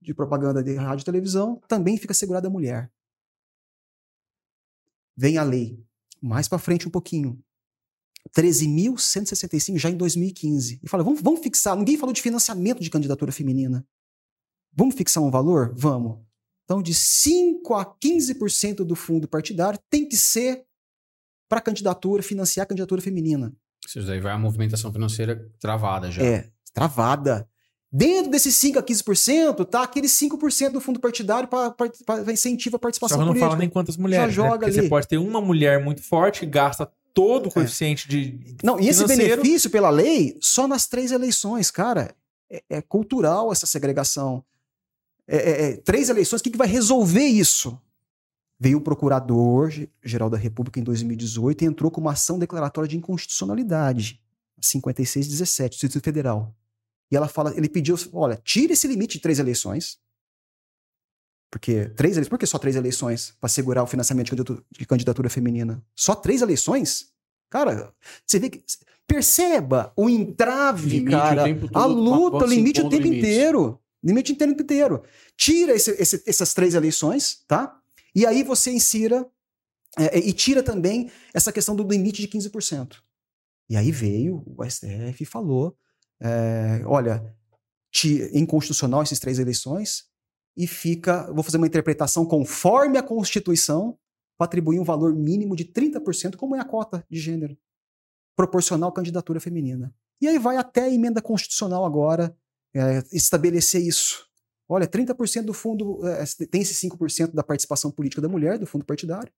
de 0.00 0.14
propaganda 0.14 0.62
de 0.62 0.74
rádio 0.74 1.02
e 1.02 1.04
televisão, 1.04 1.60
também 1.68 1.96
fica 1.96 2.12
assegurado 2.12 2.46
à 2.46 2.50
mulher 2.50 2.90
vem 5.18 5.36
a 5.36 5.42
lei. 5.42 5.84
Mais 6.22 6.46
para 6.46 6.60
frente 6.60 6.86
um 6.86 6.90
pouquinho. 6.90 7.42
13.165 8.36 9.78
já 9.78 9.90
em 9.90 9.96
2015. 9.96 10.80
E 10.82 10.88
fala, 10.88 11.02
vamos, 11.02 11.20
vamos 11.20 11.40
fixar. 11.40 11.76
Ninguém 11.76 11.98
falou 11.98 12.12
de 12.12 12.22
financiamento 12.22 12.80
de 12.80 12.88
candidatura 12.88 13.32
feminina. 13.32 13.84
Vamos 14.72 14.94
fixar 14.94 15.22
um 15.22 15.30
valor? 15.30 15.74
Vamos. 15.76 16.20
Então, 16.64 16.80
de 16.80 16.94
5 16.94 17.74
a 17.74 17.84
15% 17.84 18.84
do 18.84 18.94
fundo 18.94 19.26
partidário 19.26 19.78
tem 19.90 20.06
que 20.06 20.16
ser 20.16 20.64
para 21.48 21.60
candidatura, 21.60 22.22
financiar 22.22 22.64
a 22.64 22.66
candidatura 22.66 23.00
feminina. 23.00 23.52
Isso 23.86 24.02
daí 24.02 24.20
vai 24.20 24.32
a 24.32 24.38
movimentação 24.38 24.92
financeira 24.92 25.50
travada 25.58 26.10
já. 26.10 26.22
É, 26.22 26.52
travada. 26.74 27.48
Dentro 27.90 28.30
desses 28.30 28.54
5 28.56 28.78
a 28.78 28.82
15%, 28.82 29.64
tá 29.64 29.82
aqueles 29.82 30.12
5% 30.12 30.72
do 30.72 30.80
fundo 30.80 31.00
partidário 31.00 31.48
para 31.48 31.74
incentivo 32.32 32.76
a 32.76 32.78
Só 32.78 32.80
participação 32.80 33.16
que 33.18 33.20
não 33.24 33.28
política. 33.28 33.46
fala 33.48 33.58
nem 33.58 33.68
quantas 33.70 33.96
mulheres. 33.96 34.26
né? 34.26 34.32
joga 34.32 34.50
Porque 34.58 34.64
ali. 34.66 34.78
É. 34.78 34.82
Você 34.82 34.88
pode 34.88 35.08
ter 35.08 35.16
uma 35.16 35.40
mulher 35.40 35.82
muito 35.82 36.02
forte 36.02 36.40
que 36.40 36.46
gasta 36.46 36.90
todo 37.14 37.46
o 37.48 37.50
coeficiente 37.52 38.06
de. 38.06 38.56
Não, 38.62 38.78
e 38.78 38.88
esse 38.88 39.06
benefício 39.06 39.70
pela 39.70 39.88
lei 39.88 40.36
só 40.40 40.68
nas 40.68 40.86
três 40.86 41.10
eleições, 41.12 41.70
cara. 41.70 42.14
É, 42.50 42.62
é 42.70 42.82
cultural 42.82 43.52
essa 43.52 43.66
segregação. 43.66 44.44
É, 45.26 45.36
é- 45.36 45.70
é, 45.72 45.76
três 45.76 46.08
eleições, 46.08 46.40
o 46.40 46.44
que, 46.44 46.50
que 46.50 46.56
vai 46.58 46.68
resolver 46.68 47.24
isso? 47.24 47.78
Veio 48.60 48.78
o 48.78 48.80
Procurador-Geral 48.80 50.28
da 50.30 50.36
República 50.36 50.80
em 50.80 50.82
2018 50.82 51.62
e 51.62 51.66
entrou 51.66 51.90
com 51.90 52.00
uma 52.00 52.12
ação 52.12 52.38
declaratória 52.38 52.88
de 52.88 52.96
inconstitucionalidade, 52.96 54.20
5617, 54.60 55.76
do 55.76 55.80
Distrito 55.80 56.04
Federal. 56.04 56.54
E 57.10 57.16
ela 57.16 57.28
fala, 57.28 57.56
ele 57.56 57.68
pediu, 57.68 57.96
olha, 58.12 58.36
tira 58.44 58.72
esse 58.72 58.86
limite 58.86 59.14
de 59.16 59.20
três 59.22 59.38
eleições. 59.38 59.98
Porque 61.50 61.88
três 61.90 62.14
eleições, 62.14 62.28
por 62.28 62.38
que 62.38 62.46
só 62.46 62.58
três 62.58 62.76
eleições 62.76 63.34
para 63.40 63.48
segurar 63.48 63.82
o 63.82 63.86
financiamento 63.86 64.34
de 64.70 64.86
candidatura, 64.86 65.30
feminina? 65.30 65.82
Só 65.94 66.14
três 66.14 66.42
eleições? 66.42 67.10
Cara, 67.48 67.94
você 68.26 68.38
vê 68.38 68.50
que 68.50 68.62
perceba 69.06 69.90
o 69.96 70.10
entrave, 70.10 70.90
Limite 70.90 71.10
cara, 71.12 71.44
o 71.50 71.78
a 71.78 71.86
luta, 71.86 72.44
o 72.44 72.46
limite 72.46 72.82
o 72.82 72.90
tempo 72.90 73.02
limites. 73.04 73.26
inteiro, 73.30 73.80
limite 74.04 74.32
o 74.32 74.36
tempo 74.36 74.60
inteiro. 74.62 75.02
Tira 75.34 75.72
esse- 75.74 75.92
esse- 75.92 76.22
essas 76.26 76.52
três 76.52 76.74
eleições, 76.74 77.42
tá? 77.48 77.80
E 78.14 78.26
aí 78.26 78.42
você 78.42 78.70
insira 78.70 79.26
é, 79.96 80.18
é, 80.18 80.28
e 80.28 80.34
tira 80.34 80.62
também 80.62 81.10
essa 81.32 81.50
questão 81.50 81.74
do 81.74 81.82
limite 81.82 82.20
de 82.20 82.28
15%. 82.28 83.02
E 83.70 83.76
aí 83.76 83.90
veio 83.90 84.44
o 84.46 84.62
STF 84.62 85.22
e 85.22 85.26
falou, 85.26 85.74
é, 86.20 86.82
olha, 86.84 87.34
ti- 87.90 88.30
inconstitucional 88.32 89.02
essas 89.02 89.18
três 89.18 89.38
eleições 89.38 90.06
e 90.56 90.66
fica, 90.66 91.32
vou 91.32 91.42
fazer 91.42 91.56
uma 91.56 91.66
interpretação 91.66 92.26
conforme 92.26 92.98
a 92.98 93.02
Constituição 93.02 93.98
para 94.36 94.46
atribuir 94.46 94.78
um 94.78 94.84
valor 94.84 95.14
mínimo 95.14 95.56
de 95.56 95.64
30%, 95.64 96.36
como 96.36 96.56
é 96.56 96.60
a 96.60 96.64
cota 96.64 97.04
de 97.10 97.18
gênero, 97.18 97.56
proporcional 98.36 98.90
à 98.90 98.92
candidatura 98.92 99.40
feminina. 99.40 99.94
E 100.20 100.28
aí 100.28 100.38
vai 100.38 100.56
até 100.56 100.82
a 100.82 100.90
emenda 100.90 101.22
constitucional 101.22 101.84
agora 101.84 102.36
é, 102.74 103.02
estabelecer 103.12 103.82
isso. 103.82 104.26
Olha, 104.68 104.86
30% 104.86 105.44
do 105.44 105.54
fundo, 105.54 106.06
é, 106.06 106.24
tem 106.50 106.60
esse 106.60 106.74
5% 106.88 107.32
da 107.32 107.42
participação 107.42 107.90
política 107.90 108.20
da 108.20 108.28
mulher, 108.28 108.58
do 108.58 108.66
fundo 108.66 108.84
partidário, 108.84 109.32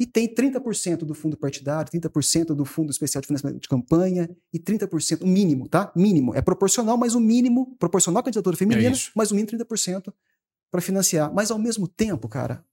e 0.00 0.06
tem 0.06 0.26
30% 0.32 0.98
do 1.04 1.14
fundo 1.14 1.36
partidário, 1.36 1.90
30% 1.92 2.46
do 2.54 2.64
fundo 2.64 2.90
especial 2.90 3.20
de 3.20 3.26
financiamento 3.26 3.60
de 3.62 3.68
campanha 3.68 4.28
e 4.52 4.58
30%, 4.58 5.22
o 5.22 5.26
mínimo, 5.26 5.68
tá? 5.68 5.92
Mínimo. 5.94 6.34
É 6.34 6.42
proporcional, 6.42 6.96
mas 6.96 7.14
o 7.14 7.20
mínimo, 7.20 7.76
proporcional 7.78 8.20
à 8.20 8.24
candidatura 8.24 8.56
feminina, 8.56 8.90
isso. 8.90 9.12
mas 9.14 9.30
o 9.30 9.34
mínimo 9.34 9.56
30% 9.58 10.12
para 10.70 10.80
financiar. 10.80 11.32
Mas 11.32 11.50
ao 11.50 11.58
mesmo 11.58 11.86
tempo, 11.86 12.28
cara, 12.28 12.64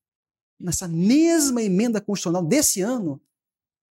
nessa 0.59 0.87
mesma 0.87 1.61
emenda 1.61 2.01
constitucional 2.01 2.43
desse 2.43 2.81
ano, 2.81 3.21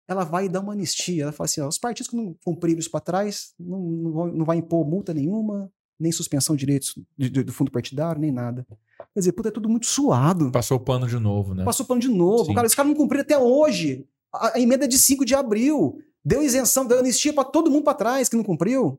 ela 0.08 0.24
vai 0.24 0.48
dar 0.48 0.60
uma 0.60 0.72
anistia. 0.72 1.24
Ela 1.24 1.32
fala 1.32 1.46
assim: 1.46 1.60
ó, 1.60 1.68
os 1.68 1.78
partidos 1.78 2.08
que 2.08 2.16
não 2.16 2.32
cumpriram 2.44 2.78
isso 2.78 2.90
para 2.90 3.00
trás 3.00 3.52
não, 3.58 3.80
não, 3.80 4.12
vão- 4.12 4.32
não 4.32 4.44
vai 4.44 4.56
impor 4.58 4.86
multa 4.86 5.12
nenhuma, 5.12 5.70
nem 5.98 6.12
suspensão 6.12 6.54
de 6.54 6.60
direitos 6.60 6.94
do 7.18 7.52
fundo 7.52 7.70
partidário, 7.70 8.20
nem 8.20 8.30
nada. 8.30 8.66
Quer 9.14 9.20
dizer, 9.20 9.32
puta, 9.32 9.48
é 9.48 9.52
tudo 9.52 9.68
muito 9.68 9.86
suado. 9.86 10.50
Passou 10.50 10.76
o 10.76 10.80
pano 10.80 11.06
de 11.06 11.18
novo, 11.18 11.54
né? 11.54 11.64
Passou 11.64 11.86
pano 11.86 12.00
de 12.00 12.08
novo. 12.08 12.46
Sim. 12.46 12.54
Cara, 12.54 12.66
os 12.66 12.74
caras 12.74 12.90
não 12.90 12.96
cumpriram 12.96 13.22
até 13.22 13.38
hoje. 13.38 14.06
A, 14.32 14.56
a 14.56 14.60
emenda 14.60 14.84
é 14.84 14.88
de 14.88 14.98
5 14.98 15.24
de 15.24 15.34
abril. 15.34 15.98
Deu 16.24 16.42
isenção, 16.42 16.84
deu 16.86 16.98
anistia 16.98 17.32
para 17.32 17.44
todo 17.44 17.70
mundo 17.70 17.84
para 17.84 17.94
trás 17.94 18.28
que 18.28 18.36
não 18.36 18.44
cumpriu. 18.44 18.98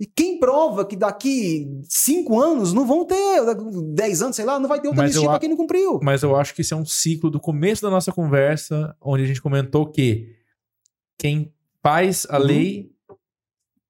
E 0.00 0.06
quem 0.06 0.40
prova 0.40 0.84
que 0.84 0.96
daqui 0.96 1.68
5 1.88 2.40
anos 2.40 2.72
não 2.72 2.84
vão 2.86 3.04
ter, 3.04 3.16
10 3.94 4.22
anos, 4.22 4.36
sei 4.36 4.44
lá, 4.44 4.58
não 4.58 4.68
vai 4.68 4.80
ter 4.80 4.88
outra 4.88 5.04
anistia 5.04 5.28
para 5.28 5.38
quem 5.38 5.48
não 5.48 5.56
cumpriu. 5.56 6.00
Mas 6.02 6.22
eu 6.22 6.34
acho 6.34 6.54
que 6.54 6.62
isso 6.62 6.74
é 6.74 6.76
um 6.76 6.84
ciclo 6.84 7.30
do 7.30 7.38
começo 7.38 7.82
da 7.82 7.90
nossa 7.90 8.12
conversa, 8.12 8.96
onde 9.00 9.22
a 9.22 9.26
gente 9.26 9.40
comentou 9.42 9.86
que 9.86 10.34
quem 11.18 11.52
faz 11.82 12.26
a 12.28 12.38
Uhum. 12.38 12.44
lei 12.44 12.93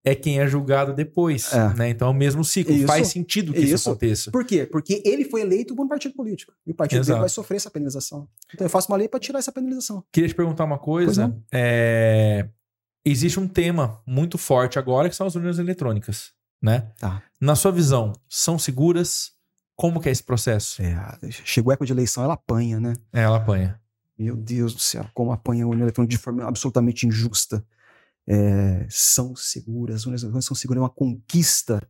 é 0.04 0.14
quem 0.14 0.38
é 0.38 0.46
julgado 0.46 0.92
depois. 0.92 1.52
É. 1.52 1.74
Né? 1.74 1.88
Então 1.90 2.08
é 2.08 2.10
o 2.10 2.14
mesmo 2.14 2.44
ciclo. 2.44 2.74
Isso. 2.74 2.86
Faz 2.86 3.08
sentido 3.08 3.52
que 3.52 3.60
isso, 3.60 3.74
Isso. 3.74 3.90
aconteça. 3.90 4.30
Por 4.30 4.44
quê? 4.44 4.66
Porque 4.66 5.02
ele 5.04 5.24
foi 5.24 5.40
eleito 5.40 5.74
por 5.74 5.84
um 5.84 5.88
partido 5.88 6.14
político. 6.14 6.52
E 6.66 6.72
o 6.72 6.74
partido 6.74 6.98
Exato. 7.00 7.12
dele 7.12 7.20
vai 7.20 7.28
sofrer 7.28 7.56
essa 7.56 7.70
penalização. 7.70 8.28
Então 8.52 8.66
eu 8.66 8.70
faço 8.70 8.92
uma 8.92 8.98
lei 8.98 9.08
para 9.08 9.18
tirar 9.18 9.38
essa 9.38 9.50
penalização. 9.50 10.04
Queria 10.12 10.28
te 10.28 10.34
perguntar 10.34 10.64
uma 10.64 10.78
coisa. 10.78 11.34
É, 11.52 12.48
Existe 13.06 13.38
um 13.38 13.46
tema 13.46 14.00
muito 14.06 14.38
forte 14.38 14.78
agora 14.78 15.10
que 15.10 15.16
são 15.16 15.26
as 15.26 15.34
urnas 15.34 15.58
eletrônicas, 15.58 16.32
né? 16.60 16.90
Tá. 16.98 17.22
Na 17.38 17.54
sua 17.54 17.70
visão, 17.70 18.12
são 18.26 18.58
seguras? 18.58 19.32
Como 19.76 20.00
que 20.00 20.08
é 20.08 20.12
esse 20.12 20.22
processo? 20.22 20.80
É, 20.80 20.96
chegou 21.30 21.70
a 21.70 21.74
época 21.74 21.84
de 21.84 21.92
eleição, 21.92 22.24
ela 22.24 22.32
apanha, 22.34 22.80
né? 22.80 22.94
É, 23.12 23.22
ela 23.22 23.36
apanha. 23.36 23.78
Meu 24.18 24.36
Deus 24.36 24.72
do 24.72 24.80
céu, 24.80 25.06
como 25.12 25.32
apanha 25.32 25.64
a 25.64 25.66
urna 25.66 25.82
eletrônica 25.82 26.12
de 26.12 26.18
forma 26.18 26.44
absolutamente 26.44 27.06
injusta. 27.06 27.62
É, 28.26 28.86
são 28.88 29.36
seguras, 29.36 29.96
as 29.96 30.06
urnas 30.06 30.22
eletrônicas 30.22 30.46
são 30.46 30.56
seguras, 30.56 30.80
é 30.80 30.84
uma 30.84 30.90
conquista 30.90 31.86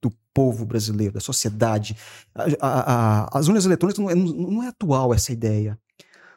do 0.00 0.10
povo 0.34 0.66
brasileiro, 0.66 1.14
da 1.14 1.20
sociedade. 1.20 1.96
A- 2.34 2.44
a- 2.60 2.92
a- 3.26 3.38
as 3.38 3.46
urnas 3.46 3.64
eletrônicas 3.64 3.98
não 4.02 4.10
é, 4.10 4.14
não 4.14 4.62
é 4.62 4.68
atual 4.68 5.14
essa 5.14 5.32
ideia. 5.32 5.78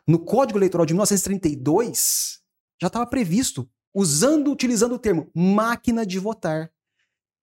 No 0.07 0.19
Código 0.19 0.59
Eleitoral 0.59 0.85
de 0.85 0.93
1932 0.93 2.39
já 2.79 2.87
estava 2.87 3.07
previsto, 3.07 3.67
usando, 3.93 4.51
utilizando 4.51 4.93
o 4.95 4.99
termo 4.99 5.29
máquina 5.33 6.05
de 6.05 6.19
votar. 6.19 6.69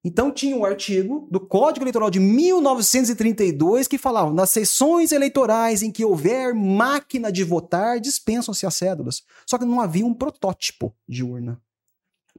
Então 0.05 0.33
tinha 0.33 0.57
um 0.57 0.65
artigo 0.65 1.29
do 1.31 1.41
Código 1.41 1.85
Eleitoral 1.85 2.11
de 2.11 2.21
1932 2.21 3.89
que 3.89 3.99
falava: 3.99 4.33
nas 4.33 4.51
sessões 4.51 5.13
eleitorais 5.13 5.83
em 5.83 5.91
que 5.91 6.05
houver 6.05 6.55
máquina 6.55 7.31
de 7.33 7.43
votar, 7.45 8.01
dispensam-se 8.01 8.67
as 8.67 8.75
cédulas. 8.75 9.23
Só 9.49 9.59
que 9.59 9.65
não 9.65 9.81
havia 9.81 10.05
um 10.07 10.15
protótipo 10.15 10.95
de 11.09 11.23
urna. 11.25 11.61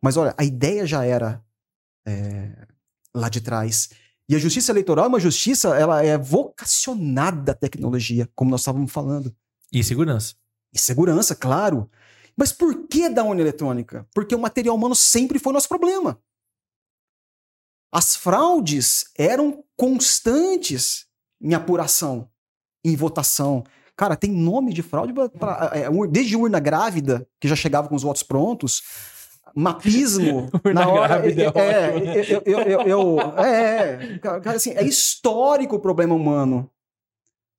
Mas 0.04 0.18
olha, 0.18 0.36
a 0.38 0.44
ideia 0.44 0.86
já 0.86 1.06
era 1.06 1.42
é, 2.06 2.68
lá 3.16 3.30
de 3.30 3.40
trás. 3.40 3.90
E 4.28 4.36
a 4.36 4.40
justiça 4.40 4.72
eleitoral 4.72 5.06
é 5.06 5.08
uma 5.08 5.20
justiça, 5.20 5.76
ela 5.78 6.04
é 6.04 6.18
vocacionada 6.18 7.54
à 7.54 7.56
tecnologia, 7.56 8.30
como 8.36 8.52
nós 8.52 8.62
estávamos 8.62 8.92
falando. 8.92 9.34
E 9.72 9.84
segurança. 9.84 10.36
E 10.74 10.80
segurança, 10.80 11.36
claro. 11.36 11.90
Mas 12.36 12.52
por 12.52 12.88
que 12.88 13.08
da 13.10 13.24
urna 13.24 13.42
eletrônica? 13.42 14.08
Porque 14.14 14.34
o 14.36 14.40
material 14.40 14.76
humano 14.76 14.96
sempre 14.96 15.40
foi 15.40 15.54
nosso 15.54 15.70
problema. 15.70 16.20
As 17.92 18.16
fraudes 18.16 19.06
eram 19.18 19.64
constantes 19.78 21.06
em 21.40 21.54
apuração, 21.54 22.28
em 22.84 22.96
votação. 22.96 23.64
Cara, 23.96 24.16
tem 24.16 24.32
nome 24.32 24.74
de 24.74 24.82
fraude 24.82 25.14
pra- 25.14 25.30
pra- 25.30 25.72
é, 25.74 25.88
desde 26.08 26.36
urna 26.36 26.60
grávida, 26.60 27.28
que 27.40 27.48
já 27.48 27.56
chegava 27.56 27.88
com 27.88 27.96
os 27.96 28.02
votos 28.02 28.24
prontos, 28.24 28.82
mapismo. 29.56 30.50
Na 30.74 30.88
hora, 30.88 31.20
grávida 31.20 31.44
é 31.56 31.62
é, 31.62 32.00
né? 32.00 32.14
eu, 32.28 32.42
eu, 32.46 32.60
eu, 32.60 32.82
eu- 32.82 33.20
é, 33.44 34.18
cara, 34.20 34.52
assim, 34.56 34.72
é 34.72 34.84
histórico 34.84 35.76
o 35.76 35.80
problema 35.80 36.14
humano. 36.16 36.70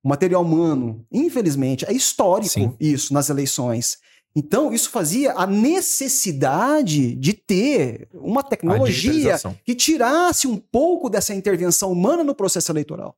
O 0.03 0.09
material 0.09 0.43
humano, 0.43 1.07
infelizmente, 1.11 1.85
é 1.87 1.93
histórico 1.93 2.51
Sim. 2.53 2.75
isso 2.79 3.15
nas 3.15 3.31
eleições. 3.31 3.99
Então, 4.37 4.73
isso 4.73 4.91
fazia 4.91 5.33
a 5.33 5.47
necessidade 5.47 7.15
de 7.15 7.33
ter 7.33 8.09
uma 8.13 8.43
tecnologia 8.43 9.37
que 9.65 9.75
tirasse 9.75 10.47
um 10.47 10.57
pouco 10.57 11.09
dessa 11.09 11.33
intervenção 11.35 11.93
humana 11.93 12.25
no 12.25 12.35
processo 12.35 12.71
eleitoral. 12.73 13.17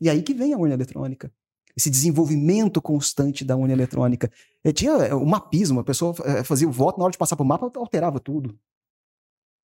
E 0.00 0.10
aí 0.10 0.20
que 0.22 0.34
vem 0.34 0.52
a 0.52 0.58
urna 0.58 0.74
eletrônica. 0.74 1.32
Esse 1.78 1.90
desenvolvimento 1.90 2.82
constante 2.82 3.44
da 3.44 3.56
urna 3.56 3.72
eletrônica. 3.72 4.28
Eh, 4.64 4.72
tinha 4.72 4.90
eh, 4.94 5.14
o 5.14 5.24
mapismo, 5.24 5.78
a 5.78 5.84
pessoa 5.84 6.12
eh, 6.24 6.42
fazia 6.42 6.68
o 6.68 6.72
voto, 6.72 6.98
na 6.98 7.04
hora 7.04 7.12
de 7.12 7.18
passar 7.18 7.36
para 7.36 7.44
o 7.44 7.46
mapa, 7.46 7.70
alterava 7.76 8.18
tudo. 8.18 8.58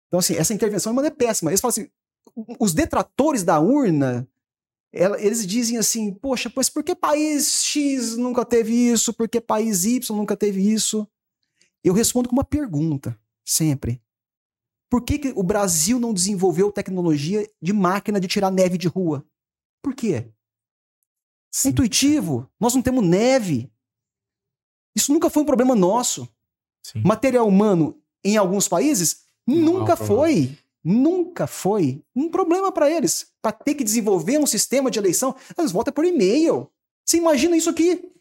Então, 0.07 0.19
assim, 0.19 0.35
essa 0.35 0.53
intervenção 0.53 0.91
humana 0.91 1.07
é 1.07 1.11
péssima. 1.11 1.49
Eles 1.49 1.59
falam 1.59 1.71
assim, 1.71 1.87
os 2.59 2.75
detratores 2.75 3.43
da 3.43 3.59
urna, 3.59 4.27
ela- 4.93 5.19
eles 5.19 5.47
dizem 5.47 5.79
assim, 5.79 6.13
poxa, 6.13 6.47
pois 6.47 6.69
por 6.69 6.83
que 6.83 6.93
país 6.95 7.63
X 7.63 8.15
nunca 8.15 8.45
teve 8.45 8.71
isso? 8.71 9.11
Por 9.11 9.27
que 9.27 9.41
país 9.41 9.83
Y 9.83 10.15
nunca 10.15 10.37
teve 10.37 10.61
isso? 10.61 11.07
Eu 11.83 11.91
respondo 11.93 12.29
com 12.29 12.35
uma 12.35 12.43
pergunta, 12.45 13.19
sempre. 13.43 13.99
Por 14.91 15.01
que, 15.01 15.17
que 15.17 15.33
o 15.35 15.41
Brasil 15.41 15.99
não 15.99 16.13
desenvolveu 16.13 16.71
tecnologia 16.71 17.49
de 17.59 17.73
máquina 17.73 18.19
de 18.19 18.27
tirar 18.27 18.51
neve 18.51 18.77
de 18.77 18.87
rua? 18.87 19.25
Por 19.81 19.95
quê? 19.95 20.29
É 21.63 21.67
intuitivo. 21.69 22.49
Nós 22.59 22.73
não 22.75 22.81
temos 22.81 23.05
neve. 23.05 23.71
Isso 24.95 25.11
nunca 25.13 25.29
foi 25.29 25.43
um 25.43 25.45
problema 25.45 25.75
nosso. 25.75 26.27
Sim. 26.83 27.01
Material 27.05 27.47
humano, 27.47 27.99
em 28.23 28.37
alguns 28.37 28.67
países, 28.67 29.21
Não 29.47 29.55
é 29.55 29.59
um 29.59 29.63
nunca 29.63 29.95
foi. 29.95 30.57
Nunca 30.83 31.47
foi 31.47 32.03
um 32.15 32.29
problema 32.29 32.71
para 32.71 32.89
eles. 32.91 33.27
Para 33.41 33.51
ter 33.51 33.73
que 33.73 33.83
desenvolver 33.83 34.37
um 34.37 34.45
sistema 34.45 34.91
de 34.91 34.99
eleição, 34.99 35.35
eles 35.57 35.71
votam 35.71 35.91
por 35.93 36.05
e-mail. 36.05 36.69
Você 37.03 37.17
imagina 37.17 37.57
isso 37.57 37.69
aqui? 37.69 38.11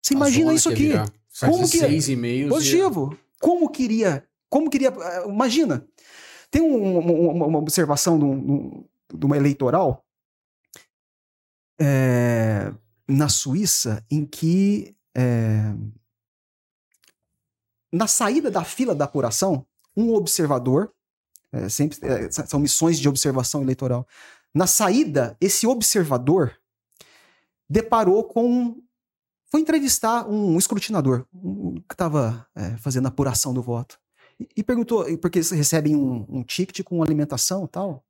Você 0.00 0.14
imagina 0.14 0.52
isso 0.54 0.68
que 0.74 0.92
aqui? 0.94 1.12
Como 1.40 1.68
que- 1.68 1.78
seis 1.78 2.08
e-mails. 2.08 2.46
e- 2.46 2.50
Positivo. 2.50 3.18
Como 3.40 3.68
queria? 3.68 4.24
Como 4.48 4.70
queria? 4.70 4.88
eh, 4.88 5.28
Imagina. 5.28 5.84
Tem 6.50 6.62
um- 6.62 6.98
uma, 6.98 7.46
uma 7.46 7.58
observação 7.58 8.18
de, 8.18 8.24
um- 8.24 8.84
de 9.12 9.26
uma 9.26 9.36
eleitoral 9.36 10.04
eh, 11.82 12.72
na 13.08 13.28
Suíça 13.28 14.04
em 14.08 14.24
que 14.24 14.94
eh, 15.16 15.74
na 17.92 18.06
saída 18.06 18.50
da 18.50 18.64
fila 18.64 18.94
da 18.94 19.04
apuração, 19.04 19.66
um 19.96 20.14
observador, 20.14 20.92
eh, 21.52 21.68
sempre 21.68 21.98
s- 22.26 22.46
são 22.46 22.60
missões 22.60 22.98
de 22.98 23.08
observação 23.08 23.62
eleitoral. 23.62 24.06
Na 24.54 24.66
saída, 24.66 25.36
esse 25.40 25.66
observador 25.66 26.56
deparou 27.68 28.24
com 28.24 28.80
foi 29.50 29.60
entrevistar 29.60 30.26
um 30.26 30.56
escrutinador 30.58 31.26
um, 31.34 31.74
que 31.74 31.92
estava 31.94 32.46
fazendo 32.80 33.04
a 33.04 33.08
apuração 33.08 33.52
do 33.52 33.60
voto. 33.62 33.98
E, 34.40 34.48
e 34.56 34.62
perguntou, 34.62 35.04
porque 35.18 35.38
eles 35.38 35.50
recebem 35.50 35.94
um, 35.94 36.24
um 36.26 36.42
ticket 36.42 36.82
com 36.82 37.02
alimentação 37.02 37.66
e 37.66 37.68
tal. 37.68 38.02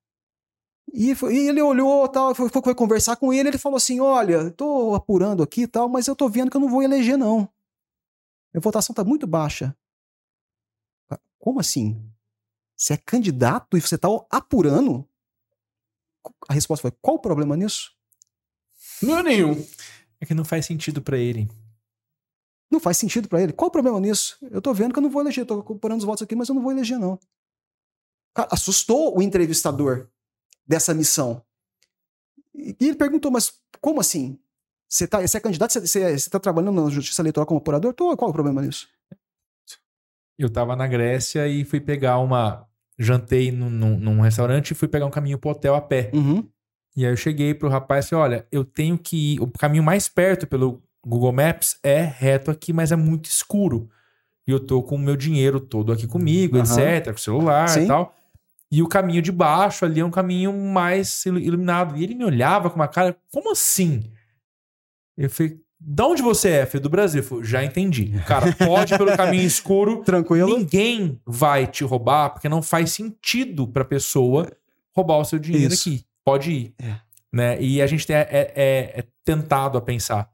E, 0.92 1.14
foi- 1.14 1.34
e 1.34 1.48
ele 1.48 1.60
olhou 1.62 2.08
tal, 2.08 2.34
foi, 2.34 2.48
foi- 2.48 2.62
foi 2.62 2.74
conversar 2.74 3.16
com 3.16 3.32
ele, 3.32 3.48
ele 3.50 3.58
falou 3.58 3.76
assim: 3.76 4.00
olha, 4.00 4.48
estou 4.48 4.94
apurando 4.94 5.42
aqui 5.42 5.62
e 5.62 5.66
tal, 5.68 5.88
mas 5.88 6.06
eu 6.06 6.12
estou 6.12 6.28
vendo 6.28 6.50
que 6.50 6.56
eu 6.56 6.60
não 6.60 6.68
vou 6.68 6.82
eleger, 6.82 7.16
não. 7.18 7.48
Minha 8.52 8.60
votação 8.60 8.92
está 8.92 9.04
muito 9.04 9.26
baixa. 9.26 9.76
Como 11.38 11.60
assim? 11.60 12.00
Você 12.76 12.94
é 12.94 12.96
candidato 12.96 13.76
e 13.76 13.80
você 13.80 13.94
está 13.96 14.08
apurando? 14.30 15.08
A 16.48 16.52
resposta 16.52 16.82
foi: 16.82 16.90
qual 17.00 17.16
o 17.16 17.20
problema 17.20 17.56
nisso? 17.56 17.92
Não 19.02 19.18
é 19.18 19.22
nenhum. 19.22 19.54
É 20.20 20.26
que 20.26 20.34
não 20.34 20.44
faz 20.44 20.66
sentido 20.66 21.02
pra 21.02 21.16
ele. 21.18 21.48
Não 22.70 22.78
faz 22.80 22.96
sentido 22.96 23.28
pra 23.28 23.42
ele. 23.42 23.52
Qual 23.52 23.68
o 23.68 23.72
problema 23.72 23.98
nisso? 24.00 24.38
Eu 24.50 24.62
tô 24.62 24.72
vendo 24.72 24.92
que 24.92 24.98
eu 24.98 25.02
não 25.02 25.10
vou 25.10 25.20
eleger, 25.22 25.44
tô 25.44 25.62
comparando 25.62 25.98
os 25.98 26.04
votos 26.04 26.22
aqui, 26.22 26.34
mas 26.34 26.48
eu 26.48 26.54
não 26.54 26.62
vou 26.62 26.72
eleger, 26.72 26.98
não. 26.98 27.18
Cara, 28.34 28.48
assustou 28.52 29.16
o 29.18 29.20
entrevistador 29.22 30.08
dessa 30.66 30.94
missão. 30.94 31.42
E 32.54 32.76
ele 32.80 32.96
perguntou, 32.96 33.30
mas 33.30 33.52
como 33.80 34.00
assim? 34.00 34.38
Você, 34.88 35.06
tá, 35.06 35.20
você 35.20 35.38
é 35.38 35.40
candidato? 35.40 35.72
Você, 35.72 35.80
você, 35.80 36.18
você 36.18 36.30
tá 36.30 36.38
trabalhando 36.38 36.82
na 36.82 36.90
justiça 36.90 37.22
eleitoral 37.22 37.46
como 37.46 37.58
apurador? 37.58 37.94
Tô, 37.94 38.14
qual 38.16 38.30
o 38.30 38.32
problema 38.32 38.60
nisso? 38.60 38.86
Eu 40.38 40.50
tava 40.50 40.76
na 40.76 40.86
Grécia 40.86 41.48
e 41.48 41.64
fui 41.64 41.80
pegar 41.80 42.18
uma. 42.18 42.66
Jantei 42.98 43.50
num, 43.50 43.70
num, 43.70 43.98
num 43.98 44.20
restaurante 44.20 44.72
e 44.72 44.74
fui 44.74 44.86
pegar 44.86 45.06
um 45.06 45.10
caminho 45.10 45.38
pro 45.38 45.50
hotel 45.50 45.74
a 45.74 45.80
pé. 45.80 46.10
Uhum. 46.12 46.46
E 46.94 47.06
aí 47.06 47.12
eu 47.12 47.16
cheguei 47.16 47.54
pro 47.54 47.70
rapaz 47.70 48.06
e 48.06 48.10
falei: 48.10 48.24
olha, 48.24 48.46
eu 48.52 48.64
tenho 48.64 48.98
que 48.98 49.34
ir. 49.34 49.40
O 49.40 49.50
caminho 49.50 49.82
mais 49.82 50.08
perto 50.08 50.46
pelo 50.46 50.82
Google 51.04 51.32
Maps 51.32 51.78
é 51.82 52.02
reto 52.02 52.50
aqui, 52.50 52.72
mas 52.72 52.92
é 52.92 52.96
muito 52.96 53.26
escuro. 53.26 53.88
E 54.46 54.50
eu 54.50 54.60
tô 54.60 54.82
com 54.82 54.96
o 54.96 54.98
meu 54.98 55.16
dinheiro 55.16 55.58
todo 55.58 55.92
aqui 55.92 56.06
comigo, 56.06 56.58
Aham. 56.58 56.64
etc., 56.64 57.06
com 57.06 57.12
o 57.12 57.18
celular 57.18 57.68
Sim. 57.68 57.84
e 57.84 57.86
tal. 57.86 58.14
E 58.72 58.82
o 58.82 58.88
caminho 58.88 59.20
de 59.20 59.30
baixo 59.30 59.84
ali 59.84 60.00
é 60.00 60.04
um 60.04 60.10
caminho 60.10 60.50
mais 60.52 61.26
ilu- 61.26 61.38
iluminado. 61.38 61.94
E 61.96 62.02
ele 62.02 62.14
me 62.14 62.24
olhava 62.24 62.70
com 62.70 62.76
uma 62.76 62.88
cara, 62.88 63.14
como 63.30 63.52
assim? 63.52 64.02
Eu 65.16 65.28
falei, 65.28 65.60
de 65.78 66.02
onde 66.02 66.22
você 66.22 66.48
é? 66.48 66.66
Falei, 66.66 66.80
do 66.82 66.88
Brasil. 66.88 67.20
Eu 67.20 67.26
falei, 67.28 67.44
já 67.44 67.62
entendi. 67.62 68.12
Cara, 68.26 68.50
pode 68.54 68.94
ir 68.94 68.98
pelo 68.98 69.14
caminho 69.16 69.42
escuro. 69.46 70.02
Tranquilo? 70.06 70.56
Ninguém 70.56 71.20
vai 71.26 71.66
te 71.66 71.84
roubar, 71.84 72.30
porque 72.30 72.48
não 72.48 72.62
faz 72.62 72.92
sentido 72.92 73.68
pra 73.68 73.84
pessoa 73.84 74.50
roubar 74.96 75.18
o 75.18 75.24
seu 75.24 75.38
dinheiro 75.38 75.74
Isso. 75.74 75.88
aqui. 75.90 76.04
Pode 76.24 76.50
ir. 76.50 76.74
É. 76.82 76.94
Né? 77.32 77.60
E 77.62 77.82
a 77.82 77.86
gente 77.86 78.10
é, 78.12 78.20
é- 78.30 78.52
é- 79.00 79.04
tentado 79.24 79.76
a 79.76 79.82
pensar 79.82 80.30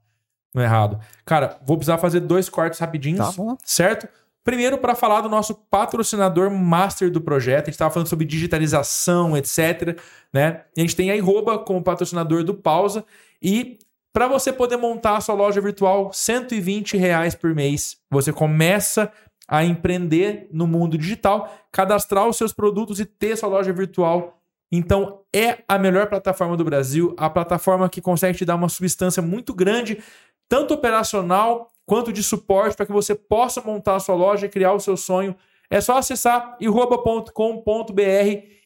no 0.55 0.61
errado. 0.61 0.99
Cara, 1.25 1.59
vou 1.65 1.77
precisar 1.77 1.97
fazer 1.97 2.21
dois 2.21 2.47
cortes 2.49 2.79
rapidinhos, 2.79 3.35
Tá, 3.35 3.57
certo? 3.65 4.07
Primeiro, 4.43 4.77
para 4.77 4.95
falar 4.95 5.21
do 5.21 5.29
nosso 5.29 5.53
patrocinador 5.53 6.49
master 6.49 7.11
do 7.11 7.21
projeto. 7.21 7.63
A 7.63 7.65
gente 7.65 7.75
estava 7.75 7.91
falando 7.91 8.07
sobre 8.07 8.25
digitalização, 8.25 9.35
etc. 9.37 9.99
Né? 10.33 10.63
E 10.75 10.81
a 10.81 10.83
gente 10.83 10.95
tem 10.95 11.11
a 11.11 11.15
Iroba 11.15 11.59
como 11.59 11.83
patrocinador 11.83 12.43
do 12.43 12.53
Pausa. 12.53 13.05
E 13.41 13.79
para 14.11 14.27
você 14.27 14.51
poder 14.51 14.77
montar 14.77 15.17
a 15.17 15.21
sua 15.21 15.35
loja 15.35 15.61
virtual, 15.61 16.11
120 16.11 16.97
reais 16.97 17.35
por 17.35 17.53
mês. 17.53 17.97
Você 18.09 18.33
começa 18.33 19.11
a 19.47 19.63
empreender 19.63 20.47
no 20.51 20.67
mundo 20.67 20.97
digital, 20.97 21.51
cadastrar 21.71 22.27
os 22.27 22.37
seus 22.37 22.53
produtos 22.53 22.99
e 22.99 23.05
ter 23.05 23.35
sua 23.35 23.49
loja 23.49 23.73
virtual. 23.73 24.39
Então, 24.71 25.21
é 25.35 25.63
a 25.67 25.79
melhor 25.79 26.07
plataforma 26.07 26.55
do 26.55 26.63
Brasil, 26.63 27.15
a 27.17 27.29
plataforma 27.29 27.89
que 27.89 28.01
consegue 28.01 28.37
te 28.37 28.45
dar 28.45 28.55
uma 28.55 28.69
substância 28.69 29.21
muito 29.21 29.53
grande, 29.53 30.01
tanto 30.47 30.73
operacional 30.75 31.71
quanto 31.89 32.13
de 32.13 32.21
suporte, 32.21 32.77
para 32.77 32.85
que 32.85 32.91
você 32.91 33.15
possa 33.15 33.61
montar 33.61 33.95
a 33.95 33.99
sua 33.99 34.13
loja 34.13 34.45
e 34.45 34.49
criar 34.49 34.73
o 34.73 34.79
seu 34.79 34.95
sonho. 34.95 35.35
É 35.71 35.81
só 35.81 35.97
acessar 35.97 36.55
irroba.com.br 36.59 38.01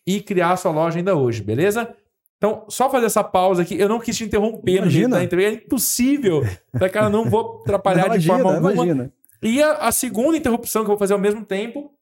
e 0.06 0.22
criar 0.22 0.52
a 0.52 0.58
sua 0.58 0.72
loja 0.72 0.98
ainda 0.98 1.16
hoje, 1.16 1.42
beleza? 1.42 1.96
Então, 2.38 2.66
só 2.68 2.90
fazer 2.90 3.06
essa 3.06 3.24
pausa 3.24 3.62
aqui. 3.62 3.80
Eu 3.80 3.88
não 3.88 4.02
quis 4.02 4.18
te 4.18 4.26
interromper 4.26 4.82
no 4.82 4.90
jeito 4.90 5.10
da 5.10 5.24
entrevista. 5.24 5.62
É 5.62 5.66
impossível. 5.66 6.42
Tá, 6.78 6.90
cara, 6.90 7.10
não 7.10 7.24
vou 7.24 7.62
atrapalhar 7.64 8.10
de 8.10 8.28
imagina, 8.28 8.34
forma 8.36 8.54
alguma. 8.56 8.74
imagina. 8.74 9.14
E 9.42 9.64
a, 9.64 9.72
a 9.76 9.92
segunda 9.94 10.38
interrupção 10.38 10.82
que 10.82 10.88
eu 10.88 10.96
vou 10.96 10.98
fazer 10.98 11.14
ao 11.14 11.20
mesmo 11.20 11.46
tempo 11.46 11.94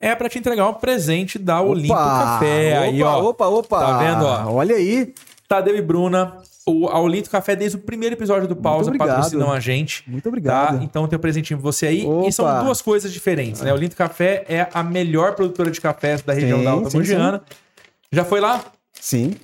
é 0.00 0.16
para 0.16 0.28
te 0.28 0.40
entregar 0.40 0.68
um 0.68 0.74
presente 0.74 1.38
da 1.38 1.60
Olimpo 1.60 1.94
Café. 1.94 2.72
opa, 2.76 2.84
aí, 2.84 3.02
ó. 3.04 3.22
Opa, 3.28 3.46
opa. 3.46 3.78
Tá 3.78 3.98
vendo, 3.98 4.24
ó? 4.24 4.52
Olha 4.54 4.74
aí. 4.74 5.14
Tadeu 5.46 5.76
e 5.76 5.82
Bruna, 5.82 6.42
o, 6.68 6.88
a 6.88 7.00
Olimpo 7.00 7.30
Café, 7.30 7.56
desde 7.56 7.76
o 7.76 7.80
primeiro 7.80 8.14
episódio 8.14 8.46
do 8.46 8.54
Pausa, 8.56 8.92
patrocinam 8.96 9.50
a 9.52 9.60
gente. 9.60 10.04
Muito 10.08 10.24
Tá? 10.24 10.28
obrigado. 10.28 10.82
Então 10.82 11.06
tem 11.08 11.16
um 11.16 11.20
presentinho 11.20 11.58
pra 11.58 11.64
você 11.70 11.86
aí. 11.86 12.06
Opa. 12.06 12.28
E 12.28 12.32
são 12.32 12.64
duas 12.64 12.82
coisas 12.82 13.12
diferentes, 13.12 13.60
né? 13.62 13.72
O 13.72 13.74
Olinto 13.74 13.96
Café 13.96 14.44
é 14.48 14.68
a 14.72 14.82
melhor 14.82 15.34
produtora 15.34 15.70
de 15.70 15.80
cafés 15.80 16.22
da 16.22 16.32
região 16.32 16.58
Sim, 16.58 16.64
da 16.64 16.70
Alta 16.70 16.90
sim, 16.90 16.98
Mogiana. 16.98 17.42
Já 18.12 18.24
foi 18.24 18.40
lá? 18.40 18.62
Sim. 19.00 19.34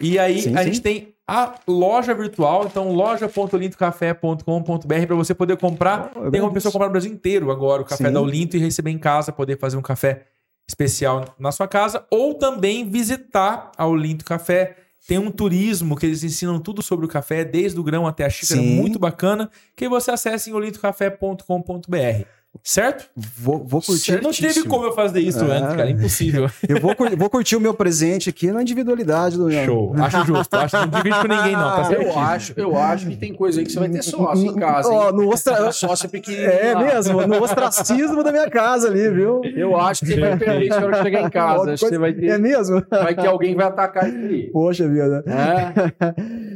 E 0.00 0.18
aí 0.18 0.42
Sim, 0.42 0.56
a 0.56 0.64
gente 0.64 0.80
tem 0.80 1.14
a 1.26 1.54
loja 1.66 2.12
virtual, 2.14 2.66
então 2.66 2.92
loja.olintocafé.com.br 2.92 5.06
para 5.06 5.16
você 5.16 5.34
poder 5.34 5.56
comprar. 5.56 6.12
Oh, 6.14 6.24
eu 6.24 6.30
tem 6.30 6.40
uma 6.40 6.52
pessoa 6.52 6.72
comprar 6.72 6.86
no 6.86 6.92
Brasil 6.92 7.12
inteiro 7.12 7.50
agora 7.50 7.82
o 7.82 7.84
café 7.84 8.10
da 8.10 8.20
Olinto 8.20 8.56
e 8.56 8.60
receber 8.60 8.90
em 8.90 8.98
casa, 8.98 9.32
poder 9.32 9.58
fazer 9.58 9.76
um 9.76 9.82
café 9.82 10.22
especial 10.68 11.24
na 11.38 11.52
sua 11.52 11.68
casa 11.68 12.04
ou 12.10 12.34
também 12.34 12.88
visitar 12.88 13.70
a 13.76 13.86
Olinto 13.86 14.24
Café. 14.24 14.76
Tem 15.06 15.18
um 15.18 15.30
turismo 15.30 15.96
que 15.96 16.06
eles 16.06 16.24
ensinam 16.24 16.58
tudo 16.58 16.82
sobre 16.82 17.04
o 17.04 17.08
café, 17.08 17.44
desde 17.44 17.78
o 17.78 17.82
grão 17.82 18.06
até 18.06 18.24
a 18.24 18.30
xícara, 18.30 18.60
Sim. 18.60 18.74
muito 18.74 18.98
bacana, 18.98 19.50
que 19.76 19.88
você 19.88 20.10
acessa 20.10 20.48
em 20.48 20.52
olintocafé.com.br. 20.52 22.26
Certo? 22.62 23.06
Vou, 23.16 23.62
vou 23.66 23.82
curtir. 23.82 24.22
Não 24.22 24.30
teve 24.32 24.62
como 24.64 24.84
eu 24.84 24.92
fazer 24.92 25.20
isso 25.20 25.44
É. 25.44 25.56
antes, 25.58 25.76
cara. 25.76 25.90
Impossível. 25.90 26.48
Eu 26.68 26.80
vou, 26.80 26.94
cur- 26.94 27.16
vou 27.16 27.28
curtir 27.28 27.56
o 27.56 27.60
meu 27.60 27.74
presente 27.74 28.30
aqui 28.30 28.50
na 28.50 28.62
individualidade 28.62 29.36
do. 29.36 29.50
Show. 29.50 29.94
Acho 29.98 30.24
justo. 30.24 30.54
Acho 30.54 30.76
que 30.78 30.86
não 30.86 31.02
divide 31.02 31.20
com 31.20 31.28
ninguém, 31.28 31.52
não. 31.52 31.82
Tá 31.82 31.92
Eu 31.92 32.18
acho, 32.18 32.54
eu 32.56 32.76
acho 32.78 33.06
que 33.08 33.16
tem 33.16 33.34
coisa 33.34 33.60
aí 33.60 33.66
que 33.66 33.72
você 33.72 33.78
vai 33.80 33.88
ter 33.90 34.02
sócio 34.02 34.46
em 34.46 34.54
casa. 34.54 34.88
Ó, 34.88 35.12
no 35.12 35.28
ostra... 35.28 35.72
Sócio 35.72 36.08
pequenininho. 36.08 36.48
É 36.50 36.74
lá. 36.74 36.80
mesmo, 36.84 37.26
no 37.26 37.42
ostracismo 37.42 38.22
da 38.22 38.30
minha 38.32 38.48
casa 38.48 38.88
ali, 38.88 39.10
viu? 39.10 39.42
Eu 39.44 39.76
acho 39.76 40.00
que 40.04 40.12
você 40.12 40.20
vai 40.20 40.36
perder 40.38 40.62
isso 40.68 40.80
na 40.80 40.86
hora 40.86 40.96
que 40.98 41.02
chegar 41.02 41.22
em 41.22 41.30
casa. 41.30 41.72
Acho 41.72 41.84
que 41.84 41.90
você 41.90 41.98
vai 41.98 42.10
É 42.10 42.14
ter. 42.14 42.38
mesmo? 42.38 42.82
Vai 42.88 43.14
ter 43.14 43.26
alguém 43.26 43.50
que 43.50 43.56
vai 43.56 43.66
atacar 43.66 44.04
aí. 44.04 44.50
Poxa 44.52 44.88
vida. 44.88 45.22
É. 45.26 46.14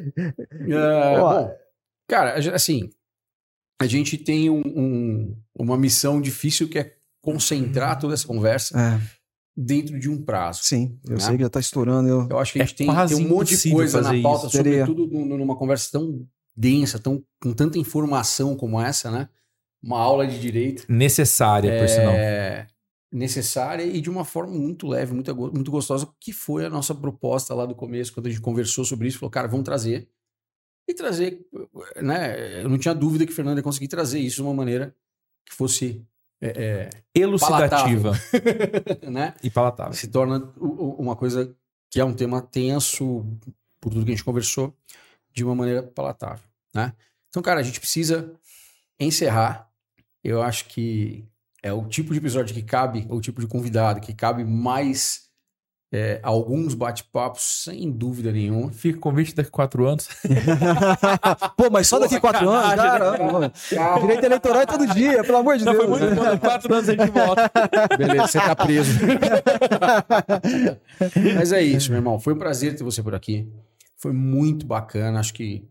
É, 0.69 1.19
Ó. 1.21 1.31
bom, 1.43 1.55
cara, 2.09 2.35
assim, 2.55 2.89
a 3.81 3.87
gente 3.87 4.17
tem 4.19 4.51
um- 4.51 4.63
um- 4.67 5.37
uma 5.59 5.77
missão 5.77 6.21
difícil 6.21 6.69
que 6.69 6.79
é 6.79 6.95
concentrar 7.23 7.99
toda 7.99 8.15
essa 8.15 8.27
conversa 8.27 8.79
É, 8.79 9.01
dentro 9.57 9.99
de 9.99 10.09
um 10.09 10.23
prazo. 10.23 10.61
sim, 10.63 10.99
eu 11.07 11.15
Né? 11.15 11.21
sei 11.21 11.37
que 11.37 11.43
já 11.43 11.51
tá 11.51 11.61
estourando. 11.61 12.09
Eu... 12.09 12.27
Eu 12.31 12.39
acho 12.39 12.53
que 12.53 12.59
a 12.61 12.63
É 12.63 12.67
gente 12.67 12.77
tem, 12.77 12.87
quase 12.87 13.15
tem 13.15 13.25
um 13.25 13.29
monte 13.29 13.57
de 13.57 13.71
coisa 13.71 14.01
na 14.01 14.21
pauta, 14.23 14.47
isso. 14.47 14.57
Sobretudo 14.57 15.07
num- 15.07 15.37
numa 15.39 15.57
conversa 15.57 15.91
tão 15.93 16.27
densa, 16.57 16.99
tão, 16.99 17.23
com 17.41 17.53
tanta 17.53 17.79
informação 17.79 18.57
como 18.57 18.81
essa, 18.81 19.11
né? 19.11 19.29
Uma 19.83 19.99
aula 20.01 20.27
de 20.27 20.41
direito 20.41 20.85
Necessária, 20.89 21.79
por 21.79 21.89
sinal. 21.89 22.15
é, 22.15 22.67
necessária 23.13 23.85
e 23.85 24.01
de 24.01 24.11
uma 24.11 24.25
forma 24.25 24.53
muito 24.53 24.87
leve, 24.89 25.15
muito, 25.15 25.35
muito 25.37 25.71
gostosa, 25.71 26.09
que 26.21 26.33
foi 26.33 26.67
a 26.67 26.71
nossa 26.71 26.95
proposta 26.95 27.55
lá 27.55 27.65
do 27.65 27.75
começo, 27.75 28.13
quando 28.13 28.27
a 28.27 28.31
gente 28.31 28.41
conversou 28.41 28.85
sobre 28.85 29.07
isso, 29.09 29.19
falou, 29.19 29.31
cara, 29.31 29.47
vamos 29.49 29.65
trazer. 29.65 30.09
E 30.89 30.95
trazer, 30.95 31.47
né? 32.01 32.63
Eu 32.63 32.69
não 32.71 32.79
tinha 32.79 32.95
dúvida 32.95 33.27
que 33.27 33.33
o 33.33 33.35
Fernando 33.35 33.59
ia 33.59 33.63
conseguir 33.63 33.89
trazer 33.89 34.21
isso 34.21 34.37
de 34.37 34.43
uma 34.43 34.55
maneira 34.55 34.97
que 35.45 35.55
fosse, 35.55 36.03
é, 36.41 36.89
Elucidativa 37.15 38.13
é, 39.03 39.11
né? 39.11 39.35
e 39.43 39.51
palatável. 39.51 39.93
Se 39.93 40.09
torna 40.09 40.51
uma 40.57 41.15
coisa 41.15 41.55
que 41.91 42.01
é 42.01 42.05
um 42.05 42.15
tema 42.15 42.41
tenso, 42.41 43.27
por 43.79 43.91
tudo 43.91 44.05
que 44.05 44.13
a 44.13 44.15
gente 44.15 44.25
conversou, 44.25 44.75
de 45.31 45.45
uma 45.45 45.55
maneira 45.55 45.83
palatável, 45.83 46.45
né? 46.75 46.95
Então, 47.29 47.43
cara, 47.43 47.61
a 47.61 47.63
gente 47.63 47.81
precisa 47.81 48.35
encerrar. 48.99 49.71
Eu 50.25 50.41
acho 50.43 50.69
que 50.69 51.29
é 51.63 51.71
o 51.71 51.87
tipo 51.87 52.13
de 52.13 52.19
episódio 52.19 52.55
que 52.55 52.63
cabe, 52.63 53.07
ou 53.11 53.19
o 53.19 53.21
tipo 53.21 53.43
de 53.43 53.47
convidado 53.47 54.01
que 54.01 54.15
cabe 54.15 54.43
mais 54.43 55.28
é, 55.91 56.21
alguns 56.23 56.75
bate-papos, 56.75 57.63
sem 57.65 57.91
dúvida 57.91 58.31
nenhuma. 58.31 58.71
Fica 58.71 58.99
convite 58.99 59.35
daqui 59.35 59.49
a 59.49 59.53
quatro 59.53 59.87
anos. 59.87 60.09
Pô, 61.57 61.71
mas 61.71 61.87
só 61.87 61.99
daqui 61.99 62.21
quatro 62.21 62.49
anos, 62.49 62.71
sacanagem, 62.71 63.19
cara. 63.19 63.53
Cara, 63.75 64.01
Direito 64.01 64.25
eleitoral 64.25 64.61
é 64.61 64.67
todo 64.67 64.87
dia, 64.89 65.25
pelo 65.25 65.39
amor 65.39 65.57
de 65.57 65.65
Não, 65.65 65.73
Deus. 65.73 65.85
foi 65.85 65.99
muito 65.99 66.15
bom. 66.15 66.29
A 66.29 66.39
quatro 66.39 66.75
anos 66.75 66.89
a 66.89 66.93
gente 66.93 67.11
volta. 67.11 67.51
beleza, 67.97 68.27
você 68.27 68.39
tá 68.39 68.55
preso. 68.55 68.93
Mas 71.37 71.53
é 71.53 71.63
isso, 71.63 71.91
meu 71.91 71.99
irmão. 71.99 72.21
Foi 72.21 72.35
um 72.35 72.39
prazer 72.39 72.77
ter 72.77 72.85
você 72.85 73.03
por 73.03 73.15
aqui. 73.15 73.51
Foi 73.97 74.13
muito 74.13 74.67
bacana. 74.67 75.21
Acho 75.21 75.33
que 75.33 75.67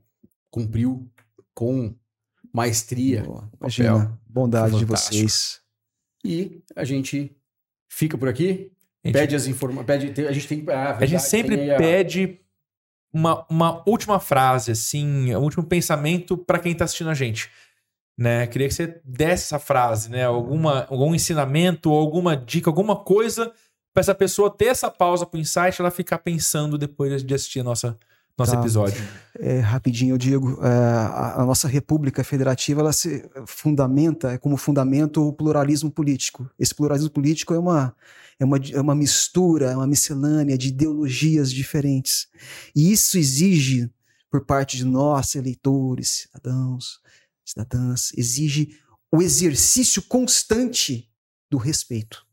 cumpriu 0.49 1.07
com 1.53 1.93
maestria. 2.51 3.22
Boa, 3.22 3.49
Imagina, 3.59 4.20
bondade 4.28 4.80
de 4.80 4.86
vocês. 4.86 5.59
E 6.26 6.59
a 6.76 6.84
gente 6.84 7.38
fica 7.88 8.18
por 8.18 8.28
aqui. 8.28 8.72
A 9.08 9.12
gente- 9.12 9.22
Pede 9.22 9.36
as 9.36 9.47
informações. 9.47 9.89
A 10.28 10.32
gente 10.32 10.47
tem 10.47 10.62
que. 10.62 10.72
ah, 10.72 10.89
A 10.89 10.91
gente 10.91 10.99
verdade, 10.99 11.24
sempre 11.30 11.72
a- 11.72 11.78
pede 11.78 12.39
uma, 13.14 13.45
uma 13.49 13.84
última 13.88 14.20
frase, 14.20 14.72
assim, 14.72 15.34
um 15.36 15.39
último 15.41 15.64
pensamento 15.64 16.38
para 16.38 16.60
quem 16.60 16.76
tá 16.76 16.86
assistindo 16.86 17.10
a 17.10 17.14
gente. 17.14 17.49
Né? 18.18 18.47
Queria 18.47 18.68
que 18.68 18.74
você 18.74 18.99
desse 19.05 19.43
essa 19.45 19.60
frase, 19.60 20.10
né? 20.10 20.26
Alguma, 20.26 20.86
algum 20.89 21.14
ensinamento, 21.14 21.89
alguma 21.91 22.36
dica, 22.36 22.70
alguma 22.70 22.95
coisa 22.95 23.51
para 23.93 24.01
essa 24.01 24.16
pessoa 24.16 24.49
ter 24.49 24.66
essa 24.66 24.89
pausa 24.91 25.26
pro 25.26 25.39
insight, 25.39 25.80
ela 25.80 25.91
ficar 25.91 26.20
pensando 26.20 26.78
depois 26.78 27.24
de 27.24 27.34
assistir 27.34 27.60
a 27.60 27.64
nossa, 27.64 27.97
nosso 28.38 28.51
Tá. 28.53 28.60
episódio. 28.60 29.03
É, 29.39 29.60
rapidinho, 29.60 30.14
eu 30.16 30.18
digo, 30.18 30.60
é, 30.64 30.68
a, 30.68 31.41
a 31.41 31.45
nossa 31.45 31.68
república 31.68 32.24
federativa, 32.24 32.82
ela 32.82 32.91
se 32.93 33.24
fundamenta, 33.45 34.32
é 34.34 34.38
como 34.38 34.58
fundamento 34.58 35.28
o 35.28 35.32
pluralismo 35.34 35.89
político. 35.91 36.49
Esse 36.60 36.74
pluralismo 36.76 37.10
político 37.12 37.53
é 37.53 37.60
uma, 37.60 37.95
é 38.40 38.46
uma, 38.46 38.58
é 38.58 38.80
uma 38.80 38.96
mistura, 38.96 39.72
é 39.72 39.76
uma 39.76 39.88
miscelânea 39.88 40.58
de 40.58 40.70
ideologias 40.70 41.52
diferentes. 41.52 42.28
E 42.76 42.92
isso 42.92 43.18
exige, 43.18 43.92
por 44.30 44.46
parte 44.46 44.78
de 44.78 44.86
nós, 44.86 45.36
eleitores, 45.36 46.28
cidadãos, 46.28 47.02
cidadãs, 47.46 48.12
exige 48.16 48.78
o 49.12 49.22
exercício 49.22 50.02
constante 50.04 51.10
do 51.50 51.58
respeito. 51.58 52.26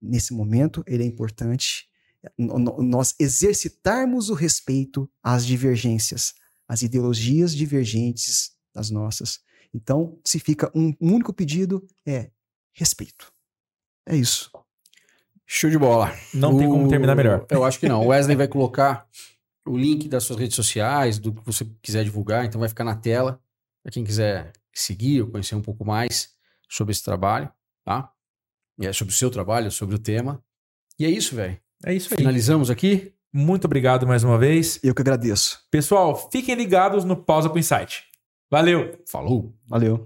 Nesse 0.00 0.32
momento, 0.32 0.82
ele 0.86 1.02
é 1.02 1.06
importante 1.06 1.88
nós 2.38 3.14
exercitarmos 3.20 4.30
o 4.30 4.34
respeito 4.34 5.08
às 5.22 5.46
divergências, 5.46 6.34
às 6.66 6.82
ideologias 6.82 7.54
divergentes 7.54 8.56
das 8.74 8.90
nossas. 8.90 9.40
Então, 9.72 10.18
se 10.24 10.40
fica 10.40 10.70
um 10.74 10.92
único 11.00 11.32
pedido, 11.32 11.86
é 12.04 12.30
respeito. 12.72 13.32
É 14.06 14.16
isso. 14.16 14.50
Show 15.46 15.70
de 15.70 15.78
bola. 15.78 16.12
Não 16.34 16.56
tem 16.58 16.68
como 16.68 16.86
O- 16.86 16.88
terminar 16.88 17.14
melhor. 17.14 17.46
Eu 17.50 17.64
acho 17.64 17.78
que 17.78 17.88
não. 17.88 18.02
O 18.04 18.08
Wesley 18.08 18.36
vai 18.36 18.48
colocar 18.48 19.06
o 19.66 19.76
link 19.76 20.08
das 20.08 20.24
suas 20.24 20.38
redes 20.38 20.56
sociais, 20.56 21.18
do 21.18 21.32
que 21.32 21.40
você 21.44 21.64
quiser 21.82 22.04
divulgar, 22.04 22.44
então 22.44 22.58
vai 22.58 22.68
ficar 22.68 22.84
na 22.84 22.94
tela 22.96 23.40
para 23.82 23.92
quem 23.92 24.04
quiser 24.04 24.52
seguir 24.74 25.22
ou 25.22 25.28
conhecer 25.28 25.54
um 25.54 25.62
pouco 25.62 25.84
mais 25.84 26.30
sobre 26.68 26.92
esse 26.92 27.02
trabalho, 27.02 27.48
tá? 27.84 28.10
E 28.78 28.86
é 28.86 28.92
sobre 28.92 29.12
o 29.14 29.16
seu 29.16 29.30
trabalho, 29.30 29.70
sobre 29.70 29.94
o 29.94 29.98
tema. 29.98 30.42
E 30.98 31.04
é 31.04 31.08
isso, 31.10 31.34
velho. 31.36 31.56
É 31.84 31.94
isso 31.94 32.08
aí. 32.12 32.18
Finalizamos 32.18 32.70
aqui. 32.70 33.12
Muito 33.32 33.66
obrigado 33.66 34.06
mais 34.06 34.24
uma 34.24 34.36
vez. 34.38 34.80
Eu 34.82 34.94
que 34.94 35.02
agradeço. 35.02 35.60
Pessoal, 35.70 36.28
fiquem 36.30 36.54
ligados 36.54 37.04
no 37.04 37.16
Pausa 37.16 37.48
pro 37.48 37.58
Insight. 37.58 38.04
Valeu! 38.50 38.98
Falou! 39.08 39.54
Valeu. 39.68 40.04